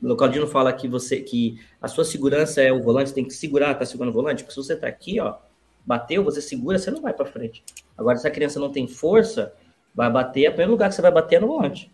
O 0.00 0.06
Localdino 0.06 0.46
fala 0.46 0.72
que 0.72 0.88
você 0.88 1.20
que 1.20 1.60
a 1.80 1.88
sua 1.88 2.04
segurança 2.04 2.60
é 2.60 2.72
o 2.72 2.82
volante, 2.82 3.10
você 3.10 3.14
tem 3.14 3.24
que 3.24 3.34
segurar, 3.34 3.74
tá 3.74 3.84
segurando 3.84 4.10
o 4.10 4.14
volante, 4.14 4.42
porque 4.42 4.54
se 4.54 4.64
você 4.64 4.76
tá 4.76 4.86
aqui, 4.86 5.20
ó, 5.20 5.36
bateu, 5.84 6.22
você 6.22 6.40
segura, 6.40 6.78
você 6.78 6.90
não 6.90 7.00
vai 7.00 7.12
para 7.12 7.26
frente. 7.26 7.64
Agora, 7.96 8.16
se 8.16 8.26
a 8.26 8.30
criança 8.30 8.58
não 8.60 8.70
tem 8.70 8.86
força, 8.86 9.54
vai 9.94 10.10
bater, 10.10 10.48
o 10.48 10.50
primeiro 10.50 10.72
lugar 10.72 10.88
que 10.88 10.94
você 10.94 11.02
vai 11.02 11.12
bater 11.12 11.36
é 11.36 11.40
no 11.40 11.48
volante. 11.48 11.90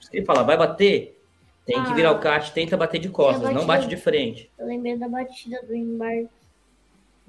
Se 0.00 0.16
ele 0.16 0.26
fala, 0.26 0.42
vai 0.42 0.56
bater, 0.56 1.20
tem 1.64 1.78
ah, 1.78 1.84
que 1.84 1.94
virar 1.94 2.12
o 2.12 2.18
kart, 2.18 2.50
tenta 2.50 2.76
bater 2.76 3.00
de 3.00 3.08
costas, 3.08 3.42
batida, 3.42 3.60
não 3.60 3.66
bate 3.66 3.86
de 3.86 3.96
frente. 3.96 4.50
Eu 4.58 4.66
lembrei 4.66 4.96
da 4.96 5.08
batida 5.08 5.62
do 5.62 5.74
embarque. 5.74 6.28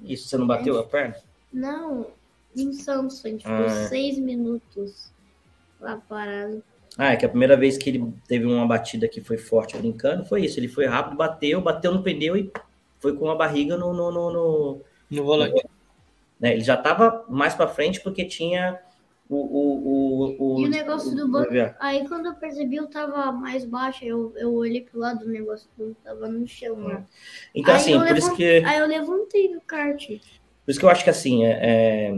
Isso, 0.02 0.28
você 0.28 0.36
não 0.36 0.46
bateu 0.46 0.76
é. 0.76 0.80
a 0.80 0.84
perna? 0.84 1.16
Não, 1.52 2.08
em 2.56 2.70
a 2.70 3.28
gente 3.28 3.42
ficou 3.42 3.56
ah, 3.56 3.64
é. 3.64 3.88
seis 3.88 4.18
minutos 4.18 5.12
lá 5.80 5.96
parado. 6.08 6.62
Ah, 6.96 7.12
é 7.12 7.16
que 7.16 7.26
a 7.26 7.28
primeira 7.28 7.56
vez 7.56 7.76
que 7.76 7.90
ele 7.90 8.12
teve 8.28 8.46
uma 8.46 8.66
batida 8.66 9.08
que 9.08 9.20
foi 9.20 9.36
forte 9.36 9.76
brincando 9.76 10.24
foi 10.24 10.44
isso. 10.44 10.58
Ele 10.60 10.68
foi 10.68 10.86
rápido, 10.86 11.16
bateu, 11.16 11.60
bateu 11.60 11.92
no 11.92 12.02
pneu 12.02 12.36
e 12.36 12.52
foi 13.00 13.16
com 13.16 13.28
a 13.28 13.34
barriga 13.34 13.76
no. 13.76 13.92
No, 13.92 14.12
no, 14.12 14.32
no, 14.32 14.80
no 15.10 15.24
volante. 15.24 15.54
No, 15.54 15.70
né? 16.38 16.52
Ele 16.52 16.62
já 16.62 16.74
estava 16.74 17.24
mais 17.28 17.54
para 17.54 17.66
frente 17.66 18.00
porque 18.00 18.24
tinha 18.24 18.78
o. 19.28 19.36
o, 19.36 20.36
o, 20.38 20.54
o 20.54 20.60
e 20.60 20.66
o 20.66 20.70
negócio 20.70 21.16
do 21.16 21.28
banco. 21.28 21.50
Aí 21.80 22.06
quando 22.06 22.26
eu 22.26 22.34
percebi, 22.34 22.76
eu 22.76 22.86
tava 22.86 23.32
mais 23.32 23.64
baixo. 23.64 24.04
Eu, 24.04 24.32
eu 24.36 24.54
olhei 24.54 24.82
pro 24.82 25.00
lado 25.00 25.24
do 25.24 25.28
negócio 25.28 25.68
do 25.76 25.96
tava 26.04 26.28
no 26.28 26.46
chão. 26.46 26.76
Né? 26.76 27.04
Então, 27.52 27.74
aí 27.74 27.80
assim, 27.80 27.98
por 27.98 28.16
isso 28.16 28.36
que. 28.36 28.64
Aí 28.64 28.78
eu 28.78 28.86
levantei 28.86 29.52
no 29.52 29.60
kart. 29.60 30.06
Por 30.64 30.70
isso 30.70 30.78
que 30.78 30.86
eu 30.86 30.90
acho 30.90 31.02
que 31.02 31.10
assim, 31.10 31.44
é, 31.44 31.58
é 31.60 32.14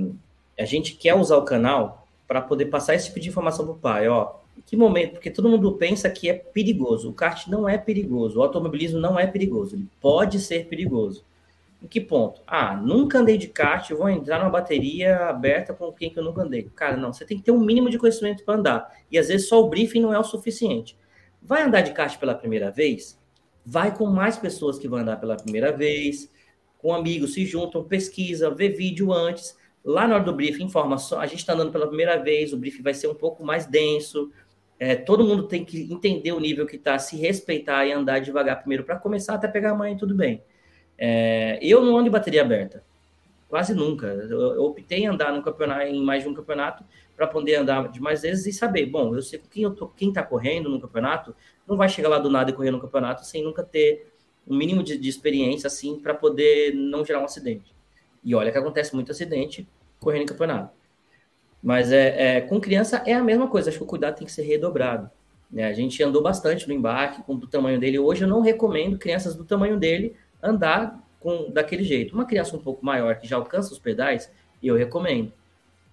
a 0.59 0.64
gente 0.64 0.94
quer 0.94 1.14
usar 1.14 1.36
o 1.36 1.44
canal 1.44 2.07
para 2.26 2.40
poder 2.40 2.66
passar 2.66 2.94
esse 2.94 3.07
tipo 3.07 3.20
de 3.20 3.28
informação 3.28 3.64
para 3.64 3.74
o 3.74 3.78
pai, 3.78 4.09
ó. 4.09 4.34
Que 4.64 4.76
momento? 4.76 5.12
Porque 5.12 5.30
todo 5.30 5.48
mundo 5.48 5.72
pensa 5.72 6.09
que 6.11 6.28
é 6.28 6.34
perigoso. 6.34 7.11
O 7.11 7.12
kart 7.12 7.46
não 7.46 7.68
é 7.68 7.76
perigoso. 7.76 8.38
O 8.38 8.42
automobilismo 8.42 8.98
não 8.98 9.18
é 9.18 9.26
perigoso. 9.26 9.76
Ele 9.76 9.88
pode 10.00 10.40
ser 10.40 10.66
perigoso. 10.66 11.24
Em 11.82 11.86
que 11.86 12.00
ponto? 12.00 12.40
Ah, 12.46 12.74
nunca 12.74 13.18
andei 13.18 13.36
de 13.36 13.48
kart, 13.48 13.90
vou 13.90 14.09
entrar 14.09 14.38
numa 14.38 14.50
bateria 14.50 15.28
aberta 15.28 15.74
com 15.74 15.92
quem 15.92 16.11
que 16.11 16.18
eu 16.18 16.24
nunca 16.24 16.42
andei. 16.42 16.68
Cara, 16.74 16.96
não. 16.96 17.12
Você 17.12 17.24
tem 17.24 17.36
que 17.36 17.44
ter 17.44 17.52
um 17.52 17.61
mínimo 17.61 17.90
de 17.90 17.98
conhecimento 17.98 18.42
para 18.44 18.59
andar. 18.59 18.96
E 19.11 19.18
às 19.18 19.28
vezes 19.28 19.48
só 19.48 19.62
o 19.62 19.68
briefing 19.68 20.00
não 20.00 20.12
é 20.12 20.18
o 20.18 20.24
suficiente. 20.24 20.96
Vai 21.40 21.62
andar 21.62 21.82
de 21.82 21.92
kart 21.92 22.18
pela 22.18 22.34
primeira 22.34 22.70
vez? 22.70 23.20
Vai 23.64 23.94
com 23.94 24.07
mais 24.07 24.38
pessoas 24.38 24.78
que 24.78 24.88
vão 24.88 25.00
andar 25.00 25.18
pela 25.18 25.36
primeira 25.36 25.70
vez, 25.70 26.32
com 26.78 26.94
amigos, 26.94 27.34
se 27.34 27.44
juntam, 27.44 27.84
pesquisa, 27.84 28.50
vê 28.50 28.68
vídeo 28.68 29.12
antes 29.12 29.57
Lá 29.87 30.09
na 30.09 30.16
hora 30.16 30.24
do 30.24 30.32
briefing, 30.32 30.64
informação, 30.64 31.20
a 31.20 31.26
gente 31.26 31.39
está 31.39 31.53
andando 31.53 31.70
pela 31.70 31.87
primeira 31.87 32.16
vez, 32.16 32.53
o 32.53 32.57
briefing 32.57 32.82
vai 32.82 32.93
ser 32.93 33.07
um 33.07 33.14
pouco 33.14 33.45
mais 33.45 33.66
denso. 33.66 34.32
É, 34.80 34.97
todo 34.97 35.24
mundo 35.24 35.45
tem 35.45 35.64
que 35.64 35.80
entender 35.93 36.32
o 36.32 36.41
nível 36.41 36.66
que 36.66 36.74
está, 36.74 36.99
se 36.99 37.16
respeitar 37.16 37.87
e 37.87 37.93
andar 37.93 38.18
devagar 38.18 38.59
primeiro 38.59 38.82
para 38.82 38.97
começar 38.97 39.34
até 39.34 39.47
pegar 39.47 39.70
a 39.70 39.74
mãe, 39.76 39.97
tudo 39.97 40.12
bem. 40.12 40.43
É, 40.99 41.61
eu 41.62 41.84
não 41.84 41.97
ando 41.97 42.09
em 42.09 42.11
bateria 42.11 42.43
aberta, 42.43 42.82
quase 43.49 43.74
nunca. 43.76 44.09
Eu, 44.09 44.55
eu 44.57 44.64
optei 44.64 45.05
em 45.05 45.07
andar 45.07 45.32
no 45.32 45.41
campeonato, 45.41 45.82
em 45.82 46.03
mais 46.03 46.24
de 46.24 46.28
um 46.28 46.34
campeonato 46.34 46.82
para 47.16 47.28
poder 47.28 47.55
andar 47.55 47.89
de 47.89 48.01
mais 48.01 48.22
vezes 48.22 48.45
e 48.45 48.53
saber, 48.53 48.87
bom, 48.87 49.14
eu 49.14 49.22
sei 49.22 49.41
quem 49.49 49.72
quem 49.97 50.09
está 50.09 50.24
correndo 50.24 50.68
no 50.68 50.80
campeonato 50.80 51.32
não 51.64 51.76
vai 51.76 51.89
chegar 51.89 52.09
lá 52.09 52.18
do 52.18 52.28
nada 52.28 52.51
e 52.51 52.55
correr 52.55 52.72
no 52.72 52.80
campeonato 52.80 53.24
sem 53.24 53.41
nunca 53.45 53.62
ter 53.62 54.12
um 54.49 54.57
mínimo 54.57 54.82
de, 54.82 54.99
de 54.99 55.09
experiência 55.09 55.68
assim 55.68 55.97
para 56.01 56.12
poder 56.12 56.74
não 56.74 57.05
gerar 57.05 57.20
um 57.20 57.24
acidente. 57.24 57.72
E 58.24 58.34
olha 58.34 58.51
que 58.51 58.59
acontece 58.59 58.93
muito 58.93 59.12
acidente 59.12 59.68
correndo 60.07 60.22
em 60.22 60.26
campeonato. 60.26 60.72
Mas 61.61 61.90
é, 61.90 62.36
é, 62.36 62.40
com 62.42 62.61
criança 62.61 63.02
é 63.04 63.12
a 63.12 63.22
mesma 63.22 63.48
coisa, 63.48 63.70
acho 63.70 63.78
que 63.78 63.82
o 63.84 63.88
cuidado 63.88 64.16
tem 64.16 64.24
que 64.24 64.32
ser 64.32 64.42
redobrado. 64.42 65.11
Né? 65.50 65.64
A 65.64 65.72
gente 65.72 66.00
andou 66.00 66.22
bastante 66.22 66.68
no 66.68 66.72
embarque 66.72 67.24
com 67.24 67.36
do 67.36 67.48
tamanho 67.48 67.80
dele. 67.80 67.98
Hoje 67.98 68.22
eu 68.22 68.28
não 68.28 68.40
recomendo 68.40 68.96
crianças 68.98 69.34
do 69.34 69.44
tamanho 69.44 69.76
dele 69.76 70.14
andar 70.40 71.04
com 71.18 71.50
daquele 71.50 71.82
jeito. 71.82 72.14
Uma 72.14 72.24
criança 72.24 72.57
um 72.57 72.61
pouco 72.61 72.86
maior 72.86 73.16
que 73.16 73.26
já 73.26 73.34
alcança 73.34 73.72
os 73.72 73.80
pedais, 73.80 74.30
eu 74.62 74.76
recomendo. 74.76 75.32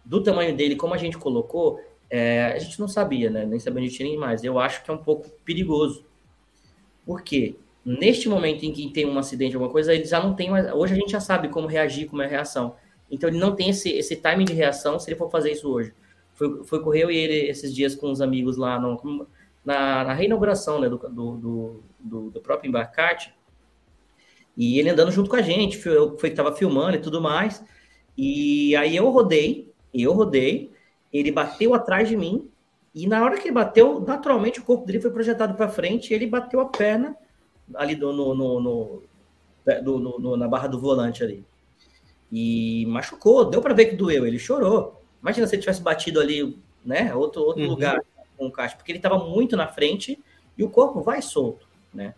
Do 0.05 0.21
tamanho 0.21 0.55
dele, 0.55 0.75
como 0.75 0.93
a 0.93 0.97
gente 0.97 1.17
colocou, 1.17 1.81
é, 2.07 2.53
a 2.55 2.59
gente 2.59 2.79
não 2.79 2.87
sabia, 2.87 3.31
né? 3.31 3.43
Nem 3.43 3.59
sabia 3.59 3.81
onde 3.81 3.91
tinha 3.91 4.19
mais. 4.19 4.43
Eu 4.43 4.59
acho 4.59 4.83
que 4.83 4.91
é 4.91 4.93
um 4.93 4.97
pouco 4.97 5.27
perigoso. 5.43 6.05
Por 7.03 7.23
quê? 7.23 7.55
Neste 7.83 8.29
momento 8.29 8.63
em 8.63 8.71
que 8.71 8.91
tem 8.91 9.07
um 9.07 9.17
acidente, 9.17 9.55
alguma 9.55 9.71
coisa, 9.71 9.91
ele 9.91 10.05
já 10.05 10.21
não 10.21 10.35
tem 10.35 10.51
mais. 10.51 10.71
Hoje 10.71 10.93
a 10.93 10.97
gente 10.97 11.11
já 11.11 11.19
sabe 11.19 11.47
como 11.47 11.65
reagir, 11.65 12.07
como 12.07 12.21
é 12.21 12.25
a 12.25 12.29
reação. 12.29 12.75
Então 13.13 13.29
ele 13.29 13.37
não 13.37 13.55
tem 13.55 13.69
esse, 13.69 13.91
esse 13.91 14.15
timing 14.15 14.45
de 14.45 14.53
reação 14.53 14.97
se 14.97 15.07
ele 15.07 15.17
for 15.17 15.29
fazer 15.29 15.51
isso 15.51 15.69
hoje. 15.69 15.93
Foi, 16.33 16.63
foi 16.63 16.81
correu 16.81 17.11
e 17.11 17.15
ele 17.15 17.47
esses 17.47 17.73
dias 17.73 17.93
com 17.93 18.11
os 18.11 18.21
amigos 18.21 18.57
lá 18.57 18.79
no, 18.79 19.27
na, 19.63 20.03
na 20.03 20.13
reinauguração 20.13 20.81
né, 20.81 20.89
do, 20.89 20.97
do, 20.97 21.83
do, 21.99 22.29
do 22.31 22.41
próprio 22.41 22.67
embarcate. 22.67 23.31
E 24.57 24.79
ele 24.79 24.89
andando 24.89 25.11
junto 25.11 25.29
com 25.29 25.35
a 25.35 25.43
gente, 25.43 25.87
eu 25.87 26.17
foi 26.17 26.29
estava 26.29 26.55
filmando 26.55 26.97
e 26.97 27.01
tudo 27.01 27.21
mais. 27.21 27.63
E 28.17 28.75
aí 28.75 28.95
eu 28.95 29.07
rodei, 29.09 29.71
eu 29.93 30.13
rodei, 30.13 30.71
ele 31.11 31.31
bateu 31.31 31.75
atrás 31.75 32.09
de 32.09 32.17
mim, 32.17 32.49
e 32.95 33.07
na 33.07 33.23
hora 33.23 33.37
que 33.37 33.47
ele 33.47 33.53
bateu, 33.53 33.99
naturalmente 33.99 34.59
o 34.59 34.63
corpo 34.63 34.85
dele 34.85 34.99
foi 34.99 35.11
projetado 35.11 35.55
para 35.55 35.69
frente, 35.69 36.11
e 36.11 36.13
ele 36.13 36.27
bateu 36.27 36.59
a 36.59 36.65
perna 36.65 37.15
ali 37.75 37.95
do, 37.95 38.11
no, 38.13 38.35
no, 38.35 38.59
no, 38.59 39.03
no, 39.83 40.19
no 40.19 40.37
na 40.37 40.47
barra 40.47 40.67
do 40.67 40.79
volante 40.79 41.23
ali. 41.23 41.43
E 42.35 42.83
machucou, 42.87 43.45
deu 43.45 43.61
para 43.61 43.75
ver 43.75 43.85
que 43.85 43.95
doeu, 43.95 44.25
ele 44.25 44.39
chorou. 44.39 44.99
Imagina 45.21 45.45
se 45.45 45.53
ele 45.53 45.61
tivesse 45.61 45.83
batido 45.83 46.19
ali, 46.19 46.57
né, 46.83 47.13
outro, 47.13 47.43
outro 47.43 47.61
uhum. 47.61 47.69
lugar 47.69 48.01
com 48.35 48.47
o 48.47 48.51
caixa, 48.51 48.75
porque 48.75 48.91
ele 48.91 48.97
estava 48.97 49.19
muito 49.19 49.55
na 49.55 49.67
frente 49.67 50.19
e 50.57 50.63
o 50.63 50.69
corpo 50.69 50.99
vai 51.03 51.21
solto, 51.21 51.67
né? 51.93 52.15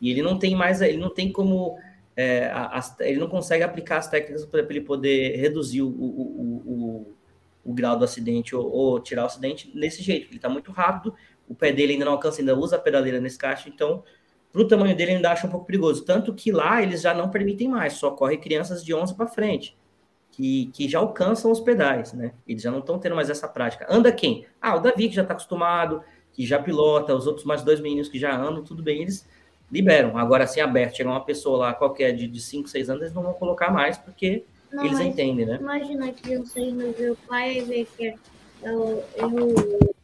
E 0.00 0.10
ele 0.10 0.22
não 0.22 0.38
tem 0.38 0.56
mais, 0.56 0.80
ele 0.80 0.96
não 0.96 1.10
tem 1.10 1.30
como, 1.30 1.78
é, 2.16 2.50
as, 2.50 2.98
ele 3.00 3.18
não 3.18 3.28
consegue 3.28 3.62
aplicar 3.62 3.98
as 3.98 4.08
técnicas 4.08 4.46
para 4.46 4.60
ele 4.60 4.80
poder 4.80 5.36
reduzir 5.36 5.82
o, 5.82 5.88
o, 5.88 6.62
o, 6.64 7.14
o, 7.62 7.74
grau 7.74 7.98
do 7.98 8.06
acidente 8.06 8.56
ou, 8.56 8.72
ou, 8.72 9.00
tirar 9.00 9.24
o 9.24 9.26
acidente 9.26 9.70
nesse 9.74 10.02
jeito. 10.02 10.28
Ele 10.28 10.36
está 10.36 10.48
muito 10.48 10.72
rápido, 10.72 11.14
o 11.46 11.54
pé 11.54 11.70
dele 11.70 11.92
ainda 11.92 12.06
não 12.06 12.12
alcança, 12.12 12.40
ainda 12.40 12.58
usa 12.58 12.76
a 12.76 12.78
pedaleira 12.78 13.20
nesse 13.20 13.36
caixa, 13.36 13.68
então 13.68 14.02
para 14.52 14.60
o 14.62 14.68
tamanho 14.68 14.94
dele 14.94 15.12
ainda 15.12 15.32
acha 15.32 15.46
um 15.46 15.50
pouco 15.50 15.64
perigoso. 15.66 16.04
Tanto 16.04 16.34
que 16.34 16.52
lá 16.52 16.82
eles 16.82 17.00
já 17.00 17.14
não 17.14 17.30
permitem 17.30 17.68
mais, 17.68 17.94
só 17.94 18.10
corre 18.10 18.36
crianças 18.36 18.84
de 18.84 18.94
11 18.94 19.14
para 19.14 19.26
frente, 19.26 19.76
que, 20.30 20.66
que 20.74 20.88
já 20.88 20.98
alcançam 20.98 21.50
os 21.50 21.60
pedais, 21.60 22.12
né? 22.12 22.32
Eles 22.46 22.62
já 22.62 22.70
não 22.70 22.80
estão 22.80 22.98
tendo 22.98 23.16
mais 23.16 23.30
essa 23.30 23.48
prática. 23.48 23.86
Anda 23.88 24.12
quem? 24.12 24.44
Ah, 24.60 24.76
o 24.76 24.80
Davi, 24.80 25.08
que 25.08 25.14
já 25.14 25.22
está 25.22 25.32
acostumado, 25.32 26.02
que 26.32 26.44
já 26.44 26.58
pilota, 26.58 27.14
os 27.14 27.26
outros 27.26 27.46
mais 27.46 27.62
dois 27.62 27.80
meninos 27.80 28.08
que 28.08 28.18
já 28.18 28.36
andam, 28.36 28.62
tudo 28.62 28.82
bem, 28.82 29.02
eles 29.02 29.26
liberam. 29.70 30.18
Agora, 30.18 30.44
assim, 30.44 30.60
aberto, 30.60 30.96
chegar 30.96 31.10
uma 31.10 31.24
pessoa 31.24 31.56
lá 31.56 31.74
qualquer 31.74 32.12
de, 32.12 32.28
de 32.28 32.40
5, 32.40 32.68
6 32.68 32.90
anos, 32.90 33.02
eles 33.02 33.14
não 33.14 33.22
vão 33.22 33.32
colocar 33.32 33.70
mais, 33.70 33.96
porque 33.96 34.44
não, 34.70 34.84
eles 34.84 35.00
entendem, 35.00 35.46
né? 35.46 35.56
Imagina 35.58 36.08
a 36.08 36.12
criança 36.12 36.60
indo 36.60 36.92
ver 36.92 37.12
o 37.12 37.16
pai 37.26 37.58
e 37.58 37.60
ver 37.62 37.88
que 37.96 38.14
eu, 38.62 39.02
eu 39.16 39.94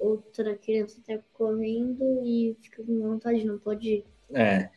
outra 0.00 0.56
criança 0.56 0.98
está 0.98 1.22
correndo 1.34 2.22
e 2.24 2.56
fica 2.60 2.82
com 2.82 2.98
vontade, 3.00 3.44
não 3.44 3.58
pode 3.58 3.88
ir. 3.88 4.04
É, 4.34 4.70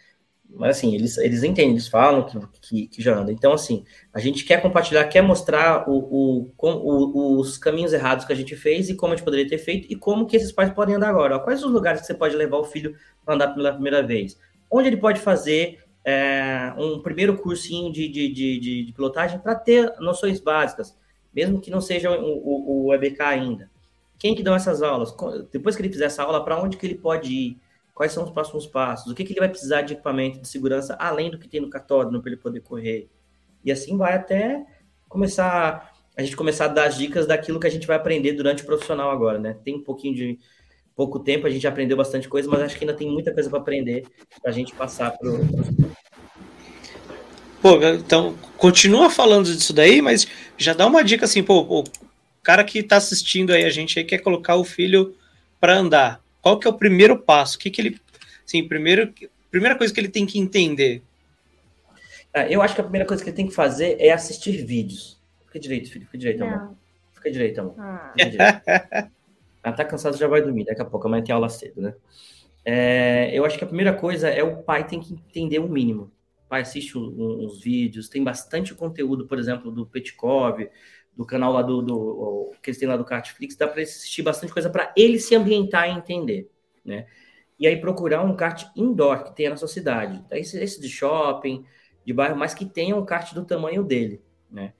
mas 0.49 0.78
assim, 0.78 0.93
eles, 0.93 1.17
eles 1.17 1.43
entendem, 1.43 1.71
eles 1.71 1.88
falam 1.88 2.26
que, 2.26 2.39
que, 2.61 2.88
que 2.88 3.01
já 3.01 3.17
anda. 3.17 3.32
Então, 3.32 3.53
assim, 3.53 3.84
a 4.13 4.19
gente 4.19 4.45
quer 4.45 4.61
compartilhar, 4.61 5.05
quer 5.05 5.21
mostrar 5.21 5.89
o, 5.89 5.97
o, 5.97 6.51
o, 6.59 7.39
os 7.39 7.57
caminhos 7.57 7.93
errados 7.93 8.26
que 8.26 8.34
a 8.34 8.36
gente 8.36 8.55
fez 8.55 8.89
e 8.89 8.95
como 8.95 9.13
a 9.13 9.15
gente 9.15 9.26
poderia 9.26 9.47
ter 9.47 9.57
feito 9.57 9.91
e 9.91 9.95
como 9.95 10.28
que 10.28 10.36
esses 10.36 10.51
pais 10.51 10.71
podem 10.71 10.95
andar 10.95 11.09
agora. 11.09 11.39
Quais 11.39 11.63
os 11.63 11.71
lugares 11.71 12.01
que 12.01 12.07
você 12.07 12.13
pode 12.13 12.36
levar 12.36 12.57
o 12.57 12.63
filho 12.63 12.95
para 13.26 13.36
andar 13.36 13.53
pela 13.53 13.74
primeira 13.74 14.05
vez? 14.05 14.38
Onde 14.69 14.89
ele 14.89 14.97
pode 14.97 15.19
fazer 15.19 15.80
é, 16.05 16.74
um 16.78 17.01
primeiro 17.01 17.38
cursinho 17.38 17.91
de, 17.91 18.07
de, 18.07 18.28
de, 18.32 18.59
de, 18.59 18.86
de 18.86 18.93
pilotagem 18.93 19.39
para 19.39 19.55
ter 19.55 19.91
noções 19.99 20.39
básicas, 20.39 20.95
mesmo 21.34 21.59
que 21.59 21.71
não 21.71 21.82
seja 21.82 22.11
o, 22.11 22.26
o, 22.26 22.88
o 22.88 22.93
EBK 22.93 23.21
ainda. 23.21 23.72
Quem 24.24 24.34
que 24.34 24.41
dão 24.41 24.55
essas 24.55 24.82
aulas? 24.82 25.13
Depois 25.51 25.76
que 25.76 25.82
ele 25.82 25.91
fizer 25.91 26.05
essa 26.05 26.24
aula, 26.24 26.41
para 26.41 26.57
onde 26.57 26.78
que 26.78 26.86
ele 26.86 26.95
pode 26.95 27.30
ir? 27.30 27.57
quais 27.93 28.11
são 28.11 28.24
os 28.24 28.32
próximos 28.32 28.65
passos, 28.65 29.11
o 29.11 29.13
que, 29.13 29.24
que 29.24 29.34
ele 29.34 29.39
vai 29.39 29.49
precisar 29.49 29.84
de 29.84 29.93
equipamento 29.93 30.39
de 30.39 30.47
segurança 30.47 30.95
além 30.99 31.30
do 31.30 31.38
que 31.38 31.47
tem 31.47 31.61
no 31.61 31.69
catódromo 31.69 32.21
para 32.21 32.32
ele 32.32 32.41
poder 32.41 32.61
correr. 32.61 33.07
E 33.63 33.71
assim 33.71 33.95
vai 33.95 34.15
até 34.15 34.65
começar 35.07 35.93
a 36.17 36.24
gente 36.24 36.36
começar 36.36 36.65
a 36.65 36.69
dar 36.69 36.86
as 36.86 36.97
dicas 36.97 37.28
daquilo 37.28 37.59
que 37.59 37.67
a 37.67 37.69
gente 37.69 37.86
vai 37.86 37.95
aprender 37.95 38.34
durante 38.34 38.63
o 38.63 38.65
profissional 38.65 39.11
agora, 39.11 39.38
né? 39.38 39.57
Tem 39.63 39.76
um 39.76 39.84
pouquinho 39.84 40.15
de 40.15 40.39
pouco 40.95 41.19
tempo, 41.19 41.45
a 41.45 41.49
gente 41.51 41.67
aprendeu 41.67 41.95
bastante 41.95 42.28
coisa, 42.28 42.49
mas 42.49 42.61
acho 42.61 42.78
que 42.78 42.84
ainda 42.84 42.95
tem 42.95 43.09
muita 43.09 43.32
coisa 43.32 43.47
para 43.47 43.59
aprender 43.59 44.07
para 44.41 44.49
a 44.49 44.53
gente 44.53 44.74
passar 44.74 45.11
para 45.11 45.30
Pô, 47.61 47.80
então, 47.82 48.36
continua 48.57 49.09
falando 49.09 49.45
disso 49.45 49.71
daí, 49.71 50.01
mas 50.01 50.28
já 50.57 50.74
dá 50.74 50.86
uma 50.86 51.03
dica 51.03 51.26
assim, 51.26 51.41
pô, 51.41 51.61
o 51.61 51.84
cara 52.44 52.64
que 52.64 52.80
está 52.80 52.98
assistindo 52.98 53.54
aí 53.54 53.64
a 53.64 53.70
gente 53.70 53.98
aí 53.98 54.06
quer 54.06 54.20
colocar 54.20 54.56
o 54.56 54.64
filho 54.64 55.16
para 55.60 55.76
andar. 55.76 56.22
Qual 56.41 56.60
que 56.60 56.68
é 56.68 56.70
o 56.70 56.78
primeiro 56.78 57.18
passo? 57.18 57.56
O 57.56 57.60
que 57.60 57.72
que 57.72 57.82
ele, 57.82 58.02
sim, 58.46 58.68
primeiro, 58.68 59.14
primeira 59.50 59.78
coisa 59.78 59.94
que 59.94 60.00
ele 60.00 60.10
tem 60.10 60.26
que 60.26 60.38
entender? 60.38 61.02
Ah, 62.34 62.48
eu 62.48 62.62
acho 62.62 62.76
que 62.76 62.82
a 62.82 62.84
primeira 62.84 63.08
coisa 63.08 63.24
que 63.24 63.30
ele 63.30 63.38
tem 63.38 63.48
que 63.48 63.54
fazer 63.54 63.96
é 64.00 64.12
assistir 64.12 64.66
vídeos. 64.66 65.20
Fica 65.46 65.60
direito, 65.60 65.89
filho, 65.89 66.06
fica 66.06 66.18
direito, 66.18 66.44
amor. 66.44 66.76
Fica 67.14 67.32
direito, 67.32 67.62
amor. 67.62 67.76
Ah. 67.78 68.14
Fica 68.18 68.30
direito. 68.30 69.14
Ah, 69.66 69.72
tá 69.72 69.86
cansado, 69.86 70.18
já 70.18 70.28
vai 70.28 70.41
dormir. 70.41 70.66
Daqui 70.66 70.82
a 70.82 70.86
pouco, 70.86 71.08
amanhã 71.08 71.24
tem 71.24 71.34
aula 71.34 71.48
cedo, 71.48 71.82
né? 71.82 71.94
É, 72.66 73.30
eu 73.34 73.46
acho 73.46 73.58
que 73.58 73.64
a 73.64 73.68
primeira 73.68 73.94
coisa 73.94 74.28
é 74.28 74.44
o 74.44 74.58
pai 74.58 74.86
tem 74.86 75.00
que 75.00 75.14
entender 75.14 75.60
o 75.60 75.70
mínimo. 75.70 76.12
O 76.46 76.50
pai 76.50 76.64
assiste 76.64 76.98
uns 76.98 77.62
vídeos, 77.62 78.10
tem 78.10 78.22
bastante 78.22 78.76
conteúdo, 78.76 79.26
por 79.26 79.39
exemplo, 79.39 79.72
do 79.72 79.86
Petkov, 79.86 80.68
do 81.16 81.26
canal 81.26 81.53
lá 81.53 81.61
do, 81.61 81.82
do 81.82 82.51
que 82.61 82.70
eles 82.70 82.80
têm 82.80 82.88
lá 82.88 82.97
do 82.97 83.05
Kartflix, 83.05 83.55
dá 83.55 83.68
para 83.68 83.82
assistir 83.82 84.22
bastante 84.22 84.51
coisa 84.51 84.70
para 84.70 84.93
ele 84.97 85.20
se 85.20 85.36
ambientar 85.36 85.88
e 85.89 85.91
entender, 85.91 86.49
né? 86.84 87.05
E 87.59 87.68
aí 87.68 87.80
procurar 87.80 88.24
um 88.24 88.36
kart 88.36 88.66
indoor 88.76 89.24
que 89.24 89.36
tenha 89.36 89.51
na 89.51 89.57
sua 89.57 89.68
cidade. 89.68 90.24
Esse, 90.32 90.59
esse 90.61 90.82
de 90.82 90.89
shopping, 90.89 91.64
de 92.05 92.11
bairro, 92.11 92.36
mas 92.36 92.53
que 92.53 92.66
tenha 92.66 92.95
um 92.95 93.05
kart 93.05 93.34
do 93.34 93.45
tamanho 93.45 93.84
dele, 93.84 94.22
né? 94.49 94.74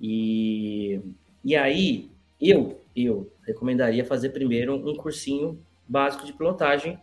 E, 0.00 1.00
e 1.44 1.56
aí 1.56 2.10
eu 2.40 2.80
eu 3.04 3.32
recomendaria 3.46 4.04
fazer 4.04 4.30
primeiro 4.30 4.74
um 4.74 4.96
cursinho 4.96 5.64
básico 5.86 6.26
de 6.26 6.32
pilotagem. 6.32 6.98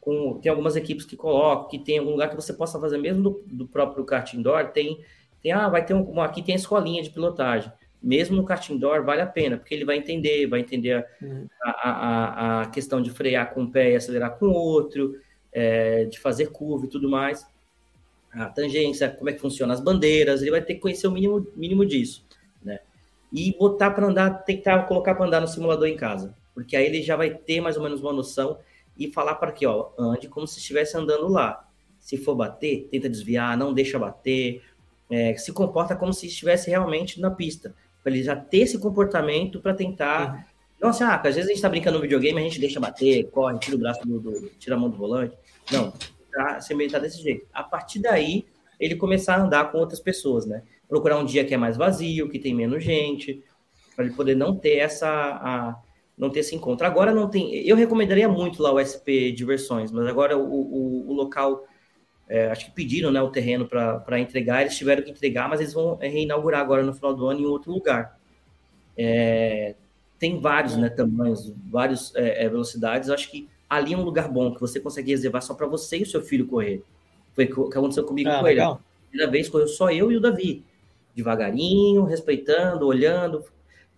Com, 0.00 0.38
tem 0.40 0.50
algumas 0.50 0.76
equipes 0.76 1.04
que 1.04 1.16
colocam, 1.16 1.68
que 1.68 1.78
tem 1.78 1.98
algum 1.98 2.12
lugar 2.12 2.30
que 2.30 2.36
você 2.36 2.52
possa 2.52 2.80
fazer 2.80 2.98
mesmo 2.98 3.22
do, 3.22 3.44
do 3.46 3.68
próprio 3.68 4.04
kart 4.04 4.32
indoor. 4.34 4.70
Tem, 4.72 5.00
tem, 5.40 5.52
ah, 5.52 5.68
vai 5.68 5.84
ter 5.84 5.94
um, 5.94 6.20
aqui 6.20 6.42
tem 6.42 6.54
a 6.54 6.58
escolinha 6.58 7.02
de 7.02 7.10
pilotagem. 7.10 7.72
Mesmo 8.02 8.36
no 8.36 8.44
kart 8.44 8.68
indoor 8.70 9.04
vale 9.04 9.22
a 9.22 9.26
pena, 9.26 9.56
porque 9.56 9.74
ele 9.74 9.84
vai 9.84 9.96
entender, 9.96 10.46
vai 10.46 10.60
entender 10.60 11.04
uhum. 11.20 11.46
a, 11.62 11.70
a, 11.70 12.62
a, 12.62 12.66
questão 12.66 13.00
de 13.00 13.10
frear 13.10 13.52
com 13.52 13.62
um 13.62 13.70
pé 13.70 13.92
e 13.92 13.96
acelerar 13.96 14.38
com 14.38 14.46
o 14.46 14.52
outro, 14.52 15.18
é, 15.52 16.04
de 16.04 16.18
fazer 16.18 16.50
curva 16.50 16.86
e 16.86 16.88
tudo 16.88 17.08
mais. 17.08 17.46
A 18.32 18.46
tangência, 18.46 19.08
como 19.08 19.30
é 19.30 19.32
que 19.32 19.40
funciona 19.40 19.72
as 19.72 19.80
bandeiras, 19.80 20.42
ele 20.42 20.50
vai 20.50 20.60
ter 20.60 20.74
que 20.74 20.80
conhecer 20.80 21.06
o 21.06 21.10
mínimo, 21.10 21.46
mínimo 21.56 21.84
disso 21.86 22.26
e 23.32 23.54
botar 23.58 23.90
para 23.90 24.06
andar, 24.06 24.30
tentar 24.44 24.82
colocar 24.84 25.14
para 25.14 25.26
andar 25.26 25.40
no 25.40 25.48
simulador 25.48 25.88
em 25.88 25.96
casa, 25.96 26.34
porque 26.54 26.76
aí 26.76 26.86
ele 26.86 27.02
já 27.02 27.16
vai 27.16 27.30
ter 27.30 27.60
mais 27.60 27.76
ou 27.76 27.82
menos 27.82 28.00
uma 28.00 28.12
noção 28.12 28.58
e 28.96 29.10
falar 29.12 29.34
para 29.34 29.50
aqui, 29.50 29.66
ó, 29.66 29.90
ande 29.98 30.28
como 30.28 30.46
se 30.46 30.58
estivesse 30.58 30.96
andando 30.96 31.28
lá. 31.28 31.68
Se 32.00 32.16
for 32.16 32.34
bater, 32.34 32.88
tenta 32.90 33.08
desviar, 33.08 33.56
não 33.58 33.74
deixa 33.74 33.98
bater, 33.98 34.62
é, 35.10 35.36
se 35.36 35.52
comporta 35.52 35.94
como 35.94 36.14
se 36.14 36.26
estivesse 36.26 36.70
realmente 36.70 37.20
na 37.20 37.30
pista, 37.30 37.74
para 38.06 38.14
ele 38.14 38.22
já 38.22 38.36
ter 38.36 38.58
esse 38.58 38.78
comportamento 38.78 39.60
para 39.60 39.74
tentar. 39.74 40.32
Uhum. 40.32 40.44
Não 40.80 40.88
assim, 40.90 41.02
ah, 41.02 41.16
às 41.16 41.34
vezes 41.34 41.46
a 41.46 41.48
gente 41.48 41.56
está 41.56 41.68
brincando 41.68 41.96
no 41.96 42.02
videogame, 42.02 42.38
a 42.38 42.44
gente 42.44 42.60
deixa 42.60 42.78
bater, 42.78 43.28
corre, 43.30 43.58
tira 43.58 43.74
o 43.74 43.80
braço 43.80 44.06
do, 44.06 44.20
do 44.20 44.48
tira 44.60 44.76
a 44.76 44.78
mão 44.78 44.88
do 44.88 44.96
volante. 44.96 45.36
Não, 45.72 45.92
tá, 46.30 46.60
você 46.60 46.88
tá 46.88 47.00
desse 47.00 47.20
jeito. 47.20 47.44
A 47.52 47.64
partir 47.64 47.98
daí, 47.98 48.46
ele 48.78 48.94
começar 48.94 49.34
a 49.34 49.42
andar 49.42 49.72
com 49.72 49.78
outras 49.78 49.98
pessoas, 49.98 50.46
né? 50.46 50.62
procurar 50.88 51.18
um 51.18 51.24
dia 51.24 51.44
que 51.44 51.52
é 51.52 51.56
mais 51.56 51.76
vazio, 51.76 52.28
que 52.28 52.38
tem 52.38 52.54
menos 52.54 52.84
gente, 52.84 53.42
para 53.96 54.04
ele 54.04 54.14
poder 54.14 54.36
não 54.36 54.54
ter 54.54 54.76
essa 54.76 55.08
a, 55.08 55.76
não 56.16 56.30
ter 56.30 56.40
esse 56.40 56.54
encontro. 56.54 56.86
Agora 56.86 57.12
não 57.12 57.28
tem. 57.28 57.52
Eu 57.66 57.74
recomendaria 57.74 58.28
muito 58.28 58.62
lá 58.62 58.72
o 58.72 58.78
SP 58.78 59.32
Diversões, 59.32 59.90
mas 59.90 60.06
agora 60.06 60.38
o, 60.38 60.44
o, 60.44 61.10
o 61.10 61.12
local. 61.12 61.64
É, 62.28 62.50
acho 62.50 62.66
que 62.66 62.72
pediram 62.72 63.12
né, 63.12 63.22
o 63.22 63.30
terreno 63.30 63.66
para 63.66 64.18
entregar, 64.18 64.62
eles 64.62 64.76
tiveram 64.76 65.02
que 65.02 65.10
entregar, 65.10 65.48
mas 65.48 65.60
eles 65.60 65.72
vão 65.72 65.96
reinaugurar 65.96 66.60
agora 66.60 66.82
no 66.82 66.92
final 66.92 67.14
do 67.14 67.26
ano 67.26 67.40
em 67.40 67.46
outro 67.46 67.72
lugar. 67.72 68.18
É, 68.96 69.74
tem 70.18 70.40
vários 70.40 70.76
né, 70.76 70.88
tamanhos, 70.88 71.52
várias 71.70 72.14
é, 72.16 72.44
é, 72.44 72.48
velocidades. 72.48 73.10
acho 73.10 73.30
que 73.30 73.48
ali 73.68 73.94
é 73.94 73.96
um 73.96 74.02
lugar 74.02 74.28
bom 74.28 74.52
que 74.52 74.60
você 74.60 74.80
consegue 74.80 75.10
reservar 75.10 75.42
só 75.42 75.54
para 75.54 75.66
você 75.66 75.98
e 75.98 76.02
o 76.02 76.06
seu 76.06 76.22
filho 76.22 76.46
correr. 76.46 76.82
Foi 77.34 77.44
o 77.44 77.68
que 77.68 77.78
aconteceu 77.78 78.04
comigo 78.04 78.30
ah, 78.30 78.38
com 78.38 78.44
legal. 78.44 78.72
ele. 78.72 78.80
A 78.80 79.08
primeira 79.08 79.30
vez 79.30 79.48
correu 79.48 79.68
só 79.68 79.90
eu 79.90 80.10
e 80.10 80.16
o 80.16 80.20
Davi 80.20 80.64
devagarinho, 81.16 82.04
respeitando, 82.04 82.86
olhando. 82.86 83.42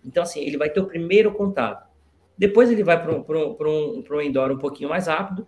Então, 0.05 0.23
assim, 0.23 0.39
ele 0.39 0.57
vai 0.57 0.69
ter 0.69 0.79
o 0.79 0.85
primeiro 0.85 1.33
contato. 1.33 1.85
Depois 2.37 2.71
ele 2.71 2.83
vai 2.83 3.03
para 3.03 3.11
um, 3.11 4.03
um, 4.09 4.21
indoor 4.21 4.49
um 4.49 4.57
pouquinho 4.57 4.89
mais 4.89 5.07
rápido, 5.07 5.45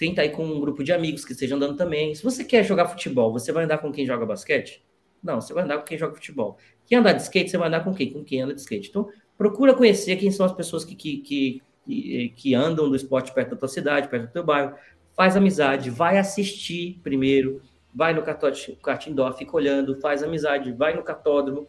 tenta 0.00 0.24
ir 0.24 0.30
com 0.30 0.42
um 0.42 0.58
grupo 0.58 0.82
de 0.82 0.94
amigos 0.94 1.26
que 1.26 1.32
estejam 1.32 1.58
andando 1.58 1.76
também. 1.76 2.14
Se 2.14 2.24
você 2.24 2.42
quer 2.42 2.64
jogar 2.64 2.88
futebol, 2.88 3.30
você 3.30 3.52
vai 3.52 3.64
andar 3.64 3.76
com 3.76 3.92
quem 3.92 4.06
joga 4.06 4.24
basquete? 4.24 4.82
Não, 5.22 5.42
você 5.42 5.52
vai 5.52 5.62
andar 5.62 5.76
com 5.76 5.84
quem 5.84 5.98
joga 5.98 6.14
futebol. 6.14 6.56
Quem 6.86 6.96
andar 6.96 7.12
de 7.12 7.20
skate, 7.20 7.50
você 7.50 7.58
vai 7.58 7.68
andar 7.68 7.84
com 7.84 7.92
quem? 7.92 8.10
Com 8.10 8.24
quem 8.24 8.40
anda 8.40 8.54
de 8.54 8.62
skate. 8.62 8.88
Então, 8.88 9.10
procura 9.36 9.74
conhecer 9.74 10.16
quem 10.16 10.30
são 10.30 10.46
as 10.46 10.52
pessoas 10.52 10.86
que, 10.86 10.94
que, 10.94 11.18
que, 11.18 12.32
que 12.34 12.54
andam 12.54 12.88
do 12.88 12.96
esporte 12.96 13.30
perto 13.34 13.50
da 13.50 13.56
tua 13.56 13.68
cidade, 13.68 14.08
perto 14.08 14.28
do 14.28 14.32
teu 14.32 14.42
bairro. 14.42 14.74
Faz 15.14 15.36
amizade, 15.36 15.90
vai 15.90 16.16
assistir 16.16 16.98
primeiro, 17.02 17.60
vai 17.94 18.14
no 18.14 18.22
kart 18.22 19.06
indoor, 19.06 19.36
fica 19.36 19.54
olhando, 19.54 20.00
faz 20.00 20.22
amizade, 20.22 20.72
vai 20.72 20.96
no 20.96 21.02
cartódromo, 21.02 21.68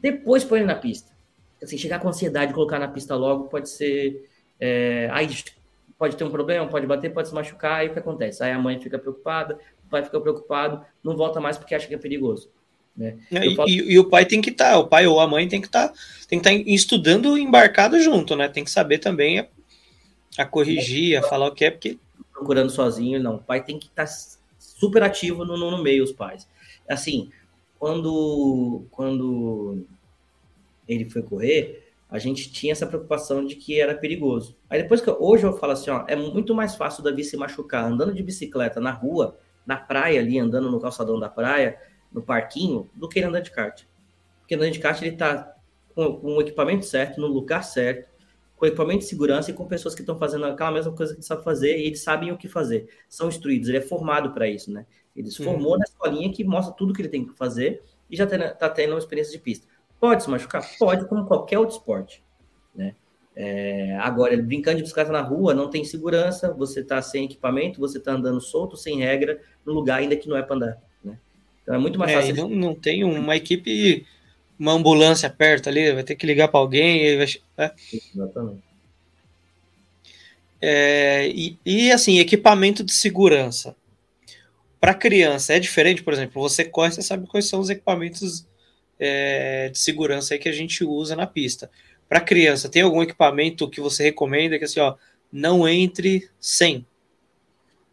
depois 0.00 0.44
põe 0.44 0.60
ele 0.60 0.68
na 0.68 0.76
pista. 0.76 1.10
Assim, 1.60 1.76
chegar 1.76 1.98
com 1.98 2.08
ansiedade, 2.08 2.54
colocar 2.54 2.78
na 2.78 2.86
pista 2.86 3.16
logo, 3.16 3.48
pode 3.48 3.68
ser. 3.68 4.30
É, 4.60 5.08
aí 5.10 5.26
pode 6.02 6.16
ter 6.16 6.24
um 6.24 6.30
problema, 6.30 6.66
pode 6.66 6.84
bater, 6.84 7.14
pode 7.14 7.28
se 7.28 7.34
machucar, 7.34 7.78
aí 7.78 7.86
o 7.86 7.92
que 7.92 7.98
acontece? 8.00 8.42
Aí 8.42 8.50
a 8.50 8.58
mãe 8.58 8.76
fica 8.80 8.98
preocupada, 8.98 9.56
o 9.86 9.88
pai 9.88 10.02
fica 10.02 10.20
preocupado, 10.20 10.84
não 11.00 11.16
volta 11.16 11.40
mais 11.40 11.56
porque 11.56 11.76
acha 11.76 11.86
que 11.86 11.94
é 11.94 11.98
perigoso. 11.98 12.50
Né? 12.96 13.18
E, 13.30 13.54
falo... 13.54 13.68
e, 13.68 13.92
e, 13.92 13.98
o 14.00 14.10
pai 14.10 14.26
tem 14.26 14.40
que 14.40 14.50
estar, 14.50 14.72
tá, 14.72 14.78
o 14.80 14.88
pai 14.88 15.06
ou 15.06 15.20
a 15.20 15.28
mãe 15.28 15.46
tem 15.46 15.60
que 15.60 15.68
estar, 15.68 15.90
tá, 15.90 15.94
tem 16.26 16.40
que 16.40 16.48
estar 16.48 16.64
tá 16.64 16.70
estudando 16.72 17.38
embarcado 17.38 18.00
junto, 18.00 18.34
né? 18.34 18.48
Tem 18.48 18.64
que 18.64 18.70
saber 18.72 18.98
também 18.98 19.38
a, 19.38 19.46
a 20.38 20.44
corrigir, 20.44 21.16
a 21.16 21.22
falar 21.22 21.46
o 21.46 21.54
que 21.54 21.66
é, 21.66 21.70
porque. 21.70 21.96
Procurando 22.32 22.70
sozinho, 22.70 23.22
não. 23.22 23.36
O 23.36 23.42
pai 23.44 23.62
tem 23.62 23.78
que 23.78 23.86
estar 23.86 24.06
tá 24.06 24.12
super 24.58 25.04
ativo 25.04 25.44
no, 25.44 25.56
no 25.56 25.80
meio, 25.80 26.02
os 26.02 26.10
pais. 26.10 26.48
Assim, 26.90 27.30
quando, 27.78 28.86
quando 28.90 29.86
ele 30.88 31.08
foi 31.08 31.22
correr, 31.22 31.81
a 32.12 32.18
gente 32.18 32.52
tinha 32.52 32.72
essa 32.72 32.86
preocupação 32.86 33.44
de 33.44 33.56
que 33.56 33.80
era 33.80 33.94
perigoso. 33.94 34.54
Aí 34.68 34.82
depois 34.82 35.00
que 35.00 35.08
eu, 35.08 35.16
hoje 35.18 35.44
eu 35.44 35.56
falo 35.56 35.72
assim, 35.72 35.90
ó, 35.90 36.04
é 36.06 36.14
muito 36.14 36.54
mais 36.54 36.74
fácil 36.74 37.02
Davi 37.02 37.24
se 37.24 37.38
machucar 37.38 37.86
andando 37.86 38.12
de 38.12 38.22
bicicleta 38.22 38.78
na 38.78 38.90
rua, 38.90 39.38
na 39.66 39.78
praia 39.78 40.20
ali, 40.20 40.38
andando 40.38 40.70
no 40.70 40.78
calçadão 40.78 41.18
da 41.18 41.30
praia, 41.30 41.78
no 42.12 42.20
parquinho, 42.20 42.90
do 42.94 43.08
que 43.08 43.18
ele 43.18 43.26
andando 43.26 43.44
de 43.44 43.50
kart. 43.50 43.84
Porque 44.40 44.54
andando 44.54 44.72
de 44.72 44.78
kart 44.78 45.00
ele 45.00 45.16
tá 45.16 45.56
com, 45.94 46.16
com 46.16 46.36
o 46.36 46.40
equipamento 46.42 46.84
certo, 46.84 47.18
no 47.18 47.28
lugar 47.28 47.64
certo, 47.64 48.12
com 48.56 48.66
equipamento 48.66 48.98
de 48.98 49.06
segurança 49.06 49.50
e 49.50 49.54
com 49.54 49.66
pessoas 49.66 49.94
que 49.94 50.02
estão 50.02 50.18
fazendo 50.18 50.44
aquela 50.44 50.70
mesma 50.70 50.92
coisa 50.92 51.14
que 51.14 51.20
ele 51.20 51.26
sabe 51.26 51.42
fazer 51.42 51.78
e 51.78 51.86
eles 51.86 52.02
sabem 52.02 52.30
o 52.30 52.36
que 52.36 52.46
fazer. 52.46 52.90
São 53.08 53.28
instruídos, 53.28 53.70
ele 53.70 53.78
é 53.78 53.80
formado 53.80 54.34
para 54.34 54.46
isso, 54.46 54.70
né? 54.70 54.84
Ele 55.16 55.30
se 55.30 55.42
formou 55.42 55.72
uhum. 55.72 55.78
na 55.78 55.84
escolinha 55.84 56.30
que 56.30 56.44
mostra 56.44 56.74
tudo 56.74 56.92
que 56.92 57.00
ele 57.00 57.08
tem 57.08 57.24
que 57.26 57.34
fazer 57.34 57.82
e 58.10 58.16
já 58.16 58.24
está 58.24 58.68
tendo 58.68 58.90
uma 58.90 58.98
experiência 58.98 59.32
de 59.32 59.38
pista. 59.38 59.66
Pode 60.02 60.24
se 60.24 60.28
machucar? 60.28 60.68
Pode, 60.80 61.06
como 61.06 61.24
qualquer 61.26 61.60
outro 61.60 61.76
esporte, 61.76 62.24
né? 62.74 62.96
É, 63.36 63.96
agora, 64.00 64.36
brincando 64.36 64.78
de 64.78 64.82
bicicleta 64.82 65.12
na 65.12 65.20
rua, 65.20 65.54
não 65.54 65.70
tem 65.70 65.84
segurança, 65.84 66.52
você 66.52 66.80
está 66.80 67.00
sem 67.00 67.26
equipamento, 67.26 67.78
você 67.78 67.98
está 67.98 68.10
andando 68.10 68.40
solto, 68.40 68.76
sem 68.76 68.98
regra, 68.98 69.40
no 69.64 69.72
lugar 69.72 70.00
ainda 70.00 70.16
que 70.16 70.28
não 70.28 70.36
é 70.36 70.42
para 70.42 70.56
andar, 70.56 70.82
né? 71.04 71.16
Então 71.62 71.72
é 71.76 71.78
muito 71.78 72.00
mais 72.00 72.10
é, 72.10 72.14
fácil. 72.16 72.34
Não, 72.34 72.48
não 72.48 72.74
tem 72.74 73.04
uma 73.04 73.36
equipe 73.36 74.04
uma 74.58 74.72
ambulância 74.72 75.30
perto 75.30 75.68
ali, 75.68 75.92
vai 75.92 76.02
ter 76.02 76.16
que 76.16 76.26
ligar 76.26 76.48
para 76.48 76.58
alguém. 76.58 77.16
Vai... 77.16 77.26
Né? 77.58 77.70
Exatamente. 78.12 78.62
É, 80.60 81.28
e, 81.28 81.56
e, 81.64 81.92
assim, 81.92 82.18
equipamento 82.18 82.82
de 82.82 82.92
segurança. 82.92 83.76
Para 84.80 84.94
criança 84.94 85.54
é 85.54 85.60
diferente, 85.60 86.02
por 86.02 86.12
exemplo, 86.12 86.42
você 86.42 86.64
corre, 86.64 86.90
você 86.90 87.02
sabe 87.02 87.28
quais 87.28 87.48
são 87.48 87.60
os 87.60 87.70
equipamentos 87.70 88.44
é, 88.98 89.68
de 89.68 89.78
segurança 89.78 90.38
que 90.38 90.48
a 90.48 90.52
gente 90.52 90.84
usa 90.84 91.16
na 91.16 91.26
pista. 91.26 91.70
Para 92.08 92.20
criança, 92.20 92.68
tem 92.68 92.82
algum 92.82 93.02
equipamento 93.02 93.68
que 93.68 93.80
você 93.80 94.02
recomenda 94.04 94.58
que 94.58 94.64
assim, 94.64 94.80
ó, 94.80 94.96
não 95.32 95.66
entre 95.66 96.28
sem? 96.38 96.86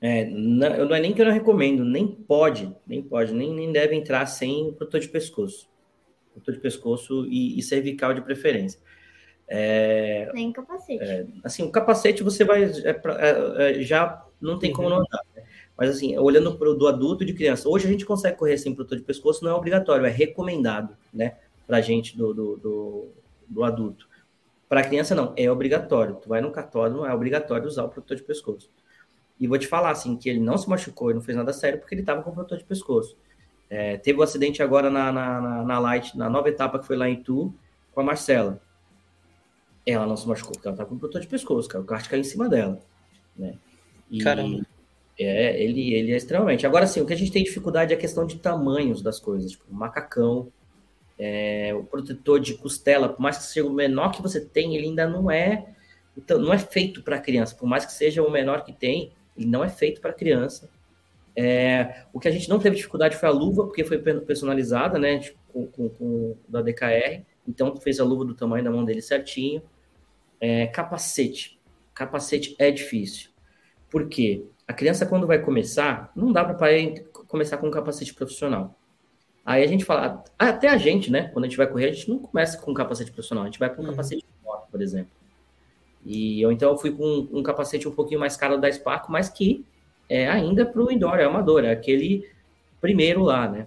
É, 0.02 0.26
não, 0.26 0.86
não 0.86 0.96
é 0.96 1.00
nem 1.00 1.14
que 1.14 1.22
eu 1.22 1.26
não 1.26 1.34
recomendo, 1.34 1.84
nem 1.84 2.08
pode, 2.08 2.74
nem 2.88 3.02
pode, 3.02 3.34
nem, 3.34 3.54
nem 3.54 3.72
deve 3.72 3.96
entrar 3.96 4.26
sem 4.26 4.72
protetor 4.74 5.02
de 5.02 5.10
pescoço 5.10 5.70
protetor 6.40 6.54
de 6.56 6.60
pescoço 6.60 7.26
e, 7.28 7.58
e 7.58 7.62
cervical 7.62 8.14
de 8.14 8.22
preferência. 8.22 8.80
É, 9.48 10.30
Nem 10.34 10.52
capacete. 10.52 11.04
É, 11.04 11.26
assim, 11.44 11.64
o 11.64 11.72
capacete 11.72 12.24
você 12.24 12.44
vai 12.44 12.64
é, 12.64 12.90
é, 12.90 13.80
é, 13.80 13.84
já 13.84 14.26
não 14.40 14.60
tem 14.60 14.70
uhum. 14.70 14.76
como 14.76 14.90
não 14.90 14.98
andar. 14.98 15.22
Né? 15.36 15.44
Mas 15.80 15.92
assim, 15.92 16.18
olhando 16.18 16.58
para 16.58 16.70
o 16.70 16.74
do 16.74 16.90
adulto 16.90 17.24
e 17.24 17.26
de 17.26 17.34
criança, 17.34 17.70
hoje 17.70 17.88
a 17.88 17.90
gente 17.90 18.06
consegue 18.06 18.38
correr 18.38 18.58
sem 18.58 18.76
protetor 18.76 18.98
de 18.98 19.06
pescoço, 19.06 19.46
não 19.46 19.52
é 19.52 19.54
obrigatório, 19.54 20.06
é 20.06 20.10
recomendado, 20.10 20.98
né? 21.14 21.38
Para 21.66 21.78
a 21.78 21.82
gente 21.82 22.18
do, 22.18 22.34
do, 22.34 22.58
do, 22.58 23.08
do 23.48 23.64
adulto. 23.64 24.10
Para 24.68 24.84
criança, 24.84 25.16
não, 25.16 25.34
é 25.38 25.50
obrigatório. 25.50 26.16
Tu 26.16 26.28
vai 26.28 26.42
no 26.42 26.52
cartório, 26.52 27.06
é 27.06 27.14
obrigatório 27.14 27.66
usar 27.66 27.86
o 27.86 27.90
protetor 27.90 28.18
de 28.18 28.24
pescoço. 28.24 28.70
E 29.40 29.48
vou 29.48 29.58
te 29.58 29.68
falar, 29.68 29.92
assim, 29.92 30.18
que 30.18 30.30
ele 30.30 30.42
não 30.42 30.58
se 30.58 30.70
machucou 30.70 31.12
e 31.12 31.14
não 31.14 31.22
fez 31.22 31.38
nada 31.38 31.54
sério 31.54 31.80
porque 31.80 31.96
ele 31.96 32.02
estava 32.02 32.22
com 32.22 32.30
o 32.30 32.34
protetor 32.34 32.58
de 32.58 32.66
pescoço. 32.66 33.16
É, 33.70 33.96
teve 33.96 34.20
um 34.20 34.22
acidente 34.22 34.62
agora 34.62 34.90
na, 34.90 35.14
na, 35.14 35.40
na, 35.40 35.64
na, 35.64 35.80
Light, 35.80 36.18
na 36.18 36.30
nova 36.30 36.50
etapa 36.50 36.78
que 36.78 36.86
foi 36.86 36.98
lá 36.98 37.08
em 37.08 37.24
Tu, 37.24 37.54
com 37.94 38.02
a 38.02 38.04
Marcela. 38.04 38.62
Ela 39.86 40.06
não 40.06 40.18
se 40.18 40.28
machucou 40.28 40.56
porque 40.56 40.68
ela 40.68 40.76
estava 40.76 40.90
com 40.90 40.96
o 40.96 41.00
protetor 41.00 41.22
de 41.22 41.28
pescoço, 41.28 41.70
cara. 41.70 41.82
O 41.82 41.88
kart 41.88 42.06
caiu 42.10 42.20
em 42.20 42.26
cima 42.26 42.50
dela. 42.50 42.82
Né? 43.38 43.54
E, 44.12 44.22
Caramba. 44.22 44.66
É, 45.20 45.62
ele, 45.62 45.94
ele 45.94 46.14
é 46.14 46.16
extremamente. 46.16 46.66
Agora, 46.66 46.88
sim, 46.88 47.02
o 47.02 47.06
que 47.06 47.12
a 47.12 47.18
gente 47.18 47.32
tem 47.32 47.44
dificuldade 47.44 47.94
é 47.94 47.98
a 47.98 48.00
questão 48.00 48.26
de 48.26 48.38
tamanhos 48.38 49.02
das 49.02 49.20
coisas. 49.20 49.52
Tipo, 49.52 49.66
macacão, 49.74 50.50
é, 51.18 51.74
o 51.76 51.84
protetor 51.84 52.40
de 52.40 52.54
costela, 52.54 53.10
por 53.10 53.20
mais 53.22 53.38
que 53.38 53.44
seja 53.44 53.68
o 53.68 53.74
menor 53.74 54.12
que 54.12 54.22
você 54.22 54.40
tem, 54.40 54.78
ele 54.78 54.88
ainda 54.88 55.06
não 55.06 55.30
é. 55.30 55.66
Então, 56.16 56.40
não 56.40 56.54
é 56.54 56.58
feito 56.58 57.04
para 57.04 57.20
criança. 57.20 57.54
Por 57.54 57.68
mais 57.68 57.86
que 57.86 57.92
seja 57.92 58.24
o 58.24 58.32
menor 58.32 58.64
que 58.64 58.72
tem, 58.72 59.12
ele 59.36 59.48
não 59.48 59.62
é 59.62 59.68
feito 59.68 60.00
para 60.00 60.14
criança. 60.14 60.70
É, 61.36 62.06
o 62.14 62.20
que 62.20 62.30
a 62.30 62.32
gente 62.32 62.50
não 62.50 62.58
teve 62.58 62.78
dificuldade 62.78 63.18
foi 63.18 63.28
a 63.28 63.32
luva, 63.32 63.66
porque 63.66 63.84
foi 63.84 63.98
personalizada, 63.98 64.98
né? 64.98 65.20
Tipo, 65.20 65.38
com, 65.52 65.68
com, 65.68 65.90
com, 65.90 66.38
da 66.48 66.62
DKR. 66.62 67.26
Então, 67.46 67.76
fez 67.76 68.00
a 68.00 68.06
luva 68.06 68.24
do 68.24 68.34
tamanho 68.34 68.64
da 68.64 68.72
mão 68.72 68.86
dele 68.86 69.02
certinho. 69.02 69.62
É, 70.40 70.68
capacete. 70.68 71.60
Capacete 71.94 72.56
é 72.58 72.72
difícil. 72.72 73.32
Por 73.90 74.08
quê? 74.08 74.46
A 74.70 74.74
criança, 74.74 75.04
quando 75.04 75.26
vai 75.26 75.40
começar, 75.40 76.12
não 76.16 76.32
dá 76.32 76.46
para 76.46 76.70
começar 77.28 77.58
com 77.58 77.68
um 77.68 77.72
capacete 77.72 78.14
profissional. 78.14 78.76
Aí 79.44 79.64
a 79.64 79.68
gente 79.68 79.84
fala, 79.84 80.24
até 80.38 80.68
a 80.70 80.78
gente, 80.78 81.12
né? 81.12 81.30
Quando 81.30 81.46
a 81.46 81.48
gente 81.48 81.58
vai 81.58 81.66
correr, 81.66 81.90
a 81.90 81.92
gente 81.92 82.08
não 82.08 82.20
começa 82.20 82.56
com 82.60 82.70
um 82.70 82.74
capacete 82.76 83.12
profissional, 83.12 83.46
a 83.46 83.48
gente 83.48 83.58
vai 83.58 83.68
com 83.74 83.82
um 83.82 83.86
uhum. 83.86 83.90
capacete 83.90 84.22
de 84.22 84.46
moto, 84.46 84.68
por 84.70 84.80
exemplo. 84.80 85.10
E 86.06 86.40
eu 86.40 86.52
então 86.52 86.70
eu 86.70 86.78
fui 86.78 86.92
com 86.92 87.28
um 87.32 87.42
capacete 87.42 87.88
um 87.88 87.92
pouquinho 87.92 88.20
mais 88.20 88.38
caro 88.38 88.62
da 88.62 88.72
Sparco, 88.72 89.12
mas 89.12 89.28
que 89.28 89.66
é 90.08 90.30
ainda 90.30 90.68
para 90.68 90.84
o 90.84 90.92
indoor, 90.92 91.16
é 91.16 91.24
amador, 91.24 91.66
é 91.66 91.72
aquele 91.72 92.30
primeiro 92.80 93.24
lá, 93.24 93.50
né? 93.50 93.66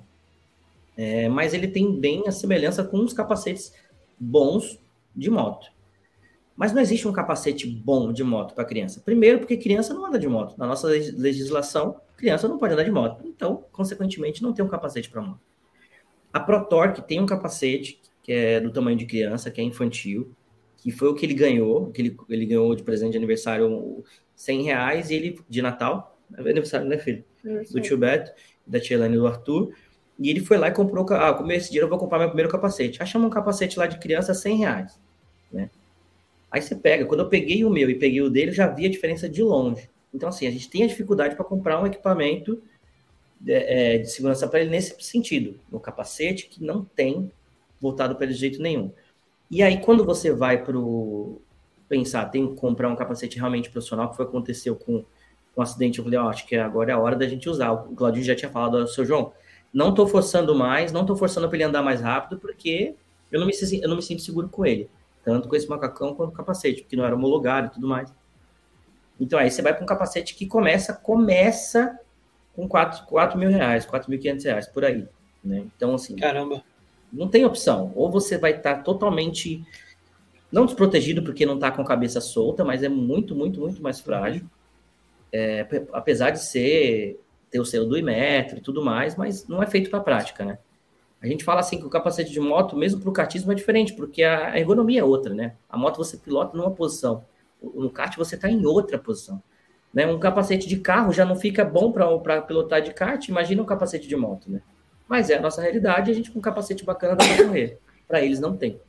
É, 0.97 1.29
mas 1.29 1.53
ele 1.53 1.67
tem 1.67 1.99
bem 1.99 2.29
a 2.29 2.31
semelhança 2.31 2.85
com 2.85 2.99
os 2.99 3.13
capacetes 3.13 3.75
bons 4.17 4.79
de 5.17 5.29
moto. 5.29 5.67
Mas 6.57 6.73
não 6.73 6.83
existe 6.83 7.09
um 7.09 7.13
capacete 7.13 7.67
bom 7.67 8.13
de 8.13 8.23
moto 8.23 8.55
para 8.55 8.65
criança. 8.65 9.01
Primeiro, 9.05 9.39
porque 9.39 9.57
criança 9.57 9.95
não 9.95 10.05
anda 10.05 10.19
de 10.19 10.29
moto. 10.29 10.57
Na 10.59 10.67
nossa 10.67 10.87
legislação, 10.87 11.97
criança 12.17 12.47
não 12.47 12.59
pode 12.59 12.75
andar 12.75 12.85
de 12.85 12.91
moto. 12.91 13.27
Então, 13.27 13.65
consequentemente, 13.73 14.43
não 14.43 14.53
tem 14.53 14.65
um 14.65 14.69
capacete 14.69 15.09
para 15.09 15.23
moto. 15.23 15.41
A 16.33 16.41
ProTorque 16.41 17.03
tem 17.03 17.21
um 17.21 17.27
capacete 17.27 18.01
que 18.23 18.33
é 18.33 18.61
do 18.61 18.71
tamanho 18.71 18.97
de 18.97 19.05
criança, 19.05 19.51
que 19.51 19.61
é 19.61 19.65
infantil, 19.65 20.33
que 20.77 20.91
foi 20.91 21.09
o 21.09 21.15
que 21.15 21.27
ele 21.27 21.35
ganhou, 21.35 21.91
que 21.91 22.01
ele, 22.01 22.17
ele 22.29 22.47
ganhou 22.47 22.75
de 22.75 22.83
presente 22.83 23.13
de 23.13 23.17
aniversário 23.17 24.05
100 24.37 24.63
reais 24.63 25.11
e 25.11 25.15
ele 25.15 25.41
de 25.49 25.61
Natal, 25.61 26.19
é 26.37 26.41
aniversário, 26.41 26.87
né, 26.87 26.99
filho? 26.99 27.25
Do 27.71 27.81
tio 27.81 27.99
Beto, 27.99 28.33
da 28.67 28.81
tia 28.81 28.97
Helene 28.97 29.17
e 29.17 29.19
do 29.19 29.27
Arthur. 29.27 29.75
E 30.19 30.31
ele 30.31 30.41
foi 30.41 30.57
lá 30.57 30.69
e 30.69 30.73
comprou, 30.73 31.05
ah, 31.11 31.35
com 31.35 31.51
esse 31.51 31.67
dinheiro 31.67 31.87
eu 31.87 31.91
vou 31.91 31.99
comprar 31.99 32.19
meu 32.19 32.29
primeiro 32.29 32.51
capacete. 32.51 33.03
Achamos 33.03 33.27
um 33.27 33.31
capacete 33.31 33.79
lá 33.79 33.87
de 33.87 33.99
criança 33.99 34.33
100 34.33 34.57
reais? 34.57 35.01
Aí 36.53 36.61
você 36.61 36.77
pega, 36.77 37.07
quando 37.07 37.21
eu 37.21 37.29
peguei 37.31 37.65
o 37.65 37.71
meu 37.71 37.89
e 37.89 37.95
peguei 37.95 38.21
o 38.21 38.29
dele, 38.29 38.51
eu 38.51 38.55
já 38.55 38.67
vi 38.67 38.85
a 38.85 38.91
diferença 38.91 39.27
de 39.27 39.43
longe. 39.43 39.89
Então, 40.13 40.29
assim, 40.29 40.47
a 40.47 40.51
gente 40.51 40.69
tem 40.69 40.83
a 40.83 40.87
dificuldade 40.87 41.35
para 41.35 41.47
comprar 41.47 41.81
um 41.81 41.87
equipamento 41.87 42.63
de, 43.41 43.55
é, 43.55 43.97
de 43.97 44.11
segurança 44.11 44.47
para 44.47 44.61
ele 44.61 44.69
nesse 44.69 44.95
sentido, 45.03 45.59
no 45.71 45.81
capacete, 45.81 46.49
que 46.49 46.63
não 46.63 46.85
tem 46.85 47.33
voltado 47.81 48.15
para 48.15 48.27
ele 48.27 48.35
de 48.35 48.41
jeito 48.41 48.61
nenhum. 48.61 48.93
E 49.51 49.63
aí, 49.63 49.81
quando 49.81 50.05
você 50.05 50.31
vai 50.31 50.63
para 50.63 50.77
pensar, 51.89 52.27
tem 52.27 52.47
que 52.47 52.55
comprar 52.61 52.91
um 52.91 52.97
capacete 52.97 53.39
realmente 53.39 53.71
profissional, 53.71 54.11
que 54.11 54.17
foi 54.17 54.27
aconteceu 54.27 54.77
com, 54.77 55.03
um 55.57 55.63
acidente, 55.63 55.99
eu 55.99 56.05
falei, 56.05 56.19
ó, 56.19 56.27
oh, 56.27 56.29
acho 56.29 56.47
que 56.47 56.57
agora 56.57 56.93
é 56.93 56.95
a 56.95 56.99
hora 56.99 57.17
da 57.17 57.27
gente 57.27 57.49
usar. 57.49 57.73
O 57.73 57.95
Claudinho 57.95 58.25
já 58.25 58.35
tinha 58.35 58.51
falado, 58.51 58.87
seu 58.89 59.05
João, 59.05 59.33
não 59.73 59.91
estou 59.91 60.07
forçando 60.07 60.55
mais, 60.55 60.93
não 60.93 61.03
estou 61.03 61.17
forçando 61.17 61.49
para 61.49 61.57
ele 61.57 61.65
andar 61.65 61.83
mais 61.83 62.01
rápido, 62.01 62.39
porque 62.39 62.95
eu 63.31 63.41
não, 63.41 63.47
me, 63.47 63.53
eu 63.83 63.89
não 63.89 63.97
me 63.97 64.03
sinto 64.03 64.23
seguro 64.23 64.49
com 64.49 64.65
ele 64.65 64.89
tanto 65.25 65.49
com 65.49 65.57
esse 65.57 65.69
macacão 65.69 66.15
quanto 66.15 66.31
com 66.31 66.35
o 66.35 66.37
capacete, 66.37 66.83
porque 66.83 66.97
não 66.97 67.05
era 67.05 67.15
homologado 67.15 67.69
e 67.69 67.71
tudo 67.71 67.87
mais. 67.87 68.13
Então 69.21 69.39
aí 69.39 69.51
você 69.51 69.63
vai 69.63 69.75
para 69.75 69.83
um 69.83 69.87
capacete 69.87 70.35
que 70.35 70.47
começa, 70.47 70.93
começa 70.93 71.99
com 72.55 72.69
4, 72.69 73.07
4 73.07 73.39
mil 73.39 73.51
reais, 73.51 73.87
4.500 73.87 74.45
reais, 74.45 74.67
por 74.67 74.85
aí. 74.85 75.09
Né? 75.43 75.65
Então, 75.77 75.95
assim. 75.95 76.17
Caramba. 76.17 76.63
Não 77.13 77.29
tem 77.29 77.45
opção. 77.45 77.93
Ou 77.95 78.11
você 78.11 78.39
vai 78.39 78.53
estar 78.53 78.77
tá 78.77 78.83
totalmente. 78.83 79.65
Não 80.51 80.67
desprotegido 80.67 81.23
porque 81.23 81.47
não 81.47 81.55
está 81.55 81.71
com 81.71 81.83
a 81.83 81.87
cabeça 81.87 82.21
solta, 82.21 82.65
mas 82.65 82.83
é 82.83 82.89
muito, 82.89 83.35
muito, 83.35 83.61
muito 83.61 83.83
mais 83.83 84.01
frágil. 84.01 84.45
É, 85.33 85.67
apesar 85.93 86.31
de 86.31 86.43
ser 86.43 87.19
ter 87.51 87.61
o 87.61 87.65
selo 87.65 87.87
do 87.87 87.99
Imetro 87.99 88.59
e 88.59 88.61
tudo 88.63 88.83
mais, 88.83 89.15
mas 89.15 89.47
não 89.47 89.63
é 89.63 89.67
feito 89.67 89.91
para 89.91 90.01
prática, 90.01 90.45
né? 90.45 90.59
A 91.23 91.27
gente 91.27 91.45
fala 91.45 91.61
assim 91.61 91.79
que 91.79 91.87
o 91.87 91.91
capacete 91.91 92.33
de 92.33 92.41
moto, 92.41 92.77
mesmo 92.77 93.01
para 93.01 93.09
o 93.09 93.13
kartismo, 93.13 93.53
é 93.53 93.55
diferente, 93.55 93.93
porque 93.93 94.25
a 94.25 94.59
ergonomia 94.59 95.01
é 95.01 95.05
outra, 95.05 95.33
né? 95.33 95.55
A 95.69 95.79
moto 95.79 95.97
você 95.97 96.17
pilota 96.17 96.57
numa 96.57 96.73
posição, 96.73 97.25
no 97.63 97.89
kart 97.91 98.17
você 98.17 98.35
está 98.35 98.51
em 98.51 98.67
outra 98.67 98.99
posição. 98.99 99.41
Né? 99.95 100.05
Um 100.07 100.19
capacete 100.19 100.69
de 100.69 100.79
carro 100.79 101.13
já 101.13 101.25
não 101.25 101.37
fica 101.37 101.65
bom 101.65 101.93
para 101.93 102.43
pilotar 102.43 102.83
de 102.83 102.93
kart, 102.93 103.29
imagina 103.29 103.63
um 103.63 103.67
capacete 103.67 104.09
de 104.09 104.17
moto, 104.17 104.51
né? 104.51 104.61
Mas 105.07 105.31
é 105.31 105.37
a 105.37 105.41
nossa 105.41 105.63
realidade, 105.63 106.11
a 106.11 106.15
gente 106.15 106.31
com 106.31 106.41
um 106.41 106.43
capacete 106.43 106.85
bacana 106.85 107.15
dá 107.15 107.25
para 107.25 107.45
correr. 107.45 107.79
Para 108.09 108.21
eles 108.21 108.41
não 108.41 108.57
tem. 108.57 108.81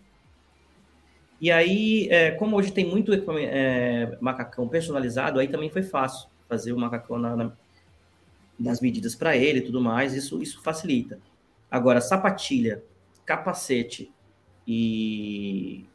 E 1.39 1.51
aí, 1.51 2.07
é, 2.09 2.31
como 2.31 2.55
hoje 2.55 2.71
tem 2.71 2.85
muito 2.85 3.13
é, 3.13 4.17
macacão 4.21 4.67
personalizado, 4.67 5.39
aí 5.39 5.47
também 5.47 5.69
foi 5.69 5.83
fácil 5.83 6.29
fazer 6.47 6.71
o 6.71 6.79
macacão 6.79 7.19
na, 7.19 7.35
na, 7.35 7.51
nas 8.57 8.79
medidas 8.79 9.13
para 9.13 9.35
ele 9.35 9.59
e 9.59 9.61
tudo 9.61 9.81
mais, 9.81 10.13
isso, 10.13 10.41
isso 10.41 10.61
facilita. 10.63 11.19
Agora, 11.73 11.99
sapatilha, 11.99 12.83
capacete 13.25 14.13
e, 14.67 15.87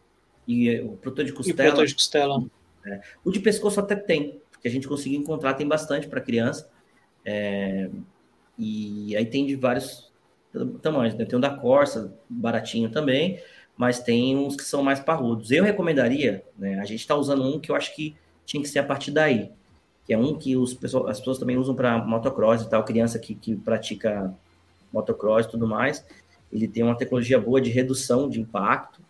e 0.45 0.81
o 0.81 0.97
protetor 0.97 1.25
de 1.25 1.33
costela. 1.33 1.55
E 1.55 1.63
protetor 1.63 1.87
de 1.87 1.95
costela. 1.95 2.45
É, 2.85 3.01
o 3.25 3.31
de 3.31 3.39
pescoço 3.39 3.79
até 3.79 3.95
tem, 3.95 4.43
porque 4.51 4.67
a 4.67 4.71
gente 4.73 4.89
conseguiu 4.89 5.21
encontrar, 5.21 5.55
tem 5.55 5.69
bastante 5.69 6.09
para 6.09 6.21
criança. 6.21 6.69
É, 7.25 7.89
e 8.59 9.17
aí 9.17 9.25
tem 9.25 9.47
de 9.47 9.55
vários 9.55 10.13
tamanhos. 10.83 11.15
Né? 11.15 11.25
Tem 11.25 11.39
um 11.39 11.41
da 11.41 11.51
Corsa, 11.51 12.13
baratinho 12.29 12.91
também, 12.91 13.41
mas 13.77 14.01
tem 14.01 14.37
uns 14.37 14.57
que 14.57 14.65
são 14.65 14.83
mais 14.83 14.99
parrudos. 14.99 15.53
Eu 15.53 15.63
recomendaria, 15.63 16.45
né, 16.59 16.81
a 16.81 16.85
gente 16.85 16.99
está 17.03 17.15
usando 17.15 17.45
um 17.45 17.61
que 17.61 17.71
eu 17.71 17.77
acho 17.77 17.95
que 17.95 18.17
tinha 18.45 18.61
que 18.61 18.69
ser 18.69 18.81
a 18.81 18.85
partir 18.85 19.13
daí, 19.13 19.53
que 20.05 20.13
é 20.13 20.19
um 20.19 20.37
que 20.37 20.57
os, 20.57 20.77
as 21.07 21.21
pessoas 21.21 21.39
também 21.39 21.57
usam 21.57 21.77
para 21.77 22.05
motocross 22.05 22.63
e 22.63 22.69
tal, 22.69 22.85
criança 22.85 23.17
que, 23.17 23.37
que 23.37 23.55
pratica 23.55 24.37
motocross 24.93 25.47
e 25.47 25.51
tudo 25.51 25.67
mais. 25.67 26.05
Ele 26.53 26.67
tem 26.67 26.83
uma 26.83 26.97
tecnologia 26.97 27.39
boa 27.39 27.61
de 27.61 27.71
redução 27.71 28.29
de 28.29 28.41
impacto, 28.41 29.03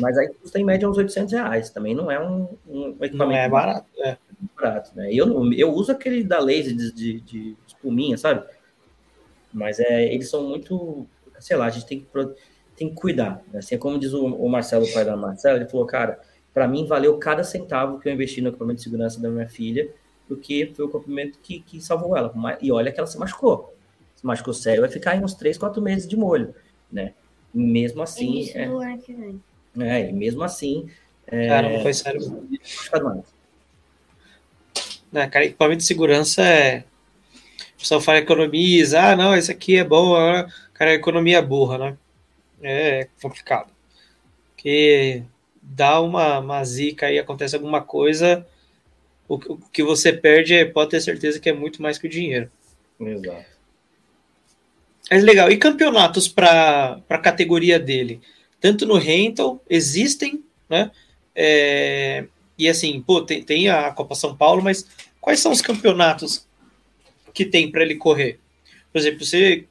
mas 0.00 0.16
aí 0.16 0.28
custa 0.28 0.58
em 0.58 0.64
média 0.64 0.88
uns 0.88 0.96
800 0.96 1.32
reais. 1.32 1.70
Também 1.70 1.94
não 1.94 2.10
é 2.10 2.18
um, 2.18 2.48
um 2.66 2.88
equipamento. 3.00 3.16
Não 3.16 3.32
é 3.32 3.48
barato, 3.48 3.86
é. 3.98 4.16
barato 4.56 4.92
né? 4.96 5.12
eu, 5.12 5.52
eu 5.52 5.72
uso 5.72 5.92
aquele 5.92 6.24
da 6.24 6.38
laser 6.38 6.74
de, 6.74 6.92
de, 6.92 7.20
de 7.20 7.56
espuminha, 7.66 8.16
sabe? 8.16 8.46
Mas 9.52 9.78
é, 9.78 10.12
eles 10.12 10.28
são 10.28 10.42
muito. 10.48 11.06
Sei 11.38 11.56
lá, 11.56 11.66
a 11.66 11.70
gente 11.70 11.86
tem 11.86 12.00
que, 12.00 12.06
tem 12.76 12.88
que 12.88 12.94
cuidar. 12.94 13.42
Né? 13.52 13.58
Assim, 13.58 13.74
é 13.74 13.78
como 13.78 13.98
diz 13.98 14.12
o, 14.12 14.24
o 14.26 14.48
Marcelo, 14.48 14.84
o 14.84 14.92
pai 14.92 15.04
da 15.04 15.16
Marcela, 15.16 15.56
ele 15.56 15.68
falou, 15.68 15.86
cara, 15.86 16.18
para 16.52 16.66
mim 16.66 16.86
valeu 16.86 17.16
cada 17.18 17.44
centavo 17.44 18.00
que 18.00 18.08
eu 18.08 18.12
investi 18.12 18.40
no 18.40 18.48
equipamento 18.48 18.78
de 18.78 18.84
segurança 18.84 19.20
da 19.20 19.28
minha 19.28 19.48
filha, 19.48 19.88
porque 20.26 20.72
foi 20.74 20.86
o 20.86 20.88
equipamento 20.88 21.38
que, 21.40 21.60
que 21.60 21.80
salvou 21.80 22.16
ela. 22.16 22.32
E 22.60 22.72
olha 22.72 22.90
que 22.90 22.98
ela 22.98 23.06
se 23.06 23.18
machucou 23.18 23.77
se 24.18 24.26
machucou 24.26 24.52
sério, 24.52 24.80
vai 24.80 24.90
ficar 24.90 25.14
em 25.14 25.22
uns 25.22 25.34
3, 25.34 25.56
4 25.56 25.80
meses 25.80 26.08
de 26.08 26.16
molho, 26.16 26.52
né? 26.90 27.14
E 27.54 27.58
mesmo 27.58 28.02
assim. 28.02 28.40
Isso 28.40 28.58
é, 28.58 28.68
é, 29.78 30.10
e 30.10 30.12
mesmo 30.12 30.42
assim. 30.42 30.90
É, 31.24 31.46
cara, 31.46 31.68
não 31.68 31.80
foi 31.82 31.94
sério. 31.94 32.44
É, 35.14 35.26
cara, 35.28 35.44
equipamento 35.44 35.78
de 35.78 35.84
segurança 35.84 36.42
é. 36.42 36.84
O 37.76 37.78
pessoal 37.78 38.00
fala 38.00 38.18
economiza, 38.18 39.00
ah, 39.00 39.14
não, 39.14 39.36
esse 39.36 39.52
aqui 39.52 39.76
é 39.76 39.84
bom, 39.84 40.16
cara, 40.74 40.94
economia 40.94 41.40
burra, 41.40 41.78
né? 41.78 41.96
É 42.60 43.08
complicado. 43.22 43.72
Porque 44.48 45.22
dá 45.62 46.00
uma, 46.00 46.40
uma 46.40 46.64
zica 46.64 47.08
e 47.08 47.20
acontece 47.20 47.54
alguma 47.54 47.80
coisa, 47.80 48.44
o, 49.28 49.36
o 49.36 49.58
que 49.72 49.84
você 49.84 50.12
perde 50.12 50.64
pode 50.64 50.90
ter 50.90 51.00
certeza 51.00 51.38
que 51.38 51.48
é 51.48 51.52
muito 51.52 51.80
mais 51.80 51.98
que 51.98 52.08
o 52.08 52.10
dinheiro. 52.10 52.50
Exato. 52.98 53.57
É 55.10 55.18
legal. 55.18 55.50
E 55.50 55.56
campeonatos 55.56 56.28
para 56.28 57.00
a 57.08 57.18
categoria 57.18 57.78
dele? 57.78 58.20
Tanto 58.60 58.86
no 58.86 58.96
rental, 58.96 59.62
existem, 59.68 60.42
né? 60.68 60.90
É, 61.34 62.26
e 62.58 62.68
assim, 62.68 63.00
pô, 63.00 63.22
tem, 63.22 63.42
tem, 63.42 63.68
a 63.68 63.92
Copa 63.92 64.14
São 64.14 64.36
Paulo, 64.36 64.62
mas 64.62 64.86
quais 65.20 65.38
são 65.40 65.52
os 65.52 65.62
campeonatos 65.62 66.46
que 67.32 67.44
tem 67.44 67.70
para 67.70 67.82
ele 67.82 67.94
correr? 67.94 68.40
Por 68.92 68.98
exemplo, 68.98 69.24
você 69.24 69.64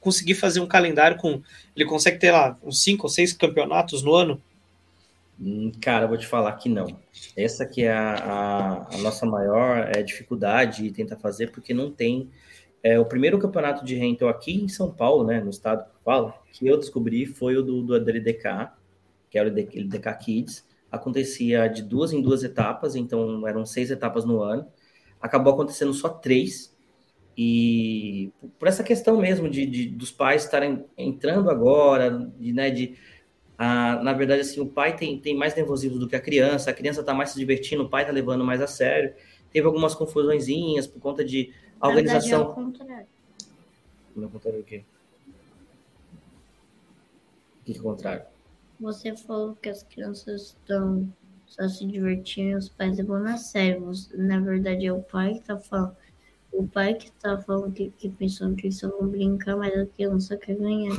conseguir 0.00 0.34
fazer 0.34 0.60
um 0.60 0.66
calendário 0.66 1.18
com. 1.18 1.42
Ele 1.76 1.84
consegue 1.84 2.18
ter 2.18 2.32
lá 2.32 2.56
uns 2.62 2.82
cinco 2.82 3.04
ou 3.06 3.10
seis 3.10 3.32
campeonatos 3.32 4.02
no 4.02 4.14
ano? 4.14 4.40
Hum, 5.40 5.70
cara, 5.80 6.04
eu 6.04 6.08
vou 6.08 6.18
te 6.18 6.26
falar 6.26 6.52
que 6.54 6.68
não. 6.68 6.98
Essa 7.36 7.64
que 7.64 7.84
é 7.84 7.92
a, 7.92 8.14
a, 8.14 8.94
a 8.94 8.98
nossa 8.98 9.24
maior 9.24 9.88
é, 9.94 10.02
dificuldade 10.02 10.82
de 10.82 10.90
tentar 10.90 11.16
fazer, 11.16 11.52
porque 11.52 11.72
não 11.72 11.90
tem. 11.90 12.28
É, 12.82 12.98
o 12.98 13.04
primeiro 13.04 13.38
campeonato 13.38 13.84
de 13.84 13.94
rental 13.94 14.28
aqui 14.28 14.52
em 14.52 14.68
São 14.68 14.90
Paulo, 14.90 15.24
né, 15.24 15.40
no 15.40 15.50
estado 15.50 15.84
que 15.84 15.90
eu 15.90 16.00
falo, 16.04 16.34
que 16.52 16.66
eu 16.66 16.76
descobri 16.76 17.26
foi 17.26 17.56
o 17.56 17.62
do, 17.62 17.82
do 17.82 17.94
LDK, 17.94 18.70
que 19.30 19.38
era 19.38 19.48
o 19.48 19.52
LDK 19.52 20.14
Kids. 20.18 20.66
Acontecia 20.90 21.68
de 21.68 21.82
duas 21.82 22.12
em 22.12 22.22
duas 22.22 22.42
etapas, 22.42 22.96
então 22.96 23.46
eram 23.46 23.66
seis 23.66 23.90
etapas 23.90 24.24
no 24.24 24.40
ano. 24.40 24.66
Acabou 25.20 25.52
acontecendo 25.52 25.92
só 25.92 26.08
três, 26.08 26.74
e 27.40 28.32
por 28.58 28.66
essa 28.66 28.82
questão 28.82 29.16
mesmo 29.16 29.48
de, 29.48 29.64
de 29.64 29.86
dos 29.86 30.10
pais 30.10 30.42
estarem 30.42 30.84
entrando 30.96 31.48
agora, 31.48 32.10
de, 32.36 32.52
né, 32.52 32.68
de 32.68 32.96
na 33.56 34.12
verdade, 34.12 34.40
assim, 34.40 34.60
o 34.60 34.66
pai 34.66 34.96
tem, 34.96 35.18
tem 35.18 35.36
mais 35.36 35.54
nervosismo 35.54 35.98
do 35.98 36.08
que 36.08 36.14
a 36.16 36.20
criança, 36.20 36.70
a 36.70 36.72
criança 36.72 37.00
está 37.00 37.12
mais 37.12 37.30
se 37.30 37.38
divertindo, 37.38 37.82
o 37.84 37.88
pai 37.88 38.02
está 38.02 38.12
levando 38.12 38.44
mais 38.44 38.60
a 38.60 38.66
sério. 38.66 39.14
Teve 39.52 39.66
algumas 39.66 39.94
confusõezinhas 39.94 40.86
por 40.86 41.00
conta 41.00 41.24
de 41.24 41.52
a 41.80 41.88
organização. 41.88 42.20
Na 42.20 42.28
verdade, 42.28 42.32
é 42.32 42.38
o 42.38 42.54
contrário. 42.54 43.06
Não 44.16 44.28
contrário 44.28 44.60
o 44.60 44.64
quê? 44.64 44.84
O 47.60 47.64
que 47.64 47.76
é 47.76 47.80
o 47.80 47.82
contrário? 47.82 48.24
Você 48.80 49.16
falou 49.16 49.56
que 49.56 49.68
as 49.68 49.82
crianças 49.82 50.42
estão 50.42 51.08
só 51.46 51.68
se 51.68 51.84
divertindo, 51.86 52.58
os 52.58 52.68
pais 52.68 52.96
levando 52.96 53.26
a 53.26 53.36
sério. 53.36 53.90
Na 54.14 54.40
verdade, 54.40 54.86
é 54.86 54.92
o 54.92 55.02
pai 55.02 55.34
que 55.34 55.40
está 55.40 55.58
falando 55.58 55.96
o 56.52 56.66
pai 56.66 56.94
que 56.94 57.10
tá 57.12 57.38
falando 57.38 57.72
que, 57.72 57.92
que 57.98 58.08
pensando 58.08 58.56
que 58.56 58.68
isso 58.68 58.88
não 58.88 59.06
brincar, 59.06 59.56
mas 59.56 59.72
a 59.78 59.86
criança 59.86 60.36
quer 60.36 60.56
ganhar. 60.56 60.94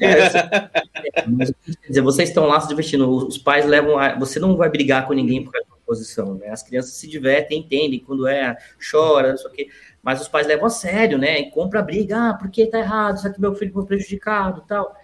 é, 0.00 1.26
mas, 1.28 1.50
quer 1.50 1.88
dizer, 1.88 2.02
vocês 2.02 2.28
estão 2.28 2.46
lá 2.46 2.60
se 2.60 2.68
divertindo, 2.68 3.08
os 3.10 3.38
pais 3.38 3.66
levam. 3.66 3.98
A, 3.98 4.18
você 4.18 4.38
não 4.38 4.56
vai 4.56 4.68
brigar 4.68 5.06
com 5.06 5.14
ninguém 5.14 5.42
por 5.42 5.52
causa 5.52 5.66
da 5.86 5.92
posição, 5.92 6.34
né? 6.34 6.48
As 6.48 6.62
crianças 6.62 6.92
se 6.92 7.08
divertem, 7.08 7.60
entendem 7.60 8.00
quando 8.00 8.26
é, 8.26 8.56
chora, 8.90 9.30
não 9.30 9.36
sei 9.36 9.50
o 9.50 9.52
quê. 9.52 9.68
Mas 10.02 10.20
os 10.20 10.28
pais 10.28 10.46
levam 10.46 10.66
a 10.66 10.70
sério, 10.70 11.18
né? 11.18 11.40
E 11.40 11.50
compra 11.50 11.80
a 11.80 11.82
briga, 11.82 12.30
ah, 12.30 12.34
porque 12.34 12.66
tá 12.66 12.78
errado, 12.78 13.16
isso 13.16 13.26
aqui 13.26 13.40
meu 13.40 13.54
filho 13.54 13.72
foi 13.72 13.86
prejudicado 13.86 14.62
tal. 14.66 14.94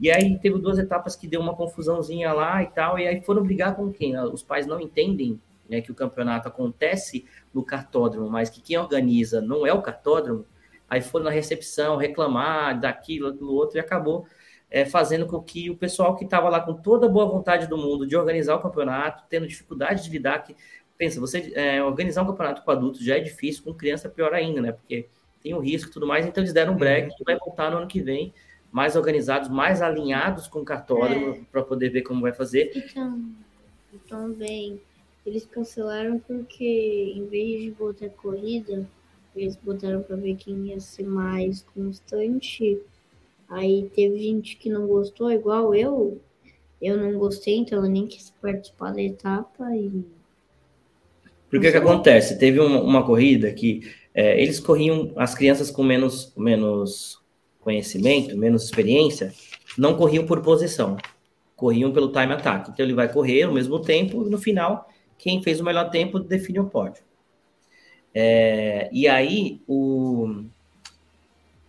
E 0.00 0.10
aí 0.10 0.38
teve 0.38 0.58
duas 0.58 0.78
etapas 0.78 1.14
que 1.14 1.28
deu 1.28 1.40
uma 1.40 1.54
confusãozinha 1.54 2.32
lá 2.32 2.62
e 2.62 2.66
tal, 2.66 2.98
e 2.98 3.06
aí 3.06 3.20
foram 3.20 3.42
brigar 3.42 3.76
com 3.76 3.92
quem? 3.92 4.18
Os 4.18 4.42
pais 4.42 4.66
não 4.66 4.80
entendem 4.80 5.40
né, 5.68 5.80
que 5.80 5.92
o 5.92 5.94
campeonato 5.94 6.48
acontece 6.48 7.24
no 7.54 7.64
cartódromo, 7.64 8.28
mas 8.28 8.50
que 8.50 8.60
quem 8.60 8.76
organiza 8.78 9.40
não 9.40 9.66
é 9.66 9.72
o 9.72 9.80
cartódromo, 9.80 10.44
aí 10.88 11.00
foram 11.00 11.26
na 11.26 11.30
recepção 11.30 11.96
reclamar 11.96 12.78
daquilo, 12.80 13.30
daquilo 13.30 13.54
outro, 13.54 13.78
e 13.78 13.80
acabou 13.80 14.26
é, 14.72 14.86
fazendo 14.86 15.26
com 15.26 15.40
que 15.42 15.68
o 15.68 15.76
pessoal 15.76 16.16
que 16.16 16.24
estava 16.24 16.48
lá 16.48 16.58
com 16.58 16.72
toda 16.72 17.04
a 17.04 17.08
boa 17.08 17.26
vontade 17.26 17.66
do 17.66 17.76
mundo 17.76 18.06
de 18.06 18.16
organizar 18.16 18.56
o 18.56 18.62
campeonato, 18.62 19.22
tendo 19.28 19.46
dificuldade 19.46 20.02
de 20.02 20.10
lidar, 20.10 20.42
que 20.42 20.56
pensa, 20.96 21.20
você 21.20 21.52
é, 21.54 21.84
organizar 21.84 22.22
um 22.22 22.26
campeonato 22.26 22.62
com 22.62 22.70
adultos 22.70 23.04
já 23.04 23.18
é 23.18 23.20
difícil, 23.20 23.62
com 23.62 23.74
criança 23.74 24.08
pior 24.08 24.32
ainda, 24.32 24.62
né? 24.62 24.72
Porque 24.72 25.06
tem 25.42 25.52
o 25.52 25.58
risco 25.58 25.90
e 25.90 25.92
tudo 25.92 26.06
mais, 26.06 26.24
então 26.24 26.42
eles 26.42 26.54
deram 26.54 26.72
um 26.72 26.76
break 26.76 27.14
que 27.14 27.22
vai 27.22 27.36
voltar 27.36 27.70
no 27.70 27.76
ano 27.78 27.86
que 27.86 28.00
vem, 28.00 28.32
mais 28.70 28.96
organizados, 28.96 29.50
mais 29.50 29.82
alinhados 29.82 30.48
com 30.48 30.60
o 30.60 30.64
cartódromo 30.64 31.34
é. 31.34 31.40
para 31.52 31.62
poder 31.62 31.90
ver 31.90 32.00
como 32.00 32.22
vai 32.22 32.32
fazer. 32.32 32.72
Então, 33.92 34.32
bem, 34.32 34.80
eles 35.26 35.44
cancelaram 35.44 36.18
porque, 36.18 37.12
em 37.14 37.26
vez 37.26 37.60
de 37.60 37.70
botar 37.72 38.08
corrida, 38.08 38.88
eles 39.36 39.54
botaram 39.56 40.02
para 40.02 40.16
ver 40.16 40.36
quem 40.36 40.68
ia 40.68 40.80
ser 40.80 41.04
mais 41.04 41.62
constante. 41.74 42.80
Aí 43.52 43.90
teve 43.94 44.18
gente 44.18 44.56
que 44.56 44.70
não 44.70 44.86
gostou, 44.86 45.30
igual 45.30 45.74
eu. 45.74 46.18
Eu 46.80 46.96
não 46.96 47.18
gostei, 47.18 47.58
então 47.58 47.84
eu 47.84 47.90
nem 47.90 48.06
quis 48.06 48.30
participar 48.30 48.92
da 48.92 49.02
etapa. 49.02 49.76
E... 49.76 50.02
Porque 51.50 51.70
que 51.70 51.76
acontece? 51.76 52.38
Teve 52.38 52.58
uma, 52.58 52.80
uma 52.80 53.04
corrida 53.04 53.52
que 53.52 53.92
é, 54.14 54.42
eles 54.42 54.58
corriam, 54.58 55.12
as 55.16 55.34
crianças 55.34 55.70
com 55.70 55.82
menos, 55.82 56.32
menos 56.34 57.20
conhecimento, 57.60 58.36
menos 58.38 58.64
experiência, 58.64 59.34
não 59.76 59.96
corriam 59.96 60.24
por 60.24 60.40
posição, 60.40 60.96
corriam 61.54 61.92
pelo 61.92 62.10
time 62.10 62.32
attack. 62.32 62.70
Então 62.70 62.84
ele 62.84 62.94
vai 62.94 63.12
correr 63.12 63.42
ao 63.42 63.52
mesmo 63.52 63.78
tempo 63.80 64.26
e 64.26 64.30
no 64.30 64.38
final 64.38 64.88
quem 65.18 65.42
fez 65.42 65.60
o 65.60 65.64
melhor 65.64 65.90
tempo 65.90 66.18
define 66.18 66.60
o 66.60 66.70
pódio. 66.70 67.04
É, 68.14 68.88
e 68.90 69.06
aí 69.06 69.60
o, 69.66 70.26
o, 70.26 70.44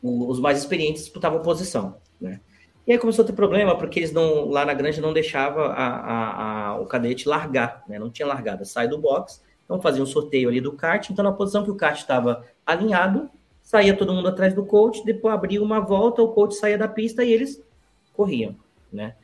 os 0.03 0.39
mais 0.39 0.59
experientes 0.59 1.03
disputavam 1.03 1.41
posição, 1.41 1.95
né? 2.19 2.41
E 2.85 2.91
aí 2.91 2.97
começou 2.97 3.23
a 3.23 3.25
ter 3.25 3.33
problema, 3.33 3.77
porque 3.77 3.99
eles 3.99 4.11
não, 4.11 4.49
lá 4.49 4.65
na 4.65 4.73
granja 4.73 5.01
não 5.01 5.13
deixava 5.13 5.67
a, 5.67 5.87
a, 5.87 6.67
a, 6.67 6.79
o 6.81 6.85
cadete 6.85 7.29
largar, 7.29 7.81
né? 7.87 7.97
Não 7.97 8.09
tinha 8.09 8.27
largada, 8.27 8.65
sai 8.65 8.89
do 8.89 8.97
box, 8.97 9.41
então 9.63 9.81
fazia 9.81 10.03
um 10.03 10.05
sorteio 10.05 10.49
ali 10.49 10.59
do 10.59 10.73
kart, 10.73 11.09
então 11.09 11.23
na 11.23 11.31
posição 11.31 11.63
que 11.63 11.71
o 11.71 11.75
kart 11.75 11.97
estava 11.97 12.45
alinhado, 12.65 13.29
saía 13.61 13.95
todo 13.95 14.13
mundo 14.13 14.27
atrás 14.27 14.53
do 14.53 14.65
coach, 14.65 15.05
depois 15.05 15.33
abria 15.33 15.63
uma 15.63 15.79
volta, 15.79 16.21
o 16.21 16.33
coach 16.33 16.55
saía 16.55 16.77
da 16.77 16.87
pista 16.87 17.23
e 17.23 17.31
eles 17.31 17.63
corriam, 18.11 18.55
né? 18.91 19.15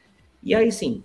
E 0.41 0.55
aí 0.55 0.71
sim, 0.71 1.03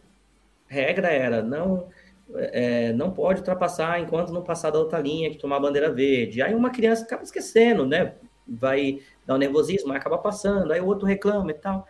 regra 0.69 1.09
era 1.09 1.43
não 1.43 1.89
é, 2.37 2.93
não 2.93 3.11
pode 3.11 3.41
ultrapassar 3.41 4.01
enquanto 4.01 4.33
não 4.33 4.43
passar 4.43 4.71
da 4.71 4.79
outra 4.79 4.99
linha, 4.99 5.31
que 5.31 5.37
tomar 5.37 5.57
a 5.57 5.61
bandeira 5.61 5.93
verde. 5.93 6.41
Aí 6.41 6.55
uma 6.55 6.71
criança 6.71 7.05
acaba 7.05 7.23
esquecendo, 7.23 7.85
né? 7.85 8.15
Vai 8.47 9.01
dar 9.27 9.35
um 9.35 9.39
nervosismo, 9.39 9.93
acaba 9.93 10.19
passando, 10.19 10.73
aí 10.73 10.81
o 10.81 10.87
outro 10.87 11.07
reclama 11.07 11.51
e 11.51 11.55
tal. 11.55 11.87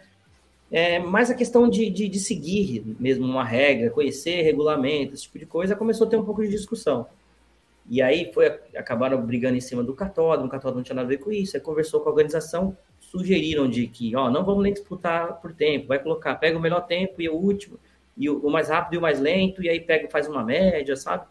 É, 0.71 0.99
mas 0.99 1.31
a 1.31 1.35
questão 1.35 1.69
de, 1.69 1.89
de, 1.91 2.09
de, 2.09 2.19
seguir 2.19 2.85
mesmo 2.99 3.25
uma 3.25 3.45
regra, 3.45 3.91
conhecer 3.91 4.43
regulamento, 4.43 5.15
esse 5.15 5.25
tipo 5.25 5.39
de 5.39 5.47
coisa, 5.47 5.77
começou 5.77 6.07
a 6.07 6.11
ter 6.11 6.17
um 6.17 6.25
pouco 6.25 6.43
de 6.43 6.49
discussão. 6.49 7.07
E 7.89 8.01
aí 8.01 8.33
foi, 8.33 8.47
acabaram 8.77 9.21
brigando 9.25 9.57
em 9.57 9.61
cima 9.61 9.83
do 9.83 9.95
cartódromo, 9.95 10.47
o 10.47 10.51
cartódromo 10.51 10.79
não 10.79 10.85
tinha 10.85 10.97
nada 10.97 11.07
a 11.07 11.11
ver 11.11 11.19
com 11.19 11.31
isso, 11.31 11.57
aí 11.57 11.61
conversou 11.61 12.01
com 12.01 12.09
a 12.09 12.13
organização, 12.13 12.77
sugeriram 12.99 13.69
de 13.69 13.87
que, 13.87 14.17
ó, 14.17 14.31
não 14.31 14.45
vamos 14.45 14.63
nem 14.63 14.73
disputar 14.73 15.41
por 15.41 15.53
tempo, 15.53 15.89
vai 15.89 15.99
colocar, 15.99 16.35
pega 16.37 16.57
o 16.57 16.61
melhor 16.61 16.87
tempo 16.87 17.21
e 17.21 17.29
o 17.29 17.35
último, 17.35 17.79
e 18.17 18.31
o, 18.31 18.49
mais 18.49 18.69
rápido 18.69 18.95
e 18.95 18.99
o 18.99 19.03
mais 19.03 19.21
lento, 19.21 19.63
e 19.63 19.69
aí 19.69 19.81
pega 19.81 20.09
faz 20.09 20.27
uma 20.27 20.43
média, 20.43 20.97
sabe? 20.97 21.27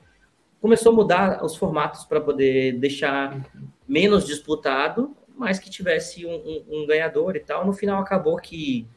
Começou 0.62 0.92
a 0.92 0.96
mudar 0.96 1.44
os 1.44 1.56
formatos 1.56 2.06
para 2.06 2.22
poder 2.22 2.74
deixar 2.74 3.44
menos 3.88 4.26
disputado, 4.26 5.16
mas 5.36 5.60
que 5.60 5.70
tivesse 5.70 6.26
um, 6.26 6.36
um, 6.36 6.64
um, 6.70 6.88
ganhador 6.88 7.36
e 7.36 7.40
tal. 7.40 7.66
No 7.66 7.74
final 7.74 8.02
acabou 8.02 8.38
que 8.38 8.88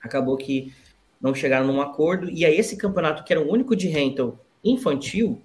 acabou 0.00 0.36
que 0.36 0.74
não 1.20 1.34
chegaram 1.34 1.66
num 1.66 1.80
acordo, 1.80 2.28
e 2.28 2.44
aí 2.44 2.56
esse 2.58 2.76
campeonato, 2.76 3.22
que 3.22 3.32
era 3.32 3.40
o 3.40 3.48
único 3.50 3.76
de 3.76 3.86
rental 3.86 4.38
infantil, 4.64 5.40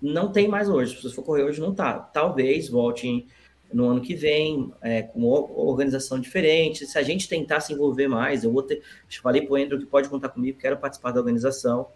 não 0.00 0.30
tem 0.30 0.46
mais 0.46 0.68
hoje. 0.68 0.96
Se 0.96 1.02
você 1.02 1.14
for 1.14 1.24
correr 1.24 1.42
hoje, 1.42 1.60
não 1.60 1.74
tá. 1.74 1.98
Talvez 1.98 2.68
volte 2.68 3.26
no 3.72 3.88
ano 3.88 4.00
que 4.00 4.14
vem, 4.14 4.72
é, 4.80 5.02
com 5.02 5.22
organização 5.24 6.18
diferente. 6.18 6.86
Se 6.86 6.98
a 6.98 7.02
gente 7.02 7.28
tentar 7.28 7.60
se 7.60 7.72
envolver 7.72 8.08
mais, 8.08 8.44
eu 8.44 8.52
vou 8.52 8.62
ter. 8.62 8.76
Eu 8.76 9.22
falei 9.22 9.42
para 9.42 9.52
o 9.52 9.56
Andrew 9.56 9.78
que 9.78 9.86
pode 9.86 10.08
contar 10.08 10.30
comigo, 10.30 10.58
quero 10.58 10.76
participar 10.76 11.12
da 11.12 11.20
organização. 11.20 11.88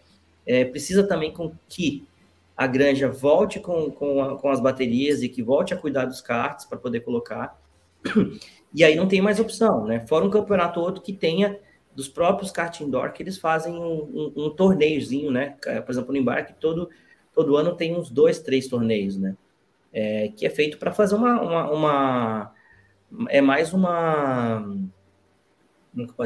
É, 0.46 0.64
precisa 0.64 1.06
também 1.06 1.32
com 1.32 1.52
que 1.68 2.06
a 2.56 2.66
granja 2.66 3.08
volte 3.08 3.60
com, 3.60 3.90
com, 3.90 4.22
a, 4.22 4.38
com 4.38 4.48
as 4.48 4.60
baterias 4.60 5.22
e 5.22 5.28
que 5.28 5.42
volte 5.42 5.74
a 5.74 5.76
cuidar 5.76 6.04
dos 6.04 6.20
carts 6.20 6.64
para 6.64 6.78
poder 6.78 7.00
colocar. 7.00 7.60
E 8.72 8.82
aí 8.82 8.96
não 8.96 9.06
tem 9.06 9.20
mais 9.20 9.38
opção, 9.38 9.86
né? 9.86 10.04
Fora 10.08 10.24
um 10.24 10.30
campeonato 10.30 10.80
outro 10.80 11.00
que 11.00 11.12
tenha 11.12 11.58
dos 11.94 12.08
próprios 12.08 12.50
kart 12.50 12.80
indoor 12.80 13.12
que 13.12 13.22
eles 13.22 13.38
fazem 13.38 13.72
um, 13.72 14.32
um, 14.36 14.44
um 14.46 14.50
torneiozinho, 14.50 15.30
né? 15.30 15.56
Por 15.60 15.92
exemplo, 15.92 16.12
no 16.12 16.18
embarque 16.18 16.54
todo 16.54 16.90
todo 17.32 17.56
ano 17.56 17.76
tem 17.76 17.96
uns 17.96 18.10
dois, 18.10 18.40
três 18.40 18.66
torneios, 18.66 19.16
né? 19.16 19.36
é, 19.94 20.28
que 20.36 20.44
é 20.44 20.50
feito 20.50 20.76
para 20.76 20.92
fazer 20.92 21.14
uma, 21.14 21.40
uma, 21.40 21.70
uma, 21.70 22.54
É 23.28 23.40
mais 23.40 23.72
uma. 23.72 24.76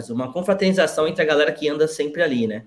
Uma 0.09 0.33
confraternização 0.33 1.07
entre 1.07 1.23
a 1.23 1.27
galera 1.27 1.53
que 1.53 1.69
anda 1.69 1.87
sempre 1.87 2.23
ali, 2.23 2.47
né? 2.47 2.65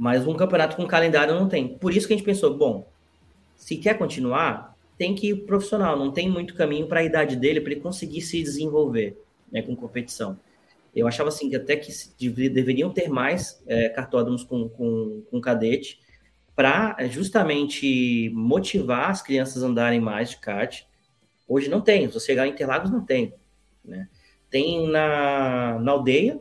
Mas 0.00 0.26
um 0.26 0.32
campeonato 0.32 0.76
com 0.76 0.86
calendário 0.86 1.34
não 1.34 1.46
tem. 1.46 1.68
Por 1.68 1.94
isso 1.94 2.06
que 2.06 2.14
a 2.14 2.16
gente 2.16 2.24
pensou, 2.24 2.56
bom, 2.56 2.88
se 3.54 3.76
quer 3.76 3.98
continuar, 3.98 4.74
tem 4.96 5.14
que 5.14 5.28
ir 5.28 5.44
profissional, 5.44 5.94
não 5.94 6.10
tem 6.10 6.26
muito 6.26 6.54
caminho 6.54 6.86
para 6.86 7.00
a 7.00 7.04
idade 7.04 7.36
dele 7.36 7.60
para 7.60 7.72
ele 7.72 7.82
conseguir 7.82 8.22
se 8.22 8.42
desenvolver 8.42 9.22
né, 9.52 9.60
com 9.60 9.76
competição. 9.76 10.40
Eu 10.96 11.06
achava 11.06 11.28
assim 11.28 11.50
que 11.50 11.56
até 11.56 11.76
que 11.76 11.92
deveriam 12.48 12.90
ter 12.90 13.10
mais 13.10 13.62
é, 13.66 13.90
cartódromos 13.90 14.42
com, 14.42 14.70
com, 14.70 15.22
com 15.30 15.38
cadete, 15.38 16.00
para 16.56 16.96
justamente 17.08 18.30
motivar 18.34 19.10
as 19.10 19.20
crianças 19.20 19.62
a 19.62 19.66
andarem 19.66 20.00
mais 20.00 20.30
de 20.30 20.38
kart. 20.38 20.82
Hoje 21.46 21.68
não 21.68 21.82
tem, 21.82 22.08
se 22.08 22.14
você 22.14 22.28
chegar 22.28 22.46
em 22.46 22.52
Interlagos 22.52 22.90
não 22.90 23.04
tem, 23.04 23.34
né? 23.84 24.08
Tem 24.48 24.88
na, 24.88 25.78
na 25.78 25.92
aldeia, 25.92 26.40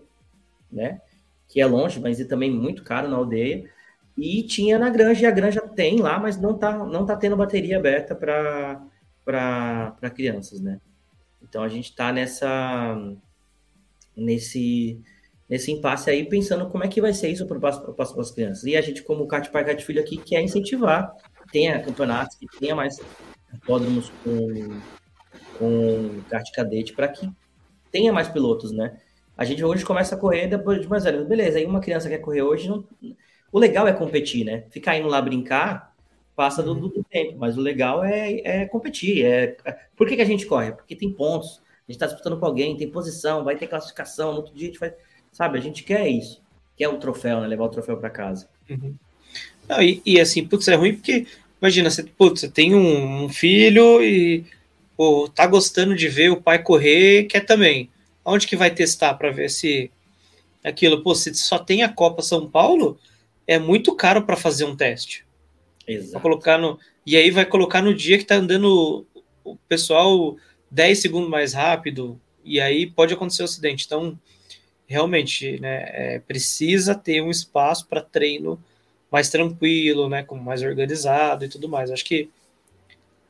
né? 0.72 1.02
Que 1.50 1.60
é 1.60 1.66
longe, 1.66 2.00
mas 2.00 2.22
é 2.22 2.26
também 2.26 2.50
muito 2.50 2.84
caro 2.84 3.10
na 3.10 3.18
aldeia. 3.18 3.70
E 4.18 4.44
tinha 4.44 4.80
na 4.80 4.90
granja, 4.90 5.24
e 5.24 5.26
a 5.26 5.32
granja 5.32 5.62
tem 5.62 6.00
lá, 6.00 6.18
mas 6.20 6.40
não 6.40 6.58
tá, 6.58 6.78
não 6.86 7.06
tá 7.06 7.18
tendo 7.18 7.36
bateria 7.36 7.78
aberta 7.78 8.16
para 8.16 10.12
crianças, 10.16 10.62
né? 10.62 10.80
Então 11.42 11.62
a 11.64 11.68
gente 11.68 11.90
está 11.90 12.12
nessa 12.14 12.98
nesse 14.16 15.02
nesse 15.50 15.72
impasse 15.72 16.12
aí, 16.12 16.30
pensando 16.30 16.70
como 16.70 16.84
é 16.84 16.88
que 16.88 17.02
vai 17.02 17.12
ser 17.12 17.30
isso 17.30 17.48
para 17.48 17.70
as 17.98 18.32
crianças. 18.32 18.66
E 18.66 18.78
a 18.78 18.82
gente, 18.82 19.02
como 19.02 19.28
Cat 19.28 19.50
Pai 19.50 19.66
Cat 19.66 19.84
Filho 19.84 20.00
aqui, 20.00 20.16
quer 20.18 20.42
incentivar, 20.42 21.12
tenha 21.52 21.82
campeonatos, 21.82 22.36
que 22.36 22.46
tenha 22.60 22.76
mais 22.76 23.00
hipódromos 23.52 24.12
com, 24.24 24.80
com 25.58 26.22
kart 26.30 26.48
cadete, 26.52 26.94
para 26.94 27.08
que 27.08 27.28
tenha 27.92 28.14
mais 28.14 28.28
pilotos, 28.28 28.72
né? 28.72 29.00
A 29.40 29.46
gente 29.46 29.64
hoje 29.64 29.86
começa 29.86 30.16
a 30.16 30.18
correr 30.18 30.48
depois 30.48 30.82
de 30.82 30.88
mais 30.90 31.06
velho. 31.06 31.24
Beleza, 31.24 31.60
aí 31.60 31.66
uma 31.66 31.80
criança 31.80 32.10
quer 32.10 32.18
correr 32.18 32.42
hoje, 32.42 32.68
não... 32.68 32.84
o 33.54 33.58
legal 33.58 33.88
é 33.88 33.94
competir, 33.94 34.44
né? 34.44 34.66
Ficar 34.70 34.98
indo 34.98 35.08
lá 35.08 35.22
brincar 35.22 35.96
passa 36.36 36.62
do, 36.62 36.76
do 36.76 37.04
tempo, 37.06 37.38
mas 37.38 37.58
o 37.58 37.62
legal 37.62 38.04
é, 38.04 38.42
é 38.44 38.66
competir. 38.66 39.26
É... 39.26 39.56
Por 39.96 40.08
que, 40.08 40.18
que 40.18 40.22
a 40.22 40.26
gente 40.26 40.46
corre? 40.46 40.74
Porque 40.74 40.94
tem 40.94 41.10
pontos, 41.10 41.62
a 41.88 41.92
gente 41.92 41.96
está 41.96 42.06
disputando 42.06 42.38
com 42.38 42.46
alguém, 42.46 42.76
tem 42.76 42.92
posição, 42.92 43.46
vai 43.46 43.56
ter 43.56 43.68
classificação, 43.68 44.32
no 44.32 44.38
outro 44.40 44.54
dia 44.54 44.68
a 44.68 44.72
gente 44.72 44.80
vai 44.80 44.94
Sabe, 45.32 45.58
a 45.58 45.62
gente 45.62 45.84
quer 45.84 46.08
isso. 46.08 46.42
Quer 46.76 46.90
o 46.90 46.98
troféu, 46.98 47.40
né? 47.40 47.48
Levar 47.48 47.66
o 47.66 47.70
troféu 47.70 47.96
para 47.96 48.10
casa. 48.10 48.50
Uhum. 48.70 48.94
Não, 49.68 49.82
e, 49.82 50.02
e, 50.06 50.20
assim, 50.20 50.46
putz, 50.46 50.68
é 50.68 50.76
ruim 50.76 50.96
porque, 50.96 51.28
imagina, 51.62 51.90
você, 51.90 52.04
putz, 52.04 52.42
você 52.42 52.50
tem 52.50 52.74
um, 52.74 53.26
um, 53.26 53.30
filho 53.30 54.02
e 54.02 54.44
pô, 54.98 55.30
tá 55.34 55.46
gostando 55.46 55.96
de 55.96 56.08
ver 56.08 56.30
o 56.32 56.42
pai 56.42 56.62
correr, 56.62 57.26
quer 57.26 57.46
também. 57.46 57.90
Onde 58.30 58.48
que 58.48 58.56
vai 58.56 58.72
testar 58.72 59.14
para 59.16 59.32
ver 59.32 59.50
se 59.50 59.92
aquilo, 60.64 61.02
pô, 61.02 61.16
se 61.16 61.34
só 61.34 61.58
tem 61.58 61.84
a 61.84 61.90
Copa 61.90 62.22
São 62.22 62.50
Paulo, 62.50 63.00
é 63.48 63.58
muito 63.58 63.96
caro 63.96 64.24
para 64.24 64.36
fazer 64.36 64.66
um 64.66 64.76
teste. 64.76 65.26
Exato. 65.88 66.22
Colocar 66.22 66.58
no, 66.58 66.80
e 67.06 67.18
aí 67.18 67.32
vai 67.32 67.46
colocar 67.46 67.82
no 67.82 67.94
dia 67.94 68.18
que 68.18 68.26
tá 68.26 68.36
andando 68.36 69.06
o 69.44 69.56
pessoal 69.68 70.38
10 70.70 71.00
segundos 71.00 71.30
mais 71.30 71.54
rápido, 71.54 72.20
e 72.44 72.60
aí 72.62 72.86
pode 72.86 73.14
acontecer 73.14 73.42
o 73.42 73.46
um 73.46 73.46
acidente. 73.46 73.86
Então, 73.86 74.20
realmente 74.88 75.60
né, 75.60 75.84
é, 75.88 76.20
precisa 76.20 76.96
ter 76.96 77.22
um 77.22 77.30
espaço 77.30 77.88
para 77.88 78.02
treino 78.02 78.62
mais 79.12 79.30
tranquilo, 79.30 80.08
né, 80.08 80.24
como 80.24 80.44
mais 80.44 80.62
organizado 80.62 81.46
e 81.46 81.50
tudo 81.50 81.68
mais. 81.68 81.92
Acho 81.92 82.06
que 82.06 82.30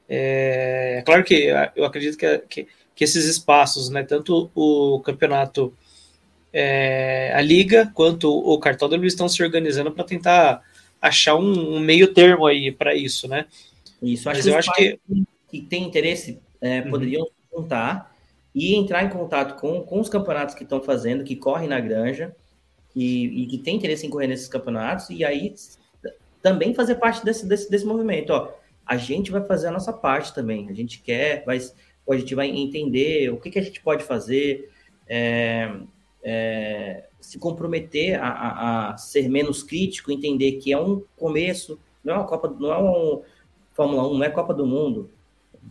é, 0.08 0.98
é 1.00 1.02
claro 1.04 1.24
que 1.24 1.48
eu 1.76 1.86
acredito 1.86 2.18
que, 2.18 2.38
que, 2.50 2.68
que, 3.00 3.06
esses 3.06 3.24
espaços, 3.24 3.90
né, 3.90 4.04
tanto 4.04 4.52
o 4.54 5.00
campeonato, 5.00 5.74
é, 6.52 7.32
a 7.34 7.40
liga, 7.40 7.90
quanto 7.94 8.30
o 8.30 8.60
cartódromo 8.60 9.06
estão 9.06 9.30
se 9.30 9.42
organizando 9.42 9.92
para 9.92 10.04
tentar 10.04 10.62
achar 11.02 11.36
um, 11.36 11.78
um, 11.78 11.80
meio 11.80 12.14
termo 12.14 12.46
aí 12.46 12.72
para 12.74 12.94
isso, 12.94 13.26
né? 13.26 13.46
Isso, 14.04 14.30
acho 14.30 14.40
Mas 14.40 14.48
eu 14.48 14.58
acho 14.58 14.74
que 14.74 15.00
que 15.50 15.62
tem 15.62 15.84
interesse 15.84 16.40
é, 16.62 16.82
uhum. 16.82 16.92
poderiam 16.92 17.28
juntar 17.52 18.16
e 18.54 18.76
entrar 18.76 19.04
em 19.04 19.10
contato 19.10 19.60
com, 19.60 19.82
com 19.82 20.00
os 20.00 20.10
campeonatos 20.10 20.54
que 20.54 20.64
estão 20.64 20.82
fazendo, 20.82 21.24
que 21.24 21.36
correm 21.36 21.70
na 21.70 21.80
granja 21.80 22.36
e, 22.96 23.44
e, 23.44 23.48
que 23.48 23.58
tem 23.58 23.78
interesse 23.78 24.06
em 24.06 24.10
correr 24.10 24.28
nesses 24.28 24.48
campeonatos, 24.48 25.10
e 25.10 25.24
aí 25.24 25.56
também 26.42 26.74
fazer 26.74 26.96
parte 26.96 27.24
desse, 27.24 27.48
desse, 27.48 27.70
desse 27.70 27.86
movimento. 27.86 28.32
Ó, 28.32 28.52
a 28.86 28.98
gente 28.98 29.32
vai 29.32 29.44
fazer 29.44 29.68
a 29.68 29.72
nossa 29.72 29.94
parte 29.94 30.34
também, 30.34 30.70
a 30.70 30.74
gente 30.74 31.02
quer, 31.02 31.44
vai, 31.46 31.60
a 32.14 32.18
gente 32.18 32.36
vai 32.36 32.50
entender 32.50 33.32
o 33.32 33.38
que, 33.38 33.50
que 33.50 33.60
a 33.60 33.62
gente 33.62 33.82
pode 33.82 34.04
fazer, 34.04 34.70
é, 35.08 35.72
é, 36.24 37.04
se 37.20 37.38
comprometer 37.38 38.20
a, 38.20 38.28
a, 38.28 38.94
a, 38.94 38.98
ser 38.98 39.30
menos 39.30 39.64
crítico, 39.64 40.12
entender 40.12 40.54
que 40.54 40.72
é 40.72 40.80
um 40.80 41.04
começo, 41.18 41.80
não 42.04 42.14
é 42.14 42.18
uma 42.18 42.26
Copa, 42.26 42.56
não 42.60 42.72
é 42.72 42.78
um 42.82 43.22
Fórmula 43.74 44.08
1, 44.10 44.18
não 44.18 44.24
é 44.24 44.30
Copa 44.30 44.54
do 44.54 44.66
Mundo, 44.66 45.10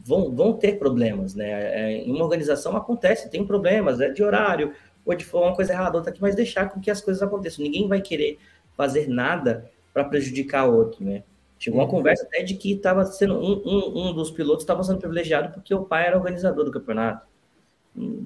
vão, 0.04 0.34
vão 0.34 0.52
ter 0.52 0.78
problemas, 0.78 1.34
né? 1.34 1.50
É, 1.50 1.92
em 1.98 2.10
uma 2.10 2.24
organização 2.24 2.76
acontece, 2.76 3.30
tem 3.30 3.44
problemas, 3.44 4.00
é 4.00 4.10
de 4.10 4.22
horário, 4.22 4.72
ou 5.04 5.14
de 5.14 5.26
uma 5.32 5.54
coisa 5.54 5.72
errada, 5.72 5.96
outra 5.96 6.12
aqui, 6.12 6.20
mas 6.20 6.34
deixar 6.34 6.68
com 6.68 6.80
que 6.80 6.90
as 6.90 7.00
coisas 7.00 7.22
aconteçam. 7.22 7.64
Ninguém 7.64 7.88
vai 7.88 8.00
querer 8.00 8.38
fazer 8.76 9.08
nada 9.08 9.70
para 9.92 10.04
prejudicar 10.04 10.66
outro, 10.66 11.04
né? 11.04 11.22
Chegou 11.58 11.80
uma 11.80 11.88
conversa 11.88 12.24
até 12.24 12.42
de 12.42 12.54
que 12.54 12.72
estava 12.72 13.04
sendo 13.04 13.34
um, 13.34 13.62
um, 13.66 14.08
um 14.08 14.14
dos 14.14 14.30
pilotos 14.30 14.62
estava 14.62 14.84
sendo 14.84 14.98
privilegiado 14.98 15.52
porque 15.52 15.74
o 15.74 15.84
pai 15.84 16.06
era 16.06 16.16
organizador 16.16 16.64
do 16.64 16.70
campeonato. 16.70 17.26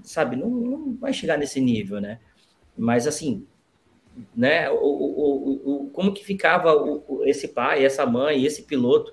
Sabe, 0.04 0.36
não, 0.36 0.50
não 0.50 0.96
vai 0.96 1.12
chegar 1.14 1.38
nesse 1.38 1.60
nível, 1.60 1.98
né? 1.98 2.20
Mas 2.76 3.06
assim, 3.06 3.46
né? 4.36 4.68
O, 4.70 4.76
o, 4.76 5.84
o, 5.86 5.90
como 5.90 6.12
que 6.12 6.24
ficava 6.24 6.74
o, 6.74 7.22
esse 7.24 7.48
pai, 7.48 7.84
essa 7.84 8.04
mãe, 8.04 8.44
esse 8.44 8.64
piloto 8.64 9.12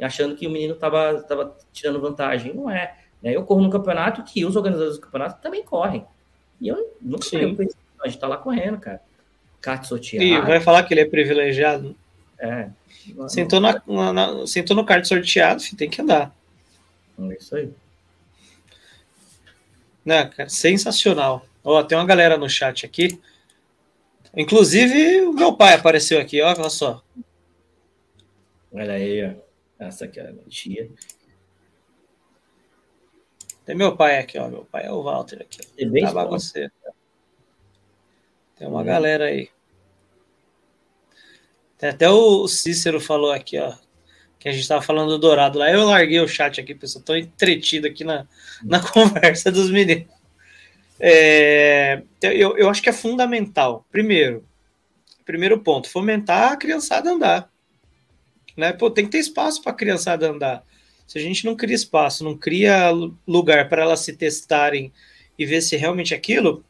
achando 0.00 0.34
que 0.34 0.46
o 0.46 0.50
menino 0.50 0.74
estava 0.74 1.22
tava 1.22 1.56
tirando 1.72 2.00
vantagem. 2.00 2.54
Não 2.54 2.70
é. 2.70 2.96
Né? 3.22 3.36
Eu 3.36 3.44
corro 3.44 3.62
no 3.62 3.70
campeonato 3.70 4.24
que 4.24 4.44
os 4.44 4.56
organizadores 4.56 4.98
do 4.98 5.02
campeonato 5.02 5.40
também 5.40 5.62
correm. 5.62 6.04
E 6.60 6.68
eu 6.68 6.96
nunca 7.00 7.24
sei, 7.24 7.44
a 7.44 7.46
gente 7.46 8.16
está 8.16 8.26
lá 8.26 8.36
correndo, 8.36 8.78
cara. 8.78 9.00
Kart 9.60 9.84
sorteado. 9.84 10.24
E 10.24 10.40
vai 10.40 10.60
falar 10.60 10.82
que 10.84 10.94
ele 10.94 11.02
é 11.02 11.04
privilegiado? 11.04 11.94
É. 12.38 12.70
Sentou, 13.28 13.60
na, 13.60 13.82
na, 13.86 14.12
na, 14.12 14.46
sentou 14.46 14.76
no 14.76 14.84
kart 14.84 15.04
sorteado, 15.04 15.62
filho, 15.62 15.76
tem 15.76 15.88
que 15.90 16.02
andar. 16.02 16.34
É 17.18 17.34
isso 17.34 17.56
aí. 17.56 17.70
Né, 20.04 20.26
cara, 20.26 20.48
sensacional. 20.48 21.46
Ó, 21.62 21.82
tem 21.82 21.96
uma 21.96 22.06
galera 22.06 22.36
no 22.36 22.48
chat 22.48 22.84
aqui. 22.84 23.20
Inclusive, 24.36 25.22
o 25.22 25.32
meu 25.32 25.56
pai 25.56 25.74
apareceu 25.74 26.20
aqui, 26.20 26.40
ó, 26.40 26.54
olha 26.56 26.70
só. 26.70 27.02
Olha 28.72 28.94
aí, 28.94 29.26
ó. 29.26 29.50
Essa 29.78 30.04
aqui 30.04 30.20
é 30.20 30.28
a 30.28 30.32
minha 30.32 30.44
tia. 30.44 30.90
Tem 33.64 33.74
meu 33.74 33.96
pai 33.96 34.18
aqui, 34.18 34.38
ó. 34.38 34.48
Meu 34.48 34.64
pai 34.64 34.86
é 34.86 34.92
o 34.92 35.02
Walter 35.02 35.40
aqui. 35.40 35.60
É 35.78 35.84
bem 35.86 36.04
tá 36.04 36.24
você. 36.24 36.70
Tem 38.56 38.68
uma 38.68 38.80
hum. 38.80 38.84
galera 38.84 39.24
aí. 39.24 39.48
Tem 41.80 41.88
até 41.88 42.10
o 42.10 42.46
Cícero 42.46 43.00
falou 43.00 43.32
aqui, 43.32 43.58
ó. 43.58 43.72
Que 44.38 44.50
a 44.50 44.52
gente 44.52 44.68
tava 44.68 44.82
falando 44.82 45.08
do 45.08 45.18
Dourado 45.18 45.58
lá. 45.58 45.70
Eu 45.70 45.86
larguei 45.86 46.20
o 46.20 46.28
chat 46.28 46.60
aqui, 46.60 46.74
pessoal. 46.74 47.02
Tô 47.02 47.16
entretido 47.16 47.86
aqui 47.86 48.04
na, 48.04 48.26
na 48.62 48.80
conversa 48.86 49.50
dos 49.50 49.70
meninos. 49.70 50.06
É, 50.98 52.02
eu, 52.20 52.58
eu 52.58 52.68
acho 52.68 52.82
que 52.82 52.90
é 52.90 52.92
fundamental. 52.92 53.86
Primeiro, 53.90 54.44
primeiro 55.24 55.58
ponto, 55.60 55.88
fomentar 55.88 56.52
a 56.52 56.56
criançada 56.56 57.10
andar. 57.10 57.50
Né? 58.54 58.74
Pô, 58.74 58.90
tem 58.90 59.06
que 59.06 59.12
ter 59.12 59.18
espaço 59.18 59.62
para 59.62 59.72
a 59.72 59.74
criançada 59.74 60.30
andar. 60.30 60.62
Se 61.06 61.18
a 61.18 61.22
gente 61.22 61.46
não 61.46 61.56
cria 61.56 61.74
espaço, 61.74 62.22
não 62.22 62.36
cria 62.36 62.90
lugar 63.26 63.70
para 63.70 63.82
elas 63.82 64.00
se 64.00 64.14
testarem 64.14 64.92
e 65.38 65.46
ver 65.46 65.62
se 65.62 65.76
realmente 65.76 66.14
aquilo, 66.14 66.62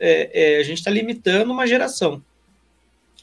é, 0.00 0.56
é, 0.56 0.58
a 0.58 0.62
gente 0.64 0.78
está 0.78 0.90
limitando 0.90 1.52
uma 1.52 1.66
geração. 1.66 2.20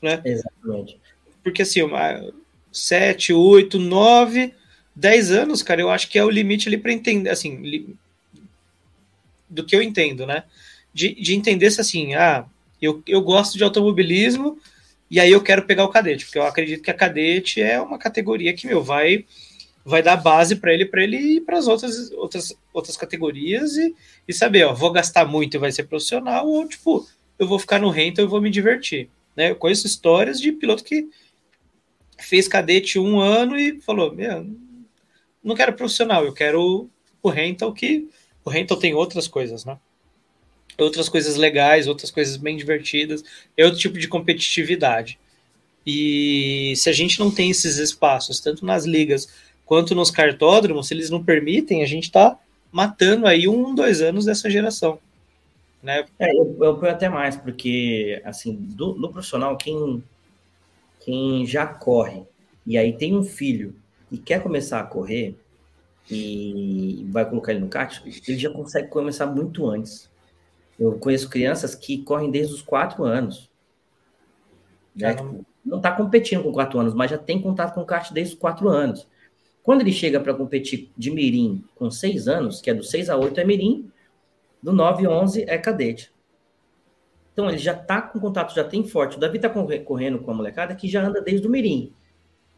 Né? 0.01 0.21
Exatamente. 0.23 1.00
Porque 1.43 1.61
assim, 1.61 1.81
uma, 1.81 2.31
7, 2.71 3.33
8, 3.33 3.77
9, 3.79 4.53
10 4.95 5.31
anos, 5.31 5.63
cara, 5.63 5.81
eu 5.81 5.89
acho 5.89 6.07
que 6.09 6.17
é 6.17 6.23
o 6.23 6.29
limite 6.29 6.67
ali 6.67 6.77
para 6.77 6.93
entender, 6.93 7.29
assim, 7.29 7.57
li, 7.57 7.95
do 9.49 9.65
que 9.65 9.75
eu 9.75 9.81
entendo, 9.81 10.25
né? 10.25 10.43
De, 10.93 11.13
de 11.13 11.35
entender 11.35 11.69
se 11.71 11.81
assim, 11.81 12.15
ah, 12.15 12.45
eu, 12.81 13.01
eu 13.07 13.21
gosto 13.21 13.57
de 13.57 13.63
automobilismo, 13.63 14.57
e 15.09 15.19
aí 15.19 15.31
eu 15.31 15.41
quero 15.41 15.63
pegar 15.63 15.83
o 15.83 15.89
cadete, 15.89 16.25
porque 16.25 16.39
eu 16.39 16.43
acredito 16.43 16.83
que 16.83 16.91
a 16.91 16.95
cadete 16.95 17.61
é 17.61 17.79
uma 17.81 17.97
categoria 17.97 18.53
que, 18.53 18.67
meu, 18.67 18.81
vai 18.81 19.25
vai 19.83 20.03
dar 20.03 20.15
base 20.15 20.55
para 20.55 20.73
ele, 20.73 20.85
para 20.85 21.03
ele 21.03 21.17
ir 21.17 21.41
para 21.41 21.57
as 21.57 21.67
outras, 21.67 22.11
outras, 22.11 22.55
outras 22.71 22.95
categorias 22.95 23.75
e, 23.77 23.95
e 24.27 24.33
saber, 24.33 24.63
ó, 24.63 24.73
vou 24.73 24.91
gastar 24.91 25.25
muito 25.25 25.55
e 25.55 25.59
vai 25.59 25.71
ser 25.71 25.83
profissional, 25.85 26.47
ou 26.47 26.67
tipo, 26.67 27.07
eu 27.39 27.47
vou 27.47 27.57
ficar 27.57 27.79
no 27.79 27.89
rental 27.89 28.23
e 28.23 28.27
vou 28.27 28.39
me 28.39 28.51
divertir. 28.51 29.09
Né? 29.35 29.49
Eu 29.49 29.55
conheço 29.55 29.87
histórias 29.87 30.39
de 30.39 30.51
piloto 30.51 30.83
que 30.83 31.09
fez 32.21 32.47
cadete 32.47 32.99
um 32.99 33.19
ano 33.19 33.57
e 33.57 33.81
falou, 33.81 34.13
meu, 34.13 34.47
não 35.43 35.55
quero 35.55 35.73
profissional, 35.73 36.25
eu 36.25 36.33
quero 36.33 36.89
o 37.21 37.29
rental, 37.29 37.73
que 37.73 38.09
o 38.43 38.49
rental 38.49 38.77
tem 38.77 38.93
outras 38.93 39.27
coisas, 39.27 39.65
né? 39.65 39.77
outras 40.77 41.09
coisas 41.09 41.35
legais, 41.35 41.87
outras 41.87 42.11
coisas 42.11 42.37
bem 42.37 42.57
divertidas, 42.57 43.23
é 43.55 43.65
outro 43.65 43.79
tipo 43.79 43.97
de 43.97 44.07
competitividade. 44.07 45.19
E 45.85 46.73
se 46.75 46.89
a 46.89 46.93
gente 46.93 47.19
não 47.19 47.31
tem 47.31 47.49
esses 47.49 47.77
espaços, 47.77 48.39
tanto 48.39 48.65
nas 48.65 48.85
ligas 48.85 49.27
quanto 49.65 49.95
nos 49.95 50.11
cartódromos, 50.11 50.87
se 50.87 50.93
eles 50.93 51.09
não 51.09 51.23
permitem, 51.23 51.81
a 51.81 51.87
gente 51.87 52.05
está 52.05 52.37
matando 52.71 53.25
aí 53.27 53.47
um, 53.47 53.73
dois 53.73 54.01
anos 54.01 54.25
dessa 54.25 54.49
geração. 54.49 54.99
Né? 55.81 56.05
É, 56.19 56.31
eu, 56.35 56.57
eu 56.61 56.85
até 56.85 57.09
mais, 57.09 57.35
porque 57.35 58.21
assim, 58.23 58.53
do, 58.53 58.93
no 58.95 59.11
profissional, 59.11 59.57
quem, 59.57 60.03
quem 61.01 61.45
já 61.45 61.65
corre 61.65 62.23
e 62.65 62.77
aí 62.77 62.93
tem 62.93 63.15
um 63.15 63.23
filho 63.23 63.75
e 64.11 64.17
quer 64.17 64.41
começar 64.41 64.79
a 64.79 64.85
correr 64.85 65.37
e 66.09 67.05
vai 67.09 67.27
colocar 67.29 67.51
ele 67.51 67.61
no 67.61 67.67
kart, 67.67 68.01
ele 68.05 68.37
já 68.37 68.49
consegue 68.49 68.87
começar 68.87 69.27
muito 69.27 69.67
antes. 69.67 70.09
Eu 70.79 70.97
conheço 70.97 71.29
crianças 71.29 71.75
que 71.75 71.99
correm 72.03 72.31
desde 72.31 72.53
os 72.53 72.61
quatro 72.61 73.03
anos. 73.03 73.51
Né? 74.95 75.13
Tipo, 75.13 75.45
não 75.65 75.77
está 75.77 75.91
competindo 75.91 76.43
com 76.43 76.51
4 76.51 76.79
anos, 76.79 76.93
mas 76.93 77.11
já 77.11 77.17
tem 77.17 77.41
contato 77.41 77.73
com 77.73 77.81
o 77.81 77.85
kart 77.85 78.11
desde 78.11 78.33
os 78.33 78.39
4 78.39 78.67
anos. 78.67 79.07
Quando 79.63 79.81
ele 79.81 79.91
chega 79.91 80.19
para 80.19 80.33
competir 80.33 80.91
de 80.97 81.11
mirim 81.11 81.63
com 81.75 81.89
6 81.89 82.27
anos, 82.27 82.61
que 82.61 82.69
é 82.69 82.73
do 82.73 82.83
6 82.83 83.09
a 83.09 83.15
8 83.15 83.39
é 83.39 83.45
mirim, 83.45 83.91
do 84.61 84.73
9 84.73 85.05
a 85.05 85.09
11 85.09 85.45
é 85.47 85.57
cadete. 85.57 86.11
Então 87.33 87.47
ele 87.49 87.57
já 87.57 87.73
está 87.73 88.01
com 88.01 88.19
contato, 88.19 88.53
já 88.53 88.63
tem 88.63 88.83
forte. 88.83 89.17
O 89.17 89.19
Davi 89.19 89.37
está 89.37 89.49
correndo 89.49 90.19
com 90.19 90.31
a 90.31 90.33
molecada 90.33 90.75
que 90.75 90.87
já 90.87 91.03
anda 91.03 91.21
desde 91.21 91.47
o 91.47 91.49
mirim. 91.49 91.93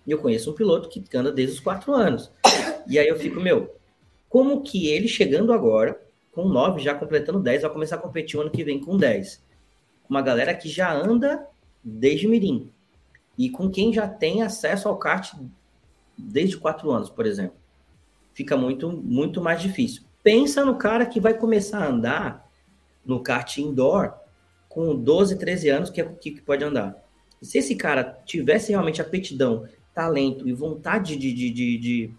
E 0.05 0.11
eu 0.11 0.17
conheço 0.17 0.51
um 0.51 0.55
piloto 0.55 0.89
que 0.89 1.05
anda 1.15 1.31
desde 1.31 1.55
os 1.55 1.59
4 1.59 1.93
anos. 1.93 2.31
E 2.87 2.99
aí 2.99 3.07
eu 3.07 3.17
fico, 3.17 3.39
meu, 3.39 3.75
como 4.27 4.61
que 4.61 4.87
ele 4.87 5.07
chegando 5.07 5.53
agora, 5.53 6.01
com 6.31 6.47
9, 6.47 6.81
já 6.81 6.95
completando 6.95 7.39
10, 7.39 7.61
vai 7.61 7.71
começar 7.71 7.95
a 7.95 7.99
competir 7.99 8.37
o 8.37 8.41
ano 8.41 8.49
que 8.49 8.63
vem 8.63 8.79
com 8.79 8.97
10? 8.97 9.43
Uma 10.09 10.21
galera 10.21 10.53
que 10.53 10.67
já 10.67 10.91
anda 10.91 11.47
desde 11.83 12.27
mirim. 12.27 12.69
E 13.37 13.49
com 13.49 13.69
quem 13.69 13.93
já 13.93 14.07
tem 14.07 14.41
acesso 14.41 14.89
ao 14.89 14.97
kart 14.97 15.33
desde 16.17 16.57
4 16.57 16.91
anos, 16.91 17.09
por 17.09 17.25
exemplo. 17.25 17.55
Fica 18.33 18.57
muito, 18.57 18.91
muito 18.91 19.39
mais 19.41 19.61
difícil. 19.61 20.03
Pensa 20.23 20.65
no 20.65 20.75
cara 20.77 21.05
que 21.05 21.19
vai 21.19 21.35
começar 21.35 21.83
a 21.83 21.87
andar 21.87 22.49
no 23.05 23.21
kart 23.21 23.57
indoor 23.57 24.13
com 24.73 24.95
12, 24.95 25.37
13 25.37 25.69
anos, 25.69 25.89
que 25.89 26.01
é 26.01 26.03
o 26.03 26.15
que 26.15 26.41
pode 26.41 26.63
andar. 26.63 26.95
se 27.41 27.57
esse 27.57 27.75
cara 27.75 28.19
tivesse 28.25 28.71
realmente 28.71 29.01
aptidão, 29.01 29.67
talento 29.93 30.47
e 30.47 30.53
vontade 30.53 31.15
de, 31.15 31.31
de, 31.31 31.49
de, 31.51 31.77
de, 31.77 32.13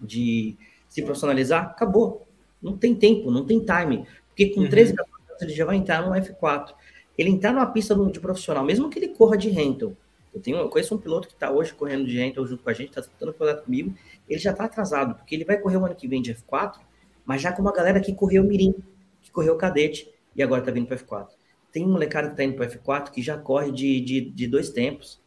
de 0.00 0.56
se 0.88 1.02
profissionalizar, 1.02 1.64
acabou. 1.70 2.26
Não 2.60 2.76
tem 2.76 2.94
tempo, 2.94 3.30
não 3.30 3.46
tem 3.46 3.58
time. 3.60 4.06
Porque 4.28 4.48
com 4.48 4.60
uhum. 4.60 4.68
13, 4.68 4.94
14 4.94 5.30
anos 5.30 5.42
ele 5.42 5.52
já 5.52 5.64
vai 5.64 5.76
entrar 5.76 6.06
no 6.06 6.12
F4. 6.12 6.74
Ele 7.16 7.30
entrar 7.30 7.52
numa 7.52 7.66
pista 7.66 7.94
de 7.94 8.20
profissional, 8.20 8.64
mesmo 8.64 8.90
que 8.90 8.98
ele 8.98 9.08
corra 9.08 9.36
de 9.36 9.48
rental, 9.48 9.94
eu, 10.34 10.40
tenho, 10.40 10.56
eu 10.56 10.68
conheço 10.68 10.94
um 10.94 10.98
piloto 10.98 11.28
que 11.28 11.34
está 11.34 11.50
hoje 11.50 11.74
correndo 11.74 12.06
de 12.06 12.16
rental 12.16 12.46
junto 12.46 12.62
com 12.62 12.70
a 12.70 12.72
gente, 12.72 12.88
está 12.88 13.00
disputando 13.00 13.30
o 13.30 13.34
projeto 13.34 13.64
comigo. 13.64 13.94
Ele 14.28 14.38
já 14.38 14.50
está 14.50 14.64
atrasado, 14.64 15.14
porque 15.14 15.34
ele 15.34 15.44
vai 15.44 15.58
correr 15.58 15.76
o 15.76 15.84
ano 15.84 15.94
que 15.94 16.08
vem 16.08 16.22
de 16.22 16.34
F4, 16.34 16.80
mas 17.24 17.42
já 17.42 17.52
com 17.52 17.60
uma 17.60 17.72
galera 17.72 18.00
que 18.00 18.14
correu 18.14 18.42
Mirim, 18.42 18.74
que 19.20 19.30
correu 19.30 19.56
Cadete, 19.56 20.10
e 20.34 20.42
agora 20.42 20.62
está 20.62 20.72
vindo 20.72 20.86
para 20.86 20.96
F4. 20.96 21.28
Tem 21.72 21.84
um 21.84 21.92
molecada 21.92 22.28
que 22.28 22.34
está 22.34 22.44
indo 22.44 22.54
para 22.54 22.68
F4 22.68 23.10
que 23.10 23.22
já 23.22 23.38
corre 23.38 23.72
de, 23.72 24.00
de, 24.00 24.20
de 24.20 24.46
dois 24.46 24.70
tempos. 24.70 25.20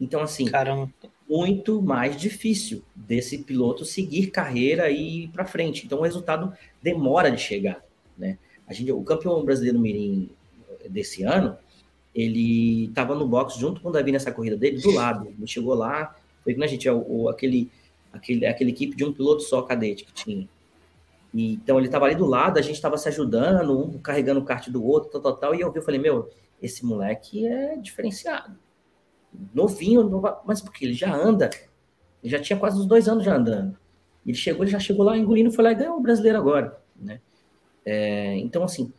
Então, 0.00 0.20
assim, 0.20 0.46
Caramba. 0.46 0.92
muito 1.28 1.80
mais 1.80 2.20
difícil 2.20 2.82
desse 2.94 3.38
piloto 3.38 3.84
seguir 3.84 4.28
carreira 4.28 4.90
e 4.90 5.24
ir 5.24 5.28
para 5.28 5.44
frente. 5.44 5.86
Então, 5.86 5.98
o 5.98 6.02
resultado 6.02 6.52
demora 6.82 7.30
de 7.30 7.40
chegar. 7.40 7.82
Né? 8.16 8.38
A 8.66 8.72
gente, 8.72 8.90
o 8.92 9.02
campeão 9.02 9.44
brasileiro 9.44 9.78
Mirim 9.78 10.30
desse 10.88 11.22
ano, 11.22 11.56
ele 12.14 12.86
estava 12.86 13.14
no 13.14 13.28
box 13.28 13.58
junto 13.58 13.80
com 13.80 13.88
o 13.88 13.92
Davi 13.92 14.10
nessa 14.10 14.32
corrida 14.32 14.56
dele, 14.56 14.80
do 14.80 14.90
lado. 14.90 15.28
Ele 15.28 15.46
chegou 15.46 15.74
lá, 15.74 16.16
foi 16.42 16.54
que 16.54 16.62
a 16.62 16.66
gente, 16.66 16.88
é 16.88 16.92
o, 16.92 17.04
o, 17.06 17.28
aquele, 17.28 17.70
aquele, 18.12 18.46
aquele 18.46 18.70
equipe 18.70 18.96
de 18.96 19.04
um 19.04 19.12
piloto 19.12 19.42
só 19.42 19.62
cadete 19.62 20.04
que 20.04 20.12
tinha. 20.12 20.48
E, 21.32 21.54
então 21.54 21.78
ele 21.78 21.86
estava 21.86 22.06
ali 22.06 22.14
do 22.14 22.26
lado, 22.26 22.58
a 22.58 22.62
gente 22.62 22.76
estava 22.76 22.96
se 22.96 23.08
ajudando, 23.08 23.78
um 23.78 23.98
carregando 23.98 24.40
o 24.40 24.44
kart 24.44 24.68
do 24.68 24.84
outro, 24.84 25.10
tal, 25.10 25.20
tal, 25.20 25.36
tal. 25.36 25.54
E 25.54 25.60
eu 25.60 25.70
vi, 25.70 25.78
eu 25.78 25.82
falei, 25.82 26.00
meu, 26.00 26.30
esse 26.62 26.84
moleque 26.84 27.46
é 27.46 27.76
diferenciado. 27.76 28.58
Novinho, 29.54 30.22
mas 30.44 30.60
porque 30.60 30.84
ele 30.84 30.94
já 30.94 31.14
anda, 31.14 31.50
ele 32.22 32.30
já 32.30 32.40
tinha 32.40 32.58
quase 32.58 32.78
uns 32.78 32.86
dois 32.86 33.08
anos 33.08 33.24
já 33.24 33.36
andando. 33.36 33.78
Ele 34.26 34.36
chegou, 34.36 34.64
ele 34.64 34.70
já 34.70 34.80
chegou 34.80 35.04
lá 35.04 35.16
engolindo, 35.16 35.52
foi 35.52 35.64
lá 35.64 35.72
e 35.72 35.74
ganhou 35.74 35.96
o 35.96 36.00
brasileiro 36.00 36.38
agora, 36.38 36.80
né? 36.96 37.20
É, 37.84 38.36
então, 38.36 38.64
assim, 38.64 38.92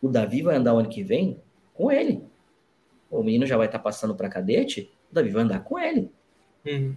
o 0.00 0.08
Davi 0.08 0.42
vai 0.42 0.56
andar 0.56 0.74
o 0.74 0.78
ano 0.78 0.88
que 0.88 1.02
vem 1.02 1.40
com 1.74 1.90
ele 1.90 2.22
o 3.12 3.22
menino 3.22 3.46
já 3.46 3.56
vai 3.56 3.66
estar 3.66 3.78
tá 3.78 3.84
passando 3.84 4.14
para 4.14 4.28
cadete, 4.28 4.90
o 5.10 5.14
Davi 5.14 5.28
vai 5.28 5.42
andar 5.42 5.62
com 5.62 5.78
ele. 5.78 6.10
Uhum. 6.66 6.96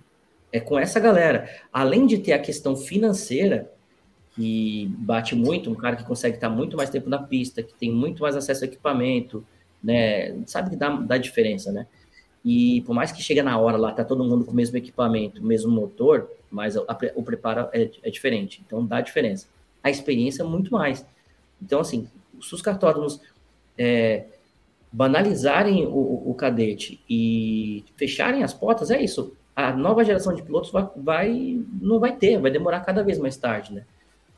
É 0.51 0.61
com 0.61 0.79
essa 0.79 0.99
galera. 0.99 1.49
Além 1.71 2.07
de 2.07 2.17
ter 2.19 2.31
a 2.31 2.39
questão 2.39 2.75
financeira, 2.77 3.69
que 4.35 4.87
bate 4.97 5.33
muito, 5.33 5.71
um 5.71 5.75
cara 5.75 5.95
que 5.95 6.03
consegue 6.03 6.35
estar 6.35 6.49
muito 6.49 6.75
mais 6.75 6.89
tempo 6.89 7.09
na 7.09 7.17
pista, 7.17 7.63
que 7.63 7.73
tem 7.73 7.91
muito 7.91 8.21
mais 8.21 8.35
acesso 8.35 8.65
ao 8.65 8.69
equipamento, 8.69 9.45
né? 9.81 10.35
Sabe 10.45 10.71
que 10.71 10.75
dá, 10.75 10.89
dá 10.89 11.17
diferença, 11.17 11.71
né? 11.71 11.87
E 12.43 12.81
por 12.81 12.93
mais 12.93 13.11
que 13.11 13.23
chegue 13.23 13.41
na 13.41 13.57
hora 13.57 13.77
lá, 13.77 13.91
tá 13.91 14.03
todo 14.03 14.23
mundo 14.23 14.45
com 14.45 14.51
o 14.51 14.55
mesmo 14.55 14.77
equipamento, 14.77 15.41
o 15.41 15.45
mesmo 15.45 15.71
motor, 15.71 16.29
mas 16.51 16.75
a, 16.77 16.81
o 17.15 17.23
preparo 17.23 17.69
é, 17.71 17.89
é, 18.03 18.09
diferente. 18.11 18.61
Então 18.65 18.85
dá 18.85 19.01
diferença. 19.01 19.47
A 19.81 19.89
experiência 19.89 20.43
é 20.43 20.45
muito 20.45 20.71
mais. 20.71 21.05
Então, 21.61 21.79
assim, 21.79 22.07
se 22.41 22.53
os 22.53 22.61
cartódromos 22.61 23.21
é, 23.77 24.25
banalizarem 24.91 25.87
o, 25.87 26.29
o, 26.29 26.33
cadete 26.35 27.01
e 27.09 27.83
fecharem 27.95 28.43
as 28.43 28.53
portas, 28.53 28.91
é 28.91 29.01
isso. 29.01 29.35
A 29.55 29.71
nova 29.73 30.03
geração 30.03 30.35
de 30.35 30.43
pilotos 30.43 30.71
vai, 30.71 30.87
vai, 30.95 31.61
não 31.81 31.99
vai 31.99 32.15
ter, 32.15 32.39
vai 32.39 32.51
demorar 32.51 32.81
cada 32.81 33.01
vez 33.01 33.17
mais 33.17 33.37
tarde, 33.37 33.73
né? 33.73 33.85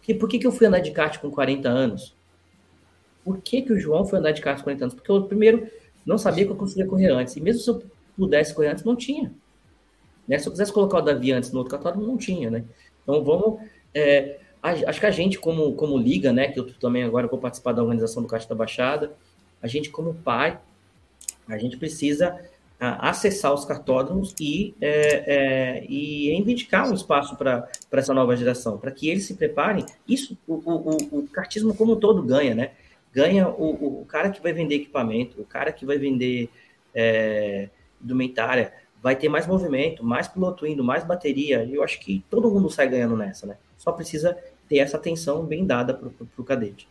Porque, 0.07 0.13
por 0.13 0.29
que, 0.29 0.39
que 0.39 0.47
eu 0.47 0.53
fui 0.53 0.65
andar 0.65 0.79
de 0.79 0.91
kart 0.91 1.19
com 1.19 1.29
40 1.29 1.67
anos? 1.67 2.15
Por 3.25 3.41
que, 3.41 3.61
que 3.61 3.73
o 3.73 3.79
João 3.79 4.05
foi 4.05 4.19
andar 4.19 4.31
de 4.31 4.41
kart 4.41 4.59
com 4.59 4.63
40 4.63 4.85
anos? 4.85 4.93
Porque 4.95 5.11
eu, 5.11 5.21
primeiro, 5.23 5.67
não 6.05 6.17
sabia 6.17 6.45
que 6.45 6.51
eu 6.51 6.55
conseguia 6.55 6.85
correr 6.85 7.11
antes. 7.11 7.35
E 7.35 7.41
mesmo 7.41 7.61
se 7.61 7.69
eu 7.69 7.83
pudesse 8.15 8.53
correr 8.53 8.69
antes, 8.69 8.85
não 8.85 8.95
tinha. 8.95 9.33
Né? 10.25 10.39
Se 10.39 10.47
eu 10.47 10.51
quisesse 10.53 10.71
colocar 10.71 10.99
o 10.99 11.01
Davi 11.01 11.33
antes 11.33 11.51
no 11.51 11.59
outro 11.59 11.71
cartódromo, 11.71 12.07
não 12.07 12.17
tinha, 12.17 12.49
né? 12.49 12.63
Então, 13.03 13.21
vamos... 13.21 13.59
É, 13.93 14.39
acho 14.63 14.97
que 14.97 15.05
a 15.05 15.11
gente, 15.11 15.37
como, 15.37 15.73
como 15.73 15.97
liga, 15.97 16.31
né? 16.31 16.47
Que 16.47 16.61
eu 16.61 16.73
também 16.75 17.03
agora 17.03 17.27
vou 17.27 17.37
participar 17.37 17.73
da 17.73 17.83
organização 17.83 18.23
do 18.23 18.29
kart 18.29 18.47
da 18.47 18.55
Baixada, 18.55 19.11
a 19.61 19.67
gente, 19.67 19.89
como 19.89 20.13
pai, 20.13 20.57
a 21.49 21.57
gente 21.57 21.75
precisa 21.75 22.39
acessar 22.79 23.53
os 23.53 23.65
cartódromos 23.65 24.35
e, 24.39 24.75
é, 24.79 25.23
é, 25.25 25.85
e 25.89 26.29
reivindicar 26.29 26.89
um 26.89 26.93
espaço 26.93 27.35
para 27.35 27.67
essa 27.91 28.13
nova 28.13 28.35
geração, 28.35 28.77
para 28.77 28.91
que 28.91 29.09
eles 29.09 29.25
se 29.25 29.33
preparem. 29.33 29.85
Isso, 30.07 30.37
o, 30.47 30.53
o, 30.53 31.19
o 31.19 31.27
cartismo 31.27 31.73
como 31.73 31.93
um 31.93 31.99
todo 31.99 32.21
ganha, 32.21 32.53
né? 32.53 32.71
Ganha 33.11 33.47
o, 33.47 34.01
o 34.01 34.05
cara 34.05 34.29
que 34.29 34.41
vai 34.41 34.53
vender 34.53 34.75
equipamento, 34.75 35.41
o 35.41 35.45
cara 35.45 35.71
que 35.71 35.85
vai 35.85 35.97
vender 35.97 36.49
é, 36.93 37.69
indumentária, 38.01 38.71
vai 39.01 39.15
ter 39.15 39.27
mais 39.27 39.47
movimento, 39.47 40.03
mais 40.03 40.27
piloto 40.27 40.67
indo, 40.67 40.83
mais 40.83 41.03
bateria. 41.03 41.67
Eu 41.71 41.83
acho 41.83 41.99
que 41.99 42.23
todo 42.29 42.51
mundo 42.51 42.69
sai 42.69 42.87
ganhando 42.87 43.17
nessa, 43.17 43.47
né? 43.47 43.57
Só 43.77 43.91
precisa 43.91 44.37
ter 44.69 44.77
essa 44.77 44.97
atenção 44.97 45.43
bem 45.45 45.65
dada 45.65 45.95
para 45.95 46.09
o 46.37 46.43
cadete. 46.43 46.87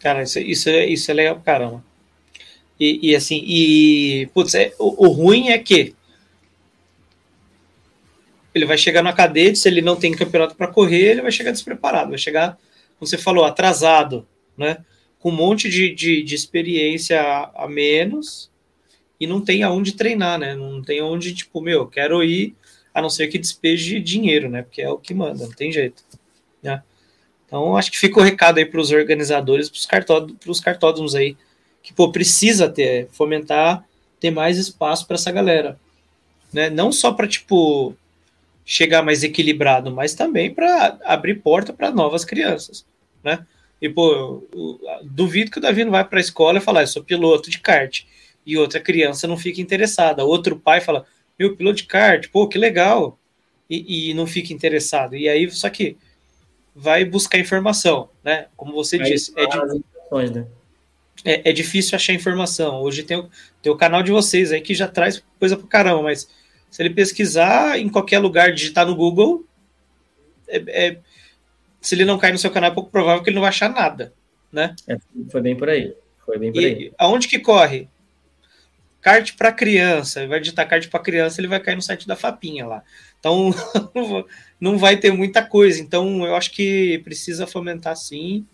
Cara, 0.00 0.22
isso, 0.22 0.38
isso, 0.38 0.68
é, 0.68 0.84
isso 0.86 1.10
é 1.10 1.14
legal 1.14 1.40
caramba. 1.40 1.89
E, 2.80 3.10
e 3.10 3.14
assim, 3.14 3.44
e 3.46 4.26
putz, 4.32 4.54
é, 4.54 4.72
o, 4.78 5.06
o, 5.06 5.10
ruim 5.10 5.50
é 5.50 5.58
que 5.58 5.94
ele 8.54 8.64
vai 8.64 8.78
chegar 8.78 9.02
no 9.02 9.14
cadete, 9.14 9.58
se 9.58 9.68
ele 9.68 9.82
não 9.82 9.96
tem 9.96 10.12
campeonato 10.12 10.54
para 10.56 10.66
correr, 10.66 11.10
ele 11.10 11.22
vai 11.22 11.30
chegar 11.30 11.50
despreparado, 11.50 12.08
vai 12.08 12.18
chegar, 12.18 12.58
como 12.98 13.06
você 13.06 13.18
falou, 13.18 13.44
atrasado, 13.44 14.26
né? 14.56 14.78
Com 15.18 15.28
um 15.28 15.36
monte 15.36 15.68
de, 15.68 15.94
de, 15.94 16.22
de 16.22 16.34
experiência 16.34 17.20
a, 17.20 17.64
a, 17.64 17.68
menos 17.68 18.50
e 19.20 19.26
não 19.26 19.42
tem 19.42 19.62
aonde 19.62 19.92
treinar, 19.92 20.38
né? 20.38 20.54
Não 20.54 20.82
tem 20.82 21.02
onde, 21.02 21.34
tipo, 21.34 21.60
meu, 21.60 21.86
quero 21.86 22.24
ir, 22.24 22.56
a 22.94 23.02
não 23.02 23.10
ser 23.10 23.28
que 23.28 23.38
despeje 23.38 24.00
dinheiro, 24.00 24.48
né? 24.48 24.62
Porque 24.62 24.80
é 24.80 24.88
o 24.88 24.96
que 24.96 25.12
manda, 25.12 25.44
não 25.44 25.52
tem 25.52 25.70
jeito. 25.70 26.02
Né? 26.62 26.82
Então, 27.46 27.76
acho 27.76 27.90
que 27.90 27.98
fica 27.98 28.18
o 28.18 28.22
recado 28.22 28.56
aí 28.56 28.64
para 28.64 28.80
os 28.80 28.90
organizadores, 28.90 29.68
para 29.68 30.50
os 30.50 30.60
cartódromos 30.60 31.14
aí, 31.14 31.36
que 31.82 31.92
pô, 31.92 32.10
precisa 32.10 32.68
ter, 32.68 33.08
fomentar, 33.12 33.84
ter 34.18 34.30
mais 34.30 34.58
espaço 34.58 35.06
para 35.06 35.14
essa 35.14 35.30
galera. 35.32 35.78
Né? 36.52 36.68
Não 36.68 36.92
só 36.92 37.12
para, 37.12 37.26
tipo, 37.26 37.94
chegar 38.64 39.02
mais 39.02 39.22
equilibrado, 39.22 39.90
mas 39.90 40.14
também 40.14 40.52
para 40.52 40.98
abrir 41.04 41.36
porta 41.36 41.72
para 41.72 41.90
novas 41.90 42.24
crianças. 42.24 42.84
Né? 43.22 43.44
E, 43.80 43.88
pô, 43.88 44.46
duvido 45.02 45.50
que 45.50 45.58
o 45.58 45.60
Davi 45.60 45.84
não 45.84 45.92
vai 45.92 46.04
para 46.04 46.18
a 46.18 46.20
escola 46.20 46.58
e 46.58 46.62
falar, 46.62 46.82
eu 46.82 46.86
sou 46.86 47.02
piloto 47.02 47.50
de 47.50 47.58
kart. 47.58 48.04
E 48.44 48.56
outra 48.56 48.80
criança 48.80 49.26
não 49.26 49.36
fica 49.36 49.60
interessada. 49.60 50.24
Outro 50.24 50.56
pai 50.56 50.80
fala, 50.80 51.06
meu, 51.38 51.56
piloto 51.56 51.78
de 51.78 51.84
kart, 51.84 52.28
pô, 52.28 52.46
que 52.48 52.58
legal. 52.58 53.18
E, 53.68 54.10
e 54.10 54.14
não 54.14 54.26
fica 54.26 54.52
interessado. 54.52 55.16
E 55.16 55.28
aí, 55.28 55.50
só 55.50 55.70
que 55.70 55.96
vai 56.74 57.04
buscar 57.04 57.38
informação, 57.38 58.08
né? 58.22 58.46
Como 58.56 58.72
você 58.72 58.96
Aí 58.96 59.10
disse, 59.10 59.32
é, 59.36 59.46
de, 59.46 60.30
né? 60.30 60.46
É, 61.24 61.50
é, 61.50 61.52
difícil 61.52 61.96
achar 61.96 62.12
informação. 62.12 62.80
Hoje 62.80 63.02
tem 63.02 63.16
o, 63.16 63.28
tem 63.62 63.70
o 63.72 63.76
canal 63.76 64.02
de 64.02 64.10
vocês 64.10 64.52
aí 64.52 64.60
que 64.60 64.74
já 64.74 64.88
traz 64.88 65.22
coisa 65.38 65.56
pro 65.56 65.66
caramba, 65.66 66.02
mas 66.02 66.28
se 66.70 66.82
ele 66.82 66.90
pesquisar 66.90 67.78
em 67.78 67.88
qualquer 67.88 68.18
lugar, 68.18 68.52
digitar 68.52 68.86
no 68.86 68.94
Google, 68.94 69.44
é, 70.48 70.62
é, 70.68 70.98
se 71.80 71.94
ele 71.94 72.04
não 72.04 72.18
cair 72.18 72.32
no 72.32 72.38
seu 72.38 72.50
canal, 72.50 72.70
é 72.70 72.74
pouco 72.74 72.90
provável 72.90 73.22
que 73.22 73.30
ele 73.30 73.34
não 73.34 73.42
vai 73.42 73.50
achar 73.50 73.68
nada, 73.68 74.12
né? 74.52 74.74
É, 74.88 74.96
foi 75.30 75.40
bem 75.40 75.56
por 75.56 75.68
aí. 75.68 75.94
Foi 76.24 76.38
bem 76.38 76.52
por 76.52 76.62
e 76.62 76.66
aí. 76.66 76.92
Aonde 76.98 77.28
que 77.28 77.38
corre? 77.38 77.88
Kart 79.00 79.34
para 79.34 79.50
criança, 79.50 80.26
vai 80.26 80.40
digitar 80.40 80.68
kart 80.68 80.86
para 80.88 81.00
criança, 81.00 81.40
ele 81.40 81.48
vai 81.48 81.58
cair 81.58 81.74
no 81.74 81.82
site 81.82 82.06
da 82.06 82.16
Fapinha 82.16 82.66
lá. 82.66 82.82
Então, 83.18 83.50
não 84.60 84.76
vai 84.76 84.96
ter 84.98 85.10
muita 85.10 85.42
coisa. 85.42 85.80
Então, 85.80 86.26
eu 86.26 86.34
acho 86.34 86.50
que 86.52 86.98
precisa 86.98 87.46
fomentar 87.46 87.96
sim. 87.96 88.46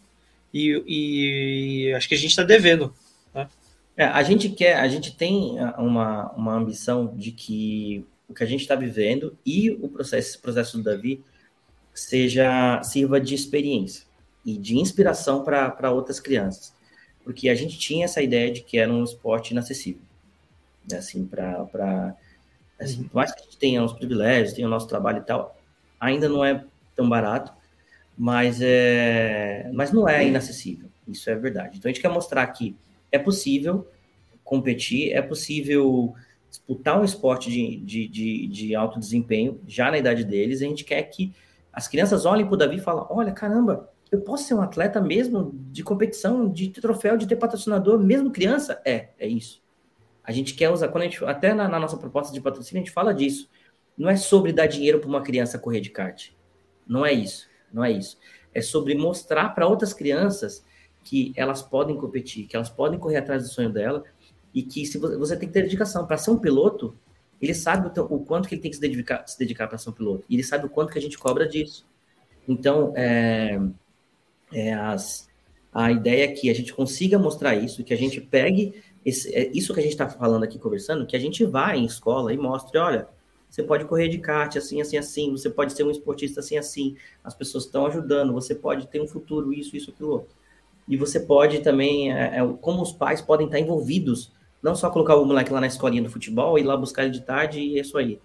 E, 0.56 1.88
e 1.90 1.94
acho 1.94 2.08
que 2.08 2.14
a 2.14 2.18
gente 2.18 2.30
está 2.30 2.42
devendo. 2.42 2.94
Né? 3.34 3.46
É, 3.94 4.04
a 4.04 4.22
gente 4.22 4.48
quer, 4.48 4.78
a 4.78 4.88
gente 4.88 5.14
tem 5.14 5.58
uma, 5.76 6.32
uma 6.32 6.54
ambição 6.54 7.14
de 7.14 7.30
que 7.30 8.06
o 8.26 8.32
que 8.32 8.42
a 8.42 8.46
gente 8.46 8.62
está 8.62 8.74
vivendo 8.74 9.36
e 9.44 9.70
o 9.70 9.88
processo, 9.88 10.30
esse 10.30 10.38
processo 10.38 10.78
do 10.78 10.82
Davi 10.82 11.22
seja 11.94 12.82
sirva 12.82 13.20
de 13.20 13.34
experiência 13.34 14.04
e 14.44 14.56
de 14.56 14.78
inspiração 14.78 15.44
para 15.44 15.90
outras 15.92 16.18
crianças, 16.18 16.74
porque 17.22 17.48
a 17.48 17.54
gente 17.54 17.78
tinha 17.78 18.04
essa 18.04 18.22
ideia 18.22 18.50
de 18.50 18.62
que 18.62 18.78
era 18.78 18.90
um 18.92 19.04
esporte 19.04 19.50
inacessível, 19.50 20.02
né? 20.90 20.98
assim 20.98 21.24
para 21.26 22.16
assim, 22.80 23.04
por 23.04 23.16
mais 23.16 23.32
que 23.32 23.40
a 23.40 23.44
gente 23.44 23.56
tenha 23.58 23.84
os 23.84 23.92
privilégios, 23.92 24.54
tenha 24.54 24.66
o 24.66 24.70
nosso 24.70 24.88
trabalho 24.88 25.18
e 25.18 25.24
tal, 25.24 25.56
ainda 26.00 26.28
não 26.28 26.44
é 26.44 26.64
tão 26.94 27.08
barato, 27.08 27.52
mas 28.16 28.60
é, 28.62 29.70
mas 29.74 29.92
não 29.92 30.08
é 30.08 30.26
inacessível, 30.26 30.88
isso 31.06 31.28
é 31.28 31.34
verdade. 31.34 31.78
Então 31.78 31.88
a 31.88 31.92
gente 31.92 32.02
quer 32.02 32.08
mostrar 32.08 32.46
que 32.48 32.76
é 33.12 33.18
possível 33.18 33.86
competir, 34.42 35.12
é 35.12 35.20
possível 35.20 36.14
disputar 36.48 37.00
um 37.00 37.04
esporte 37.04 37.50
de, 37.50 37.76
de, 37.78 38.08
de, 38.08 38.46
de 38.46 38.74
alto 38.74 38.98
desempenho 38.98 39.60
já 39.66 39.90
na 39.90 39.98
idade 39.98 40.24
deles. 40.24 40.62
A 40.62 40.64
gente 40.64 40.84
quer 40.84 41.02
que 41.02 41.34
as 41.72 41.86
crianças 41.86 42.24
olhem 42.24 42.46
para 42.46 42.54
o 42.54 42.56
Davi 42.56 42.76
e 42.76 42.80
falem: 42.80 43.04
olha, 43.10 43.32
caramba, 43.32 43.90
eu 44.10 44.20
posso 44.20 44.44
ser 44.44 44.54
um 44.54 44.62
atleta 44.62 45.00
mesmo 45.00 45.52
de 45.70 45.82
competição, 45.82 46.48
de 46.48 46.68
ter 46.68 46.80
troféu, 46.80 47.16
de 47.16 47.26
ter 47.26 47.36
patrocinador, 47.36 47.98
mesmo 47.98 48.30
criança? 48.30 48.80
É, 48.84 49.08
é 49.18 49.26
isso. 49.26 49.62
A 50.24 50.32
gente 50.32 50.54
quer 50.54 50.70
usar, 50.70 50.88
quando 50.88 51.02
a 51.02 51.06
gente, 51.06 51.24
até 51.24 51.52
na, 51.54 51.68
na 51.68 51.78
nossa 51.78 51.96
proposta 51.96 52.32
de 52.32 52.40
patrocínio, 52.40 52.82
a 52.82 52.84
gente 52.84 52.92
fala 52.92 53.12
disso. 53.12 53.48
Não 53.96 54.10
é 54.10 54.16
sobre 54.16 54.52
dar 54.52 54.66
dinheiro 54.66 54.98
para 54.98 55.08
uma 55.08 55.22
criança 55.22 55.58
correr 55.58 55.80
de 55.80 55.90
kart. 55.90 56.30
Não 56.86 57.04
é 57.04 57.12
isso. 57.12 57.48
Não 57.72 57.84
é 57.84 57.92
isso. 57.92 58.18
É 58.54 58.60
sobre 58.60 58.94
mostrar 58.94 59.50
para 59.50 59.66
outras 59.66 59.92
crianças 59.92 60.64
que 61.04 61.32
elas 61.36 61.62
podem 61.62 61.96
competir, 61.96 62.46
que 62.46 62.56
elas 62.56 62.68
podem 62.68 62.98
correr 62.98 63.18
atrás 63.18 63.42
do 63.42 63.48
sonho 63.48 63.70
dela 63.70 64.02
e 64.52 64.62
que 64.62 64.84
se 64.86 64.98
você, 64.98 65.16
você 65.16 65.36
tem 65.36 65.48
que 65.48 65.54
ter 65.54 65.62
dedicação 65.62 66.06
para 66.06 66.18
ser 66.18 66.30
um 66.30 66.38
piloto, 66.38 66.96
ele 67.40 67.54
sabe 67.54 67.88
o, 67.88 68.02
o, 68.02 68.24
quanto 68.24 68.48
que 68.48 68.54
ele 68.54 68.62
tem 68.62 68.70
que 68.70 68.76
se 68.76 68.80
dedicar, 68.80 69.26
se 69.26 69.38
dedicar 69.38 69.68
para 69.68 69.78
ser 69.78 69.90
um 69.90 69.92
piloto 69.92 70.24
e 70.28 70.34
ele 70.34 70.42
sabe 70.42 70.66
o 70.66 70.70
quanto 70.70 70.92
que 70.92 70.98
a 70.98 71.02
gente 71.02 71.18
cobra 71.18 71.46
disso. 71.46 71.86
Então, 72.48 72.92
é, 72.96 73.60
é 74.52 74.72
as, 74.72 75.28
a 75.72 75.92
ideia 75.92 76.24
é 76.24 76.28
que 76.28 76.48
a 76.48 76.54
gente 76.54 76.72
consiga 76.72 77.18
mostrar 77.18 77.54
isso, 77.54 77.84
que 77.84 77.92
a 77.92 77.96
gente 77.96 78.20
pegue 78.20 78.82
esse, 79.04 79.32
é, 79.34 79.50
isso 79.52 79.72
que 79.74 79.80
a 79.80 79.82
gente 79.82 79.92
está 79.92 80.08
falando 80.08 80.42
aqui 80.42 80.58
conversando, 80.58 81.06
que 81.06 81.14
a 81.14 81.20
gente 81.20 81.44
vá 81.44 81.76
em 81.76 81.84
escola 81.84 82.32
e 82.32 82.36
mostre, 82.36 82.78
olha, 82.78 83.06
você 83.56 83.62
pode 83.62 83.86
correr 83.86 84.08
de 84.08 84.18
kart 84.18 84.54
assim, 84.54 84.82
assim, 84.82 84.98
assim, 84.98 85.30
você 85.30 85.48
pode 85.48 85.72
ser 85.72 85.82
um 85.82 85.90
esportista 85.90 86.40
assim, 86.40 86.58
assim, 86.58 86.94
as 87.24 87.34
pessoas 87.34 87.64
estão 87.64 87.86
ajudando, 87.86 88.34
você 88.34 88.54
pode 88.54 88.86
ter 88.86 89.00
um 89.00 89.08
futuro, 89.08 89.50
isso, 89.50 89.74
isso, 89.74 89.90
aquilo 89.90 90.10
outro. 90.10 90.36
E 90.86 90.94
você 90.94 91.18
pode 91.18 91.60
também, 91.60 92.12
é, 92.12 92.36
é, 92.36 92.46
como 92.60 92.82
os 92.82 92.92
pais 92.92 93.22
podem 93.22 93.46
estar 93.46 93.58
envolvidos 93.58 94.30
não 94.62 94.76
só 94.76 94.90
colocar 94.90 95.16
o 95.16 95.24
moleque 95.24 95.50
lá 95.50 95.58
na 95.58 95.66
escolinha 95.68 96.02
do 96.02 96.10
futebol, 96.10 96.58
ir 96.58 96.64
lá 96.64 96.76
buscar 96.76 97.04
ele 97.04 97.12
de 97.12 97.22
tarde 97.22 97.58
e 97.58 97.78
é 97.78 97.80
isso 97.80 97.96
aí. 97.96 98.20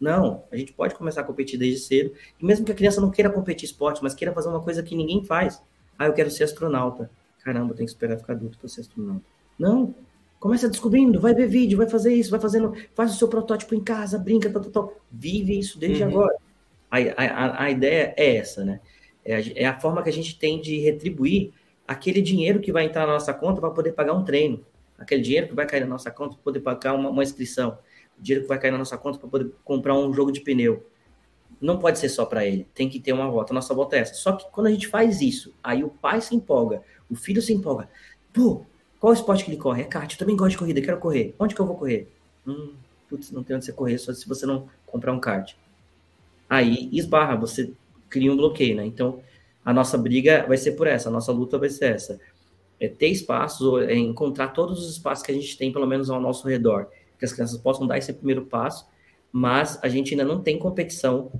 Não, 0.00 0.42
a 0.50 0.56
gente 0.56 0.72
pode 0.72 0.96
começar 0.96 1.20
a 1.20 1.24
competir 1.24 1.56
desde 1.56 1.78
cedo. 1.78 2.12
E 2.40 2.44
mesmo 2.44 2.66
que 2.66 2.72
a 2.72 2.74
criança 2.74 3.00
não 3.00 3.08
queira 3.08 3.30
competir 3.30 3.66
esporte, 3.66 4.02
mas 4.02 4.14
queira 4.14 4.34
fazer 4.34 4.48
uma 4.48 4.60
coisa 4.60 4.82
que 4.82 4.96
ninguém 4.96 5.22
faz. 5.22 5.62
Ah, 5.96 6.06
eu 6.06 6.12
quero 6.12 6.28
ser 6.28 6.42
astronauta. 6.42 7.08
Caramba, 7.44 7.72
tem 7.72 7.86
que 7.86 7.92
esperar 7.92 8.18
ficar 8.18 8.32
adulto 8.32 8.58
para 8.58 8.68
ser 8.68 8.80
astronauta. 8.80 9.22
Não, 9.56 9.94
começa 10.42 10.68
descobrindo, 10.68 11.20
vai 11.20 11.34
ver 11.34 11.46
vídeo, 11.46 11.78
vai 11.78 11.88
fazer 11.88 12.12
isso, 12.12 12.30
vai 12.30 12.40
fazendo, 12.40 12.74
faz 12.94 13.14
o 13.14 13.18
seu 13.18 13.28
protótipo 13.28 13.74
em 13.74 13.80
casa, 13.80 14.18
brinca, 14.18 14.50
tal, 14.50 14.62
tal, 14.62 14.72
tal. 14.72 14.96
Vive 15.10 15.58
isso 15.58 15.78
desde 15.78 16.02
uhum. 16.02 16.08
agora. 16.08 16.36
A, 16.90 16.98
a, 16.98 17.64
a 17.64 17.70
ideia 17.70 18.12
é 18.16 18.36
essa, 18.36 18.64
né? 18.64 18.80
É 19.24 19.36
a, 19.36 19.42
é 19.54 19.64
a 19.64 19.78
forma 19.78 20.02
que 20.02 20.10
a 20.10 20.12
gente 20.12 20.38
tem 20.38 20.60
de 20.60 20.78
retribuir 20.80 21.52
aquele 21.86 22.20
dinheiro 22.20 22.60
que 22.60 22.72
vai 22.72 22.84
entrar 22.84 23.06
na 23.06 23.12
nossa 23.12 23.32
conta 23.32 23.60
para 23.60 23.70
poder 23.70 23.92
pagar 23.92 24.12
um 24.14 24.24
treino 24.24 24.64
aquele 25.02 25.22
dinheiro 25.22 25.48
que 25.48 25.54
vai 25.54 25.66
cair 25.66 25.80
na 25.80 25.86
nossa 25.86 26.10
conta 26.10 26.34
para 26.34 26.42
poder 26.42 26.60
pagar 26.60 26.94
uma, 26.94 27.10
uma 27.10 27.22
inscrição, 27.22 27.78
o 28.18 28.22
dinheiro 28.22 28.44
que 28.44 28.48
vai 28.48 28.58
cair 28.58 28.70
na 28.70 28.78
nossa 28.78 28.96
conta 28.96 29.18
para 29.18 29.28
poder 29.28 29.52
comprar 29.64 29.94
um 29.94 30.12
jogo 30.12 30.32
de 30.32 30.40
pneu. 30.40 30.86
Não 31.60 31.78
pode 31.78 31.98
ser 31.98 32.08
só 32.08 32.24
para 32.24 32.46
ele, 32.46 32.66
tem 32.74 32.88
que 32.88 32.98
ter 32.98 33.12
uma 33.12 33.30
volta. 33.30 33.52
A 33.52 33.54
nossa 33.54 33.74
volta 33.74 33.96
é 33.96 34.00
essa. 34.00 34.14
Só 34.14 34.32
que 34.32 34.50
quando 34.50 34.66
a 34.66 34.70
gente 34.70 34.88
faz 34.88 35.20
isso, 35.20 35.54
aí 35.62 35.84
o 35.84 35.88
pai 35.88 36.20
se 36.20 36.34
empolga, 36.34 36.82
o 37.10 37.14
filho 37.14 37.42
se 37.42 37.52
empolga. 37.52 37.88
Pô, 38.32 38.64
qual 39.02 39.12
esporte 39.12 39.44
que 39.44 39.50
ele 39.50 39.58
corre? 39.58 39.82
É 39.82 39.84
kart, 39.84 40.12
eu 40.12 40.16
também 40.16 40.36
gosto 40.36 40.52
de 40.52 40.58
corrida, 40.58 40.80
quero 40.80 40.96
correr. 40.98 41.34
Onde 41.36 41.56
que 41.56 41.60
eu 41.60 41.66
vou 41.66 41.74
correr? 41.76 42.08
Hum, 42.46 42.70
putz, 43.10 43.32
não 43.32 43.42
tem 43.42 43.56
onde 43.56 43.64
você 43.64 43.72
correr, 43.72 43.98
só 43.98 44.12
se 44.12 44.28
você 44.28 44.46
não 44.46 44.68
comprar 44.86 45.12
um 45.12 45.18
kart. 45.18 45.54
Aí 46.48 46.88
esbarra, 46.92 47.34
você 47.34 47.72
cria 48.08 48.32
um 48.32 48.36
bloqueio, 48.36 48.76
né? 48.76 48.86
Então, 48.86 49.20
a 49.64 49.72
nossa 49.72 49.98
briga 49.98 50.46
vai 50.46 50.56
ser 50.56 50.72
por 50.76 50.86
essa, 50.86 51.08
a 51.08 51.12
nossa 51.12 51.32
luta 51.32 51.58
vai 51.58 51.68
ser 51.68 51.96
essa 51.96 52.20
é, 52.78 52.86
ter 52.86 53.08
espaços, 53.08 53.82
é, 53.88 53.96
encontrar 53.96 54.48
todos 54.48 54.84
os 54.84 54.92
espaços 54.92 55.26
que 55.26 55.32
a 55.32 55.34
gente 55.34 55.58
tem, 55.58 55.72
pelo 55.72 55.86
menos 55.86 56.08
ao 56.08 56.20
nosso 56.20 56.46
redor, 56.46 56.86
que 57.18 57.24
as 57.24 57.32
crianças 57.32 57.58
possam 57.58 57.88
dar 57.88 57.98
esse 57.98 58.12
primeiro 58.12 58.46
passo, 58.46 58.86
mas 59.32 59.80
a 59.82 59.88
gente 59.88 60.12
ainda 60.12 60.24
não 60.24 60.40
tem 60.40 60.60
competição 60.60 61.32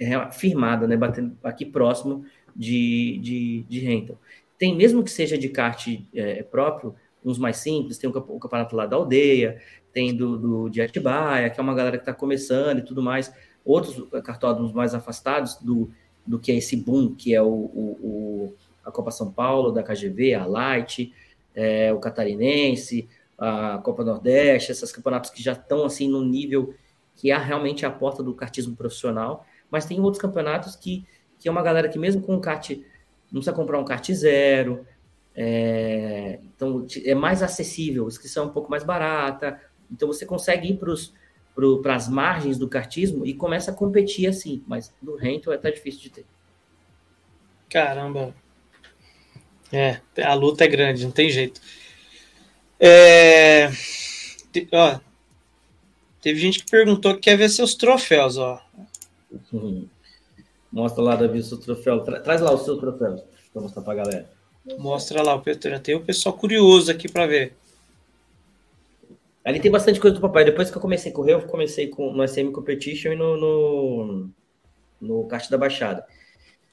é, 0.00 0.30
firmada, 0.30 0.86
né, 0.86 0.96
batendo 0.96 1.36
aqui 1.44 1.66
próximo 1.66 2.24
de, 2.56 3.18
de, 3.22 3.66
de 3.68 3.80
Renton. 3.80 4.16
Tem, 4.62 4.76
mesmo 4.76 5.02
que 5.02 5.10
seja 5.10 5.36
de 5.36 5.48
kart 5.48 5.88
é, 6.14 6.40
próprio, 6.44 6.94
uns 7.24 7.36
mais 7.36 7.56
simples, 7.56 7.98
tem 7.98 8.08
o, 8.08 8.16
o 8.16 8.38
campeonato 8.38 8.76
lá 8.76 8.86
da 8.86 8.94
aldeia, 8.94 9.60
tem 9.92 10.14
do, 10.14 10.38
do 10.38 10.68
de 10.68 10.80
Atibaia, 10.80 11.50
que 11.50 11.58
é 11.58 11.62
uma 11.64 11.74
galera 11.74 11.96
que 11.96 12.02
está 12.02 12.14
começando 12.14 12.78
e 12.78 12.84
tudo 12.84 13.02
mais, 13.02 13.34
outros 13.64 14.06
cartódromos 14.22 14.72
mais 14.72 14.94
afastados 14.94 15.56
do, 15.56 15.90
do 16.24 16.38
que 16.38 16.52
é 16.52 16.54
esse 16.54 16.76
boom, 16.76 17.12
que 17.12 17.34
é 17.34 17.42
o, 17.42 17.48
o, 17.48 18.54
a 18.84 18.92
Copa 18.92 19.10
São 19.10 19.32
Paulo 19.32 19.72
da 19.72 19.82
KGV, 19.82 20.34
a 20.34 20.46
Light, 20.46 21.12
é, 21.56 21.92
o 21.92 21.98
Catarinense, 21.98 23.08
a 23.36 23.78
Copa 23.78 24.04
Nordeste, 24.04 24.70
esses 24.70 24.92
campeonatos 24.92 25.30
que 25.30 25.42
já 25.42 25.54
estão 25.54 25.84
assim 25.84 26.06
no 26.06 26.24
nível 26.24 26.72
que 27.16 27.32
é 27.32 27.36
realmente 27.36 27.84
a 27.84 27.90
porta 27.90 28.22
do 28.22 28.32
kartismo 28.32 28.76
profissional, 28.76 29.44
mas 29.68 29.86
tem 29.86 29.98
outros 29.98 30.22
campeonatos 30.22 30.76
que, 30.76 31.04
que 31.40 31.48
é 31.48 31.50
uma 31.50 31.62
galera 31.62 31.88
que 31.88 31.98
mesmo 31.98 32.22
com 32.22 32.36
o 32.36 32.40
kart 32.40 32.70
não 33.32 33.40
precisa 33.40 33.56
comprar 33.56 33.78
um 33.80 33.84
kart 33.84 34.12
zero, 34.12 34.86
é, 35.34 36.38
então 36.44 36.86
é 37.04 37.14
mais 37.14 37.42
acessível, 37.42 38.04
a 38.04 38.08
inscrição 38.08 38.44
é 38.44 38.46
um 38.48 38.52
pouco 38.52 38.70
mais 38.70 38.84
barata, 38.84 39.60
então 39.90 40.06
você 40.06 40.26
consegue 40.26 40.68
ir 40.68 40.78
para 41.82 41.94
as 41.94 42.08
margens 42.08 42.58
do 42.58 42.68
kartismo 42.68 43.24
e 43.26 43.32
começa 43.32 43.70
a 43.70 43.74
competir 43.74 44.28
assim, 44.28 44.62
mas 44.66 44.94
do 45.00 45.16
rento 45.16 45.50
é 45.50 45.54
até 45.54 45.70
difícil 45.70 46.00
de 46.02 46.10
ter. 46.10 46.26
Caramba, 47.70 48.34
é, 49.72 50.00
a 50.22 50.34
luta 50.34 50.64
é 50.64 50.68
grande, 50.68 51.04
não 51.04 51.10
tem 51.10 51.30
jeito. 51.30 51.60
É, 52.78 53.70
ó, 54.70 55.00
teve 56.20 56.38
gente 56.38 56.62
que 56.62 56.70
perguntou 56.70 57.14
que 57.14 57.20
quer 57.20 57.38
ver 57.38 57.48
seus 57.48 57.74
troféus, 57.74 58.36
ó. 58.36 58.62
Hum. 59.52 59.88
Mostra 60.72 61.02
lá, 61.02 61.16
Davi, 61.16 61.38
o 61.38 61.42
seu 61.42 61.58
troféu. 61.58 62.00
Tra 62.00 62.20
traz 62.20 62.40
lá 62.40 62.50
o 62.50 62.58
seu 62.58 62.78
troféu 62.78 63.22
para 63.52 63.62
mostrar 63.62 63.82
para 63.82 63.92
a 63.92 63.96
galera. 63.96 64.30
Mostra 64.78 65.22
lá, 65.22 65.34
o 65.34 65.42
tem 65.82 65.94
o 65.94 66.00
pessoal 66.00 66.34
curioso 66.34 66.90
aqui 66.90 67.10
para 67.10 67.26
ver. 67.26 67.54
Ali 69.44 69.60
tem 69.60 69.70
bastante 69.70 70.00
coisa 70.00 70.14
do 70.14 70.22
papai. 70.22 70.44
Depois 70.44 70.70
que 70.70 70.76
eu 70.76 70.80
comecei 70.80 71.12
a 71.12 71.14
correr, 71.14 71.34
eu 71.34 71.42
comecei 71.42 71.88
com, 71.88 72.12
no 72.12 72.26
SM 72.26 72.50
Competition 72.52 73.12
e 73.12 73.16
no, 73.16 73.36
no, 73.36 74.30
no 75.00 75.26
Kart 75.26 75.50
da 75.50 75.58
Baixada. 75.58 76.06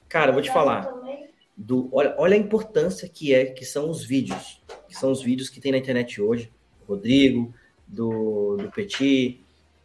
Cara, 0.08 0.32
vou 0.32 0.42
te 0.42 0.52
falar 0.52 0.92
do 1.58 1.90
olha, 1.92 2.16
olha 2.18 2.36
a 2.36 2.40
importância 2.40 3.10
que 3.10 3.34
é 3.34 3.46
que 3.46 3.66
são 3.66 3.90
os 3.90 4.06
vídeos, 4.06 4.62
que 4.88 4.96
são 4.96 5.12
os 5.12 5.22
vídeos 5.22 5.50
que 5.50 5.60
tem 5.60 5.74
na 5.74 5.78
internet 5.78 6.22
hoje, 6.22 6.50
Rodrigo, 6.88 7.54
do, 7.86 8.56
do 8.56 8.72
Petit, 8.72 9.42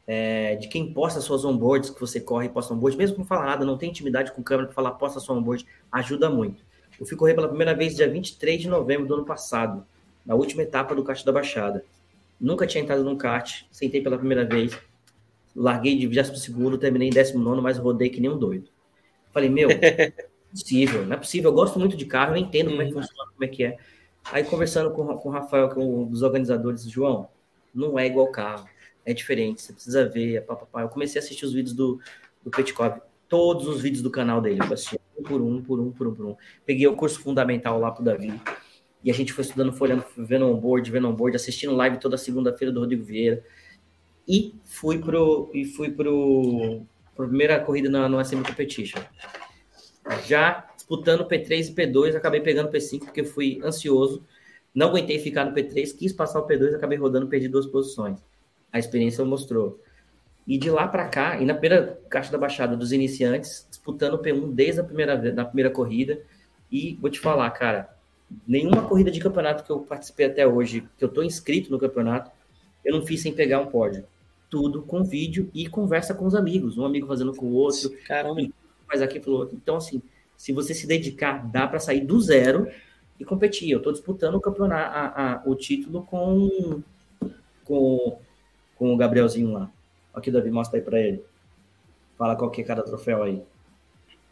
é, 0.06 0.56
de 0.56 0.68
quem 0.68 0.92
posta 0.92 1.20
suas 1.20 1.44
onboards, 1.44 1.90
que 1.90 2.00
você 2.00 2.20
corre 2.20 2.46
e 2.46 2.50
posta 2.50 2.74
onboard, 2.74 2.96
mesmo 2.96 3.18
não 3.18 3.24
fala 3.24 3.46
nada, 3.46 3.64
não 3.64 3.78
tem 3.78 3.90
intimidade 3.90 4.32
com 4.32 4.42
câmera 4.42 4.66
para 4.66 4.74
falar 4.74 4.92
posta 4.92 5.20
sua 5.20 5.36
onboard, 5.36 5.66
ajuda 5.90 6.28
muito. 6.28 6.64
Eu 6.98 7.06
fui 7.06 7.16
correr 7.16 7.34
pela 7.34 7.48
primeira 7.48 7.74
vez 7.74 7.96
dia 7.96 8.08
23 8.08 8.60
de 8.60 8.68
novembro 8.68 9.06
do 9.06 9.14
ano 9.14 9.24
passado, 9.24 9.84
na 10.24 10.34
última 10.34 10.62
etapa 10.62 10.94
do 10.94 11.02
kart 11.02 11.24
da 11.24 11.32
Baixada. 11.32 11.84
Nunca 12.40 12.66
tinha 12.66 12.82
entrado 12.82 13.02
num 13.02 13.16
kart, 13.16 13.62
sentei 13.70 14.00
pela 14.00 14.18
primeira 14.18 14.44
vez, 14.44 14.78
larguei 15.54 15.96
de 15.96 16.06
22 16.06 16.40
segundo, 16.40 16.78
terminei 16.78 17.08
em 17.08 17.12
19 17.12 17.60
mas 17.60 17.78
rodei 17.78 18.10
que 18.10 18.20
nem 18.20 18.30
um 18.30 18.38
doido. 18.38 18.68
Falei, 19.32 19.48
meu, 19.48 19.68
possível, 20.50 21.04
não 21.06 21.14
é 21.14 21.16
possível. 21.16 21.50
Eu 21.50 21.54
gosto 21.54 21.78
muito 21.78 21.96
de 21.96 22.04
carro, 22.06 22.34
eu 22.34 22.36
entendo 22.36 22.70
como 22.70 22.82
é 22.82 22.86
que 22.86 22.94
uhum. 22.94 23.02
funciona, 23.02 23.30
como 23.32 23.44
é 23.44 23.48
que 23.48 23.64
é. 23.64 23.76
Aí 24.32 24.44
conversando 24.44 24.90
com, 24.90 25.06
com 25.18 25.28
o 25.28 25.32
Rafael, 25.32 25.68
que 25.68 25.78
é 25.78 25.82
um 25.82 26.04
dos 26.04 26.22
organizadores, 26.22 26.84
João, 26.84 27.28
não 27.74 27.98
é 27.98 28.06
igual 28.06 28.28
carro, 28.28 28.66
é 29.04 29.12
diferente, 29.12 29.62
você 29.62 29.72
precisa 29.72 30.08
ver, 30.08 30.36
é. 30.36 30.82
Eu 30.82 30.88
comecei 30.88 31.20
a 31.20 31.24
assistir 31.24 31.44
os 31.44 31.52
vídeos 31.52 31.74
do, 31.74 32.00
do 32.42 32.50
Petkov, 32.50 33.00
todos 33.28 33.66
os 33.66 33.80
vídeos 33.80 34.02
do 34.02 34.10
canal 34.10 34.40
dele, 34.40 34.60
eu 34.60 34.72
assisti 34.72 34.98
um 35.18 35.22
por 35.22 35.40
um, 35.40 35.62
por 35.62 35.80
um, 35.80 35.90
por 35.90 36.06
um, 36.08 36.14
por 36.14 36.26
um. 36.26 36.36
Peguei 36.64 36.86
o 36.86 36.96
curso 36.96 37.20
fundamental 37.20 37.78
lá 37.78 37.90
pro 37.90 38.04
Davi, 38.04 38.40
e 39.02 39.10
a 39.10 39.14
gente 39.14 39.32
foi 39.32 39.42
estudando, 39.42 39.72
foi 39.72 39.88
olhando, 39.88 40.04
vendo 40.16 40.46
on-board, 40.46 40.90
vendo 40.90 41.08
on-board, 41.08 41.36
assistindo 41.36 41.74
live 41.74 41.98
toda 41.98 42.16
segunda-feira 42.16 42.72
do 42.72 42.80
Rodrigo 42.80 43.04
Vieira, 43.04 43.44
e 44.26 44.54
fui 44.64 44.98
pro, 44.98 45.50
e 45.52 45.64
fui 45.64 45.90
pro, 45.90 46.82
pro 47.14 47.28
primeira 47.28 47.60
corrida 47.60 47.90
na, 47.90 48.08
no 48.08 48.24
SM 48.24 48.42
Competition 48.42 49.00
já 50.26 50.66
disputando 50.76 51.26
P3 51.26 51.70
e 51.70 51.74
P2, 51.74 52.14
acabei 52.14 52.40
pegando 52.40 52.70
P5 52.70 53.00
porque 53.00 53.24
fui 53.24 53.60
ansioso 53.64 54.24
Não 54.74 54.88
aguentei 54.88 55.18
ficar 55.18 55.44
no 55.44 55.54
P3, 55.54 55.96
quis 55.96 56.12
passar 56.12 56.40
o 56.40 56.46
P2, 56.46 56.74
acabei 56.74 56.98
rodando, 56.98 57.28
perdi 57.28 57.48
duas 57.48 57.66
posições. 57.66 58.18
A 58.74 58.78
experiência 58.80 59.24
mostrou. 59.24 59.80
E 60.44 60.58
de 60.58 60.68
lá 60.68 60.88
para 60.88 61.08
cá, 61.08 61.40
e 61.40 61.44
na 61.44 61.54
primeira 61.54 61.96
caixa 62.10 62.32
da 62.32 62.36
Baixada 62.36 62.76
dos 62.76 62.90
iniciantes, 62.90 63.64
disputando 63.70 64.14
o 64.14 64.18
P1 64.18 64.52
desde 64.52 64.80
a 64.80 64.84
primeira, 64.84 65.16
na 65.32 65.44
primeira 65.44 65.70
corrida. 65.70 66.20
E 66.72 66.98
vou 67.00 67.08
te 67.08 67.20
falar, 67.20 67.48
cara, 67.52 67.96
nenhuma 68.44 68.82
corrida 68.82 69.12
de 69.12 69.20
campeonato 69.20 69.62
que 69.62 69.70
eu 69.70 69.78
participei 69.78 70.26
até 70.26 70.44
hoje, 70.44 70.88
que 70.98 71.04
eu 71.04 71.08
tô 71.08 71.22
inscrito 71.22 71.70
no 71.70 71.78
campeonato, 71.78 72.32
eu 72.84 72.92
não 72.98 73.06
fiz 73.06 73.22
sem 73.22 73.32
pegar 73.32 73.60
um 73.60 73.66
pódio. 73.66 74.04
Tudo 74.50 74.82
com 74.82 75.04
vídeo 75.04 75.48
e 75.54 75.68
conversa 75.68 76.12
com 76.12 76.26
os 76.26 76.34
amigos, 76.34 76.76
um 76.76 76.84
amigo 76.84 77.06
fazendo 77.06 77.32
com 77.32 77.46
o 77.46 77.52
outro. 77.52 77.90
Caramba. 78.08 78.42
Faz 78.88 79.00
aqui 79.00 79.20
pelo 79.20 79.36
outro. 79.36 79.56
Então, 79.56 79.76
assim, 79.76 80.02
se 80.36 80.52
você 80.52 80.74
se 80.74 80.86
dedicar, 80.86 81.48
dá 81.48 81.68
para 81.68 81.78
sair 81.78 82.00
do 82.00 82.20
zero 82.20 82.68
e 83.18 83.24
competir. 83.24 83.70
Eu 83.70 83.78
estou 83.78 83.92
disputando 83.92 84.34
o 84.34 84.40
campeonato, 84.40 84.96
a, 84.96 85.32
a, 85.32 85.42
o 85.46 85.54
título 85.54 86.02
com, 86.02 86.82
com, 87.64 88.18
com 88.76 88.92
o 88.92 88.96
Gabrielzinho 88.96 89.52
lá. 89.52 89.70
Aqui, 90.12 90.30
Davi, 90.30 90.50
mostra 90.50 90.78
aí 90.78 90.84
para 90.84 91.00
ele. 91.00 91.24
Fala 92.16 92.36
qual 92.36 92.50
que 92.50 92.60
é 92.60 92.64
cada 92.64 92.82
troféu 92.82 93.22
aí. 93.22 93.42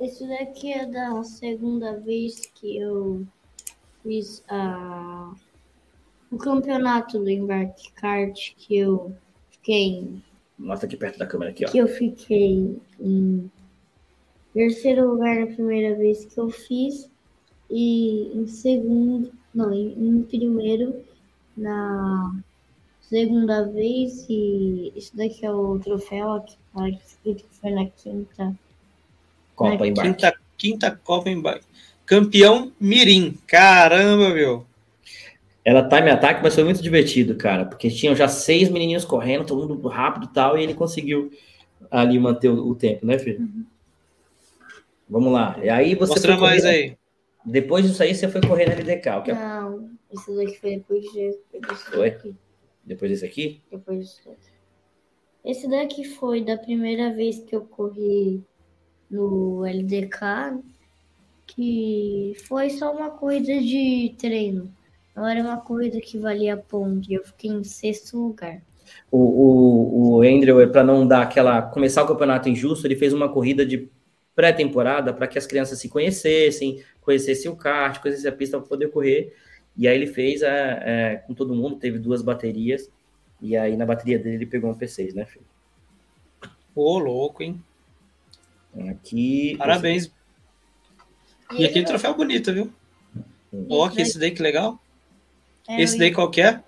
Esse 0.00 0.26
daqui 0.26 0.72
é 0.72 0.86
da 0.86 1.22
segunda 1.22 1.98
vez 1.98 2.46
que 2.54 2.76
eu 2.76 3.24
fiz 4.02 4.44
a, 4.48 5.32
o 6.30 6.36
campeonato 6.36 7.18
do 7.18 7.30
embarque 7.30 7.92
kart, 7.92 8.54
que 8.56 8.76
eu 8.76 9.14
fiquei. 9.50 10.20
Mostra 10.58 10.86
aqui 10.86 10.96
perto 10.96 11.18
da 11.18 11.26
câmera 11.26 11.50
aqui, 11.50 11.64
ó. 11.64 11.70
Que 11.70 11.78
eu 11.78 11.88
fiquei 11.88 12.80
em 13.00 13.50
terceiro 14.52 15.10
lugar 15.10 15.40
na 15.40 15.46
primeira 15.46 15.96
vez 15.96 16.24
que 16.24 16.38
eu 16.38 16.50
fiz 16.50 17.10
e 17.70 18.36
em 18.36 18.46
segundo, 18.46 19.32
não, 19.54 19.72
em, 19.72 19.92
em 19.92 20.22
primeiro 20.22 21.02
na 21.56 22.42
segunda 23.08 23.64
vez 23.68 24.26
e 24.28 24.92
isso 24.96 25.16
daqui 25.16 25.44
é 25.44 25.52
o 25.52 25.78
troféu 25.78 26.32
aqui, 26.32 26.56
que 27.22 27.44
foi 27.60 27.70
na 27.70 27.86
quinta 27.86 28.54
Copa 29.54 29.78
na 29.78 29.86
embarque. 29.86 30.10
Quinta, 30.10 30.34
quinta 30.56 31.00
Copa 31.04 31.30
embarque. 31.30 31.66
Campeão 32.06 32.72
Mirim. 32.80 33.38
Caramba, 33.46 34.30
meu. 34.30 34.66
Ela 35.64 35.88
time 35.88 36.10
ataque, 36.10 36.40
mas 36.42 36.54
foi 36.54 36.64
muito 36.64 36.82
divertido, 36.82 37.36
cara, 37.36 37.64
porque 37.64 37.88
tinham 37.88 38.16
já 38.16 38.26
seis 38.26 38.68
menininhos 38.68 39.04
correndo, 39.04 39.46
todo 39.46 39.68
mundo 39.68 39.88
rápido 39.88 40.24
e 40.24 40.34
tal, 40.34 40.58
e 40.58 40.62
ele 40.62 40.74
conseguiu 40.74 41.30
ali 41.90 42.18
manter 42.18 42.48
o, 42.48 42.68
o 42.68 42.74
tempo, 42.74 43.06
né, 43.06 43.18
filho? 43.18 43.40
Uhum. 43.40 43.64
Vamos 45.08 45.32
lá. 45.32 45.56
E 45.62 45.68
aí 45.68 45.94
você 45.94 46.14
Mostra 46.14 46.36
mais 46.36 46.64
aí. 46.64 46.96
Depois 47.44 47.86
disso 47.86 48.02
aí, 48.02 48.14
você 48.14 48.28
foi 48.28 48.40
correr 48.40 48.66
na 48.66 48.72
LDK. 48.72 49.08
O 49.18 49.22
que 49.22 49.30
é? 49.30 49.34
Não, 49.34 49.90
isso 50.12 50.34
daqui 50.34 50.58
foi 50.58 50.76
depois 50.76 51.02
de, 51.12 51.38
foi? 51.90 52.34
Depois 52.84 53.10
desse 53.10 53.24
aqui? 53.24 53.62
Depois 53.70 54.20
daqui. 54.24 54.52
Esse 55.44 55.68
daqui 55.68 56.04
foi 56.04 56.44
da 56.44 56.56
primeira 56.56 57.12
vez 57.12 57.40
que 57.40 57.54
eu 57.54 57.62
corri 57.62 58.44
no 59.10 59.64
LDK, 59.66 60.62
que 61.46 62.34
foi 62.46 62.70
só 62.70 62.94
uma 62.94 63.10
corrida 63.10 63.60
de 63.60 64.14
treino. 64.18 64.72
Não 65.14 65.26
era 65.26 65.42
uma 65.42 65.58
corrida 65.58 66.00
que 66.00 66.16
valia 66.16 66.56
ponto. 66.56 67.12
Eu 67.12 67.24
fiquei 67.24 67.50
em 67.50 67.64
sexto 67.64 68.16
lugar. 68.18 68.62
O, 69.10 69.18
o, 69.18 70.16
o 70.16 70.22
Andrew, 70.22 70.70
para 70.70 70.84
não 70.84 71.06
dar 71.06 71.22
aquela. 71.22 71.60
começar 71.60 72.02
o 72.02 72.06
campeonato 72.06 72.48
injusto, 72.48 72.86
ele 72.86 72.96
fez 72.96 73.12
uma 73.12 73.28
corrida 73.28 73.66
de 73.66 73.90
pré-temporada 74.34 75.12
para 75.12 75.26
que 75.26 75.38
as 75.38 75.46
crianças 75.46 75.78
se 75.78 75.88
conhecessem, 75.88 76.82
conhecessem 77.00 77.50
o 77.50 77.56
kart, 77.56 78.00
conhecessem 78.00 78.30
a 78.30 78.34
pista 78.34 78.58
para 78.58 78.68
poder 78.68 78.88
correr. 78.88 79.34
E 79.76 79.88
aí 79.88 79.96
ele 79.96 80.06
fez 80.06 80.42
é, 80.42 80.82
é, 80.84 81.16
com 81.26 81.34
todo 81.34 81.54
mundo, 81.54 81.76
teve 81.76 81.98
duas 81.98 82.22
baterias, 82.22 82.90
e 83.40 83.56
aí 83.56 83.76
na 83.76 83.86
bateria 83.86 84.18
dele 84.18 84.36
ele 84.36 84.46
pegou 84.46 84.70
um 84.70 84.74
P6, 84.74 85.14
né, 85.14 85.24
filho? 85.24 85.44
Ô, 86.74 86.98
louco, 86.98 87.42
hein? 87.42 87.62
Aqui. 88.90 89.56
Parabéns. 89.56 90.10
E 91.52 91.64
aquele 91.64 91.84
troféu 91.84 92.14
bonito, 92.14 92.52
viu? 92.52 92.72
Ó, 93.68 93.88
que 93.88 94.00
esse 94.00 94.18
daí 94.18 94.30
que 94.30 94.42
legal. 94.42 94.80
É, 95.68 95.80
esse 95.82 95.98
daí 95.98 96.12
qual 96.12 96.30
que 96.30 96.40
é? 96.40 96.62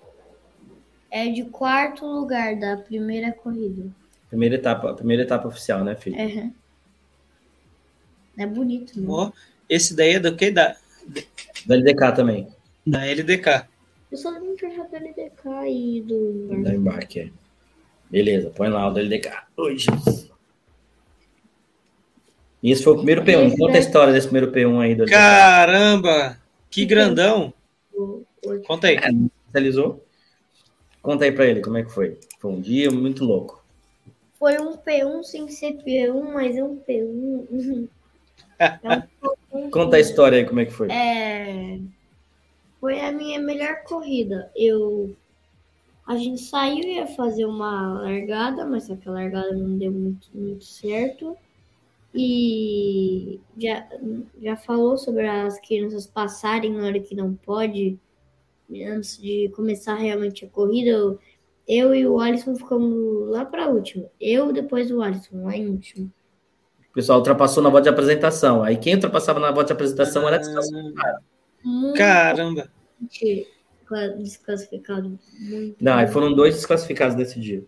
É 1.09 1.27
de 1.27 1.43
quarto 1.45 2.05
lugar 2.05 2.55
da 2.55 2.77
primeira 2.77 3.31
corrida. 3.31 3.89
Primeira 4.29 4.55
etapa, 4.55 4.93
primeira 4.93 5.23
etapa 5.23 5.47
oficial, 5.47 5.83
né, 5.83 5.95
filho? 5.95 6.17
Uhum. 6.17 6.53
É 8.37 8.45
bonito, 8.45 8.99
né? 8.99 9.07
Ó, 9.09 9.31
esse 9.69 9.95
daí 9.95 10.15
é 10.15 10.19
do 10.19 10.35
que? 10.35 10.51
Da... 10.51 10.75
da 11.65 11.75
LDK 11.75 12.15
também. 12.15 12.47
Da 12.85 13.05
LDK. 13.05 13.67
Eu 14.11 14.17
só 14.17 14.31
não 14.31 14.55
tinha 14.55 14.83
da 14.83 14.97
LDK 14.97 15.67
e 15.67 16.01
do 16.01 16.13
embarque. 16.13 16.63
Da 16.63 16.75
embarque, 16.75 17.19
é. 17.19 17.29
Beleza, 18.09 18.51
põe 18.51 18.69
lá 18.69 18.87
o 18.87 18.93
da 18.93 19.01
LDK. 19.01 19.29
Oi, 19.57 19.77
Jesus. 19.77 20.31
E 22.61 22.71
esse 22.71 22.83
foi 22.83 22.93
o 22.93 22.97
primeiro 22.97 23.23
P1. 23.23 23.57
Conta 23.57 23.77
a 23.77 23.79
história 23.79 24.13
desse 24.13 24.27
primeiro 24.27 24.51
P1 24.51 24.79
aí. 24.81 24.95
Do 24.95 25.05
Caramba! 25.05 26.37
Que 26.69 26.85
grandão! 26.85 27.53
Conta 28.65 28.87
aí. 28.87 28.97
É, 28.97 29.09
Conta 31.01 31.25
aí 31.25 31.31
pra 31.31 31.45
ele 31.45 31.61
como 31.61 31.77
é 31.77 31.83
que 31.83 31.91
foi. 31.91 32.19
Foi 32.39 32.51
um 32.51 32.59
dia 32.59 32.89
muito 32.91 33.23
louco. 33.23 33.63
Foi 34.39 34.59
um 34.59 34.75
P1 34.77 35.23
sem 35.23 35.47
ser 35.49 35.73
P1, 35.83 36.33
mas 36.33 36.55
é 36.55 36.63
um 36.63 36.77
P1. 36.77 37.87
Conta 39.71 39.97
a 39.97 39.99
história 39.99 40.39
aí, 40.39 40.45
como 40.45 40.59
é 40.59 40.65
que 40.65 40.71
foi. 40.71 40.91
É... 40.91 41.79
Foi 42.85 43.01
a 43.01 43.11
minha 43.11 43.39
melhor 43.39 43.81
corrida. 43.83 44.51
Eu... 44.55 45.15
A 46.05 46.15
gente 46.17 46.39
saiu 46.39 46.83
e 46.83 46.97
ia 46.97 47.07
fazer 47.07 47.43
uma 47.45 47.99
largada, 47.99 48.63
mas 48.63 48.83
só 48.83 48.95
que 48.95 49.09
a 49.09 49.11
largada 49.11 49.51
não 49.53 49.75
deu 49.75 49.91
muito, 49.91 50.27
muito 50.35 50.63
certo. 50.63 51.35
E 52.13 53.39
já, 53.57 53.87
já 54.39 54.55
falou 54.55 54.99
sobre 54.99 55.27
as 55.27 55.59
crianças 55.59 56.05
passarem 56.05 56.73
na 56.73 56.85
hora 56.85 56.99
que 56.99 57.15
não 57.15 57.33
pode, 57.33 57.97
antes 58.71 59.19
de 59.19 59.49
começar 59.55 59.95
realmente 59.95 60.45
a 60.45 60.49
corrida. 60.49 60.91
Eu, 60.91 61.19
eu 61.67 61.95
e 61.95 62.05
o 62.05 62.19
Alisson 62.19 62.55
ficamos 62.55 63.29
lá 63.29 63.45
para 63.45 63.67
último. 63.67 64.11
Eu 64.21 64.53
depois 64.53 64.91
o 64.91 65.01
Alisson, 65.01 65.43
lá 65.43 65.57
em 65.57 65.67
último. 65.69 66.13
O 66.91 66.93
pessoal 66.93 67.17
ultrapassou 67.17 67.63
na 67.63 67.69
volta 67.69 67.85
de 67.85 67.89
apresentação. 67.89 68.61
Aí 68.61 68.77
quem 68.77 68.93
ultrapassava 68.93 69.39
na 69.39 69.49
volta 69.49 69.69
de 69.69 69.73
apresentação 69.73 70.27
era 70.27 70.37
desclassificado. 70.37 71.25
Caramba! 71.97 72.74
Desclassificado. 74.17 75.19
Muito 75.39 75.75
não, 75.79 75.93
aí 75.93 76.07
foram 76.07 76.33
dois 76.33 76.55
desclassificados 76.55 77.15
nesse 77.15 77.39
dia. 77.39 77.63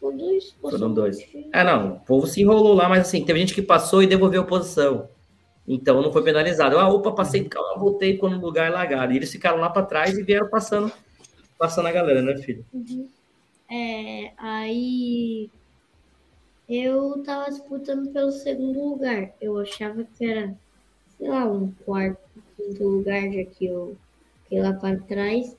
Foram 0.00 0.16
dois. 0.16 0.56
Foram 0.60 0.94
dois. 0.94 1.18
É, 1.52 1.62
não, 1.62 1.96
o 1.96 2.00
povo 2.00 2.26
se 2.26 2.40
enrolou 2.40 2.72
lá, 2.72 2.88
mas 2.88 3.00
assim, 3.00 3.24
teve 3.24 3.38
gente 3.38 3.54
que 3.54 3.60
passou 3.60 4.02
e 4.02 4.06
devolveu 4.06 4.42
a 4.42 4.46
posição. 4.46 5.08
Então 5.68 6.00
não 6.00 6.12
foi 6.12 6.24
penalizado. 6.24 6.78
Ah, 6.78 6.88
opa, 6.88 7.12
passei, 7.12 7.44
calma, 7.44 7.78
voltei 7.78 8.16
quando 8.16 8.36
no 8.36 8.46
lugar 8.46 8.72
largado. 8.72 9.12
E 9.12 9.16
eles 9.16 9.30
ficaram 9.30 9.58
lá 9.58 9.68
para 9.68 9.86
trás 9.86 10.16
e 10.16 10.22
vieram 10.22 10.48
passando, 10.48 10.90
passando 11.58 11.86
a 11.86 11.92
galera, 11.92 12.22
né, 12.22 12.36
filho? 12.38 12.64
Uhum. 12.72 13.08
É, 13.70 14.32
aí 14.38 15.50
eu 16.68 17.22
tava 17.22 17.50
disputando 17.50 18.10
pelo 18.10 18.32
segundo 18.32 18.82
lugar. 18.82 19.32
Eu 19.40 19.58
achava 19.58 20.02
que 20.02 20.24
era, 20.24 20.54
sei 21.18 21.28
lá, 21.28 21.44
um 21.44 21.70
quarto, 21.84 22.18
quinto 22.56 22.82
lugar, 22.82 23.30
já 23.30 23.44
que 23.44 23.66
eu 23.66 23.96
fiquei 24.50 24.60
lá 24.60 24.72
para 24.72 24.98
trás. 24.98 25.56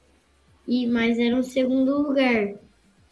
E, 0.68 0.86
mas 0.86 1.18
era 1.18 1.36
um 1.36 1.44
segundo 1.44 2.02
lugar. 2.02 2.54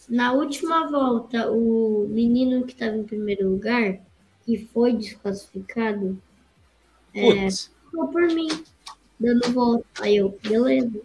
Na 0.09 0.33
última 0.33 0.89
volta, 0.89 1.49
o 1.51 2.05
menino 2.09 2.65
que 2.65 2.73
estava 2.73 2.97
em 2.97 3.03
primeiro 3.03 3.49
lugar, 3.49 3.99
que 4.45 4.57
foi 4.57 4.93
desclassificado, 4.93 6.21
é, 7.13 7.49
ficou 7.49 8.07
por 8.09 8.27
mim, 8.27 8.49
dando 9.19 9.51
volta. 9.51 9.85
Aí 10.01 10.17
eu, 10.17 10.37
beleza, 10.43 11.01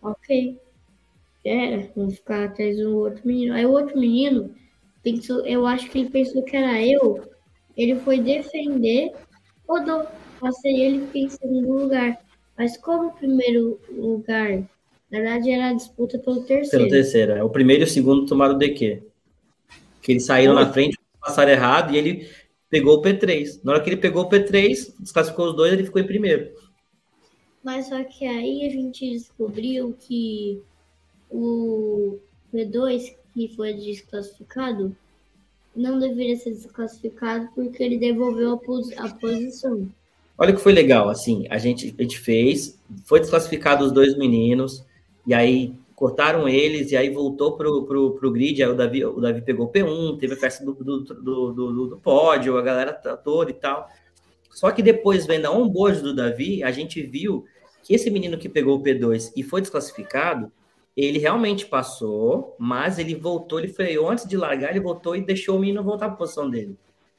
ok. 0.00 0.58
Era, 1.44 1.88
vamos 1.94 2.16
ficar 2.16 2.44
atrás 2.44 2.76
do 2.76 2.96
outro 2.96 3.26
menino. 3.26 3.54
Aí 3.54 3.64
o 3.64 3.72
outro 3.72 3.98
menino 3.98 4.54
pensou, 5.02 5.46
eu 5.46 5.66
acho 5.66 5.88
que 5.90 5.98
ele 5.98 6.10
pensou 6.10 6.42
que 6.42 6.56
era 6.56 6.84
eu. 6.84 7.22
Ele 7.76 7.96
foi 8.00 8.20
defender, 8.20 9.12
rodou. 9.68 10.06
Passei 10.40 10.80
ele 10.80 10.96
e 10.96 11.06
fiquei 11.06 11.22
em 11.22 11.28
segundo 11.28 11.72
lugar. 11.72 12.25
Mas 12.56 12.76
como 12.76 13.12
primeiro 13.12 13.78
lugar, 13.90 14.58
na 15.10 15.18
verdade 15.20 15.50
era 15.50 15.70
a 15.70 15.74
disputa 15.74 16.18
pelo 16.18 16.42
terceiro. 16.42 16.86
Pelo 16.86 16.88
terceiro, 16.88 17.32
é. 17.32 17.42
O 17.42 17.50
primeiro 17.50 17.82
e 17.82 17.84
o 17.84 17.88
segundo 17.88 18.26
tomaram 18.26 18.54
o 18.54 18.58
DQ. 18.58 19.02
Que 20.02 20.12
eles 20.12 20.24
saíram 20.24 20.54
na 20.54 20.72
frente, 20.72 20.98
passaram 21.20 21.52
errado 21.52 21.92
e 21.92 21.98
ele 21.98 22.30
pegou 22.70 22.98
o 22.98 23.02
P3. 23.02 23.60
Na 23.62 23.72
hora 23.72 23.82
que 23.82 23.90
ele 23.90 23.96
pegou 23.96 24.24
o 24.24 24.28
P3, 24.28 24.94
desclassificou 25.00 25.48
os 25.48 25.56
dois, 25.56 25.72
ele 25.72 25.84
ficou 25.84 26.00
em 26.00 26.06
primeiro. 26.06 26.50
Mas 27.62 27.88
só 27.88 28.02
que 28.04 28.24
aí 28.24 28.66
a 28.66 28.70
gente 28.70 29.10
descobriu 29.10 29.96
que 29.98 30.62
o 31.28 32.18
P2 32.54 33.16
que 33.36 33.54
foi 33.54 33.74
desclassificado, 33.74 34.96
não 35.74 35.98
deveria 35.98 36.38
ser 36.38 36.52
desclassificado 36.52 37.50
porque 37.54 37.82
ele 37.82 37.98
devolveu 37.98 38.54
a, 38.54 38.56
pos 38.56 38.90
a 38.96 39.10
posição. 39.10 39.86
Olha 40.38 40.52
que 40.52 40.60
foi 40.60 40.72
legal, 40.72 41.08
assim, 41.08 41.46
a 41.48 41.56
gente, 41.56 41.94
a 41.98 42.02
gente 42.02 42.18
fez, 42.18 42.78
foi 43.04 43.20
desclassificado 43.20 43.84
os 43.84 43.92
dois 43.92 44.16
meninos, 44.16 44.84
e 45.26 45.32
aí 45.32 45.74
cortaram 45.94 46.46
eles, 46.46 46.92
e 46.92 46.96
aí 46.96 47.08
voltou 47.08 47.56
pro, 47.56 47.86
pro, 47.86 48.10
pro 48.16 48.30
grid, 48.30 48.62
aí 48.62 48.68
o 48.68 48.74
Davi, 48.74 49.02
o 49.02 49.18
Davi 49.18 49.40
pegou 49.40 49.72
P1, 49.72 50.18
teve 50.18 50.34
a 50.34 50.36
festa 50.36 50.62
do, 50.62 50.74
do, 50.74 51.00
do, 51.00 51.52
do, 51.52 51.86
do 51.86 51.96
pódio, 51.96 52.58
a 52.58 52.62
galera 52.62 52.92
toda 52.92 53.50
e 53.50 53.54
tal. 53.54 53.88
Só 54.50 54.70
que 54.70 54.82
depois, 54.82 55.26
vendo 55.26 55.46
a 55.46 55.50
onboard 55.50 56.02
do 56.02 56.14
Davi, 56.14 56.62
a 56.62 56.70
gente 56.70 57.02
viu 57.02 57.46
que 57.82 57.94
esse 57.94 58.10
menino 58.10 58.36
que 58.36 58.48
pegou 58.48 58.76
o 58.76 58.82
P2 58.82 59.32
e 59.34 59.42
foi 59.42 59.62
desclassificado, 59.62 60.52
ele 60.94 61.18
realmente 61.18 61.66
passou, 61.66 62.56
mas 62.58 62.98
ele 62.98 63.14
voltou, 63.14 63.58
ele 63.58 63.68
freou 63.68 64.10
antes 64.10 64.26
de 64.26 64.36
largar, 64.36 64.70
ele 64.70 64.80
voltou 64.80 65.16
e 65.16 65.20
deixou 65.20 65.56
o 65.56 65.60
menino 65.60 65.82
voltar 65.82 66.06
para 66.06 66.14
a 66.14 66.18
posição 66.18 66.48
dele. 66.48 66.76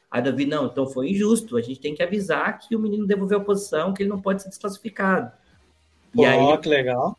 Aí 0.10 0.22
Davi, 0.22 0.46
não, 0.46 0.68
então 0.68 0.88
foi 0.88 1.10
injusto. 1.10 1.58
A 1.58 1.62
gente 1.62 1.80
tem 1.80 1.94
que 1.94 2.02
avisar 2.02 2.58
que 2.60 2.76
o 2.76 2.80
menino 2.80 3.06
devolveu 3.06 3.40
a 3.40 3.44
posição, 3.44 3.94
que 3.94 4.04
ele 4.04 4.10
não 4.10 4.22
pode 4.22 4.42
ser 4.42 4.50
desclassificado. 4.50 5.32
Pô, 6.14 6.24
e 6.24 6.26
aí, 6.26 6.58
que 6.60 6.70
legal. 6.70 7.18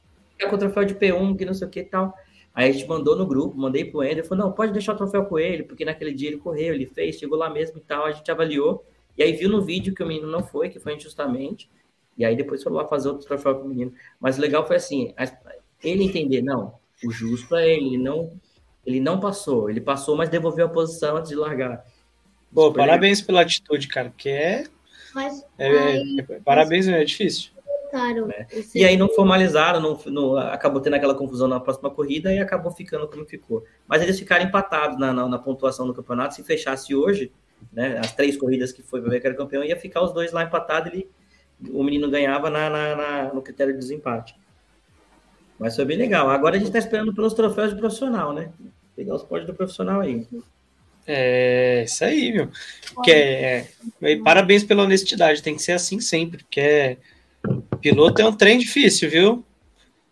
Com 0.48 0.55
o 0.55 0.59
troféu 0.59 0.85
de 0.85 0.94
P1, 0.94 1.36
que 1.36 1.44
não 1.44 1.55
sei 1.55 1.66
o 1.66 1.70
que 1.70 1.81
e 1.81 1.85
tal. 1.85 2.15
Aí 2.55 2.70
a 2.70 2.73
gente 2.73 2.89
mandou 2.89 3.15
no 3.15 3.27
grupo, 3.27 3.56
mandei 3.56 3.85
pro 3.85 4.02
Ender, 4.02 4.27
falou, 4.27 4.47
não, 4.47 4.52
pode 4.52 4.73
deixar 4.73 4.94
o 4.94 4.97
troféu 4.97 5.24
com 5.27 5.39
ele, 5.39 5.62
porque 5.62 5.85
naquele 5.85 6.12
dia 6.12 6.28
ele 6.28 6.39
correu, 6.39 6.74
ele 6.74 6.86
fez, 6.86 7.16
chegou 7.16 7.39
lá 7.39 7.48
mesmo 7.48 7.78
e 7.78 7.81
tal, 7.81 8.05
a 8.05 8.10
gente 8.10 8.28
avaliou. 8.31 8.85
E 9.16 9.23
aí 9.23 9.32
viu 9.32 9.48
no 9.48 9.62
vídeo 9.62 9.94
que 9.94 10.02
o 10.02 10.06
menino 10.06 10.28
não 10.28 10.43
foi, 10.43 10.69
que 10.69 10.81
foi 10.81 10.94
injustamente. 10.94 11.70
E 12.16 12.24
aí 12.24 12.35
depois 12.35 12.62
foi 12.62 12.73
lá 12.73 12.85
fazer 12.86 13.09
outro 13.09 13.27
troféu 13.27 13.55
pro 13.55 13.69
menino. 13.69 13.93
Mas 14.19 14.39
o 14.39 14.40
legal 14.40 14.66
foi 14.66 14.77
assim, 14.77 15.15
ele 15.82 16.05
entender, 16.05 16.43
não, 16.43 16.74
o 17.05 17.10
justo 17.10 17.55
é 17.55 17.69
ele, 17.69 17.94
ele 17.94 17.98
não, 17.98 18.32
ele 18.85 18.98
não 18.98 19.20
passou, 19.20 19.70
ele 19.70 19.81
passou, 19.81 20.16
mas 20.16 20.28
devolveu 20.28 20.66
a 20.66 20.69
posição 20.69 21.16
antes 21.16 21.31
de 21.31 21.36
largar. 21.36 21.85
Pô, 22.53 22.73
parabéns 22.73 23.20
pela 23.20 23.43
atitude, 23.43 23.89
cara, 23.89 24.11
porque 24.11 24.29
é. 24.29 24.65
Mas, 25.15 25.45
é, 25.59 25.69
aí, 25.69 26.27
é, 26.29 26.41
parabéns, 26.41 26.87
mas... 26.87 26.97
é 26.97 27.05
difícil. 27.05 27.51
Claro, 27.91 28.31
é. 28.31 28.47
E 28.75 28.85
aí 28.85 28.97
não 28.97 29.09
formalizaram, 29.09 29.81
não, 29.81 29.99
não, 30.07 30.37
acabou 30.37 30.81
tendo 30.81 30.95
aquela 30.95 31.15
confusão 31.15 31.49
na 31.49 31.59
próxima 31.59 31.91
corrida 31.91 32.33
e 32.33 32.39
acabou 32.39 32.70
ficando 32.70 33.09
como 33.09 33.25
ficou. 33.25 33.65
Mas 33.87 34.03
eles 34.03 34.19
ficaram 34.19 34.45
empatados 34.45 34.99
na, 34.99 35.12
na, 35.12 35.27
na 35.27 35.39
pontuação 35.39 35.87
do 35.87 35.95
campeonato. 35.95 36.35
Se 36.35 36.43
fechasse 36.43 36.95
hoje, 36.95 37.33
né, 37.73 37.99
as 37.99 38.12
três 38.12 38.37
corridas 38.37 38.73
que 38.73 38.83
foi 38.83 39.01
para 39.01 39.11
ver 39.11 39.20
que 39.20 39.27
era 39.27 39.37
campeão, 39.37 39.65
ia 39.65 39.77
ficar 39.77 40.03
os 40.03 40.12
dois 40.12 40.33
lá 40.33 40.45
empatados. 40.45 40.93
Ele, 40.93 41.09
o 41.70 41.83
menino 41.83 42.11
ganhava 42.11 42.51
na, 42.51 42.69
na, 42.69 43.33
no 43.33 43.41
critério 43.41 43.73
de 43.73 43.79
desempate. 43.79 44.37
Mas 45.59 45.75
foi 45.75 45.87
bem 45.87 45.97
legal. 45.97 46.29
Agora 46.29 46.57
a 46.57 46.59
gente 46.59 46.69
está 46.69 46.79
esperando 46.79 47.15
pelos 47.15 47.33
troféus 47.33 47.70
de 47.70 47.77
profissional, 47.77 48.33
né? 48.33 48.53
Pegar 48.95 49.15
os 49.15 49.23
pódios 49.23 49.47
do 49.47 49.55
profissional 49.55 50.01
aí. 50.01 50.27
É 51.11 51.85
isso 51.85 52.05
aí, 52.05 52.31
meu. 52.33 52.51
Que 53.03 53.11
é, 53.11 53.69
é, 54.03 54.17
parabéns 54.17 54.63
pela 54.63 54.83
honestidade, 54.83 55.43
tem 55.43 55.57
que 55.57 55.63
ser 55.63 55.73
assim 55.73 56.01
sempre, 56.01 56.45
porque 56.45 56.61
é, 56.61 56.97
piloto 57.81 58.21
é 58.21 58.29
um 58.29 58.37
trem 58.37 58.59
difícil, 58.59 59.09
viu? 59.09 59.45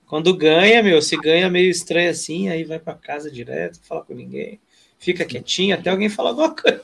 Quando 0.06 0.35
ganha, 0.35 0.82
meu, 0.82 1.02
se 1.02 1.14
ganha 1.18 1.51
meio 1.51 1.68
estranho 1.68 2.10
assim, 2.10 2.48
aí 2.48 2.64
vai 2.64 2.78
para 2.78 2.94
casa 2.94 3.31
direto, 3.31 3.78
fala 3.82 4.05
com 4.05 4.14
ninguém, 4.14 4.59
fica 4.98 5.27
quietinho 5.27 5.74
até 5.74 5.90
alguém 5.90 6.09
falar 6.09 6.31
alguma 6.31 6.55
coisa. 6.55 6.82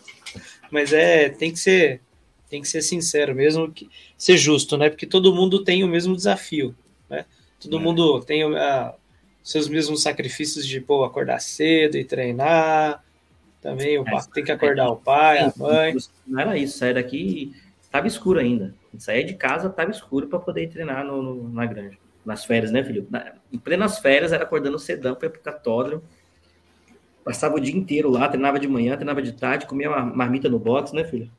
Mas 0.70 0.92
é, 0.92 1.30
tem 1.30 1.50
que 1.50 1.58
ser, 1.58 2.02
tem 2.50 2.60
que 2.60 2.68
ser 2.68 2.82
sincero 2.82 3.34
mesmo, 3.34 3.72
que, 3.72 3.88
ser 4.18 4.36
justo, 4.36 4.76
né? 4.76 4.90
Porque 4.90 5.06
todo 5.06 5.34
mundo 5.34 5.64
tem 5.64 5.82
o 5.84 5.88
mesmo 5.88 6.14
desafio, 6.14 6.76
né? 7.08 7.24
Todo 7.58 7.78
é. 7.78 7.80
mundo 7.80 8.20
tem 8.20 8.42
a, 8.42 8.94
seus 9.42 9.68
mesmos 9.68 10.02
sacrifícios 10.02 10.66
de 10.66 10.82
pô, 10.82 11.02
acordar 11.02 11.40
cedo 11.40 11.96
e 11.96 12.04
treinar, 12.04 13.02
também 13.62 13.98
o, 13.98 14.06
é, 14.06 14.20
tem 14.34 14.44
que 14.44 14.50
acordar 14.50 14.90
o 14.90 14.96
pai, 14.96 15.38
a 15.38 15.52
mãe. 15.56 15.94
Não 16.26 16.40
era 16.40 16.58
isso, 16.58 16.76
sair 16.76 16.94
daqui 16.94 17.54
estava 17.92 18.06
escuro 18.06 18.40
ainda. 18.40 18.74
Sair 18.98 19.24
de 19.24 19.34
casa 19.34 19.68
estava 19.68 19.90
escuro 19.90 20.26
para 20.26 20.38
poder 20.38 20.68
treinar 20.68 21.04
no, 21.04 21.22
no, 21.22 21.48
na 21.50 21.66
granja. 21.66 21.98
Nas 22.24 22.44
férias, 22.44 22.70
né, 22.70 22.82
filho? 22.82 23.06
Na, 23.10 23.34
em 23.52 23.58
plenas 23.58 23.98
férias, 23.98 24.32
era 24.32 24.44
acordando 24.44 24.78
cedão 24.78 25.14
para 25.14 25.26
ir 25.26 25.30
pro 25.30 25.40
catódromo. 25.40 26.02
Passava 27.24 27.56
o 27.56 27.60
dia 27.60 27.76
inteiro 27.76 28.10
lá, 28.10 28.28
treinava 28.28 28.58
de 28.58 28.66
manhã, 28.66 28.96
treinava 28.96 29.22
de 29.22 29.32
tarde, 29.32 29.66
comia 29.66 29.90
uma 29.90 30.04
marmita 30.04 30.48
no 30.48 30.58
box, 30.58 30.92
né, 30.92 31.04
filho? 31.04 31.30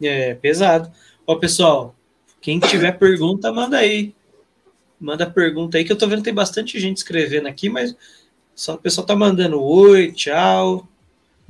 É, 0.00 0.34
pesado. 0.34 0.92
Ó, 1.26 1.34
pessoal, 1.36 1.96
quem 2.40 2.60
tiver 2.60 2.92
pergunta, 2.92 3.52
manda 3.52 3.78
aí. 3.78 4.14
Manda 5.00 5.28
pergunta 5.28 5.78
aí, 5.78 5.84
que 5.84 5.92
eu 5.92 5.98
tô 5.98 6.06
vendo 6.06 6.18
que 6.18 6.24
tem 6.24 6.34
bastante 6.34 6.78
gente 6.78 6.98
escrevendo 6.98 7.48
aqui, 7.48 7.68
mas 7.68 7.96
só 8.54 8.74
o 8.74 8.78
pessoal 8.78 9.06
tá 9.06 9.16
mandando 9.16 9.62
oi, 9.62 10.12
tchau. 10.12 10.86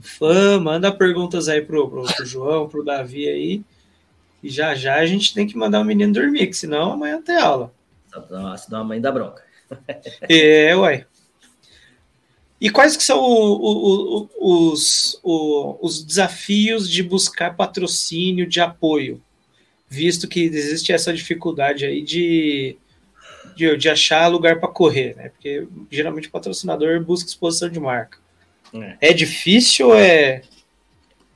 Fã, 0.01 0.61
manda 0.61 0.93
perguntas 0.93 1.49
aí 1.49 1.61
pro, 1.63 1.89
pro, 1.89 2.03
pro 2.03 2.27
João, 2.27 2.69
pro 2.69 2.85
Davi 2.85 3.29
aí. 3.29 3.63
E 4.43 4.51
já 4.51 4.75
já 4.75 4.97
a 4.97 5.07
gente 5.07 5.33
tem 5.33 5.47
que 5.47 5.57
mandar 5.57 5.81
o 5.81 5.85
menino 5.85 6.13
dormir, 6.13 6.47
que 6.49 6.55
senão 6.57 6.93
amanhã 6.93 7.23
tem 7.23 7.37
aula. 7.37 7.73
Senão 8.59 8.81
a 8.81 8.85
mãe 8.85 9.01
da 9.01 9.11
bronca. 9.11 9.43
é, 10.29 10.77
uai. 10.77 11.07
E 12.61 12.71
quais 12.71 12.97
que 12.97 13.03
são 13.03 13.19
o, 13.19 13.57
o, 13.57 14.29
o, 14.39 14.73
os, 14.73 15.21
os 15.23 16.03
desafios 16.03 16.89
de 16.89 17.03
buscar 17.03 17.57
patrocínio, 17.57 18.47
de 18.47 18.61
apoio? 18.61 19.23
Visto 19.89 20.27
que 20.27 20.41
existe 20.41 20.93
essa 20.93 21.13
dificuldade 21.13 21.85
aí 21.85 22.03
de, 22.03 22.77
de, 23.55 23.77
de 23.77 23.89
achar 23.89 24.27
lugar 24.29 24.59
para 24.59 24.69
correr, 24.69 25.15
né? 25.17 25.29
Porque 25.31 25.67
geralmente 25.91 26.29
o 26.29 26.31
patrocinador 26.31 27.03
busca 27.03 27.29
exposição 27.29 27.69
de 27.69 27.81
marca. 27.81 28.19
É, 28.73 29.11
é 29.11 29.13
difícil 29.13 29.89
ou 29.89 29.95
é. 29.95 30.43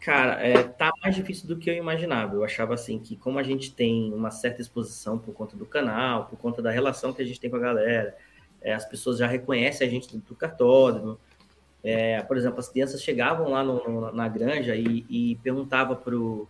Cara, 0.00 0.40
é, 0.40 0.62
tá 0.62 0.90
mais 1.02 1.14
difícil 1.14 1.46
do 1.46 1.56
que 1.56 1.68
eu 1.68 1.74
imaginava. 1.74 2.34
Eu 2.34 2.44
achava 2.44 2.74
assim 2.74 2.98
que, 2.98 3.16
como 3.16 3.38
a 3.38 3.42
gente 3.42 3.72
tem 3.72 4.12
uma 4.12 4.30
certa 4.30 4.62
exposição 4.62 5.18
por 5.18 5.34
conta 5.34 5.56
do 5.56 5.66
canal, 5.66 6.26
por 6.26 6.38
conta 6.38 6.62
da 6.62 6.70
relação 6.70 7.12
que 7.12 7.20
a 7.20 7.24
gente 7.24 7.38
tem 7.38 7.50
com 7.50 7.56
a 7.56 7.60
galera, 7.60 8.16
é, 8.60 8.72
as 8.72 8.84
pessoas 8.84 9.18
já 9.18 9.26
reconhecem 9.26 9.86
a 9.86 9.90
gente 9.90 10.16
do 10.16 10.34
cartódromo. 10.34 11.18
É, 11.82 12.22
por 12.22 12.36
exemplo, 12.36 12.58
as 12.58 12.68
crianças 12.68 13.02
chegavam 13.02 13.50
lá 13.50 13.62
no, 13.62 13.84
no, 13.88 14.12
na 14.12 14.28
granja 14.28 14.74
e, 14.74 15.04
e 15.08 15.36
perguntavam 15.42 15.94
pro, 15.94 16.48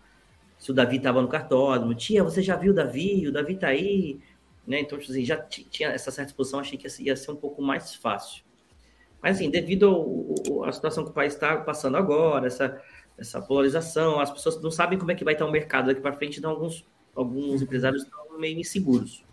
se 0.58 0.70
o 0.70 0.74
Davi 0.74 0.96
estava 0.96 1.22
no 1.22 1.28
cartódromo. 1.28 1.94
Tia, 1.94 2.24
você 2.24 2.42
já 2.42 2.56
viu 2.56 2.72
o 2.72 2.74
Davi? 2.74 3.26
O 3.28 3.32
Davi 3.32 3.54
tá 3.56 3.68
aí? 3.68 4.20
Né? 4.68 4.80
Então, 4.80 4.98
tipo 4.98 5.10
assim, 5.10 5.24
já 5.24 5.38
tinha 5.38 5.88
essa 5.88 6.10
certa 6.10 6.30
exposição, 6.30 6.60
achei 6.60 6.76
que 6.76 6.86
ia 7.02 7.16
ser 7.16 7.30
um 7.30 7.36
pouco 7.36 7.62
mais 7.62 7.94
fácil. 7.94 8.44
Mas, 9.22 9.36
assim, 9.36 9.48
devido 9.48 10.34
à 10.62 10.70
situação 10.70 11.04
que 11.04 11.10
o 11.10 11.14
país 11.14 11.32
está 11.32 11.56
passando 11.56 11.96
agora, 11.96 12.46
essa, 12.46 12.78
essa 13.16 13.40
polarização, 13.40 14.20
as 14.20 14.30
pessoas 14.30 14.60
não 14.60 14.70
sabem 14.70 14.98
como 14.98 15.10
é 15.10 15.14
que 15.14 15.24
vai 15.24 15.32
estar 15.32 15.46
o 15.46 15.50
mercado 15.50 15.86
daqui 15.86 16.02
para 16.02 16.12
frente, 16.12 16.38
então 16.38 16.50
alguns, 16.50 16.84
alguns 17.16 17.62
empresários 17.62 18.02
estão 18.02 18.38
meio 18.38 18.60
inseguros, 18.60 19.24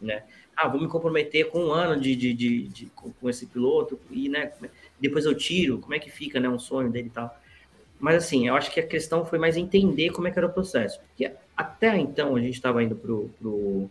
né? 0.00 0.24
Ah, 0.56 0.66
vou 0.66 0.80
me 0.80 0.88
comprometer 0.88 1.50
com 1.50 1.66
um 1.66 1.72
ano 1.72 2.00
de, 2.00 2.16
de, 2.16 2.32
de, 2.32 2.68
de 2.68 2.86
com 3.20 3.28
esse 3.28 3.44
piloto 3.44 4.00
e, 4.10 4.28
né, 4.28 4.52
depois 4.98 5.26
eu 5.26 5.34
tiro, 5.34 5.78
como 5.78 5.94
é 5.94 5.98
que 5.98 6.10
fica, 6.10 6.40
né, 6.40 6.48
um 6.48 6.58
sonho 6.58 6.90
dele 6.90 7.08
e 7.08 7.10
tal. 7.10 7.38
Mas, 8.00 8.16
assim, 8.16 8.48
eu 8.48 8.56
acho 8.56 8.72
que 8.72 8.80
a 8.80 8.86
questão 8.86 9.24
foi 9.24 9.38
mais 9.38 9.56
entender 9.56 10.10
como 10.10 10.26
é 10.26 10.30
que 10.30 10.38
era 10.38 10.48
o 10.48 10.52
processo, 10.52 10.98
porque 11.00 11.30
até 11.54 11.96
então 11.98 12.34
a 12.34 12.40
gente 12.40 12.54
estava 12.54 12.82
indo 12.82 12.96
para 12.96 13.12
o 13.12 13.90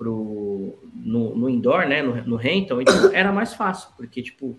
pro, 0.00 0.78
no, 0.94 1.36
no 1.36 1.50
indoor, 1.50 1.86
né, 1.86 2.00
no, 2.00 2.14
no 2.24 2.36
rental, 2.36 2.80
então 2.80 2.94
era 3.12 3.30
mais 3.30 3.52
fácil, 3.52 3.90
porque, 3.98 4.22
tipo, 4.22 4.58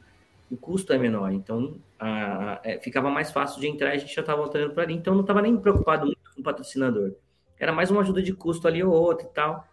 o 0.51 0.55
custo 0.55 0.93
é 0.93 0.99
menor, 0.99 1.31
então 1.31 1.79
a, 1.99 2.61
é, 2.63 2.79
ficava 2.79 3.09
mais 3.09 3.31
fácil 3.31 3.59
de 3.59 3.67
entrar 3.67 3.89
e 3.89 3.95
a 3.95 3.97
gente 3.97 4.13
já 4.13 4.21
estava 4.21 4.39
voltando 4.39 4.71
para 4.71 4.83
ali, 4.83 4.93
então 4.93 5.15
não 5.15 5.21
estava 5.21 5.41
nem 5.41 5.57
preocupado 5.57 6.05
muito 6.05 6.19
com 6.35 6.41
o 6.41 6.43
patrocinador. 6.43 7.15
Era 7.59 7.71
mais 7.71 7.89
uma 7.89 8.01
ajuda 8.01 8.21
de 8.21 8.33
custo 8.33 8.67
ali 8.67 8.83
ou 8.83 8.93
outra 8.93 9.25
e 9.25 9.29
tal. 9.31 9.67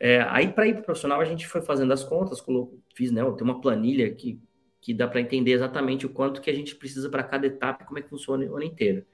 É, 0.00 0.22
aí, 0.30 0.48
para 0.48 0.66
ir 0.66 0.72
para 0.72 0.84
profissional, 0.84 1.20
a 1.20 1.24
gente 1.26 1.46
foi 1.46 1.60
fazendo 1.60 1.92
as 1.92 2.02
contas, 2.02 2.40
colocou, 2.40 2.78
fiz, 2.94 3.12
né, 3.12 3.22
tem 3.32 3.44
uma 3.44 3.60
planilha 3.60 4.10
que, 4.14 4.40
que 4.80 4.94
dá 4.94 5.06
para 5.06 5.20
entender 5.20 5.52
exatamente 5.52 6.06
o 6.06 6.08
quanto 6.08 6.40
que 6.40 6.48
a 6.48 6.54
gente 6.54 6.74
precisa 6.76 7.10
para 7.10 7.22
cada 7.22 7.46
etapa 7.46 7.84
e 7.84 7.86
como 7.86 7.98
é 7.98 8.02
que 8.02 8.08
funciona 8.08 8.42
o 8.46 8.56
ano 8.56 8.64
inteiro. 8.64 9.04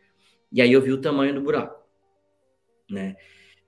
E 0.53 0.63
aí 0.63 0.73
eu 0.73 0.81
vi 0.81 0.93
o 0.93 1.01
tamanho 1.01 1.35
do 1.35 1.41
buraco, 1.41 1.85
né? 2.89 3.17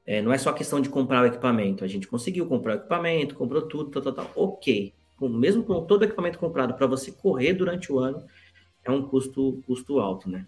É, 0.05 0.21
não 0.21 0.33
é 0.33 0.39
só 0.39 0.53
questão 0.53 0.81
de 0.81 0.89
comprar 0.89 1.23
o 1.23 1.27
equipamento. 1.27 1.85
A 1.85 1.89
gente 1.89 2.09
conseguiu 2.09 2.47
comprar 2.47 2.75
o 2.75 2.79
equipamento, 2.79 3.35
comprou 3.35 3.63
tudo, 3.63 3.91
tal, 3.91 4.03
tal, 4.03 4.13
tal. 4.13 4.31
Ok. 4.35 4.93
Com, 5.17 5.29
mesmo 5.29 5.63
com 5.63 5.85
todo 5.85 6.03
o 6.03 6.05
equipamento 6.05 6.39
comprado 6.39 6.75
para 6.75 6.87
você 6.87 7.13
correr 7.13 7.53
durante 7.53 7.93
o 7.93 7.99
ano, 7.99 8.25
é 8.85 8.91
um 8.91 9.03
custo, 9.03 9.63
custo 9.67 10.01
alto, 10.01 10.29
né? 10.29 10.47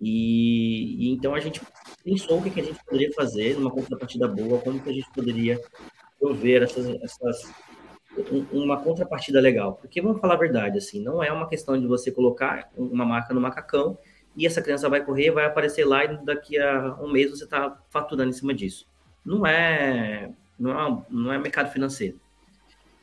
E, 0.00 1.06
e, 1.06 1.10
então 1.10 1.34
a 1.34 1.40
gente 1.40 1.60
pensou 2.04 2.38
o 2.38 2.42
que, 2.42 2.50
que 2.50 2.60
a 2.60 2.64
gente 2.64 2.78
poderia 2.84 3.12
fazer 3.12 3.56
numa 3.56 3.70
contrapartida 3.70 4.28
boa, 4.28 4.60
como 4.60 4.80
que 4.80 4.88
a 4.88 4.92
gente 4.92 5.10
poderia 5.12 5.60
prover 6.20 6.62
essas, 6.62 6.86
essas 7.02 7.52
uma 8.52 8.80
contrapartida 8.80 9.40
legal. 9.40 9.74
Porque 9.74 10.00
vamos 10.00 10.20
falar 10.20 10.34
a 10.34 10.38
verdade, 10.38 10.78
assim, 10.78 11.02
não 11.02 11.22
é 11.22 11.32
uma 11.32 11.48
questão 11.48 11.78
de 11.78 11.86
você 11.86 12.10
colocar 12.10 12.70
uma 12.76 13.04
marca 13.04 13.34
no 13.34 13.40
macacão 13.40 13.98
e 14.38 14.46
essa 14.46 14.62
criança 14.62 14.88
vai 14.88 15.04
correr, 15.04 15.32
vai 15.32 15.46
aparecer 15.46 15.84
lá 15.84 16.04
e 16.04 16.24
daqui 16.24 16.56
a 16.56 16.96
um 17.00 17.10
mês 17.10 17.28
você 17.28 17.42
está 17.42 17.76
faturando 17.90 18.30
em 18.30 18.32
cima 18.32 18.54
disso. 18.54 18.86
Não 19.24 19.44
é, 19.44 20.30
não 20.56 20.70
é, 20.70 21.02
não 21.10 21.32
é 21.32 21.38
mercado 21.38 21.72
financeiro. 21.72 22.20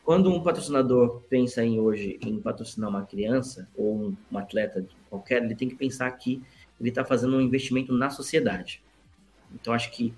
Quando 0.02 0.32
um 0.32 0.42
patrocinador 0.42 1.24
pensa 1.30 1.62
em 1.62 1.78
hoje 1.78 2.18
em 2.22 2.40
patrocinar 2.40 2.90
uma 2.90 3.06
criança 3.06 3.68
ou 3.76 3.98
um, 3.98 4.18
um 4.32 4.38
atleta 4.38 4.88
qualquer, 5.10 5.44
ele 5.44 5.56
tem 5.56 5.68
que 5.68 5.76
pensar 5.76 6.10
que 6.12 6.42
ele 6.80 6.88
está 6.88 7.04
fazendo 7.04 7.36
um 7.36 7.42
investimento 7.42 7.92
na 7.92 8.10
sociedade. 8.10 8.82
Então, 9.54 9.74
acho 9.74 9.92
que 9.92 10.14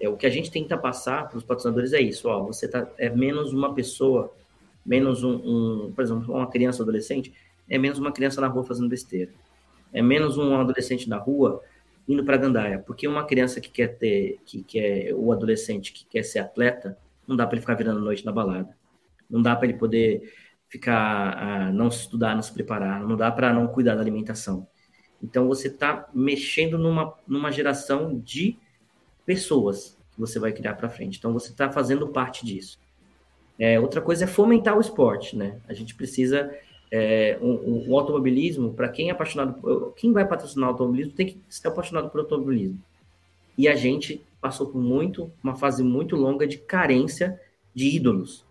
é, 0.00 0.08
o 0.08 0.16
que 0.16 0.24
a 0.24 0.30
gente 0.30 0.50
tenta 0.50 0.78
passar 0.78 1.28
para 1.28 1.36
os 1.36 1.44
patrocinadores 1.44 1.92
é 1.92 2.00
isso, 2.00 2.28
ó, 2.28 2.44
você 2.44 2.66
tá, 2.66 2.88
é 2.96 3.10
menos 3.10 3.52
uma 3.52 3.74
pessoa, 3.74 4.32
menos 4.86 5.22
um, 5.22 5.34
um, 5.34 5.92
por 5.92 6.02
exemplo, 6.02 6.34
uma 6.34 6.50
criança 6.50 6.82
ou 6.82 6.84
adolescente, 6.84 7.30
é 7.68 7.76
menos 7.76 7.98
uma 7.98 8.10
criança 8.10 8.40
na 8.40 8.46
rua 8.46 8.64
fazendo 8.64 8.88
besteira. 8.88 9.30
É 9.92 10.00
menos 10.00 10.38
um 10.38 10.54
adolescente 10.56 11.08
na 11.08 11.18
rua 11.18 11.62
indo 12.08 12.24
para 12.24 12.36
gandaia, 12.36 12.78
porque 12.78 13.06
uma 13.06 13.24
criança 13.24 13.60
que 13.60 13.70
quer 13.70 13.96
ter, 13.98 14.40
que 14.44 14.62
quer, 14.64 15.14
o 15.14 15.32
adolescente 15.32 15.92
que 15.92 16.04
quer 16.06 16.22
ser 16.22 16.40
atleta, 16.40 16.98
não 17.26 17.36
dá 17.36 17.46
para 17.46 17.54
ele 17.54 17.60
ficar 17.60 17.74
virando 17.74 18.00
noite 18.00 18.24
na 18.24 18.32
balada. 18.32 18.76
Não 19.30 19.40
dá 19.40 19.54
para 19.54 19.68
ele 19.68 19.78
poder 19.78 20.32
ficar, 20.68 21.36
ah, 21.38 21.72
não 21.72 21.88
estudar, 21.88 22.34
não 22.34 22.42
se 22.42 22.52
preparar, 22.52 23.00
não 23.06 23.16
dá 23.16 23.30
para 23.30 23.52
não 23.52 23.68
cuidar 23.68 23.94
da 23.94 24.00
alimentação. 24.00 24.66
Então 25.22 25.46
você 25.46 25.68
está 25.68 26.08
mexendo 26.12 26.76
numa, 26.76 27.14
numa 27.26 27.52
geração 27.52 28.18
de 28.18 28.58
pessoas 29.24 29.96
que 30.12 30.18
você 30.18 30.38
vai 30.38 30.52
criar 30.52 30.74
para 30.74 30.88
frente. 30.88 31.18
Então 31.18 31.32
você 31.32 31.50
está 31.52 31.70
fazendo 31.70 32.08
parte 32.08 32.44
disso. 32.44 32.80
É, 33.58 33.78
outra 33.78 34.00
coisa 34.00 34.24
é 34.24 34.26
fomentar 34.26 34.76
o 34.76 34.80
esporte, 34.80 35.36
né? 35.36 35.60
A 35.68 35.74
gente 35.74 35.94
precisa 35.94 36.50
é, 36.94 37.38
um, 37.40 37.88
um, 37.88 37.96
automobilismo 37.96 38.74
para 38.74 38.86
quem 38.86 39.08
é 39.08 39.12
apaixonado, 39.12 39.94
quem 39.96 40.12
vai 40.12 40.28
patrocinar 40.28 40.68
o 40.68 40.72
automobilismo 40.72 41.14
tem 41.14 41.26
que 41.26 41.40
ser 41.48 41.68
apaixonado 41.68 42.10
por 42.10 42.20
automobilismo. 42.20 42.78
E 43.56 43.66
a 43.66 43.74
gente 43.74 44.22
passou 44.42 44.66
por 44.66 44.78
muito, 44.78 45.32
uma 45.42 45.56
fase 45.56 45.82
muito 45.82 46.16
longa 46.16 46.46
de 46.46 46.58
carência 46.58 47.40
de 47.74 47.96
ídolos, 47.96 48.44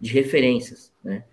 de 0.00 0.10
referências, 0.10 0.90
né? 1.04 1.24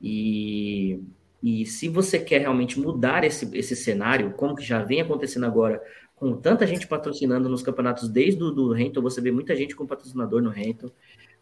E, 0.00 0.98
e 1.42 1.66
se 1.66 1.88
você 1.88 2.18
quer 2.18 2.40
realmente 2.40 2.80
mudar 2.80 3.22
esse, 3.24 3.54
esse 3.54 3.76
cenário, 3.76 4.32
como 4.32 4.56
que 4.56 4.64
já 4.64 4.82
vem 4.82 5.02
acontecendo 5.02 5.44
agora 5.44 5.82
com 6.16 6.34
tanta 6.36 6.66
gente 6.66 6.86
patrocinando 6.86 7.48
nos 7.48 7.62
campeonatos 7.62 8.08
desde 8.08 8.42
o 8.42 8.50
do 8.50 8.72
Renton, 8.72 9.02
você 9.02 9.20
vê 9.20 9.30
muita 9.30 9.54
gente 9.54 9.76
com 9.76 9.86
patrocinador 9.86 10.40
no 10.40 10.50
Renton, 10.50 10.90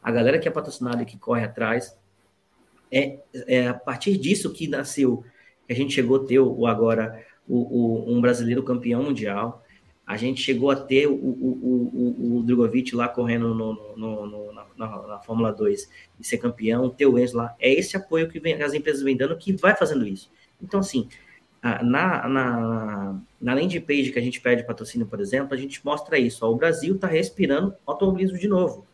a 0.02 0.10
galera 0.10 0.38
que 0.38 0.48
é 0.48 0.50
patrocinada 0.50 1.02
e 1.02 1.06
que 1.06 1.16
corre 1.16 1.44
atrás, 1.44 1.96
é, 2.90 3.18
é 3.46 3.68
a 3.68 3.74
partir 3.74 4.16
disso 4.16 4.52
que 4.52 4.68
nasceu, 4.68 5.24
que 5.66 5.72
a 5.72 5.76
gente 5.76 5.94
chegou 5.94 6.16
a 6.22 6.26
ter 6.26 6.38
o, 6.38 6.66
agora 6.66 7.24
o, 7.48 7.56
o, 7.56 8.16
um 8.16 8.20
brasileiro 8.20 8.62
campeão 8.62 9.02
mundial, 9.02 9.64
a 10.06 10.16
gente 10.16 10.40
chegou 10.40 10.70
a 10.70 10.76
ter 10.76 11.08
o, 11.08 11.14
o, 11.14 11.90
o, 11.92 12.36
o 12.38 12.42
Drogovic 12.44 12.94
lá 12.94 13.08
correndo 13.08 13.52
no, 13.52 13.96
no, 13.96 14.26
no, 14.26 14.52
na, 14.52 14.66
na, 14.76 15.18
Fórmula 15.18 15.52
2 15.52 15.90
e 16.20 16.24
ser 16.24 16.38
campeão, 16.38 16.88
ter 16.88 17.06
o 17.06 17.18
Enzo 17.18 17.36
lá, 17.36 17.56
é 17.58 17.72
esse 17.72 17.96
apoio 17.96 18.28
que 18.28 18.38
vem, 18.38 18.62
as 18.62 18.72
empresas 18.72 19.02
vêm 19.02 19.16
dando 19.16 19.36
que 19.36 19.52
vai 19.52 19.74
fazendo 19.74 20.06
isso. 20.06 20.30
Então, 20.62 20.78
assim, 20.78 21.08
na, 21.82 22.28
na, 22.28 23.20
na 23.40 23.54
landing 23.54 23.80
page 23.80 24.12
que 24.12 24.18
a 24.18 24.22
gente 24.22 24.40
pede 24.40 24.64
patrocínio, 24.64 25.06
por 25.06 25.20
exemplo, 25.20 25.54
a 25.54 25.56
gente 25.56 25.84
mostra 25.84 26.18
isso. 26.18 26.44
Ó, 26.46 26.52
o 26.52 26.56
Brasil 26.56 26.94
está 26.94 27.08
respirando 27.08 27.74
automobilismo 27.84 28.38
de 28.38 28.46
novo. 28.46 28.86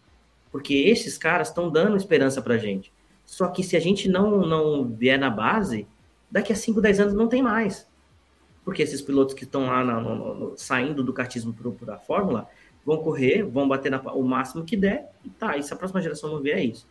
Porque 0.51 0.74
esses 0.74 1.19
caras 1.19 1.48
estão 1.48 1.70
dando 1.70 1.97
esperança 1.97 2.40
para 2.40 2.55
a 2.55 2.59
gente. 2.59 2.93
Só 3.33 3.49
que 3.49 3.63
se 3.63 3.75
a 3.75 3.81
gente 3.81 4.11
não, 4.11 4.47
não 4.47 4.85
vier 4.85 5.19
na 5.19 5.31
base, 5.31 5.87
daqui 6.31 6.53
a 6.53 6.55
5, 6.55 6.83
10 6.83 7.01
anos 7.01 7.15
não 7.15 7.29
tem 7.29 7.43
mais. 7.43 7.89
Porque 8.63 8.83
esses 8.83 9.01
pilotos 9.01 9.35
que 9.35 9.45
estão 9.45 9.69
lá 9.69 9.83
no, 9.83 10.03
no, 10.03 10.35
no, 10.35 10.59
saindo 10.59 11.03
do 11.03 11.15
kartismo 11.15 11.55
para 11.81 11.95
a 11.95 11.99
Fórmula 11.99 12.47
vão 12.85 12.99
correr, 12.99 13.43
vão 13.43 13.67
bater 13.67 13.91
na, 13.91 14.03
o 14.13 14.23
máximo 14.23 14.67
que 14.67 14.77
der, 14.77 15.11
e 15.25 15.31
tá. 15.31 15.57
E 15.57 15.63
se 15.63 15.73
a 15.73 15.77
próxima 15.77 16.03
geração 16.03 16.31
não 16.31 16.43
vier, 16.43 16.59
é 16.59 16.65
isso. 16.65 16.87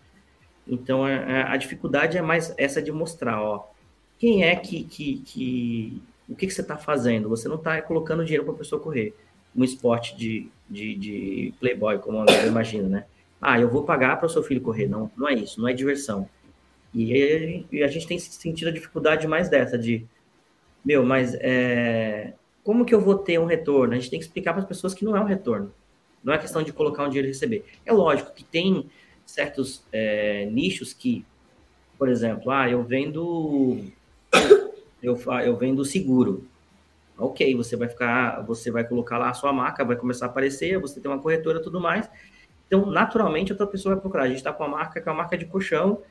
Então, 0.68 1.08
é, 1.08 1.14
é, 1.14 1.44
a 1.44 1.56
dificuldade 1.58 2.18
é 2.18 2.24
mais 2.24 2.56
essa 2.58 2.82
de 2.82 2.92
mostrar, 2.92 3.40
ó, 3.40 3.68
quem 4.18 4.44
é 4.44 4.56
que, 4.56 4.84
que, 4.84 5.18
que 5.20 6.02
o 6.28 6.36
que, 6.36 6.48
que 6.48 6.54
você 6.56 6.62
está 6.62 6.76
fazendo? 6.76 7.30
Você 7.30 7.48
não 7.48 7.58
está 7.58 7.80
colocando 7.84 8.26
dinheiro 8.26 8.46
para 8.46 8.56
a 8.56 8.58
pessoa 8.58 8.82
correr. 8.82 9.16
Um 9.56 9.64
esporte 9.64 10.18
de, 10.18 10.50
de, 10.68 10.96
de 10.96 11.54
playboy, 11.60 12.00
como 12.00 12.20
a 12.28 12.46
imagina, 12.48 12.90
né? 12.90 13.06
Ah, 13.42 13.60
eu 13.60 13.70
vou 13.70 13.84
pagar 13.84 14.18
para 14.18 14.28
o 14.28 14.30
seu 14.30 14.44
filho 14.44 14.62
correr. 14.62 14.88
Não, 14.88 15.10
não 15.18 15.28
é 15.28 15.34
isso, 15.34 15.60
não 15.60 15.68
é 15.68 15.74
diversão. 15.74 16.30
E, 16.94 17.66
e 17.72 17.84
a 17.84 17.88
gente 17.88 18.08
tem 18.08 18.20
sentido 18.20 18.68
a 18.68 18.72
dificuldade 18.72 19.28
mais 19.28 19.50
dessa, 19.50 19.78
de, 19.78 20.06
meu, 20.84 21.04
mas 21.06 21.34
é, 21.36 22.34
como 22.64 22.86
que 22.86 22.94
eu 22.94 23.02
vou 23.02 23.18
ter 23.18 23.40
um 23.40 23.46
retorno? 23.46 23.94
A 23.94 23.98
gente 23.98 24.10
tem 24.10 24.20
que 24.20 24.26
explicar 24.26 24.54
para 24.54 24.62
as 24.62 24.68
pessoas 24.68 24.94
que 24.94 25.06
não 25.06 25.16
é 25.16 25.20
um 25.20 25.26
retorno. 25.26 25.74
Não 26.24 26.34
é 26.34 26.38
questão 26.38 26.62
de 26.62 26.72
colocar 26.72 27.04
um 27.04 27.10
dinheiro 27.10 27.28
e 27.28 27.32
receber. 27.32 27.66
É 27.86 27.92
lógico 27.92 28.34
que 28.34 28.44
tem 28.44 28.90
certos 29.26 29.84
é, 29.92 30.46
nichos 30.46 30.94
que, 30.94 31.26
por 31.98 32.10
exemplo, 32.10 32.52
ah, 32.52 32.70
eu 32.70 32.84
vendo 32.84 33.80
eu, 35.02 35.20
eu 35.44 35.58
vendo 35.58 35.84
seguro. 35.84 36.46
Ok, 37.18 37.56
você 37.56 37.76
vai 37.76 37.88
ficar, 37.88 38.42
você 38.42 38.72
vai 38.72 38.84
colocar 38.84 39.18
lá 39.18 39.30
a 39.30 39.34
sua 39.34 39.54
marca, 39.54 39.86
vai 39.86 39.96
começar 39.96 40.26
a 40.26 40.30
aparecer, 40.30 40.80
você 40.80 41.00
tem 41.00 41.10
uma 41.10 41.20
corretora 41.20 41.62
tudo 41.62 41.80
mais. 41.80 42.10
Então, 42.72 42.86
naturalmente, 42.86 43.52
outra 43.52 43.68
pessoa 43.68 43.96
vai 43.96 44.02
procurar. 44.02 44.24
A 44.24 44.28
gente 44.28 44.38
está 44.38 44.54
com 44.54 44.64
uma 44.64 44.78
marca 44.78 45.02
que 45.02 45.10
é 45.10 45.12
uma 45.12 45.18
marca 45.18 45.38
de 45.38 45.46
colchão, 45.46 46.02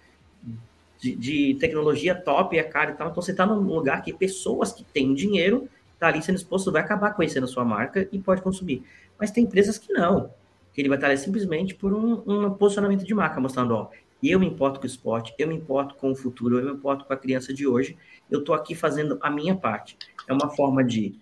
de, 0.98 1.16
de 1.16 1.54
tecnologia 1.54 2.14
top, 2.14 2.58
é 2.58 2.62
cara 2.62 2.90
e 2.90 2.94
tal. 2.94 3.08
Então, 3.08 3.22
você 3.22 3.30
está 3.30 3.46
num 3.46 3.60
lugar 3.60 4.02
que 4.02 4.12
pessoas 4.12 4.70
que 4.70 4.84
têm 4.84 5.14
dinheiro 5.14 5.66
tá 5.98 6.08
ali 6.08 6.22
sendo 6.22 6.36
exposto, 6.36 6.70
vai 6.70 6.82
acabar 6.82 7.14
conhecendo 7.14 7.44
a 7.44 7.46
sua 7.46 7.64
marca 7.64 8.06
e 8.12 8.18
pode 8.18 8.42
consumir. 8.42 8.84
Mas 9.18 9.30
tem 9.30 9.44
empresas 9.44 9.78
que 9.78 9.90
não, 9.90 10.30
que 10.74 10.82
ele 10.82 10.88
vai 10.90 10.98
estar 10.98 11.08
ali 11.08 11.16
simplesmente 11.16 11.74
por 11.74 11.94
um, 11.94 12.22
um 12.26 12.50
posicionamento 12.52 13.06
de 13.06 13.14
marca, 13.14 13.40
mostrando, 13.40 13.74
ó, 13.74 13.88
eu 14.22 14.38
me 14.38 14.46
importo 14.46 14.78
com 14.78 14.84
o 14.84 14.86
esporte, 14.86 15.34
eu 15.38 15.48
me 15.48 15.54
importo 15.54 15.94
com 15.94 16.10
o 16.10 16.14
futuro, 16.14 16.58
eu 16.58 16.64
me 16.66 16.72
importo 16.72 17.06
com 17.06 17.12
a 17.14 17.16
criança 17.16 17.54
de 17.54 17.66
hoje, 17.66 17.96
eu 18.30 18.40
estou 18.40 18.54
aqui 18.54 18.74
fazendo 18.74 19.18
a 19.22 19.30
minha 19.30 19.56
parte. 19.56 19.96
É 20.28 20.32
uma 20.32 20.50
forma 20.50 20.84
de 20.84 21.18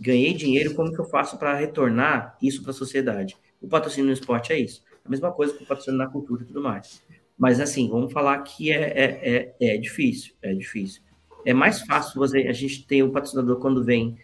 ganhei 0.00 0.32
dinheiro, 0.32 0.74
como 0.74 0.92
que 0.92 0.98
eu 0.98 1.04
faço 1.04 1.38
para 1.38 1.54
retornar 1.54 2.36
isso 2.42 2.62
para 2.62 2.70
a 2.70 2.74
sociedade? 2.74 3.36
O 3.60 3.68
patrocínio 3.68 4.06
no 4.06 4.12
esporte 4.12 4.52
é 4.52 4.58
isso. 4.58 4.82
A 5.04 5.08
mesma 5.08 5.32
coisa 5.32 5.54
com 5.54 5.64
o 5.64 5.66
patrocínio 5.66 5.98
na 5.98 6.06
cultura 6.06 6.42
e 6.42 6.46
tudo 6.46 6.62
mais. 6.62 7.02
Mas 7.36 7.60
assim, 7.60 7.88
vamos 7.88 8.12
falar 8.12 8.38
que 8.42 8.72
é, 8.72 8.76
é, 8.76 9.54
é, 9.60 9.74
é 9.74 9.78
difícil, 9.78 10.34
é 10.42 10.52
difícil. 10.52 11.02
É 11.44 11.54
mais 11.54 11.80
fácil 11.82 12.18
você, 12.18 12.40
a 12.48 12.52
gente 12.52 12.86
ter 12.86 13.02
o 13.02 13.10
patrocinador 13.10 13.56
quando 13.56 13.84
vem 13.84 14.18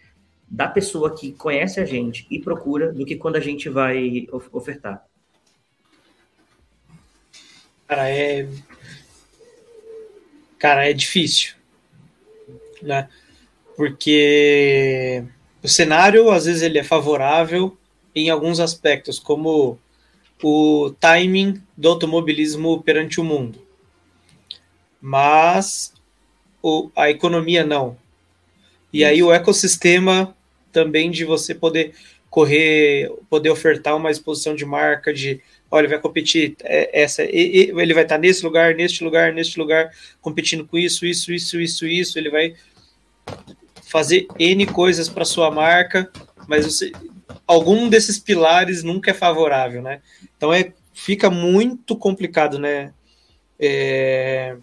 da 0.47 0.67
pessoa 0.67 1.15
que 1.15 1.31
conhece 1.31 1.79
a 1.79 1.85
gente 1.85 2.27
e 2.29 2.39
procura 2.39 2.91
do 2.91 3.05
que 3.05 3.15
quando 3.15 3.37
a 3.37 3.39
gente 3.39 3.69
vai 3.69 4.27
ofertar. 4.51 5.05
Cara, 7.87 8.09
é. 8.09 8.47
Cara, 10.57 10.89
é 10.89 10.93
difícil. 10.93 11.55
Né? 12.81 13.09
Porque 13.75 15.23
o 15.63 15.67
cenário, 15.67 16.29
às 16.31 16.45
vezes, 16.45 16.61
ele 16.61 16.77
é 16.77 16.83
favorável 16.83 17.77
em 18.15 18.29
alguns 18.29 18.59
aspectos, 18.59 19.19
como 19.19 19.77
o 20.41 20.91
timing 20.99 21.61
do 21.75 21.89
automobilismo 21.89 22.81
perante 22.81 23.19
o 23.19 23.23
mundo. 23.23 23.59
Mas 25.01 25.93
o, 26.61 26.89
a 26.95 27.09
economia 27.09 27.65
não. 27.65 27.97
E 28.91 29.03
aí 29.03 29.21
o 29.21 29.33
ecossistema 29.33 30.35
também 30.71 31.11
de 31.11 31.25
você 31.25 31.53
poder 31.53 31.93
correr, 32.29 33.11
poder 33.29 33.49
ofertar 33.49 33.95
uma 33.95 34.11
exposição 34.11 34.55
de 34.55 34.65
marca, 34.65 35.13
de 35.13 35.41
olha, 35.69 35.87
vai 35.87 35.99
competir 35.99 36.55
é, 36.63 37.01
essa, 37.01 37.23
ele 37.23 37.93
vai 37.93 38.03
estar 38.03 38.17
nesse 38.17 38.43
lugar, 38.43 38.75
neste 38.75 39.03
lugar, 39.03 39.33
neste 39.33 39.59
lugar, 39.59 39.91
competindo 40.21 40.65
com 40.65 40.77
isso, 40.77 41.05
isso, 41.05 41.33
isso, 41.33 41.59
isso, 41.59 41.85
isso, 41.85 42.19
ele 42.19 42.29
vai 42.29 42.55
fazer 43.83 44.27
N 44.37 44.65
coisas 44.65 45.07
para 45.09 45.25
sua 45.25 45.49
marca, 45.51 46.11
mas 46.47 46.65
você, 46.65 46.91
algum 47.47 47.89
desses 47.89 48.19
pilares 48.19 48.83
nunca 48.83 49.11
é 49.11 49.13
favorável, 49.13 49.81
né? 49.81 50.01
Então 50.35 50.53
é, 50.53 50.73
fica 50.93 51.29
muito 51.29 51.95
complicado, 51.95 52.57
né? 52.57 52.93
É, 53.59 54.57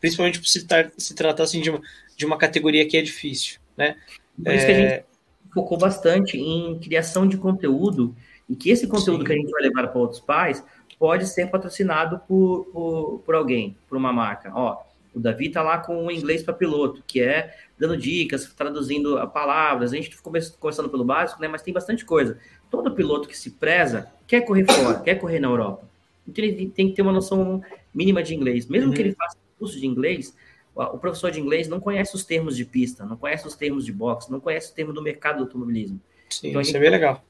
principalmente 0.00 0.38
por 0.38 0.46
se, 0.46 0.66
tar, 0.66 0.90
se 0.96 1.14
tratar 1.14 1.44
assim, 1.44 1.60
de, 1.60 1.70
uma, 1.70 1.80
de 2.16 2.26
uma 2.26 2.38
categoria 2.38 2.86
que 2.86 2.96
é 2.96 3.02
difícil, 3.02 3.58
né? 3.76 3.96
Por 4.42 4.52
isso 4.52 4.64
é, 4.64 4.66
que 4.66 4.72
a 4.72 4.74
é, 4.74 4.88
gente 4.88 5.04
focou 5.52 5.78
bastante 5.78 6.38
em 6.38 6.78
criação 6.78 7.26
de 7.26 7.36
conteúdo 7.36 8.14
e 8.48 8.56
que 8.56 8.70
esse 8.70 8.86
conteúdo 8.86 9.20
Sim. 9.20 9.26
que 9.26 9.32
a 9.32 9.36
gente 9.36 9.50
vai 9.50 9.62
levar 9.62 9.88
para 9.88 10.00
outros 10.00 10.20
pais 10.20 10.64
pode 10.98 11.26
ser 11.26 11.50
patrocinado 11.50 12.20
por, 12.28 12.66
por, 12.66 13.22
por 13.24 13.34
alguém, 13.34 13.76
por 13.88 13.96
uma 13.96 14.12
marca. 14.12 14.52
Ó, 14.54 14.82
o 15.14 15.20
Davi 15.20 15.46
está 15.46 15.62
lá 15.62 15.78
com 15.78 16.06
o 16.06 16.10
inglês 16.10 16.42
para 16.42 16.54
piloto, 16.54 17.02
que 17.06 17.20
é 17.20 17.54
dando 17.80 17.96
dicas, 17.96 18.44
traduzindo 18.54 19.16
palavras. 19.30 19.92
A 19.92 19.96
gente 19.96 20.14
ficou 20.14 20.30
começando 20.60 20.90
pelo 20.90 21.02
básico, 21.02 21.40
né? 21.40 21.48
Mas 21.48 21.62
tem 21.62 21.72
bastante 21.72 22.04
coisa. 22.04 22.38
Todo 22.70 22.94
piloto 22.94 23.26
que 23.26 23.36
se 23.36 23.52
preza 23.52 24.12
quer 24.26 24.42
correr 24.42 24.66
fora, 24.70 25.00
quer 25.00 25.14
correr 25.14 25.40
na 25.40 25.48
Europa. 25.48 25.88
Então 26.28 26.44
ele 26.44 26.68
tem 26.68 26.90
que 26.90 26.94
ter 26.94 27.02
uma 27.02 27.10
noção 27.10 27.62
mínima 27.94 28.22
de 28.22 28.34
inglês. 28.34 28.66
Mesmo 28.66 28.90
uhum. 28.90 28.94
que 28.94 29.00
ele 29.00 29.14
faça 29.14 29.36
curso 29.58 29.80
de 29.80 29.86
inglês, 29.86 30.36
o 30.74 30.98
professor 30.98 31.30
de 31.30 31.40
inglês 31.40 31.68
não 31.68 31.80
conhece 31.80 32.14
os 32.14 32.24
termos 32.24 32.56
de 32.56 32.64
pista, 32.64 33.04
não 33.04 33.16
conhece 33.16 33.46
os 33.46 33.54
termos 33.54 33.84
de 33.84 33.92
boxe, 33.92 34.30
não 34.30 34.40
conhece 34.40 34.72
o 34.72 34.74
termo 34.74 34.92
do 34.92 35.02
mercado 35.02 35.38
do 35.38 35.44
automobilismo. 35.44 35.98
Sim, 36.28 36.50
então, 36.50 36.60
isso 36.60 36.76
é 36.76 36.80
bem 36.80 36.90
legal. 36.90 37.24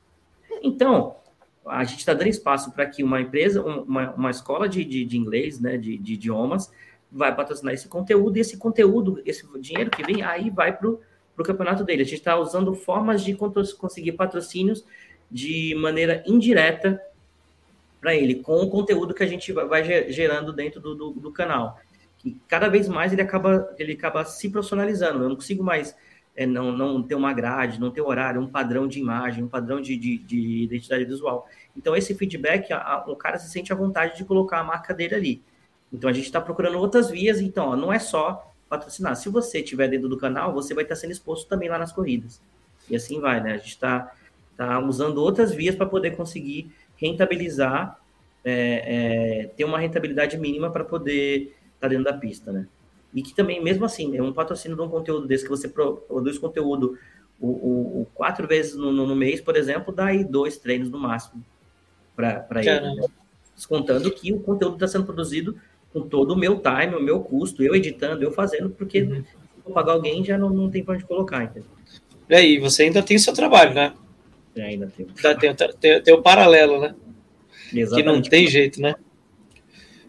Então, 0.62 1.16
a 1.66 1.84
gente 1.84 2.00
está 2.00 2.12
dando 2.12 2.28
espaço 2.28 2.72
para 2.72 2.86
que 2.86 3.02
uma 3.02 3.20
empresa, 3.20 3.62
uma, 3.62 4.12
uma 4.12 4.30
escola 4.30 4.68
de, 4.68 4.84
de, 4.84 5.04
de 5.04 5.16
inglês, 5.16 5.60
né, 5.60 5.76
de, 5.76 5.96
de, 5.96 6.14
idiomas, 6.14 6.70
vai 7.10 7.34
patrocinar 7.34 7.74
esse 7.74 7.88
conteúdo, 7.88 8.36
e 8.36 8.40
esse 8.40 8.56
conteúdo, 8.56 9.20
esse 9.24 9.46
dinheiro 9.58 9.90
que 9.90 10.02
vem, 10.02 10.22
aí 10.22 10.50
vai 10.50 10.76
para 10.76 10.88
o 10.88 11.00
campeonato 11.44 11.84
dele. 11.84 12.02
A 12.02 12.04
gente 12.04 12.18
está 12.18 12.36
usando 12.36 12.74
formas 12.74 13.22
de 13.24 13.34
conseguir 13.34 14.12
patrocínios 14.12 14.84
de 15.30 15.74
maneira 15.76 16.22
indireta 16.26 17.00
para 18.00 18.14
ele, 18.14 18.36
com 18.36 18.56
o 18.56 18.70
conteúdo 18.70 19.14
que 19.14 19.22
a 19.22 19.26
gente 19.26 19.52
vai 19.52 19.84
gerando 20.10 20.52
dentro 20.52 20.80
do, 20.80 20.94
do, 20.94 21.10
do, 21.10 21.32
canal. 21.32 21.78
Que 22.18 22.36
cada 22.48 22.68
vez 22.68 22.88
mais 22.88 23.12
ele 23.12 23.22
acaba, 23.22 23.74
ele 23.78 23.92
acaba 23.92 24.24
se 24.24 24.48
profissionalizando. 24.48 25.22
Eu 25.22 25.28
não 25.28 25.36
consigo 25.36 25.62
mais 25.62 25.94
é, 26.34 26.46
não, 26.46 26.72
não 26.72 27.02
ter 27.02 27.14
uma 27.14 27.32
grade, 27.34 27.78
não 27.78 27.90
ter 27.90 28.00
horário, 28.00 28.40
um 28.40 28.48
padrão 28.48 28.88
de 28.88 28.98
imagem, 28.98 29.44
um 29.44 29.48
padrão 29.48 29.80
de, 29.80 29.96
de, 29.96 30.18
de 30.18 30.62
identidade 30.62 31.04
visual. 31.04 31.46
Então, 31.76 31.94
esse 31.94 32.14
feedback, 32.14 32.72
a, 32.72 32.78
a, 32.78 33.10
o 33.10 33.16
cara 33.16 33.38
se 33.38 33.50
sente 33.50 33.72
à 33.72 33.76
vontade 33.76 34.16
de 34.16 34.24
colocar 34.24 34.60
a 34.60 34.64
marca 34.64 34.94
dele 34.94 35.14
ali. 35.14 35.42
Então, 35.92 36.08
a 36.08 36.12
gente 36.12 36.26
está 36.26 36.40
procurando 36.40 36.78
outras 36.78 37.10
vias. 37.10 37.40
Então, 37.40 37.68
ó, 37.68 37.76
não 37.76 37.92
é 37.92 37.98
só 37.98 38.52
patrocinar. 38.68 39.16
Se 39.16 39.28
você 39.28 39.58
estiver 39.58 39.88
dentro 39.88 40.08
do 40.08 40.16
canal, 40.16 40.52
você 40.52 40.72
vai 40.72 40.84
estar 40.84 40.94
sendo 40.94 41.10
exposto 41.10 41.48
também 41.48 41.68
lá 41.68 41.78
nas 41.78 41.92
corridas. 41.92 42.40
E 42.88 42.96
assim 42.96 43.20
vai, 43.20 43.42
né? 43.42 43.54
A 43.54 43.56
gente 43.56 43.68
está 43.68 44.12
tá 44.56 44.78
usando 44.78 45.18
outras 45.18 45.52
vias 45.52 45.74
para 45.74 45.86
poder 45.86 46.12
conseguir 46.12 46.72
rentabilizar, 46.96 47.98
é, 48.44 49.42
é, 49.42 49.46
ter 49.56 49.64
uma 49.64 49.78
rentabilidade 49.78 50.38
mínima 50.38 50.70
para 50.70 50.84
poder 50.84 51.56
estar 51.74 51.80
tá 51.80 51.88
dentro 51.88 52.04
da 52.04 52.12
pista, 52.12 52.52
né? 52.52 52.66
E 53.12 53.22
que 53.22 53.34
também, 53.34 53.62
mesmo 53.62 53.84
assim, 53.84 54.16
é 54.16 54.22
um 54.22 54.32
patrocínio 54.32 54.76
de 54.76 54.82
um 54.82 54.88
conteúdo 54.88 55.26
desse, 55.26 55.44
que 55.44 55.50
você 55.50 55.68
produz 55.68 56.38
conteúdo 56.38 56.96
o, 57.40 57.48
o, 57.48 58.02
o 58.02 58.06
quatro 58.14 58.46
vezes 58.46 58.76
no, 58.76 58.92
no, 58.92 59.16
mês, 59.16 59.40
por 59.40 59.56
exemplo, 59.56 59.92
dá 59.92 60.06
aí 60.06 60.22
dois 60.22 60.58
treinos 60.58 60.90
no 60.90 60.98
máximo 60.98 61.42
para 62.14 62.46
ele. 62.60 62.94
Né? 62.94 63.06
Descontando 63.56 64.10
que 64.12 64.32
o 64.32 64.40
conteúdo 64.40 64.74
está 64.74 64.86
sendo 64.86 65.06
produzido 65.06 65.56
com 65.92 66.02
todo 66.02 66.32
o 66.32 66.38
meu 66.38 66.60
time, 66.60 66.94
o 66.94 67.02
meu 67.02 67.20
custo, 67.20 67.62
eu 67.62 67.74
editando, 67.74 68.22
eu 68.22 68.32
fazendo, 68.32 68.70
porque 68.70 69.02
uhum. 69.02 69.24
se 69.24 69.30
eu 69.66 69.72
pagar 69.72 69.92
alguém 69.92 70.24
já 70.24 70.38
não, 70.38 70.50
não 70.50 70.70
tem 70.70 70.84
para 70.84 70.94
onde 70.94 71.04
colocar, 71.04 71.44
entendeu? 71.44 71.68
E 72.28 72.34
aí, 72.34 72.58
você 72.58 72.84
ainda 72.84 73.02
tem 73.02 73.16
o 73.16 73.20
seu 73.20 73.32
trabalho, 73.32 73.74
né? 73.74 73.92
É, 74.54 74.62
ainda 74.62 74.86
tem. 74.86 75.06
Tem, 75.06 75.54
tem, 75.80 76.02
tem 76.02 76.14
o 76.14 76.22
paralelo, 76.22 76.80
né? 76.80 76.94
Exatamente. 77.72 77.94
Que 77.94 78.02
não 78.02 78.22
tem 78.22 78.46
jeito, 78.46 78.80
né? 78.80 78.94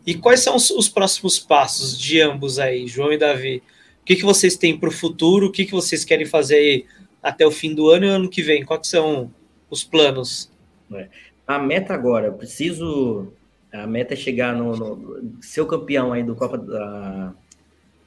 E 0.06 0.16
quais 0.16 0.40
são 0.40 0.56
os, 0.56 0.70
os, 0.72 0.90
próximos 0.90 1.40
passos 1.40 1.98
de 1.98 2.22
ambos 2.22 2.58
aí, 2.60 2.88
João 2.88 3.14
e 3.14 3.18
Davi? 3.18 3.62
O 4.02 4.06
que, 4.06 4.16
que 4.16 4.24
vocês 4.24 4.56
têm 4.58 4.78
para 4.78 4.90
o 4.90 4.92
futuro? 4.92 5.48
O 5.48 5.52
que, 5.52 5.66
que 5.66 5.72
vocês 5.72 6.04
querem 6.04 6.26
fazer 6.26 6.56
aí 6.56 6.86
até 7.22 7.46
o 7.46 7.52
fim 7.52 7.74
do 7.74 7.90
ano 7.90 8.06
e 8.06 8.10
ano 8.10 8.30
que 8.30 8.42
vem? 8.42 8.66
Quais 8.66 8.88
são 8.88 9.32
os 9.70 9.84
planos? 9.84 10.52
É. 10.94 11.08
A 11.46 11.60
meta 11.60 11.94
agora, 11.94 12.28
eu 12.28 12.34
preciso. 12.34 13.32
A 13.72 13.88
meta 13.88 14.14
é 14.14 14.18
chegar 14.18 14.56
no, 14.56 14.76
no 14.76 15.44
ser 15.44 15.62
o 15.62 15.66
campeão 15.66 16.12
aí 16.12 16.24
do 16.24 16.36
Copa 16.36 16.58
da, 16.58 17.34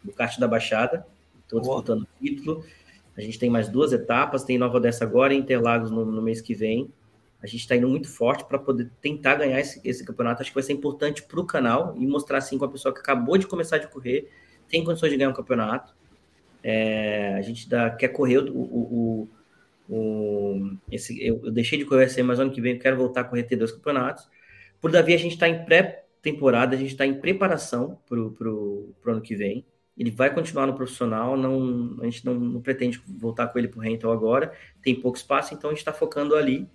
do 0.02 0.12
Kart 0.12 0.38
da 0.38 0.46
Baixada. 0.46 1.06
Estou 1.42 1.60
disputando 1.60 2.02
o 2.02 2.24
título. 2.24 2.64
A 3.16 3.20
gente 3.20 3.38
tem 3.38 3.48
mais 3.48 3.68
duas 3.68 3.92
etapas, 3.92 4.44
tem 4.44 4.58
Nova 4.58 4.76
Odessa 4.76 5.04
agora 5.04 5.32
e 5.32 5.36
Interlagos 5.38 5.90
no, 5.90 6.04
no 6.04 6.20
mês 6.20 6.40
que 6.40 6.54
vem. 6.54 6.90
A 7.42 7.46
gente 7.46 7.60
está 7.60 7.76
indo 7.76 7.88
muito 7.88 8.08
forte 8.08 8.44
para 8.44 8.58
poder 8.58 8.90
tentar 9.00 9.36
ganhar 9.36 9.60
esse, 9.60 9.80
esse, 9.84 10.04
campeonato. 10.04 10.40
Acho 10.40 10.50
que 10.50 10.54
vai 10.54 10.62
ser 10.62 10.72
importante 10.72 11.22
para 11.22 11.38
o 11.38 11.44
canal 11.44 11.94
e 11.96 12.06
mostrar 12.06 12.38
assim 12.38 12.58
com 12.58 12.64
a 12.64 12.68
pessoa 12.68 12.92
que 12.92 13.00
acabou 13.00 13.36
de 13.36 13.46
começar 13.46 13.78
de 13.78 13.86
correr, 13.86 14.30
tem 14.68 14.82
condições 14.82 15.10
de 15.10 15.18
ganhar 15.18 15.28
um 15.28 15.34
campeonato. 15.34 15.94
É, 16.62 17.34
a 17.34 17.42
gente 17.42 17.68
dá, 17.68 17.90
quer 17.90 18.08
correr 18.08 18.38
o, 18.38 18.56
o, 18.56 19.28
o, 19.88 19.94
o 19.94 20.76
esse, 20.90 21.22
eu, 21.22 21.38
eu, 21.44 21.52
deixei 21.52 21.78
de 21.78 21.84
correr 21.84 22.04
esse 22.04 22.22
mas 22.22 22.40
ano 22.40 22.50
que 22.50 22.62
vem 22.62 22.72
eu 22.72 22.80
quero 22.80 22.96
voltar 22.96 23.20
a 23.20 23.24
correr 23.24 23.42
ter 23.42 23.56
dois 23.56 23.70
campeonatos. 23.70 24.26
Por 24.84 24.90
Davi, 24.90 25.14
a 25.14 25.16
gente 25.16 25.32
está 25.32 25.48
em 25.48 25.64
pré-temporada, 25.64 26.76
a 26.76 26.78
gente 26.78 26.90
está 26.90 27.06
em 27.06 27.14
preparação 27.14 27.98
para 28.06 28.20
o 28.20 28.94
ano 29.06 29.22
que 29.22 29.34
vem. 29.34 29.64
Ele 29.96 30.10
vai 30.10 30.28
continuar 30.34 30.66
no 30.66 30.74
profissional, 30.74 31.38
não, 31.38 31.96
a 32.02 32.04
gente 32.04 32.22
não, 32.22 32.34
não 32.34 32.60
pretende 32.60 33.00
voltar 33.08 33.48
com 33.48 33.58
ele 33.58 33.66
para 33.66 33.78
o 33.78 33.80
rental 33.80 34.12
agora, 34.12 34.52
tem 34.82 34.94
pouco 34.94 35.16
espaço, 35.16 35.54
então 35.54 35.70
a 35.70 35.72
gente 35.72 35.80
está 35.80 35.94
focando 35.94 36.36
ali. 36.36 36.68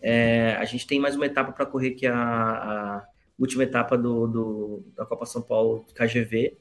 É, 0.00 0.56
a 0.58 0.64
gente 0.64 0.86
tem 0.86 0.98
mais 0.98 1.16
uma 1.16 1.26
etapa 1.26 1.52
para 1.52 1.66
correr, 1.66 1.90
que 1.90 2.06
é 2.06 2.10
a, 2.10 2.16
a 2.16 3.06
última 3.38 3.64
etapa 3.64 3.98
do, 3.98 4.26
do, 4.26 4.84
da 4.96 5.04
Copa 5.04 5.26
São 5.26 5.42
Paulo 5.42 5.84
KGV. 5.94 6.56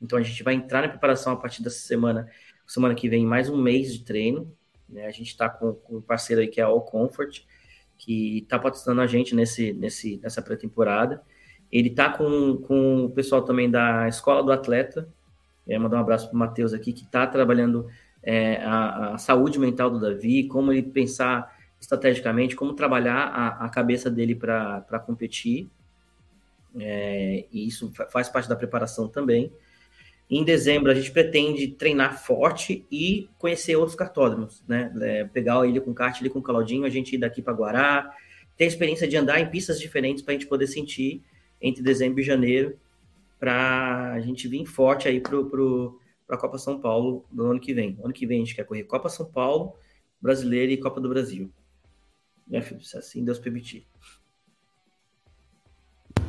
Então 0.00 0.20
a 0.20 0.22
gente 0.22 0.44
vai 0.44 0.54
entrar 0.54 0.82
na 0.82 0.88
preparação 0.88 1.32
a 1.32 1.36
partir 1.36 1.64
dessa 1.64 1.80
semana, 1.80 2.30
semana 2.64 2.94
que 2.94 3.08
vem, 3.08 3.26
mais 3.26 3.50
um 3.50 3.60
mês 3.60 3.92
de 3.92 4.04
treino. 4.04 4.56
Né? 4.88 5.04
A 5.04 5.10
gente 5.10 5.30
está 5.32 5.48
com, 5.48 5.74
com, 5.74 5.96
um 5.96 6.00
parceiro 6.00 6.40
aí 6.40 6.46
que 6.46 6.60
é 6.60 6.62
a 6.62 6.68
All 6.68 6.82
Comfort, 6.82 7.40
que 7.98 8.38
está 8.38 8.58
patrocinando 8.58 9.00
a 9.00 9.06
gente 9.06 9.34
nesse, 9.34 9.72
nesse, 9.72 10.18
nessa 10.22 10.40
pré-temporada. 10.40 11.20
Ele 11.70 11.88
está 11.88 12.08
com, 12.08 12.56
com 12.58 13.04
o 13.04 13.10
pessoal 13.10 13.42
também 13.42 13.70
da 13.70 14.08
Escola 14.08 14.42
do 14.42 14.52
Atleta, 14.52 15.08
é, 15.66 15.78
mandar 15.78 15.98
um 15.98 16.00
abraço 16.00 16.28
para 16.28 16.36
o 16.36 16.38
Matheus 16.38 16.72
aqui, 16.72 16.92
que 16.92 17.02
está 17.02 17.26
trabalhando 17.26 17.86
é, 18.22 18.56
a, 18.62 19.14
a, 19.14 19.18
saúde 19.18 19.58
mental 19.58 19.90
do 19.90 20.00
Davi, 20.00 20.44
como 20.44 20.72
ele 20.72 20.82
pensar 20.82 21.54
estrategicamente, 21.78 22.56
como 22.56 22.72
trabalhar 22.72 23.26
a, 23.28 23.66
a 23.66 23.68
cabeça 23.68 24.10
dele 24.10 24.34
para 24.34 25.02
competir. 25.04 25.68
É, 26.78 27.44
e 27.52 27.66
isso 27.66 27.92
faz 28.10 28.28
parte 28.28 28.48
da 28.48 28.56
preparação 28.56 29.08
também. 29.08 29.52
Em 30.30 30.44
dezembro, 30.44 30.90
a 30.90 30.94
gente 30.94 31.10
pretende 31.10 31.68
treinar 31.68 32.22
forte 32.22 32.84
e 32.90 33.28
conhecer 33.38 33.76
outros 33.76 33.96
cartódromos, 33.96 34.62
né? 34.68 34.92
É, 35.00 35.24
pegar 35.24 35.66
ele 35.66 35.80
com 35.80 35.94
kart, 35.94 36.20
ele 36.20 36.28
com 36.28 36.42
Claudinho, 36.42 36.84
a 36.84 36.90
gente 36.90 37.14
ir 37.14 37.18
daqui 37.18 37.40
para 37.40 37.54
Guará, 37.54 38.14
ter 38.56 38.64
a 38.64 38.66
experiência 38.66 39.08
de 39.08 39.16
andar 39.16 39.40
em 39.40 39.50
pistas 39.50 39.80
diferentes 39.80 40.22
para 40.22 40.34
a 40.34 40.38
gente 40.38 40.46
poder 40.46 40.66
sentir 40.66 41.22
entre 41.60 41.82
dezembro 41.82 42.20
e 42.20 42.24
janeiro 42.24 42.78
para 43.38 44.12
a 44.14 44.20
gente 44.20 44.48
vir 44.48 44.66
forte 44.66 45.08
aí 45.08 45.20
para 45.20 45.42
pro, 45.44 45.98
a 46.28 46.36
Copa 46.36 46.58
São 46.58 46.80
Paulo 46.80 47.24
do 47.30 47.46
ano 47.46 47.60
que 47.60 47.72
vem. 47.72 47.98
Ano 48.02 48.12
que 48.12 48.26
vem 48.26 48.42
a 48.42 48.44
gente 48.44 48.54
quer 48.54 48.64
correr 48.64 48.84
Copa 48.84 49.08
São 49.08 49.26
Paulo, 49.26 49.74
Brasileira 50.20 50.72
e 50.72 50.76
Copa 50.76 51.00
do 51.00 51.08
Brasil. 51.08 51.50
Né, 52.46 52.60
filho? 52.60 52.82
Se 52.82 52.98
assim 52.98 53.24
Deus 53.24 53.38
permitir. 53.38 53.86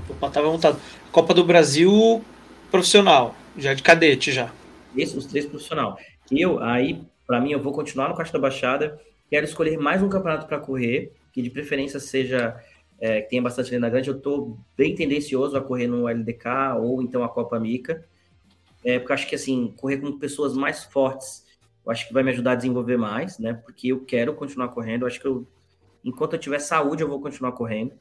Opa, 0.10 0.30
tava 0.30 0.52
montado. 0.52 0.80
Copa 1.12 1.34
do 1.34 1.44
Brasil 1.44 2.24
profissional, 2.70 3.36
já 3.58 3.74
de 3.74 3.84
cadete 3.84 4.32
já. 4.32 4.52
Esses, 4.96 5.16
os 5.16 5.26
três 5.26 5.46
profissional. 5.46 5.98
Eu, 6.32 6.62
aí, 6.62 7.02
para 7.26 7.40
mim, 7.40 7.52
eu 7.52 7.62
vou 7.62 7.74
continuar 7.74 8.10
no 8.10 8.16
Caixa 8.16 8.34
da 8.34 8.40
Baixada. 8.40 9.00
Quero 9.30 9.46
escolher 9.46 9.78
mais 9.78 10.02
um 10.02 10.10
campeonato 10.10 10.48
para 10.48 10.60
correr, 10.60 11.14
que 11.32 11.42
de 11.42 11.50
preferência 11.50 12.00
seja 12.00 12.60
é, 13.00 13.22
que 13.22 13.30
tenha 13.30 13.42
bastante 13.42 13.72
lenda 13.72 13.90
grande, 13.90 14.10
eu 14.10 14.18
estou 14.18 14.58
bem 14.76 14.94
tendencioso 14.94 15.56
a 15.56 15.62
correr 15.62 15.88
no 15.88 16.08
LDK 16.08 16.76
ou 16.80 17.02
então 17.02 17.24
a 17.24 17.30
Copa 17.30 17.60
Mica, 17.60 18.06
é, 18.84 19.00
porque 19.00 19.14
acho 19.14 19.28
que 19.28 19.36
assim, 19.36 19.74
correr 19.78 19.98
com 19.98 20.18
pessoas 20.20 20.54
mais 20.56 20.84
fortes, 20.84 21.46
eu 21.86 21.92
acho 21.92 22.08
que 22.08 22.14
vai 22.14 22.24
me 22.24 22.32
ajudar 22.32 22.52
a 22.52 22.56
desenvolver 22.56 22.98
mais, 22.98 23.40
né? 23.40 23.54
Porque 23.54 23.88
eu 23.88 24.04
quero 24.04 24.34
continuar 24.34 24.70
correndo, 24.70 25.04
eu 25.04 25.08
acho 25.08 25.20
que 25.20 25.28
eu, 25.28 25.48
enquanto 26.04 26.34
eu 26.34 26.40
tiver 26.40 26.60
saúde, 26.60 27.02
eu 27.02 27.08
vou 27.08 27.22
continuar 27.22 27.54
correndo. 27.54 27.94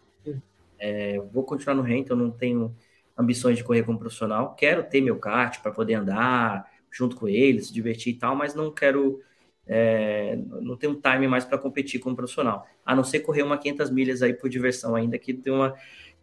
É, 0.81 1.19
vou 1.33 1.43
continuar 1.43 1.75
no 1.75 1.83
rento, 1.83 2.12
eu 2.12 2.16
não 2.16 2.31
tenho 2.31 2.75
ambições 3.19 3.57
de 3.59 3.65
correr 3.65 3.82
como 3.82 3.99
profissional. 3.99 4.55
Quero 4.55 4.85
ter 4.85 5.01
meu 5.01 5.16
kart 5.16 5.61
para 5.61 5.73
poder 5.73 5.95
andar 5.95 6.65
junto 6.90 7.16
com 7.16 7.28
eles, 7.28 7.66
se 7.66 7.73
divertir 7.73 8.15
e 8.15 8.19
tal, 8.19 8.36
mas 8.36 8.55
não 8.55 8.70
quero 8.70 9.20
é, 9.66 10.39
não 10.62 10.74
um 10.74 10.95
time 10.95 11.28
mais 11.28 11.45
para 11.45 11.59
competir 11.59 12.01
como 12.01 12.16
profissional, 12.16 12.66
a 12.86 12.97
não 12.97 13.05
ser 13.05 13.20
correr 13.20 13.43
uma 13.43 13.59
500 13.59 13.90
milhas 13.90 14.23
aí 14.23 14.32
por 14.32 14.49
diversão 14.49 14.95
ainda, 14.95 15.19
que 15.19 15.35
tem 15.35 15.53
uma 15.53 15.74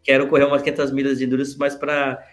quero 0.02 0.28
correr 0.28 0.46
umas 0.46 0.62
500 0.64 0.92
milhas 0.92 1.20
de 1.20 1.26
endurance, 1.26 1.58
mas 1.58 1.76
para 1.76 2.24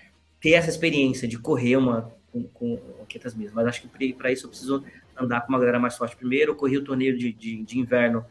ter 0.41 0.53
essa 0.53 0.71
experiência 0.71 1.29
de 1.29 1.39
correr 1.39 1.77
uma 1.77 2.13
com, 2.33 2.45
com 2.45 2.79
500 3.07 3.35
milhas, 3.35 3.53
mas 3.53 3.67
acho 3.67 3.83
que 3.83 4.13
para 4.15 4.33
isso 4.33 4.47
eu 4.47 4.49
preciso 4.49 4.85
andar 5.17 5.43
com 5.43 5.49
uma 5.51 5.59
galera 5.59 5.79
mais 5.79 5.97
forte 5.97 6.17
primeiro, 6.17 6.53
eu 6.53 6.57
corri 6.57 6.79
o 6.79 6.85
torneio 6.85 7.17
de, 7.17 7.31
de, 7.31 7.63
de 7.63 7.79
inverno, 7.79 8.25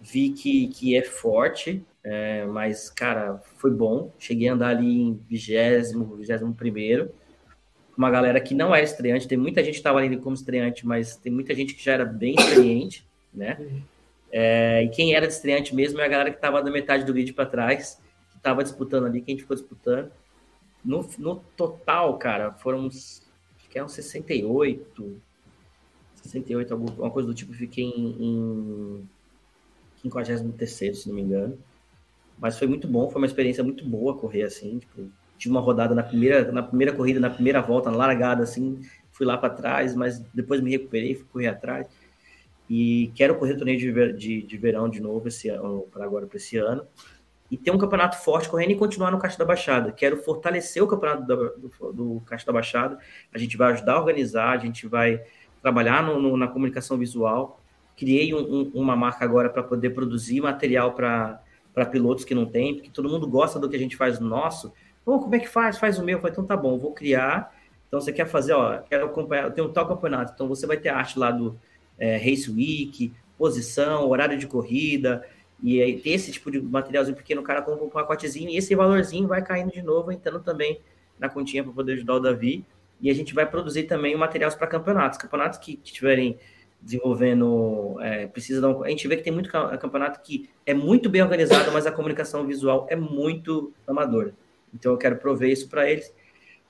vi 0.00 0.30
que, 0.30 0.68
que 0.68 0.96
é 0.96 1.02
forte, 1.02 1.84
é, 2.02 2.46
mas, 2.46 2.88
cara, 2.88 3.42
foi 3.56 3.70
bom, 3.70 4.12
cheguei 4.18 4.48
a 4.48 4.54
andar 4.54 4.68
ali 4.68 5.02
em 5.02 5.20
vigésimo, 5.28 6.16
vigésimo 6.16 6.54
primeiro, 6.54 7.12
uma 7.96 8.10
galera 8.10 8.40
que 8.40 8.54
não 8.54 8.74
é 8.74 8.82
estreante, 8.82 9.28
tem 9.28 9.36
muita 9.36 9.62
gente 9.62 9.74
que 9.74 9.80
estava 9.80 9.98
ali 9.98 10.16
como 10.16 10.34
estreante, 10.34 10.86
mas 10.86 11.16
tem 11.16 11.30
muita 11.30 11.54
gente 11.54 11.74
que 11.74 11.84
já 11.84 11.92
era 11.92 12.04
bem 12.04 12.34
experiente, 12.34 13.06
né? 13.32 13.82
É, 14.32 14.84
e 14.84 14.88
quem 14.88 15.14
era 15.14 15.26
estreante 15.26 15.74
mesmo 15.74 16.00
é 16.00 16.04
a 16.04 16.08
galera 16.08 16.30
que 16.30 16.36
estava 16.36 16.62
da 16.62 16.70
metade 16.70 17.04
do 17.04 17.12
grid 17.12 17.32
para 17.32 17.46
trás, 17.46 18.00
que 18.30 18.36
estava 18.36 18.62
disputando 18.62 19.06
ali, 19.06 19.20
quem 19.20 19.36
ficou 19.36 19.54
disputando. 19.54 20.10
No, 20.82 21.06
no 21.18 21.36
total, 21.56 22.16
cara, 22.16 22.52
foram 22.52 22.86
uns, 22.86 23.22
acho 23.58 23.68
que 23.68 23.76
eram 23.76 23.88
68, 23.88 25.20
68, 26.22 26.72
alguma 26.72 27.10
coisa 27.10 27.28
do 27.28 27.34
tipo, 27.34 27.52
fiquei 27.52 27.84
em, 27.84 28.16
em 28.18 29.08
53, 30.02 30.98
se 30.98 31.08
não 31.08 31.14
me 31.14 31.22
engano. 31.22 31.58
Mas 32.38 32.58
foi 32.58 32.66
muito 32.66 32.88
bom, 32.88 33.10
foi 33.10 33.20
uma 33.20 33.26
experiência 33.26 33.62
muito 33.62 33.84
boa 33.84 34.16
correr 34.16 34.42
assim, 34.44 34.78
tipo, 34.78 35.10
tive 35.36 35.52
uma 35.52 35.60
rodada 35.60 35.94
na 35.94 36.02
primeira, 36.02 36.50
na 36.52 36.62
primeira 36.62 36.92
corrida, 36.92 37.18
na 37.18 37.30
primeira 37.30 37.60
volta, 37.60 37.90
na 37.90 37.96
largada, 37.96 38.42
assim, 38.42 38.80
fui 39.10 39.26
lá 39.26 39.36
para 39.36 39.50
trás, 39.50 39.94
mas 39.94 40.18
depois 40.34 40.60
me 40.60 40.70
recuperei, 40.70 41.14
fui 41.14 41.26
correr 41.32 41.48
atrás. 41.48 41.86
E 42.68 43.10
quero 43.14 43.34
correr 43.34 43.56
torneio 43.56 43.78
de, 43.78 44.12
de, 44.12 44.42
de 44.42 44.56
verão 44.56 44.88
de 44.88 45.00
novo 45.00 45.26
esse 45.28 45.48
ano, 45.48 45.88
para 45.90 46.04
agora, 46.04 46.26
para 46.26 46.36
esse 46.36 46.56
ano. 46.56 46.86
E 47.50 47.56
ter 47.56 47.72
um 47.72 47.78
campeonato 47.78 48.16
forte 48.18 48.48
correndo 48.48 48.70
e 48.70 48.76
continuar 48.76 49.10
no 49.10 49.18
Caixa 49.18 49.36
da 49.36 49.44
Baixada. 49.44 49.90
Quero 49.90 50.18
fortalecer 50.22 50.82
o 50.82 50.86
campeonato 50.86 51.26
do, 51.26 51.92
do 51.92 52.22
Caixa 52.24 52.46
da 52.46 52.52
Baixada. 52.52 52.98
A 53.34 53.38
gente 53.38 53.56
vai 53.56 53.72
ajudar 53.72 53.94
a 53.94 53.98
organizar, 53.98 54.50
a 54.50 54.58
gente 54.58 54.86
vai 54.86 55.20
trabalhar 55.60 56.02
no, 56.02 56.20
no, 56.22 56.36
na 56.36 56.46
comunicação 56.46 56.96
visual. 56.96 57.59
Criei 58.00 58.32
um, 58.32 58.38
um, 58.38 58.70
uma 58.72 58.96
marca 58.96 59.26
agora 59.26 59.50
para 59.50 59.62
poder 59.62 59.90
produzir 59.90 60.40
material 60.40 60.94
para 60.94 61.42
pilotos 61.90 62.24
que 62.24 62.34
não 62.34 62.46
tem, 62.46 62.74
porque 62.74 62.88
todo 62.88 63.10
mundo 63.10 63.26
gosta 63.26 63.58
do 63.58 63.68
que 63.68 63.76
a 63.76 63.78
gente 63.78 63.94
faz 63.94 64.18
no 64.18 64.26
nosso. 64.26 64.72
Pô, 65.04 65.18
como 65.18 65.34
é 65.34 65.38
que 65.38 65.46
faz? 65.46 65.76
Faz 65.76 65.98
o 65.98 66.02
meu. 66.02 66.16
Eu 66.16 66.20
falei, 66.22 66.32
então 66.32 66.46
tá 66.46 66.56
bom, 66.56 66.78
vou 66.78 66.94
criar. 66.94 67.54
Então 67.86 68.00
você 68.00 68.10
quer 68.10 68.26
fazer, 68.26 68.54
ó, 68.54 68.78
quero 68.78 69.04
acompanhar, 69.04 69.50
tenho 69.50 69.68
um 69.68 69.72
tal 69.72 69.86
campeonato, 69.86 70.32
então 70.34 70.48
você 70.48 70.66
vai 70.66 70.78
ter 70.78 70.88
arte 70.88 71.18
lá 71.18 71.30
do 71.30 71.58
é, 71.98 72.16
Race 72.16 72.50
Week, 72.50 73.12
posição, 73.36 74.08
horário 74.08 74.38
de 74.38 74.46
corrida, 74.46 75.26
e 75.62 75.82
aí 75.82 76.00
tem 76.00 76.14
esse 76.14 76.32
tipo 76.32 76.50
de 76.50 76.58
materialzinho 76.58 77.16
pequeno, 77.16 77.42
o 77.42 77.44
cara 77.44 77.60
compra 77.60 77.84
um 77.84 77.90
pacotezinho 77.90 78.48
e 78.48 78.56
esse 78.56 78.74
valorzinho 78.74 79.28
vai 79.28 79.42
caindo 79.42 79.72
de 79.72 79.82
novo, 79.82 80.10
entrando 80.10 80.40
também 80.40 80.80
na 81.18 81.28
continha 81.28 81.62
para 81.62 81.72
poder 81.72 81.94
ajudar 81.94 82.14
o 82.14 82.20
Davi. 82.20 82.64
E 82.98 83.10
a 83.10 83.14
gente 83.14 83.34
vai 83.34 83.44
produzir 83.44 83.84
também 83.84 84.16
materiais 84.16 84.54
para 84.54 84.66
campeonatos. 84.66 85.18
Campeonatos 85.18 85.58
que, 85.58 85.76
que 85.76 85.92
tiverem 85.92 86.38
desenvolvendo, 86.82 87.98
é, 88.00 88.26
precisa 88.26 88.66
um, 88.66 88.82
A 88.82 88.88
gente 88.88 89.06
vê 89.06 89.16
que 89.16 89.22
tem 89.22 89.32
muito 89.32 89.50
campeonato 89.50 90.20
que 90.22 90.48
é 90.64 90.72
muito 90.72 91.08
bem 91.08 91.22
organizado, 91.22 91.70
mas 91.72 91.86
a 91.86 91.92
comunicação 91.92 92.46
visual 92.46 92.86
é 92.88 92.96
muito 92.96 93.72
amadora. 93.86 94.34
Então 94.74 94.92
eu 94.92 94.98
quero 94.98 95.16
prover 95.16 95.50
isso 95.50 95.68
para 95.68 95.90
eles, 95.90 96.12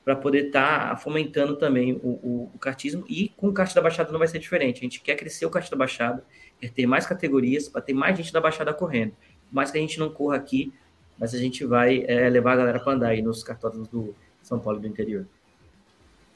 para 0.05 0.17
poder 0.17 0.47
estar 0.47 0.91
tá 0.91 0.97
fomentando 0.97 1.57
também 1.57 2.01
o, 2.03 2.09
o, 2.09 2.51
o, 2.55 2.59
kartismo. 2.59 3.05
E 3.09 3.29
com 3.37 3.49
o 3.49 3.53
kart 3.53 3.73
da 3.75 3.81
Baixada 3.81 4.11
não 4.11 4.19
vai 4.19 4.29
ser 4.29 4.39
diferente. 4.39 4.79
A 4.79 4.83
gente 4.83 5.01
quer 5.01 5.15
crescer 5.17 5.47
o 5.47 5.51
kart 5.51 5.71
da 5.71 5.77
Baixada, 5.77 6.25
quer 6.61 6.71
ter 6.71 6.87
mais 6.87 7.07
categorias, 7.07 7.69
para 7.69 7.81
ter 7.81 7.93
mais 7.93 8.17
gente 8.17 8.33
da 8.33 8.41
Baixada 8.41 8.73
correndo. 8.73 9.15
Mais 9.51 9.71
que 9.71 9.79
a 9.79 9.81
gente 9.81 9.99
não 9.99 10.11
corra 10.11 10.37
aqui, 10.37 10.73
mas 11.19 11.35
a 11.35 11.39
gente 11.39 11.65
vai 11.65 12.05
é, 12.09 12.29
levar 12.29 12.53
a 12.53 12.57
galera 12.57 12.81
para 12.81 12.93
andar 12.95 13.09
aí 13.09 13.23
nos 13.23 13.43
cartódromos 13.43 13.89
do 13.89 14.15
São 14.43 14.59
Paulo 14.59 14.81
do 14.81 14.87
interior. 14.87 15.27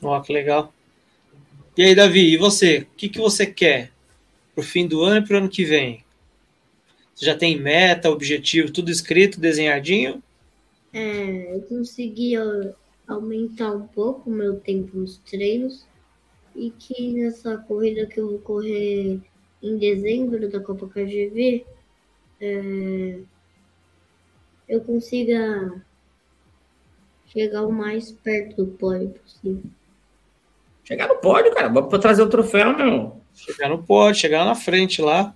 Ó, 0.03 0.17
oh, 0.17 0.21
que 0.21 0.33
legal. 0.33 0.73
E 1.77 1.83
aí, 1.83 1.93
Davi, 1.93 2.33
e 2.33 2.37
você? 2.37 2.87
O 2.93 2.97
que, 2.97 3.09
que 3.09 3.19
você 3.19 3.45
quer 3.45 3.91
para 4.55 4.63
o 4.63 4.65
fim 4.65 4.87
do 4.87 5.03
ano 5.03 5.25
e 5.25 5.27
para 5.27 5.35
o 5.35 5.39
ano 5.39 5.49
que 5.49 5.65
vem? 5.65 6.05
Você 7.13 7.27
já 7.27 7.37
tem 7.37 7.61
meta, 7.61 8.11
objetivo, 8.11 8.71
tudo 8.71 8.93
escrito, 8.93 9.41
desenhadinho? 9.41 10.23
É, 10.93 11.57
eu 11.57 11.63
consegui 11.63 12.35
aumentar 13.09 13.73
um 13.73 13.89
pouco 13.89 14.31
o 14.31 14.33
meu 14.33 14.61
tempo 14.61 14.97
nos 14.97 15.19
treinos 15.19 15.85
e 16.55 16.71
que 16.71 17.13
nessa 17.13 17.57
corrida 17.57 18.07
que 18.07 18.21
eu 18.21 18.31
vou 18.31 18.39
correr 18.39 19.21
em 19.61 19.77
dezembro 19.77 20.49
da 20.49 20.61
Copa 20.61 20.87
KGV, 20.87 21.67
é, 22.41 23.19
eu 24.69 24.81
consiga 24.83 25.85
chegar 27.27 27.67
o 27.67 27.73
mais 27.73 28.13
perto 28.13 28.65
do 28.65 28.73
pódio 28.73 29.11
possível. 29.11 29.63
Chegar 30.85 31.09
no 31.09 31.17
pódio, 31.17 31.53
cara. 31.53 31.69
Vamos 31.69 31.99
trazer 31.99 32.23
o 32.23 32.29
troféu, 32.29 32.77
meu. 32.77 33.21
Chegar 33.35 33.69
no 33.69 33.83
pódio, 33.83 34.21
chegar 34.21 34.45
na 34.45 34.55
frente 34.55 35.01
lá. 35.01 35.35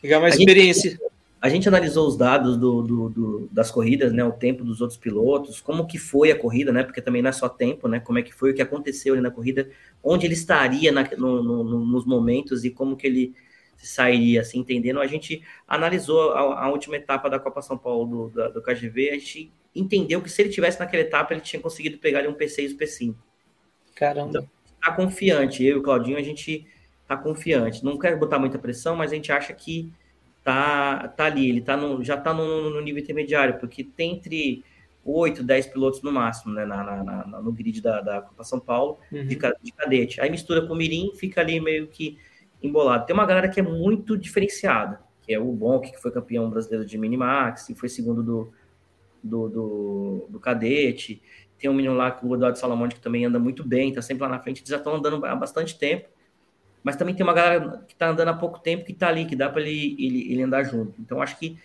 Pegar 0.00 0.20
mais 0.20 0.34
a 0.34 0.38
experiência. 0.38 0.90
Gente, 0.90 1.02
a 1.40 1.48
gente 1.48 1.68
analisou 1.68 2.08
os 2.08 2.16
dados 2.16 2.56
do, 2.56 2.82
do, 2.82 3.08
do, 3.10 3.48
das 3.52 3.70
corridas, 3.70 4.12
né? 4.12 4.24
O 4.24 4.32
tempo 4.32 4.64
dos 4.64 4.80
outros 4.80 4.98
pilotos, 4.98 5.60
como 5.60 5.86
que 5.86 5.98
foi 5.98 6.30
a 6.30 6.38
corrida, 6.38 6.72
né? 6.72 6.82
Porque 6.82 7.02
também 7.02 7.20
não 7.20 7.28
é 7.28 7.32
só 7.32 7.48
tempo, 7.48 7.86
né? 7.86 8.00
Como 8.00 8.18
é 8.18 8.22
que 8.22 8.34
foi 8.34 8.50
o 8.50 8.54
que 8.54 8.62
aconteceu 8.62 9.12
ali 9.12 9.22
na 9.22 9.30
corrida, 9.30 9.68
onde 10.02 10.26
ele 10.26 10.34
estaria 10.34 10.90
na, 10.90 11.08
no, 11.16 11.42
no, 11.42 11.84
nos 11.84 12.06
momentos 12.06 12.64
e 12.64 12.70
como 12.70 12.96
que 12.96 13.06
ele 13.06 13.34
sairia, 13.76 14.40
assim, 14.40 14.60
entendendo. 14.60 15.00
A 15.00 15.06
gente 15.06 15.42
analisou 15.68 16.32
a, 16.32 16.64
a 16.64 16.70
última 16.70 16.96
etapa 16.96 17.28
da 17.28 17.38
Copa 17.38 17.60
São 17.60 17.76
Paulo 17.76 18.06
do, 18.06 18.34
da, 18.34 18.48
do 18.48 18.62
KGV, 18.62 19.10
a 19.10 19.14
gente 19.14 19.52
entendeu 19.74 20.22
que 20.22 20.30
se 20.30 20.40
ele 20.40 20.48
tivesse 20.48 20.80
naquela 20.80 21.02
etapa, 21.02 21.34
ele 21.34 21.42
tinha 21.42 21.60
conseguido 21.60 21.98
pegar 21.98 22.20
ali 22.20 22.28
um 22.28 22.34
P6 22.34 22.70
e 22.70 22.74
P5. 22.74 23.14
Caramba. 23.94 24.30
Então, 24.30 24.55
tá 24.86 24.92
confiante. 24.92 25.64
Eu 25.64 25.76
e 25.76 25.80
o 25.80 25.82
Claudinho, 25.82 26.18
a 26.18 26.22
gente 26.22 26.66
tá 27.06 27.16
confiante. 27.16 27.84
Não 27.84 27.98
quero 27.98 28.18
botar 28.18 28.38
muita 28.38 28.58
pressão, 28.58 28.96
mas 28.96 29.12
a 29.12 29.14
gente 29.14 29.32
acha 29.32 29.52
que 29.52 29.92
tá, 30.42 31.08
tá 31.08 31.24
ali. 31.26 31.48
Ele 31.48 31.60
tá 31.60 31.76
no, 31.76 32.02
já 32.04 32.16
tá 32.16 32.32
no, 32.32 32.70
no 32.70 32.80
nível 32.80 33.02
intermediário, 33.02 33.58
porque 33.58 33.84
tem 33.84 34.14
entre 34.14 34.64
8, 35.04 35.42
10 35.42 35.66
pilotos 35.68 36.02
no 36.02 36.12
máximo, 36.12 36.52
né? 36.52 36.64
Na, 36.64 36.82
na, 36.82 37.04
na 37.04 37.40
no 37.40 37.52
grid 37.52 37.80
da, 37.80 38.00
da 38.00 38.22
Copa 38.22 38.44
São 38.44 38.60
Paulo, 38.60 38.98
uhum. 39.12 39.26
de, 39.26 39.38
de 39.62 39.72
cadete. 39.72 40.20
Aí 40.20 40.30
mistura 40.30 40.66
com 40.66 40.72
o 40.72 40.76
Mirim, 40.76 41.12
fica 41.14 41.40
ali 41.40 41.60
meio 41.60 41.86
que 41.86 42.18
embolado. 42.62 43.06
Tem 43.06 43.14
uma 43.14 43.26
galera 43.26 43.48
que 43.48 43.60
é 43.60 43.62
muito 43.62 44.16
diferenciada, 44.16 45.00
que 45.22 45.32
é 45.32 45.38
o 45.38 45.52
Bonk, 45.52 45.90
que 45.90 46.00
foi 46.00 46.10
campeão 46.10 46.48
brasileiro 46.50 46.84
de 46.84 46.98
Minimax, 46.98 47.70
e 47.70 47.74
foi 47.74 47.88
segundo 47.88 48.22
do, 48.22 48.52
do, 49.22 49.48
do, 49.48 50.26
do 50.28 50.40
cadete. 50.40 51.22
Tem 51.58 51.70
um 51.70 51.74
menino 51.74 51.94
lá, 51.94 52.18
o 52.22 52.34
Eduardo 52.34 52.58
Salamonte, 52.58 52.96
que 52.96 53.00
também 53.00 53.24
anda 53.24 53.38
muito 53.38 53.64
bem, 53.64 53.92
tá 53.92 54.02
sempre 54.02 54.22
lá 54.22 54.28
na 54.28 54.38
frente. 54.38 54.60
Eles 54.60 54.68
já 54.68 54.76
estão 54.76 54.94
andando 54.94 55.24
há 55.24 55.34
bastante 55.34 55.78
tempo. 55.78 56.08
Mas 56.82 56.96
também 56.96 57.14
tem 57.14 57.24
uma 57.24 57.32
galera 57.32 57.82
que 57.86 57.94
está 57.94 58.08
andando 58.08 58.28
há 58.28 58.34
pouco 58.34 58.60
tempo 58.60 58.84
que 58.84 58.92
está 58.92 59.08
ali, 59.08 59.24
que 59.24 59.34
dá 59.34 59.48
para 59.48 59.62
ele, 59.62 59.96
ele, 59.98 60.32
ele, 60.32 60.42
andar 60.42 60.62
junto. 60.62 60.94
Então, 61.00 61.20
acho 61.20 61.36
que 61.38 61.58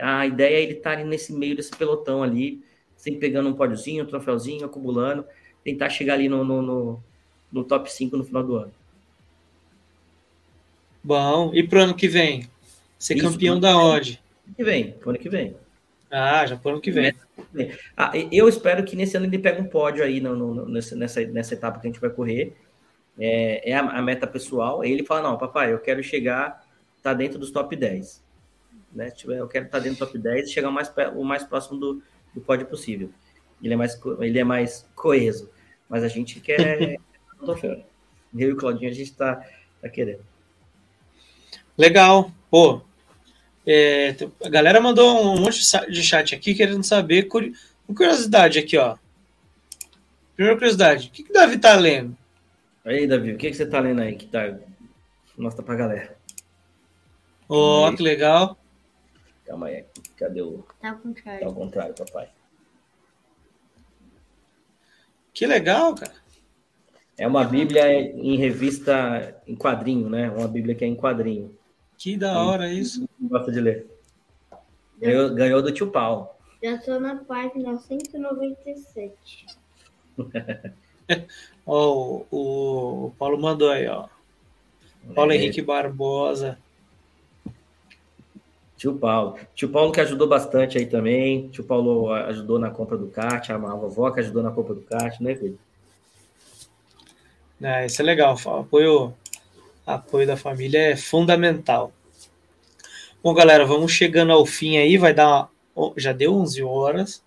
a 0.00 0.26
ideia 0.26 0.56
é 0.58 0.62
ele 0.62 0.72
estar 0.74 0.96
tá 0.96 1.04
nesse 1.04 1.32
meio 1.32 1.56
desse 1.56 1.72
pelotão 1.72 2.22
ali, 2.22 2.62
sempre 2.96 3.18
pegando 3.18 3.48
um 3.48 3.54
pódiozinho, 3.54 4.04
um 4.04 4.06
troféuzinho, 4.06 4.66
acumulando, 4.66 5.24
tentar 5.64 5.88
chegar 5.88 6.14
ali 6.14 6.28
no, 6.28 6.44
no, 6.44 6.62
no, 6.62 7.02
no 7.50 7.64
top 7.64 7.90
5 7.90 8.16
no 8.16 8.24
final 8.24 8.44
do 8.44 8.56
ano. 8.56 8.72
Bom, 11.02 11.50
e 11.54 11.66
pro 11.66 11.80
ano 11.80 11.94
que 11.94 12.06
vem? 12.06 12.48
Ser 12.98 13.16
Isso, 13.16 13.32
campeão 13.32 13.58
da? 13.58 13.70
Ano 13.70 14.00
que 14.56 14.62
vem, 14.62 14.92
pro 14.92 15.10
ano 15.10 15.18
que 15.18 15.28
vem. 15.28 15.56
Ah, 16.10 16.44
já 16.44 16.56
pro 16.56 16.72
ano 16.72 16.80
que 16.80 16.90
vem. 16.90 17.14
Ah, 17.96 18.10
eu 18.32 18.48
espero 18.48 18.84
que 18.84 18.96
nesse 18.96 19.16
ano 19.16 19.26
ele 19.26 19.38
pegue 19.38 19.60
um 19.60 19.68
pódio 19.68 20.02
aí 20.02 20.20
no, 20.20 20.34
no, 20.34 20.68
nessa, 20.68 20.96
nessa 20.96 21.54
etapa 21.54 21.78
que 21.78 21.86
a 21.86 21.90
gente 21.90 22.00
vai 22.00 22.10
correr. 22.10 22.56
É, 23.18 23.70
é 23.70 23.74
a, 23.76 23.80
a, 23.80 24.02
meta 24.02 24.26
pessoal. 24.26 24.84
Ele 24.84 25.04
fala: 25.04 25.22
Não, 25.22 25.38
papai, 25.38 25.72
eu 25.72 25.78
quero 25.78 26.02
chegar, 26.02 26.66
tá 27.00 27.14
dentro 27.14 27.38
dos 27.38 27.52
top 27.52 27.76
10. 27.76 28.24
Né? 28.92 29.10
Tipo, 29.10 29.32
eu 29.32 29.46
quero 29.46 29.66
estar 29.66 29.78
tá 29.78 29.84
dentro 29.84 29.98
do 29.98 30.06
top 30.06 30.18
10 30.18 30.48
e 30.48 30.52
chegar 30.52 30.68
o 30.68 30.72
mais, 30.72 30.92
o 31.14 31.24
mais 31.24 31.44
próximo 31.44 31.78
do, 31.78 32.02
do 32.34 32.40
pódio 32.40 32.66
possível. 32.66 33.10
Ele 33.62 33.74
é 33.74 33.76
mais, 33.76 34.00
ele 34.20 34.38
é 34.38 34.44
mais 34.44 34.88
coeso. 34.96 35.48
Mas 35.88 36.02
a 36.02 36.08
gente 36.08 36.40
quer. 36.40 36.98
eu 38.34 38.48
e 38.48 38.52
o 38.52 38.56
Claudinho, 38.56 38.90
a 38.90 38.94
gente 38.94 39.12
tá, 39.14 39.46
tá 39.80 39.88
querendo. 39.88 40.24
Legal. 41.78 42.32
Pô, 42.50 42.82
é, 43.72 44.16
a 44.44 44.48
galera 44.48 44.80
mandou 44.80 45.22
um 45.22 45.40
monte 45.40 45.60
de 45.88 46.02
chat 46.02 46.34
aqui 46.34 46.54
querendo 46.54 46.82
saber. 46.82 47.28
Curiosidade 47.86 48.58
aqui, 48.58 48.76
ó. 48.76 48.96
Primeira 50.34 50.58
curiosidade: 50.58 51.08
o 51.08 51.10
que, 51.12 51.22
que 51.22 51.30
o 51.30 51.34
Davi 51.34 51.56
tá 51.56 51.76
lendo? 51.76 52.16
Aí, 52.84 53.06
Davi, 53.06 53.32
o 53.32 53.38
que, 53.38 53.48
que 53.48 53.56
você 53.56 53.66
tá 53.66 53.78
lendo 53.78 54.00
aí 54.00 54.16
que 54.16 54.26
tá. 54.26 54.58
Mostra 55.38 55.62
pra 55.62 55.76
galera. 55.76 56.16
Ó, 57.48 57.88
oh, 57.88 57.94
que 57.94 58.02
legal. 58.02 58.58
Calma 59.46 59.68
aí, 59.68 59.84
cadê 60.16 60.42
o. 60.42 60.64
Tá 60.80 60.90
ao 60.90 60.98
contrário. 60.98 61.40
Tá 61.40 61.46
ao 61.46 61.54
contrário, 61.54 61.94
papai. 61.94 62.28
Que 65.32 65.46
legal, 65.46 65.94
cara. 65.94 66.14
É 67.16 67.26
uma 67.26 67.44
Bíblia 67.44 67.92
em 67.92 68.36
revista 68.36 69.40
em 69.46 69.54
quadrinho, 69.54 70.08
né? 70.08 70.28
Uma 70.30 70.48
Bíblia 70.48 70.74
que 70.74 70.84
é 70.84 70.88
em 70.88 70.96
quadrinho. 70.96 71.56
Que 72.00 72.16
da 72.16 72.42
hora 72.42 72.72
isso. 72.72 73.06
Gosta 73.20 73.52
de 73.52 73.60
ler. 73.60 73.86
Ganhou, 74.98 75.34
ganhou 75.34 75.60
do 75.60 75.70
tio 75.70 75.90
Paulo. 75.90 76.30
Já 76.62 76.76
estou 76.76 76.98
na 76.98 77.16
página 77.16 77.76
197. 77.76 79.46
oh, 81.66 82.24
o, 82.30 83.06
o 83.06 83.12
Paulo 83.18 83.38
mandou 83.38 83.68
aí, 83.68 83.86
ó. 83.86 84.08
Paulo 85.14 85.32
é. 85.32 85.36
Henrique 85.36 85.60
Barbosa. 85.60 86.58
Tio 88.78 88.94
Paulo. 88.94 89.38
Tio 89.54 89.68
Paulo 89.68 89.92
que 89.92 90.00
ajudou 90.00 90.26
bastante 90.26 90.78
aí 90.78 90.86
também. 90.86 91.48
Tio 91.48 91.64
Paulo 91.64 92.10
ajudou 92.10 92.58
na 92.58 92.70
compra 92.70 92.96
do 92.96 93.08
kart, 93.08 93.50
a 93.50 93.58
vovó 93.58 94.10
que 94.10 94.20
ajudou 94.20 94.42
na 94.42 94.50
compra 94.50 94.74
do 94.74 94.80
kart, 94.80 95.20
né, 95.20 95.36
filho? 95.36 95.58
É, 97.60 97.84
isso 97.84 98.00
é 98.00 98.04
legal. 98.06 98.38
Apoio 98.46 99.14
apoio 99.86 100.26
da 100.26 100.36
família 100.36 100.78
é 100.78 100.96
fundamental. 100.96 101.92
Bom, 103.22 103.34
galera, 103.34 103.66
vamos 103.66 103.92
chegando 103.92 104.32
ao 104.32 104.46
fim 104.46 104.78
aí, 104.78 104.96
vai 104.96 105.12
dar 105.12 105.48
já 105.96 106.12
deu 106.12 106.34
11 106.34 106.62
horas. 106.62 107.22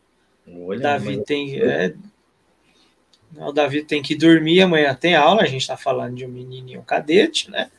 Olha, 0.48 0.80
Davi 0.80 1.24
tem 1.24 1.60
é, 1.60 1.94
o 3.38 3.52
Davi 3.52 3.84
tem 3.84 4.02
que 4.02 4.16
dormir, 4.16 4.62
amanhã 4.62 4.94
tem 4.94 5.16
aula, 5.16 5.42
a 5.42 5.48
gente 5.48 5.62
está 5.62 5.76
falando 5.76 6.16
de 6.16 6.26
um 6.26 6.30
menininho 6.30 6.84
cadete, 6.84 7.50
né? 7.50 7.72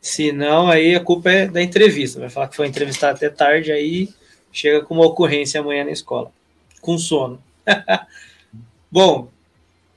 Se 0.00 0.30
não, 0.32 0.68
aí 0.68 0.94
a 0.94 1.00
culpa 1.00 1.30
é 1.30 1.46
da 1.46 1.62
entrevista. 1.62 2.20
Vai 2.20 2.28
falar 2.28 2.48
que 2.48 2.56
foi 2.56 2.66
entrevistado 2.66 3.16
até 3.16 3.28
tarde, 3.28 3.72
aí 3.72 4.08
chega 4.52 4.84
com 4.84 4.94
uma 4.94 5.06
ocorrência 5.06 5.60
amanhã 5.60 5.84
na 5.84 5.90
escola, 5.90 6.30
com 6.80 6.98
sono. 6.98 7.42
Bom, 8.90 9.28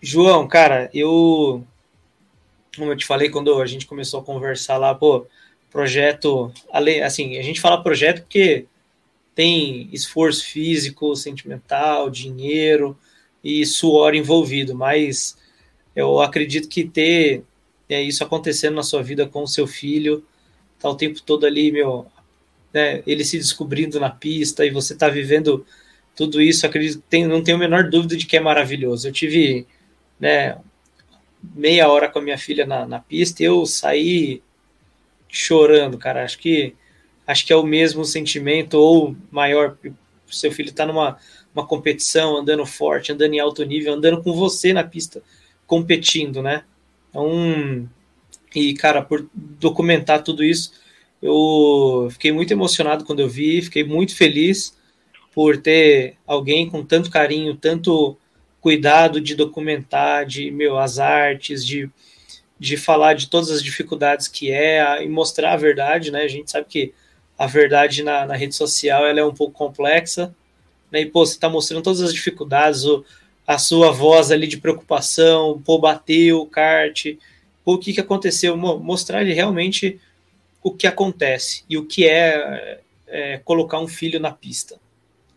João, 0.01 0.47
cara, 0.47 0.89
eu 0.93 1.63
como 2.77 2.91
eu 2.91 2.97
te 2.97 3.05
falei 3.05 3.29
quando 3.29 3.61
a 3.61 3.65
gente 3.65 3.85
começou 3.85 4.19
a 4.19 4.23
conversar 4.23 4.77
lá, 4.77 4.93
pô, 4.95 5.25
projeto, 5.69 6.51
assim, 7.03 7.37
a 7.37 7.41
gente 7.41 7.61
fala 7.61 7.83
projeto 7.83 8.21
porque 8.21 8.65
tem 9.35 9.89
esforço 9.91 10.45
físico, 10.45 11.15
sentimental, 11.15 12.09
dinheiro 12.09 12.97
e 13.43 13.65
suor 13.65 14.15
envolvido, 14.15 14.75
mas 14.75 15.37
eu 15.95 16.21
acredito 16.21 16.67
que 16.67 16.83
ter 16.87 17.43
é, 17.89 18.01
isso 18.01 18.23
acontecendo 18.23 18.75
na 18.75 18.83
sua 18.83 19.03
vida 19.03 19.27
com 19.27 19.43
o 19.43 19.47
seu 19.47 19.67
filho 19.67 20.23
tá 20.79 20.89
o 20.89 20.95
tempo 20.95 21.21
todo 21.21 21.45
ali, 21.45 21.71
meu, 21.71 22.05
né, 22.73 23.01
ele 23.07 23.23
se 23.23 23.37
descobrindo 23.37 23.99
na 23.99 24.09
pista 24.09 24.65
e 24.65 24.69
você 24.69 24.95
tá 24.95 25.09
vivendo 25.09 25.65
tudo 26.15 26.41
isso, 26.41 26.65
acredito 26.65 27.03
tem, 27.09 27.27
não 27.27 27.43
tenho 27.43 27.57
a 27.57 27.59
menor 27.59 27.89
dúvida 27.89 28.15
de 28.15 28.25
que 28.25 28.37
é 28.37 28.39
maravilhoso. 28.39 29.07
Eu 29.07 29.11
tive, 29.11 29.67
né, 30.19 30.57
meia 31.41 31.89
hora 31.89 32.09
com 32.09 32.19
a 32.19 32.21
minha 32.21 32.37
filha 32.37 32.65
na, 32.65 32.85
na 32.85 32.99
pista 32.99 33.41
e 33.41 33.45
eu 33.45 33.65
saí 33.65 34.41
chorando, 35.29 35.97
cara. 35.97 36.23
Acho 36.23 36.39
que 36.39 36.75
acho 37.25 37.45
que 37.45 37.53
é 37.53 37.55
o 37.55 37.63
mesmo 37.63 38.05
sentimento 38.05 38.75
ou 38.75 39.15
maior. 39.29 39.77
Seu 40.27 40.51
filho 40.51 40.69
está 40.69 40.85
numa 40.85 41.17
uma 41.53 41.65
competição, 41.65 42.37
andando 42.37 42.65
forte, 42.65 43.11
andando 43.11 43.33
em 43.33 43.39
alto 43.39 43.63
nível, 43.65 43.93
andando 43.93 44.21
com 44.21 44.31
você 44.31 44.71
na 44.73 44.83
pista, 44.83 45.23
competindo, 45.65 46.41
né? 46.43 46.63
Então, 47.09 47.89
e 48.55 48.75
cara, 48.75 49.01
por 49.01 49.27
documentar 49.33 50.23
tudo 50.23 50.43
isso, 50.43 50.73
eu 51.21 52.09
fiquei 52.11 52.31
muito 52.31 52.51
emocionado 52.51 53.03
quando 53.05 53.21
eu 53.21 53.29
vi, 53.29 53.61
fiquei 53.63 53.83
muito 53.83 54.15
feliz 54.15 54.77
por 55.33 55.57
ter 55.57 56.15
alguém 56.27 56.69
com 56.69 56.83
tanto 56.83 57.09
carinho, 57.09 57.55
tanto 57.55 58.17
cuidado 58.67 59.21
de 59.21 59.33
documentar, 59.33 60.25
de 60.25 60.51
meu, 60.51 60.77
as 60.77 60.99
artes, 60.99 61.65
de, 61.65 61.89
de 62.59 62.75
falar 62.75 63.13
de 63.13 63.29
todas 63.29 63.49
as 63.49 63.63
dificuldades 63.63 64.27
que 64.27 64.51
é 64.51 65.01
e 65.01 65.07
mostrar 65.07 65.53
a 65.53 65.55
verdade, 65.55 66.11
né? 66.11 66.23
A 66.23 66.27
gente 66.27 66.51
sabe 66.51 66.65
que 66.67 66.93
a 67.39 67.47
verdade 67.47 68.03
na, 68.03 68.25
na 68.25 68.35
rede 68.35 68.53
social 68.53 69.05
ela 69.05 69.21
é 69.21 69.23
um 69.23 69.33
pouco 69.33 69.53
complexa, 69.53 70.35
né? 70.91 70.99
E, 70.99 71.05
pô, 71.05 71.25
você 71.25 71.35
está 71.35 71.47
mostrando 71.47 71.81
todas 71.81 72.01
as 72.01 72.13
dificuldades, 72.13 72.83
o, 72.83 73.05
a 73.47 73.57
sua 73.57 73.89
voz 73.89 74.31
ali 74.31 74.47
de 74.47 74.57
preocupação, 74.57 75.61
pô, 75.63 75.79
bateu 75.79 76.41
o 76.41 76.45
kart, 76.45 77.05
pô, 77.63 77.75
o 77.75 77.79
que, 77.79 77.93
que 77.93 78.01
aconteceu, 78.01 78.57
mostrar 78.57 79.21
ele 79.21 79.31
realmente 79.31 79.97
o 80.61 80.73
que 80.73 80.87
acontece 80.87 81.63
e 81.69 81.77
o 81.77 81.85
que 81.85 82.05
é, 82.05 82.81
é, 83.07 83.37
colocar 83.37 83.79
um 83.79 83.87
filho 83.87 84.19
na 84.19 84.33
pista, 84.33 84.77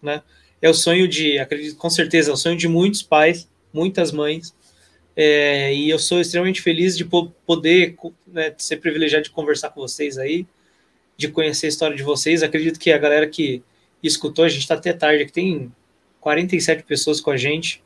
né? 0.02 0.20
É 0.60 0.68
o 0.68 0.74
sonho 0.74 1.08
de, 1.08 1.38
acredito, 1.38 1.76
com 1.76 1.88
certeza, 1.88 2.30
é 2.30 2.34
o 2.34 2.36
sonho 2.36 2.56
de 2.56 2.68
muitos 2.68 3.02
pais, 3.02 3.48
muitas 3.72 4.12
mães, 4.12 4.54
é, 5.16 5.74
e 5.74 5.90
eu 5.90 5.98
sou 5.98 6.20
extremamente 6.20 6.60
feliz 6.60 6.96
de 6.96 7.04
poder 7.04 7.96
né, 8.26 8.54
ser 8.58 8.76
privilegiado 8.76 9.24
de 9.24 9.30
conversar 9.30 9.70
com 9.70 9.80
vocês 9.80 10.16
aí, 10.18 10.46
de 11.16 11.28
conhecer 11.28 11.66
a 11.66 11.68
história 11.68 11.96
de 11.96 12.02
vocês. 12.02 12.42
Acredito 12.42 12.78
que 12.78 12.90
a 12.90 12.98
galera 12.98 13.26
que 13.26 13.62
escutou, 14.02 14.44
a 14.44 14.48
gente 14.48 14.62
está 14.62 14.74
até 14.74 14.92
tarde, 14.92 15.26
que 15.26 15.32
tem 15.32 15.70
47 16.20 16.84
pessoas 16.84 17.20
com 17.20 17.30
a 17.30 17.36
gente. 17.36 17.82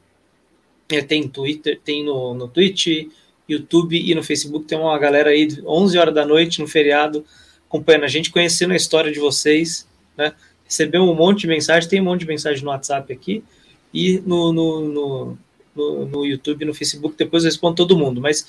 É, 0.93 1.01
tem 1.01 1.27
Twitter, 1.27 1.81
tem 1.83 2.05
no, 2.05 2.35
no 2.35 2.47
Twitch, 2.47 3.09
YouTube 3.49 3.99
e 3.99 4.15
no 4.15 4.23
Facebook. 4.23 4.67
Tem 4.67 4.79
uma 4.79 4.97
galera 4.99 5.31
aí 5.31 5.49
11 5.67 5.99
horas 5.99 6.15
da 6.15 6.25
noite 6.25 6.61
no 6.61 6.69
feriado 6.69 7.25
acompanhando 7.67 8.05
a 8.05 8.09
gente, 8.09 8.31
conhecendo 8.31 8.73
a 8.73 8.77
história 8.77 9.11
de 9.11 9.19
vocês, 9.19 9.89
né? 10.17 10.33
Recebemos 10.75 11.09
um 11.09 11.15
monte 11.15 11.43
de 11.43 11.47
mensagem, 11.47 11.89
tem 11.89 12.01
um 12.01 12.05
monte 12.05 12.21
de 12.21 12.27
mensagem 12.27 12.65
no 12.65 12.71
WhatsApp 12.71 13.13
aqui 13.13 13.45
e 13.93 14.21
no, 14.27 14.53
no, 14.53 14.81
no, 14.81 15.39
no, 15.77 16.07
no 16.07 16.27
YouTube, 16.27 16.65
no 16.65 16.75
Facebook, 16.75 17.17
depois 17.17 17.45
eu 17.45 17.49
respondo 17.49 17.77
todo 17.77 17.97
mundo. 17.97 18.21
Mas 18.21 18.41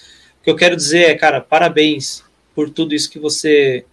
o 0.42 0.44
que 0.44 0.50
eu 0.50 0.56
quero 0.56 0.76
dizer 0.76 1.10
é, 1.10 1.16
cara, 1.16 1.40
parabéns 1.40 2.24
por 2.56 2.68
tudo 2.68 2.96
isso 2.96 3.12
que 3.12 3.20
você 3.20 3.86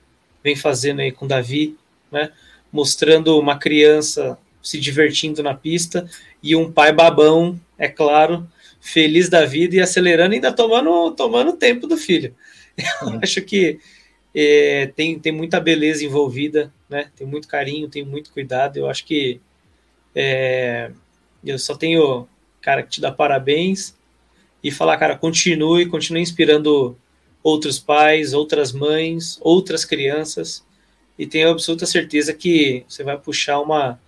vem 0.42 0.56
fazendo 0.56 1.00
aí 1.00 1.12
com 1.12 1.26
o 1.26 1.28
Davi, 1.28 1.76
né? 2.10 2.30
mostrando 2.72 3.38
uma 3.38 3.58
criança 3.58 4.38
se 4.62 4.80
divertindo 4.80 5.42
na 5.42 5.52
pista 5.52 6.08
e 6.42 6.56
um 6.56 6.72
pai 6.72 6.90
babão, 6.90 7.60
é 7.76 7.88
claro, 7.88 8.48
feliz 8.80 9.28
da 9.28 9.44
vida 9.44 9.76
e 9.76 9.80
acelerando, 9.80 10.34
ainda 10.34 10.50
tomando, 10.50 11.10
tomando 11.12 11.52
tempo 11.52 11.86
do 11.86 11.98
filho. 11.98 12.34
Eu 13.02 13.20
acho 13.22 13.42
que 13.42 13.78
é, 14.34 14.86
tem, 14.94 15.18
tem 15.18 15.32
muita 15.32 15.60
beleza 15.60 16.04
envolvida, 16.04 16.72
né? 16.88 17.10
Tem 17.16 17.26
muito 17.26 17.48
carinho, 17.48 17.88
tem 17.88 18.04
muito 18.04 18.32
cuidado. 18.32 18.76
Eu 18.76 18.88
acho 18.88 19.04
que 19.04 19.40
é, 20.14 20.90
eu 21.44 21.58
só 21.58 21.74
tenho, 21.74 22.26
cara, 22.60 22.82
que 22.82 22.90
te 22.90 23.00
dar 23.00 23.12
parabéns 23.12 23.94
e 24.62 24.70
falar, 24.70 24.96
cara, 24.96 25.16
continue, 25.16 25.86
continue 25.86 26.22
inspirando 26.22 26.96
outros 27.42 27.78
pais, 27.78 28.32
outras 28.32 28.72
mães, 28.72 29.38
outras 29.40 29.84
crianças 29.84 30.64
e 31.18 31.26
tenho 31.26 31.50
absoluta 31.50 31.86
certeza 31.86 32.32
que 32.32 32.84
você 32.88 33.04
vai 33.04 33.18
puxar 33.18 33.60
uma, 33.60 34.00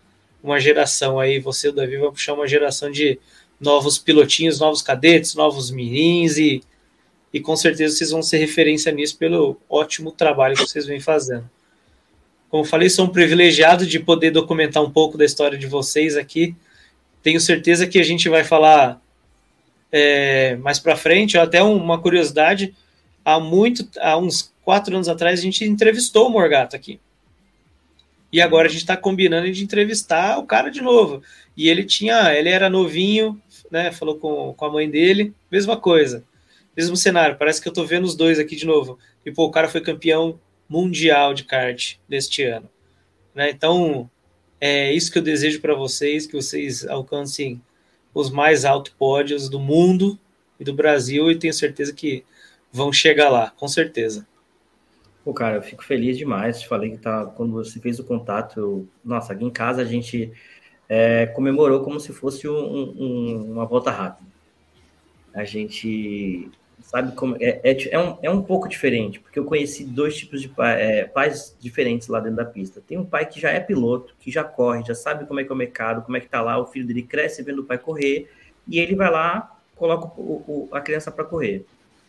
uma 0.43 0.59
geração 0.59 1.21
aí, 1.21 1.39
você, 1.39 1.71
Davi, 1.71 1.97
vai 1.97 2.11
puxar 2.11 2.35
uma 2.35 2.49
geração 2.49 2.91
de 2.91 3.19
novos 3.61 3.99
pilotinhos, 3.99 4.59
novos 4.59 4.83
cadetes, 4.83 5.35
novos 5.35 5.71
mirins 5.71 6.39
e, 6.39 6.63
e 7.35 7.41
com 7.41 7.57
certeza 7.57 7.97
vocês 7.97 8.13
vão 8.13 8.23
ser 8.23 8.39
referência 8.39 8.93
nisso 8.93 9.19
pelo 9.19 9.61
ótimo 9.69 10.13
trabalho 10.13 10.55
que 10.55 10.63
vocês 10.63 10.87
vêm 10.87 11.01
fazendo. 11.01 11.51
Como 12.49 12.63
falei, 12.65 12.89
sou 12.89 13.07
um 13.07 13.09
privilegiado 13.09 13.85
de 13.85 13.99
poder 13.99 14.31
documentar 14.31 14.81
um 14.85 14.91
pouco 14.91 15.19
da 15.19 15.25
história 15.25 15.59
de 15.59 15.67
vocês 15.67 16.17
aqui. 16.17 16.55
Tenho 17.25 17.41
certeza 17.41 17.89
que 17.89 17.99
a 17.99 18.05
gente 18.05 18.29
vai 18.29 18.45
falar 18.45 19.03
é, 19.91 20.55
mais 20.59 20.79
para 20.79 20.95
frente, 20.95 21.37
até 21.37 21.61
uma 21.61 22.01
curiosidade, 22.01 22.73
há 23.25 23.41
muito, 23.41 23.89
há 23.99 24.17
uns 24.17 24.55
quatro 24.63 24.95
anos 24.95 25.09
atrás, 25.09 25.41
a 25.41 25.43
gente 25.43 25.65
entrevistou 25.65 26.29
o 26.29 26.31
Morgata 26.31 26.77
aqui. 26.77 27.01
E 28.31 28.41
agora 28.41 28.69
a 28.69 28.71
gente 28.71 28.83
está 28.83 28.97
combinando 28.97 29.51
de 29.51 29.65
entrevistar 29.65 30.39
o 30.39 30.47
cara 30.47 30.71
de 30.71 30.81
novo. 30.81 31.21
E 31.57 31.69
ele 31.69 31.83
tinha, 31.83 32.33
ele 32.33 32.49
era 32.49 32.71
novinho, 32.71 33.41
né? 33.73 33.91
Falou 33.91 34.19
com, 34.19 34.55
com 34.57 34.65
a 34.65 34.71
mãe 34.73 34.89
dele, 34.89 35.35
mesma 35.51 35.77
coisa, 35.77 36.25
mesmo 36.77 36.97
cenário. 36.97 37.37
Parece 37.37 37.61
que 37.61 37.69
eu 37.69 37.73
estou 37.73 37.87
vendo 37.87 38.05
os 38.05 38.15
dois 38.15 38.39
aqui 38.39 38.57
de 38.57 38.67
novo. 38.67 38.99
E 39.25 39.33
pô, 39.33 39.45
o 39.45 39.51
cara 39.51 39.69
foi 39.69 39.81
campeão 39.81 40.39
mundial 40.69 41.35
de 41.35 41.45
kart 41.45 41.97
neste 42.09 42.43
ano, 42.43 42.69
né? 43.35 43.51
Então 43.51 44.11
é 44.61 44.93
isso 44.93 45.13
que 45.13 45.19
eu 45.19 45.23
desejo 45.23 45.61
para 45.61 45.75
vocês, 45.75 46.27
que 46.27 46.35
vocês 46.35 46.87
alcancem 46.87 47.61
os 48.15 48.31
mais 48.31 48.65
altos 48.65 48.93
pódios 48.97 49.49
do 49.49 49.59
mundo 49.59 50.19
e 50.59 50.65
do 50.65 50.73
Brasil 50.73 51.31
e 51.31 51.39
tenho 51.39 51.53
certeza 51.53 51.93
que 51.93 52.25
vão 52.73 52.93
chegar 52.93 53.29
lá, 53.29 53.51
com 53.51 53.69
certeza. 53.69 54.27
Pô, 55.25 55.33
cara, 55.33 55.57
eu 55.57 55.63
fico 55.63 55.83
feliz 55.85 56.19
demais. 56.19 56.63
Falei 56.63 56.91
que 56.91 56.99
tá, 56.99 57.25
quando 57.25 57.53
você 57.53 57.81
fez 57.81 57.99
o 57.99 58.05
contato, 58.05 58.61
eu, 58.61 58.89
nossa, 59.05 59.33
aqui 59.33 59.45
em 59.45 59.51
casa 59.51 59.81
a 59.83 59.85
gente 59.85 60.33
é, 60.89 61.27
comemorou 61.27 61.83
como 61.83 61.99
se 61.99 62.13
fosse 62.13 62.47
um, 62.47 62.55
um, 62.55 63.53
uma 63.53 63.65
volta 63.65 63.91
rápida. 63.91 64.29
A 65.33 65.45
gente 65.45 66.51
sabe 66.85 67.13
como. 67.17 67.37
É, 67.41 67.61
é, 67.65 67.95
é, 67.95 67.99
um, 67.99 68.19
é 68.23 68.31
um 68.31 68.43
pouco 68.43 68.69
diferente, 68.69 69.19
porque 69.19 69.39
eu 69.39 69.45
conheci 69.45 69.85
dois 69.85 70.17
tipos 70.17 70.41
de 70.41 70.49
pai, 70.49 70.81
é, 70.81 71.05
pais 71.05 71.57
diferentes 71.59 72.09
lá 72.09 72.21
dentro 72.21 72.37
da 72.37 72.45
pista. 72.45 72.81
Tem 72.87 72.99
um 72.99 73.05
pai 73.05 73.27
que 73.27 73.41
já 73.41 73.51
é 73.51 73.59
piloto, 73.59 74.15
que 74.21 74.31
já 74.31 74.45
corre, 74.45 74.85
já 74.85 74.95
sabe 74.95 75.27
como 75.27 75.41
é 75.41 75.45
que 75.45 75.51
é 75.51 75.55
o 75.55 75.57
mercado, 75.57 76.03
como 76.03 76.17
é 76.17 76.21
que 76.21 76.29
tá 76.29 76.41
lá, 76.41 76.59
o 76.59 76.67
filho 76.67 76.87
dele 76.87 77.03
cresce 77.03 77.43
vendo 77.43 77.61
o 77.63 77.65
pai 77.65 77.79
correr, 77.79 78.31
e 78.69 78.79
ele 78.79 78.95
vai 78.95 79.11
lá, 79.11 79.59
coloca 79.75 80.07
o, 80.21 80.45
o, 80.47 80.69
a 80.73 80.81
criança 80.81 81.11
para 81.11 81.25
correr. 81.25 81.65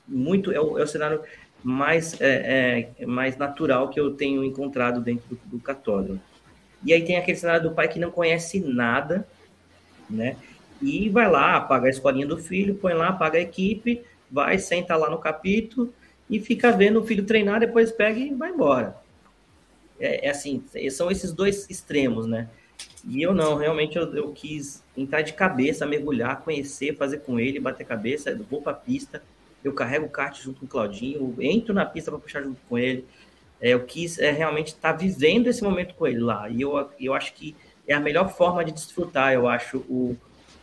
Muito 0.08 0.52
é 0.52 0.60
o, 0.60 0.78
é 0.78 0.84
o 0.84 0.88
cenário 0.88 1.22
mais, 1.64 2.20
é, 2.22 2.92
é, 3.00 3.06
mais 3.06 3.38
natural 3.38 3.90
que 3.90 4.00
eu 4.00 4.14
tenho 4.14 4.44
encontrado 4.44 5.02
dentro 5.02 5.40
do, 5.46 5.58
do. 5.58 6.20
E 6.86 6.94
aí 6.94 7.04
tem 7.04 7.18
aquele 7.18 7.38
cenário 7.38 7.70
do 7.70 7.74
pai 7.74 7.88
que 7.88 7.98
não 7.98 8.12
conhece 8.12 8.60
nada, 8.60 9.28
né? 10.08 10.36
E 10.82 11.10
vai 11.10 11.32
lá, 11.32 11.60
paga 11.62 11.88
a 11.88 11.90
escolinha 11.90 12.28
do 12.28 12.38
filho, 12.38 12.76
põe 12.76 12.94
lá, 12.94 13.14
paga 13.14 13.40
a 13.40 13.42
equipe, 13.42 14.04
vai, 14.30 14.58
senta 14.58 14.96
lá 14.96 15.10
no 15.10 15.18
capítulo 15.18 15.94
e 16.30 16.40
fica 16.40 16.72
vendo 16.72 17.00
o 17.00 17.06
filho 17.06 17.26
treinar, 17.26 17.60
depois 17.60 17.92
pega 17.92 18.20
e 18.20 18.34
vai 18.34 18.52
embora. 18.52 18.96
É, 20.00 20.28
é 20.28 20.30
assim, 20.30 20.64
são 20.92 21.10
esses 21.10 21.32
dois 21.32 21.70
extremos, 21.70 22.26
né? 22.26 22.50
E 23.08 23.22
eu 23.22 23.34
não, 23.34 23.56
realmente 23.56 23.98
eu, 23.98 24.14
eu 24.16 24.32
quis 24.32 24.84
entrar 24.98 25.22
de 25.22 25.34
cabeça, 25.34 25.86
mergulhar, 25.86 26.42
conhecer, 26.42 26.98
fazer 26.98 27.20
com 27.20 27.40
ele, 27.40 27.60
bater 27.60 27.86
cabeça, 27.86 28.36
vou 28.50 28.62
para 28.62 28.74
pista, 28.74 29.22
eu 29.64 29.74
carrego 29.74 30.06
o 30.06 30.10
kart 30.10 30.40
junto 30.42 30.60
com 30.60 30.66
o 30.66 30.70
Claudinho, 30.70 31.36
entro 31.40 31.74
na 31.74 31.86
pista 31.86 32.12
para 32.12 32.20
puxar 32.20 32.42
junto 32.42 32.60
com 32.68 32.78
ele. 32.78 33.06
É, 33.62 33.70
eu 33.70 33.84
quis 33.84 34.20
é, 34.20 34.32
realmente 34.32 34.68
estar 34.68 34.92
tá 34.94 34.98
vivendo 34.98 35.48
esse 35.48 35.64
momento 35.64 35.96
com 35.96 36.06
ele 36.06 36.20
lá. 36.20 36.50
E 36.50 36.62
eu, 36.62 36.90
eu 37.00 37.14
acho 37.14 37.34
que 37.34 37.56
é 37.88 37.94
a 37.94 38.00
melhor 38.00 38.30
forma 38.30 38.64
de 38.66 38.72
desfrutar, 38.72 39.34
eu 39.34 39.48
acho, 39.48 39.78
o, 39.90 40.18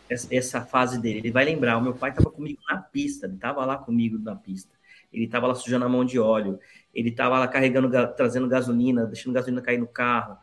essa 0.09 0.61
fase 0.61 0.99
dele. 0.99 1.19
Ele 1.19 1.31
vai 1.31 1.45
lembrar, 1.45 1.77
o 1.77 1.81
meu 1.81 1.93
pai 1.93 2.09
estava 2.11 2.29
comigo 2.29 2.59
na 2.69 2.77
pista, 2.77 3.25
ele 3.25 3.35
estava 3.35 3.65
lá 3.65 3.77
comigo 3.77 4.17
na 4.19 4.35
pista. 4.35 4.73
Ele 5.11 5.25
estava 5.25 5.47
lá 5.47 5.55
sujando 5.55 5.85
a 5.85 5.89
mão 5.89 6.03
de 6.03 6.19
óleo, 6.19 6.59
ele 6.93 7.09
estava 7.09 7.37
lá 7.37 7.47
carregando, 7.47 7.89
trazendo 8.15 8.47
gasolina, 8.47 9.05
deixando 9.05 9.33
gasolina 9.33 9.61
cair 9.61 9.77
no 9.77 9.87
carro. 9.87 10.37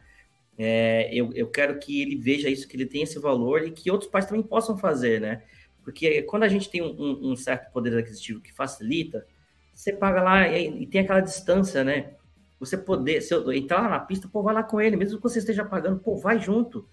É, 0.56 1.08
eu, 1.12 1.32
eu 1.34 1.48
quero 1.48 1.78
que 1.78 2.02
ele 2.02 2.16
veja 2.16 2.48
isso, 2.48 2.68
que 2.68 2.76
ele 2.76 2.86
tenha 2.86 3.04
esse 3.04 3.18
valor 3.18 3.62
e 3.62 3.70
que 3.70 3.90
outros 3.90 4.10
pais 4.10 4.26
também 4.26 4.42
possam 4.42 4.76
fazer, 4.76 5.20
né? 5.20 5.42
Porque 5.82 6.22
quando 6.22 6.44
a 6.44 6.48
gente 6.48 6.68
tem 6.68 6.82
um, 6.82 7.32
um 7.32 7.36
certo 7.36 7.72
poder 7.72 7.96
aquisitivo 7.98 8.40
que 8.40 8.52
facilita, 8.52 9.26
você 9.74 9.92
paga 9.92 10.22
lá 10.22 10.48
e, 10.48 10.82
e, 10.82 10.86
tem 10.86 11.00
aquela 11.00 11.20
distância, 11.20 11.82
né? 11.82 12.12
Você 12.58 12.76
poder, 12.76 13.22
se 13.22 13.34
eu 13.34 13.50
entrar 13.52 13.80
lá 13.80 13.88
na 13.88 14.00
pista, 14.00 14.28
pô, 14.28 14.42
vai 14.42 14.54
lá 14.54 14.62
com 14.62 14.80
ele, 14.80 14.96
mesmo 14.96 15.16
que 15.16 15.22
você 15.22 15.38
esteja 15.38 15.64
pagando, 15.64 15.98
pô, 15.98 16.16
vai 16.18 16.38
junto. 16.38 16.86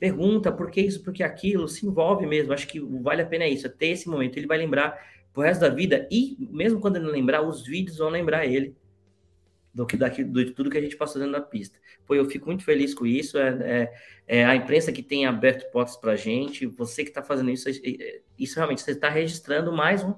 Pergunta 0.00 0.50
por 0.50 0.70
que 0.70 0.80
isso, 0.80 1.04
por 1.04 1.12
que 1.12 1.22
aquilo, 1.22 1.68
se 1.68 1.86
envolve 1.86 2.26
mesmo. 2.26 2.54
Acho 2.54 2.66
que 2.66 2.80
vale 2.80 3.20
a 3.22 3.26
pena 3.26 3.46
isso, 3.46 3.66
é 3.66 3.70
ter 3.70 3.88
esse 3.88 4.08
momento. 4.08 4.38
Ele 4.38 4.46
vai 4.46 4.56
lembrar 4.58 4.98
pro 5.32 5.42
resto 5.42 5.60
da 5.60 5.68
vida, 5.68 6.08
e 6.10 6.36
mesmo 6.50 6.80
quando 6.80 6.96
ele 6.96 7.04
não 7.04 7.12
lembrar, 7.12 7.42
os 7.42 7.66
vídeos 7.66 7.98
vão 7.98 8.08
lembrar 8.08 8.46
ele. 8.46 8.74
do 9.72 9.86
que 9.86 9.96
daqui, 9.96 10.24
do, 10.24 10.44
de 10.44 10.52
tudo 10.52 10.70
que 10.70 10.78
a 10.78 10.80
gente 10.80 10.96
passou 10.96 11.20
dentro 11.20 11.38
da 11.38 11.46
pista. 11.46 11.78
Pô, 12.06 12.14
eu 12.14 12.24
fico 12.24 12.46
muito 12.46 12.64
feliz 12.64 12.94
com 12.94 13.06
isso. 13.06 13.38
É, 13.38 13.92
é, 14.26 14.40
é 14.40 14.44
a 14.44 14.56
imprensa 14.56 14.90
que 14.90 15.02
tem 15.02 15.26
aberto 15.26 15.70
portas 15.70 15.96
para 15.96 16.16
gente. 16.16 16.66
Você 16.66 17.04
que 17.04 17.10
está 17.10 17.22
fazendo 17.22 17.50
isso, 17.50 17.68
é, 17.68 18.20
isso 18.38 18.56
realmente 18.56 18.82
você 18.82 18.92
está 18.92 19.08
registrando 19.08 19.70
mais 19.70 20.02
um, 20.02 20.14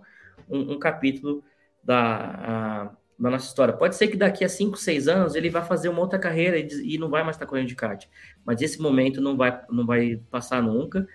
um, 0.48 0.72
um 0.72 0.78
capítulo 0.78 1.44
da, 1.82 2.96
a, 3.22 3.24
da 3.24 3.30
nossa 3.30 3.46
história. 3.46 3.74
Pode 3.74 3.96
ser 3.96 4.08
que 4.08 4.16
daqui 4.16 4.44
a 4.44 4.48
5, 4.48 4.76
6 4.76 5.08
anos 5.08 5.34
ele 5.34 5.50
vá 5.50 5.62
fazer 5.62 5.88
uma 5.88 6.00
outra 6.00 6.18
carreira 6.18 6.58
e, 6.58 6.94
e 6.94 6.98
não 6.98 7.08
vai 7.08 7.22
mais 7.22 7.36
estar 7.36 7.46
correndo 7.46 7.68
de 7.68 7.74
kart. 7.74 8.06
Mas 8.44 8.60
esse 8.60 8.80
momento 8.80 9.20
não 9.20 9.36
vai, 9.36 9.60
não 9.70 9.86
vai 9.86 10.20
passar 10.30 10.62
nunca. 10.62 11.06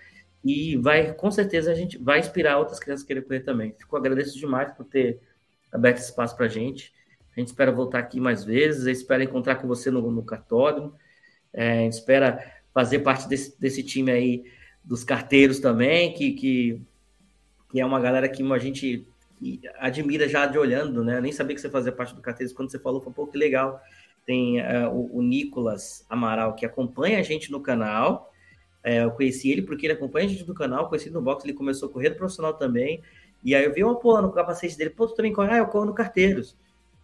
E 0.44 0.76
vai, 0.76 1.12
com 1.14 1.30
certeza, 1.30 1.70
a 1.70 1.74
gente 1.74 1.98
vai 1.98 2.20
inspirar 2.20 2.58
outras 2.58 2.78
crianças 2.78 3.04
a 3.04 3.06
querer 3.06 3.22
correr 3.22 3.40
também. 3.40 3.74
Fico 3.78 3.96
agradeço 3.96 4.38
demais 4.38 4.72
por 4.72 4.84
ter 4.84 5.20
aberto 5.70 5.98
espaço 5.98 6.36
para 6.36 6.46
a 6.46 6.48
gente. 6.48 6.92
A 7.36 7.40
gente 7.40 7.48
espera 7.48 7.70
voltar 7.70 7.98
aqui 7.98 8.18
mais 8.18 8.44
vezes, 8.44 8.86
espera 8.86 9.22
encontrar 9.22 9.56
com 9.56 9.68
você 9.68 9.90
no, 9.90 10.10
no 10.10 10.22
cartódromo. 10.24 10.94
É, 11.52 11.86
espera 11.86 12.42
fazer 12.72 13.00
parte 13.00 13.28
desse, 13.28 13.58
desse 13.60 13.82
time 13.82 14.10
aí 14.10 14.44
dos 14.84 15.04
carteiros 15.04 15.58
também, 15.58 16.14
que, 16.14 16.32
que, 16.32 16.82
que 17.70 17.80
é 17.80 17.84
uma 17.84 18.00
galera 18.00 18.28
que 18.28 18.42
a 18.42 18.58
gente 18.58 19.06
admira 19.78 20.28
já 20.28 20.46
de 20.46 20.58
olhando, 20.58 21.04
né? 21.04 21.18
Eu 21.18 21.22
nem 21.22 21.32
sabia 21.32 21.54
que 21.54 21.60
você 21.60 21.70
fazia 21.70 21.92
parte 21.92 22.14
do 22.14 22.20
carteiros. 22.20 22.52
Quando 22.52 22.70
você 22.70 22.78
falou, 22.78 23.00
foi 23.00 23.10
um 23.10 23.14
pouco 23.14 23.36
legal. 23.36 23.80
Tem 24.26 24.60
uh, 24.60 24.90
o, 24.90 25.18
o, 25.18 25.22
Nicolas 25.22 26.04
Amaral, 26.08 26.54
que 26.54 26.66
acompanha 26.66 27.18
a 27.18 27.22
gente 27.22 27.50
no 27.50 27.60
canal. 27.60 28.32
É, 28.82 29.04
eu 29.04 29.10
conheci 29.10 29.50
ele 29.50 29.62
porque 29.62 29.86
ele 29.86 29.94
acompanha 29.94 30.26
a 30.26 30.28
gente 30.28 30.46
no 30.46 30.54
canal, 30.54 30.88
conheci 30.88 31.10
no 31.10 31.20
box, 31.20 31.44
ele 31.44 31.52
começou 31.52 31.88
a 31.88 31.92
correr 31.92 32.10
profissional 32.10 32.54
também. 32.54 33.02
E 33.42 33.54
aí 33.54 33.64
eu 33.64 33.72
vi 33.72 33.84
uma 33.84 33.98
pô 33.98 34.20
no 34.20 34.32
capacete 34.32 34.76
dele, 34.76 34.90
pô, 34.90 35.06
tu 35.06 35.14
também 35.14 35.32
corre? 35.32 35.50
Ah, 35.50 35.58
eu 35.58 35.66
corro 35.66 35.86
no 35.86 35.94
carteiros. 35.94 36.56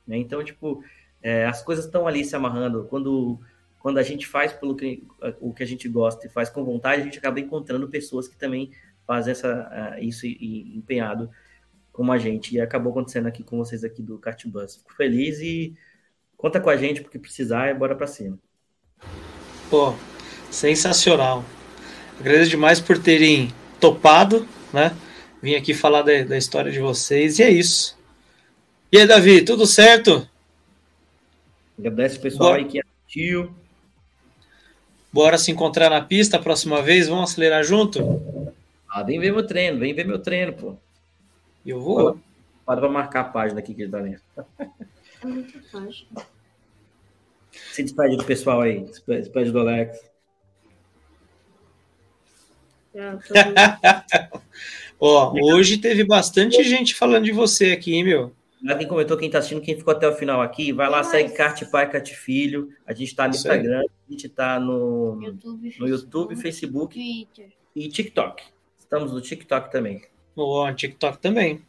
Né? 0.07 0.19
Então, 0.19 0.43
tipo, 0.43 0.83
é, 1.23 1.47
as 1.47 1.63
coisas 1.63 1.85
estão 1.87 2.07
ali 2.07 2.25
se 2.25 2.37
amarrando. 2.37 2.85
Quando, 2.85 3.41
quando 3.81 3.99
a 3.99 4.03
gente 4.03 4.27
faz 4.27 4.53
pelo 4.53 4.75
que, 4.77 5.07
o 5.41 5.53
que 5.53 5.63
a 5.63 5.67
gente 5.67 5.89
gosta 5.89 6.27
e 6.27 6.31
faz 6.31 6.51
com 6.51 6.65
vontade, 6.65 7.03
a 7.03 7.05
gente 7.05 7.19
acaba 7.19 7.41
encontrando 7.41 7.89
pessoas 7.89 8.29
que 8.29 8.37
também 8.37 8.71
fazem 9.07 9.33
essa, 9.33 9.97
uh, 9.99 10.03
isso 10.03 10.27
e, 10.27 10.37
e 10.41 10.77
empenhado 10.77 11.31
como 11.95 12.13
a 12.13 12.19
gente. 12.19 12.55
E 12.55 12.61
acabou 12.61 12.91
acontecendo 12.91 13.27
aqui 13.29 13.43
com 13.43 13.57
vocês 13.57 13.83
aqui 13.83 14.03
do 14.03 14.19
Kart 14.19 14.45
Bus. 14.47 14.77
Fico 14.77 14.93
feliz 14.93 15.39
e 15.39 15.75
conta 16.37 16.61
com 16.61 16.69
a 16.69 16.77
gente 16.77 17.01
porque 17.01 17.19
precisar 17.19 17.71
e 17.71 17.75
bora 17.75 17.95
para 17.95 18.07
cima. 18.07 18.39
Pô, 19.71 19.95
sensacional. 20.51 21.43
Agradeço 22.21 22.51
demais 22.51 22.81
por 22.81 22.99
terem 22.99 23.49
topado, 23.81 24.47
né? 24.73 24.95
Vim 25.41 25.55
aqui 25.55 25.73
falar 25.73 26.03
da, 26.03 26.25
da 26.25 26.37
história 26.37 26.71
de 26.71 26.81
vocês 26.81 27.39
e 27.39 27.43
é 27.43 27.51
isso. 27.51 27.97
E 28.91 28.99
aí, 28.99 29.07
Davi, 29.07 29.43
tudo 29.43 29.67
certo? 29.67 30.29
Agradece 31.79 32.19
o 32.19 32.21
pessoal 32.21 32.51
Bora. 32.51 32.63
aí 32.63 32.69
que 32.69 32.81
assistiu. 32.81 33.55
Bora 35.13 35.39
se 35.39 35.53
encontrar 35.53 35.91
na 35.91 36.01
pista 36.01 36.39
a 36.39 36.41
próxima 36.43 36.83
vez? 36.83 37.07
Vamos 37.09 37.31
acelerar 37.31 37.63
junto? 37.63 38.53
Ah, 38.89 39.03
vem 39.03 39.21
ver 39.21 39.33
meu 39.33 39.47
treino, 39.47 39.79
vem 39.79 39.95
ver 39.95 40.05
meu 40.05 40.19
treino, 40.19 40.53
pô. 40.53 40.77
Eu 41.65 41.81
vou. 41.81 42.19
Para 42.67 42.81
pra 42.81 42.89
marcar 42.89 43.21
a 43.21 43.25
página 43.25 43.61
aqui 43.61 43.75
que 43.75 43.83
ele 43.83 43.91
tá 43.91 44.01
lendo. 44.01 44.21
É 45.23 45.27
muito 45.27 45.63
fácil. 45.71 46.07
Se 47.73 47.83
despede 47.83 48.17
do 48.17 48.25
pessoal 48.25 48.63
aí. 48.63 48.87
Se 48.93 49.03
despede 49.07 49.51
do 49.51 49.61
Alex. 49.61 49.99
Ó, 55.01 55.35
hoje 55.43 55.79
teve 55.79 56.05
bastante 56.05 56.63
gente 56.63 56.95
falando 56.95 57.25
de 57.25 57.33
você 57.33 57.73
aqui, 57.73 57.95
hein, 57.95 58.05
meu? 58.05 58.33
Quem 58.79 58.89
comentou, 58.89 59.19
quem 59.19 59.29
tá 59.29 59.39
assistindo, 59.39 59.61
quem 59.61 59.77
ficou 59.77 59.93
até 59.93 60.09
o 60.09 60.15
final 60.15 60.41
aqui, 60.41 60.73
vai 60.73 60.89
lá, 60.89 61.05
segue 61.05 61.35
Cart 61.35 61.63
Pai, 61.71 61.91
Cart 61.91 62.11
Filho. 62.15 62.71
A 62.87 62.95
gente 62.95 63.15
tá 63.15 63.25
no 63.25 63.35
Isso 63.35 63.47
Instagram, 63.47 63.81
aí. 63.81 63.89
a 64.09 64.13
gente 64.13 64.29
tá 64.29 64.59
no 64.59 65.21
YouTube, 65.23 65.77
no 65.79 65.89
YouTube 65.89 66.37
Facebook 66.37 66.95
Twitter. 66.95 67.53
e 67.77 67.89
TikTok. 67.89 68.43
Estamos 68.79 69.13
no 69.13 69.21
TikTok 69.21 69.71
também. 69.71 70.03
No 70.37 70.73
TikTok 70.75 71.19
também. 71.19 71.63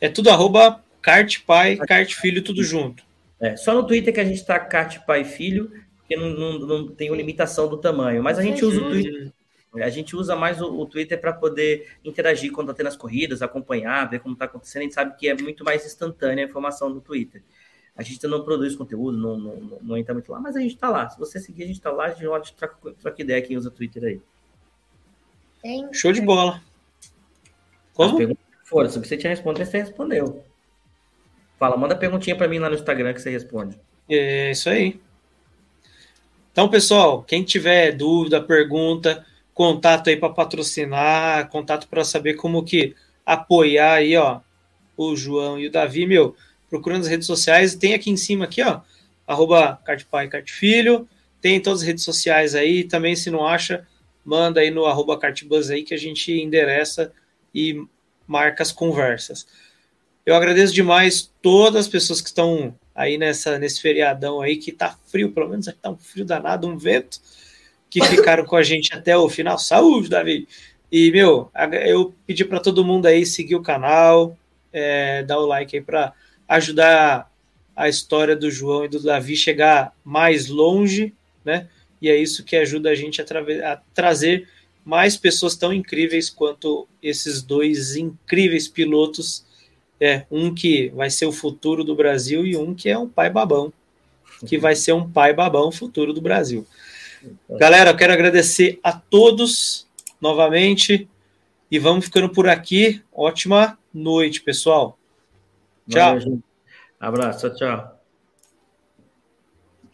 É 0.00 0.08
tudo 0.08 0.30
arroba 0.30 0.82
Cart 1.00 1.44
Pai, 1.44 1.76
Cart 1.76 2.14
Filho, 2.14 2.42
tudo 2.42 2.62
junto. 2.62 3.04
É, 3.40 3.56
só 3.56 3.74
no 3.74 3.86
Twitter 3.86 4.14
que 4.14 4.20
a 4.20 4.24
gente 4.24 4.44
tá 4.44 4.58
Cart 4.58 5.00
Pai 5.04 5.24
Filho, 5.24 5.70
porque 5.98 6.16
não, 6.16 6.30
não, 6.30 6.58
não 6.60 6.88
tem 6.88 7.14
limitação 7.14 7.68
do 7.68 7.76
tamanho. 7.76 8.22
Mas 8.22 8.38
a 8.38 8.42
gente 8.42 8.64
usa 8.64 8.80
o 8.80 8.90
Twitter. 8.90 9.32
A 9.74 9.88
gente 9.88 10.14
usa 10.14 10.36
mais 10.36 10.60
o, 10.60 10.66
o 10.66 10.86
Twitter 10.86 11.18
para 11.18 11.32
poder 11.32 11.96
interagir 12.04 12.52
quando 12.52 12.70
está 12.70 12.76
tendo 12.76 12.88
as 12.88 12.96
corridas, 12.96 13.40
acompanhar, 13.40 14.08
ver 14.08 14.20
como 14.20 14.34
está 14.34 14.44
acontecendo. 14.44 14.82
A 14.82 14.84
gente 14.84 14.94
sabe 14.94 15.16
que 15.16 15.28
é 15.28 15.34
muito 15.34 15.64
mais 15.64 15.84
instantânea 15.86 16.44
a 16.44 16.48
informação 16.48 16.90
no 16.90 17.00
Twitter. 17.00 17.42
A 17.96 18.02
gente 18.02 18.26
não 18.26 18.44
produz 18.44 18.74
conteúdo, 18.74 19.16
não, 19.16 19.36
não, 19.38 19.78
não 19.82 19.96
entra 19.96 20.14
muito 20.14 20.30
lá, 20.30 20.40
mas 20.40 20.56
a 20.56 20.60
gente 20.60 20.74
está 20.74 20.88
lá. 20.88 21.08
Se 21.08 21.18
você 21.18 21.38
seguir, 21.38 21.64
a 21.64 21.66
gente 21.66 21.76
está 21.76 21.90
lá, 21.90 22.06
a 22.06 22.10
gente 22.10 22.54
troca, 22.54 22.94
troca 23.00 23.22
ideia 23.22 23.42
quem 23.42 23.56
usa 23.56 23.70
Twitter 23.70 24.04
aí. 24.04 24.20
Show 25.92 26.12
de 26.12 26.20
bola. 26.20 26.62
Como? 27.94 28.36
Fora, 28.64 28.88
se 28.88 28.98
você 28.98 29.16
tinha 29.16 29.30
respondido, 29.30 29.66
você 29.66 29.78
respondeu. 29.78 30.42
Fala, 31.58 31.76
manda 31.76 31.94
perguntinha 31.94 32.34
para 32.34 32.48
mim 32.48 32.58
lá 32.58 32.68
no 32.68 32.74
Instagram 32.74 33.12
que 33.12 33.20
você 33.20 33.30
responde. 33.30 33.78
É 34.08 34.50
isso 34.50 34.68
aí. 34.68 35.00
Então, 36.50 36.68
pessoal, 36.68 37.22
quem 37.22 37.42
tiver 37.42 37.92
dúvida, 37.92 38.42
pergunta, 38.42 39.24
contato 39.54 40.10
aí 40.10 40.16
para 40.16 40.28
patrocinar, 40.28 41.48
contato 41.48 41.88
para 41.88 42.04
saber 42.04 42.34
como 42.34 42.64
que 42.64 42.94
apoiar 43.24 43.94
aí, 43.94 44.16
ó, 44.16 44.40
o 44.96 45.14
João 45.16 45.58
e 45.58 45.66
o 45.66 45.70
Davi, 45.70 46.06
meu, 46.06 46.36
procurando 46.68 47.02
as 47.02 47.08
redes 47.08 47.26
sociais, 47.26 47.74
tem 47.74 47.94
aqui 47.94 48.10
em 48.10 48.16
cima 48.16 48.44
aqui, 48.44 48.62
ó, 48.62 48.80
arroba 49.26 49.80
cartpai, 49.84 50.28
cartfilho, 50.28 51.08
tem 51.40 51.56
em 51.56 51.60
todas 51.60 51.80
as 51.80 51.86
redes 51.86 52.04
sociais 52.04 52.54
aí, 52.54 52.84
também 52.84 53.16
se 53.16 53.30
não 53.30 53.46
acha, 53.46 53.86
manda 54.24 54.60
aí 54.60 54.70
no 54.70 54.84
arroba 54.86 55.18
cartbuzz 55.18 55.70
aí 55.70 55.82
que 55.82 55.94
a 55.94 55.98
gente 55.98 56.32
endereça 56.32 57.12
e 57.54 57.84
marca 58.26 58.62
as 58.62 58.72
conversas. 58.72 59.46
Eu 60.24 60.34
agradeço 60.34 60.72
demais 60.72 61.32
todas 61.42 61.86
as 61.86 61.88
pessoas 61.88 62.20
que 62.20 62.28
estão 62.28 62.74
aí 62.94 63.18
nessa, 63.18 63.58
nesse 63.58 63.80
feriadão 63.80 64.40
aí, 64.40 64.56
que 64.56 64.70
tá 64.70 64.96
frio, 65.06 65.32
pelo 65.32 65.48
menos 65.48 65.66
aqui 65.66 65.78
tá 65.80 65.90
um 65.90 65.96
frio 65.96 66.24
danado, 66.24 66.68
um 66.68 66.76
vento, 66.76 67.20
que 67.90 68.00
ficaram 68.06 68.44
com 68.44 68.56
a 68.56 68.62
gente 68.62 68.94
até 68.94 69.16
o 69.16 69.28
final. 69.28 69.58
Saúde, 69.58 70.08
Davi! 70.08 70.46
E, 70.90 71.10
meu, 71.10 71.50
eu 71.84 72.14
pedi 72.26 72.44
para 72.44 72.60
todo 72.60 72.84
mundo 72.84 73.06
aí 73.06 73.24
seguir 73.24 73.56
o 73.56 73.62
canal, 73.62 74.36
é, 74.72 75.22
dar 75.22 75.38
o 75.38 75.46
like 75.46 75.76
aí 75.76 75.82
para 75.82 76.12
ajudar 76.46 77.32
a 77.74 77.88
história 77.88 78.36
do 78.36 78.50
João 78.50 78.84
e 78.84 78.88
do 78.88 79.02
Davi 79.02 79.34
chegar 79.34 79.94
mais 80.04 80.48
longe, 80.48 81.14
né? 81.44 81.68
E 82.00 82.10
é 82.10 82.16
isso 82.16 82.44
que 82.44 82.56
ajuda 82.56 82.90
a 82.90 82.94
gente 82.94 83.22
a, 83.22 83.24
a 83.72 83.76
trazer 83.94 84.46
mais 84.84 85.16
pessoas 85.16 85.56
tão 85.56 85.72
incríveis 85.72 86.28
quanto 86.28 86.88
esses 87.02 87.42
dois 87.42 87.96
incríveis 87.96 88.68
pilotos. 88.68 89.44
É, 90.00 90.26
um 90.30 90.52
que 90.52 90.88
vai 90.96 91.08
ser 91.10 91.26
o 91.26 91.32
futuro 91.32 91.84
do 91.84 91.94
Brasil 91.94 92.44
e 92.44 92.56
um 92.56 92.74
que 92.74 92.88
é 92.88 92.98
um 92.98 93.08
pai 93.08 93.30
babão, 93.30 93.72
que 94.44 94.58
vai 94.58 94.74
ser 94.74 94.92
um 94.92 95.08
pai 95.08 95.32
babão 95.32 95.70
futuro 95.70 96.12
do 96.12 96.20
Brasil. 96.20 96.66
Galera, 97.50 97.90
eu 97.90 97.96
quero 97.96 98.12
agradecer 98.12 98.80
a 98.82 98.92
todos 98.92 99.86
novamente 100.20 101.08
e 101.70 101.78
vamos 101.78 102.06
ficando 102.06 102.28
por 102.28 102.48
aqui. 102.48 103.00
Ótima 103.12 103.78
noite, 103.94 104.40
pessoal. 104.40 104.98
Tchau. 105.88 106.18
Valeu, 106.18 106.42
Abraço, 106.98 107.54
tchau. 107.54 107.91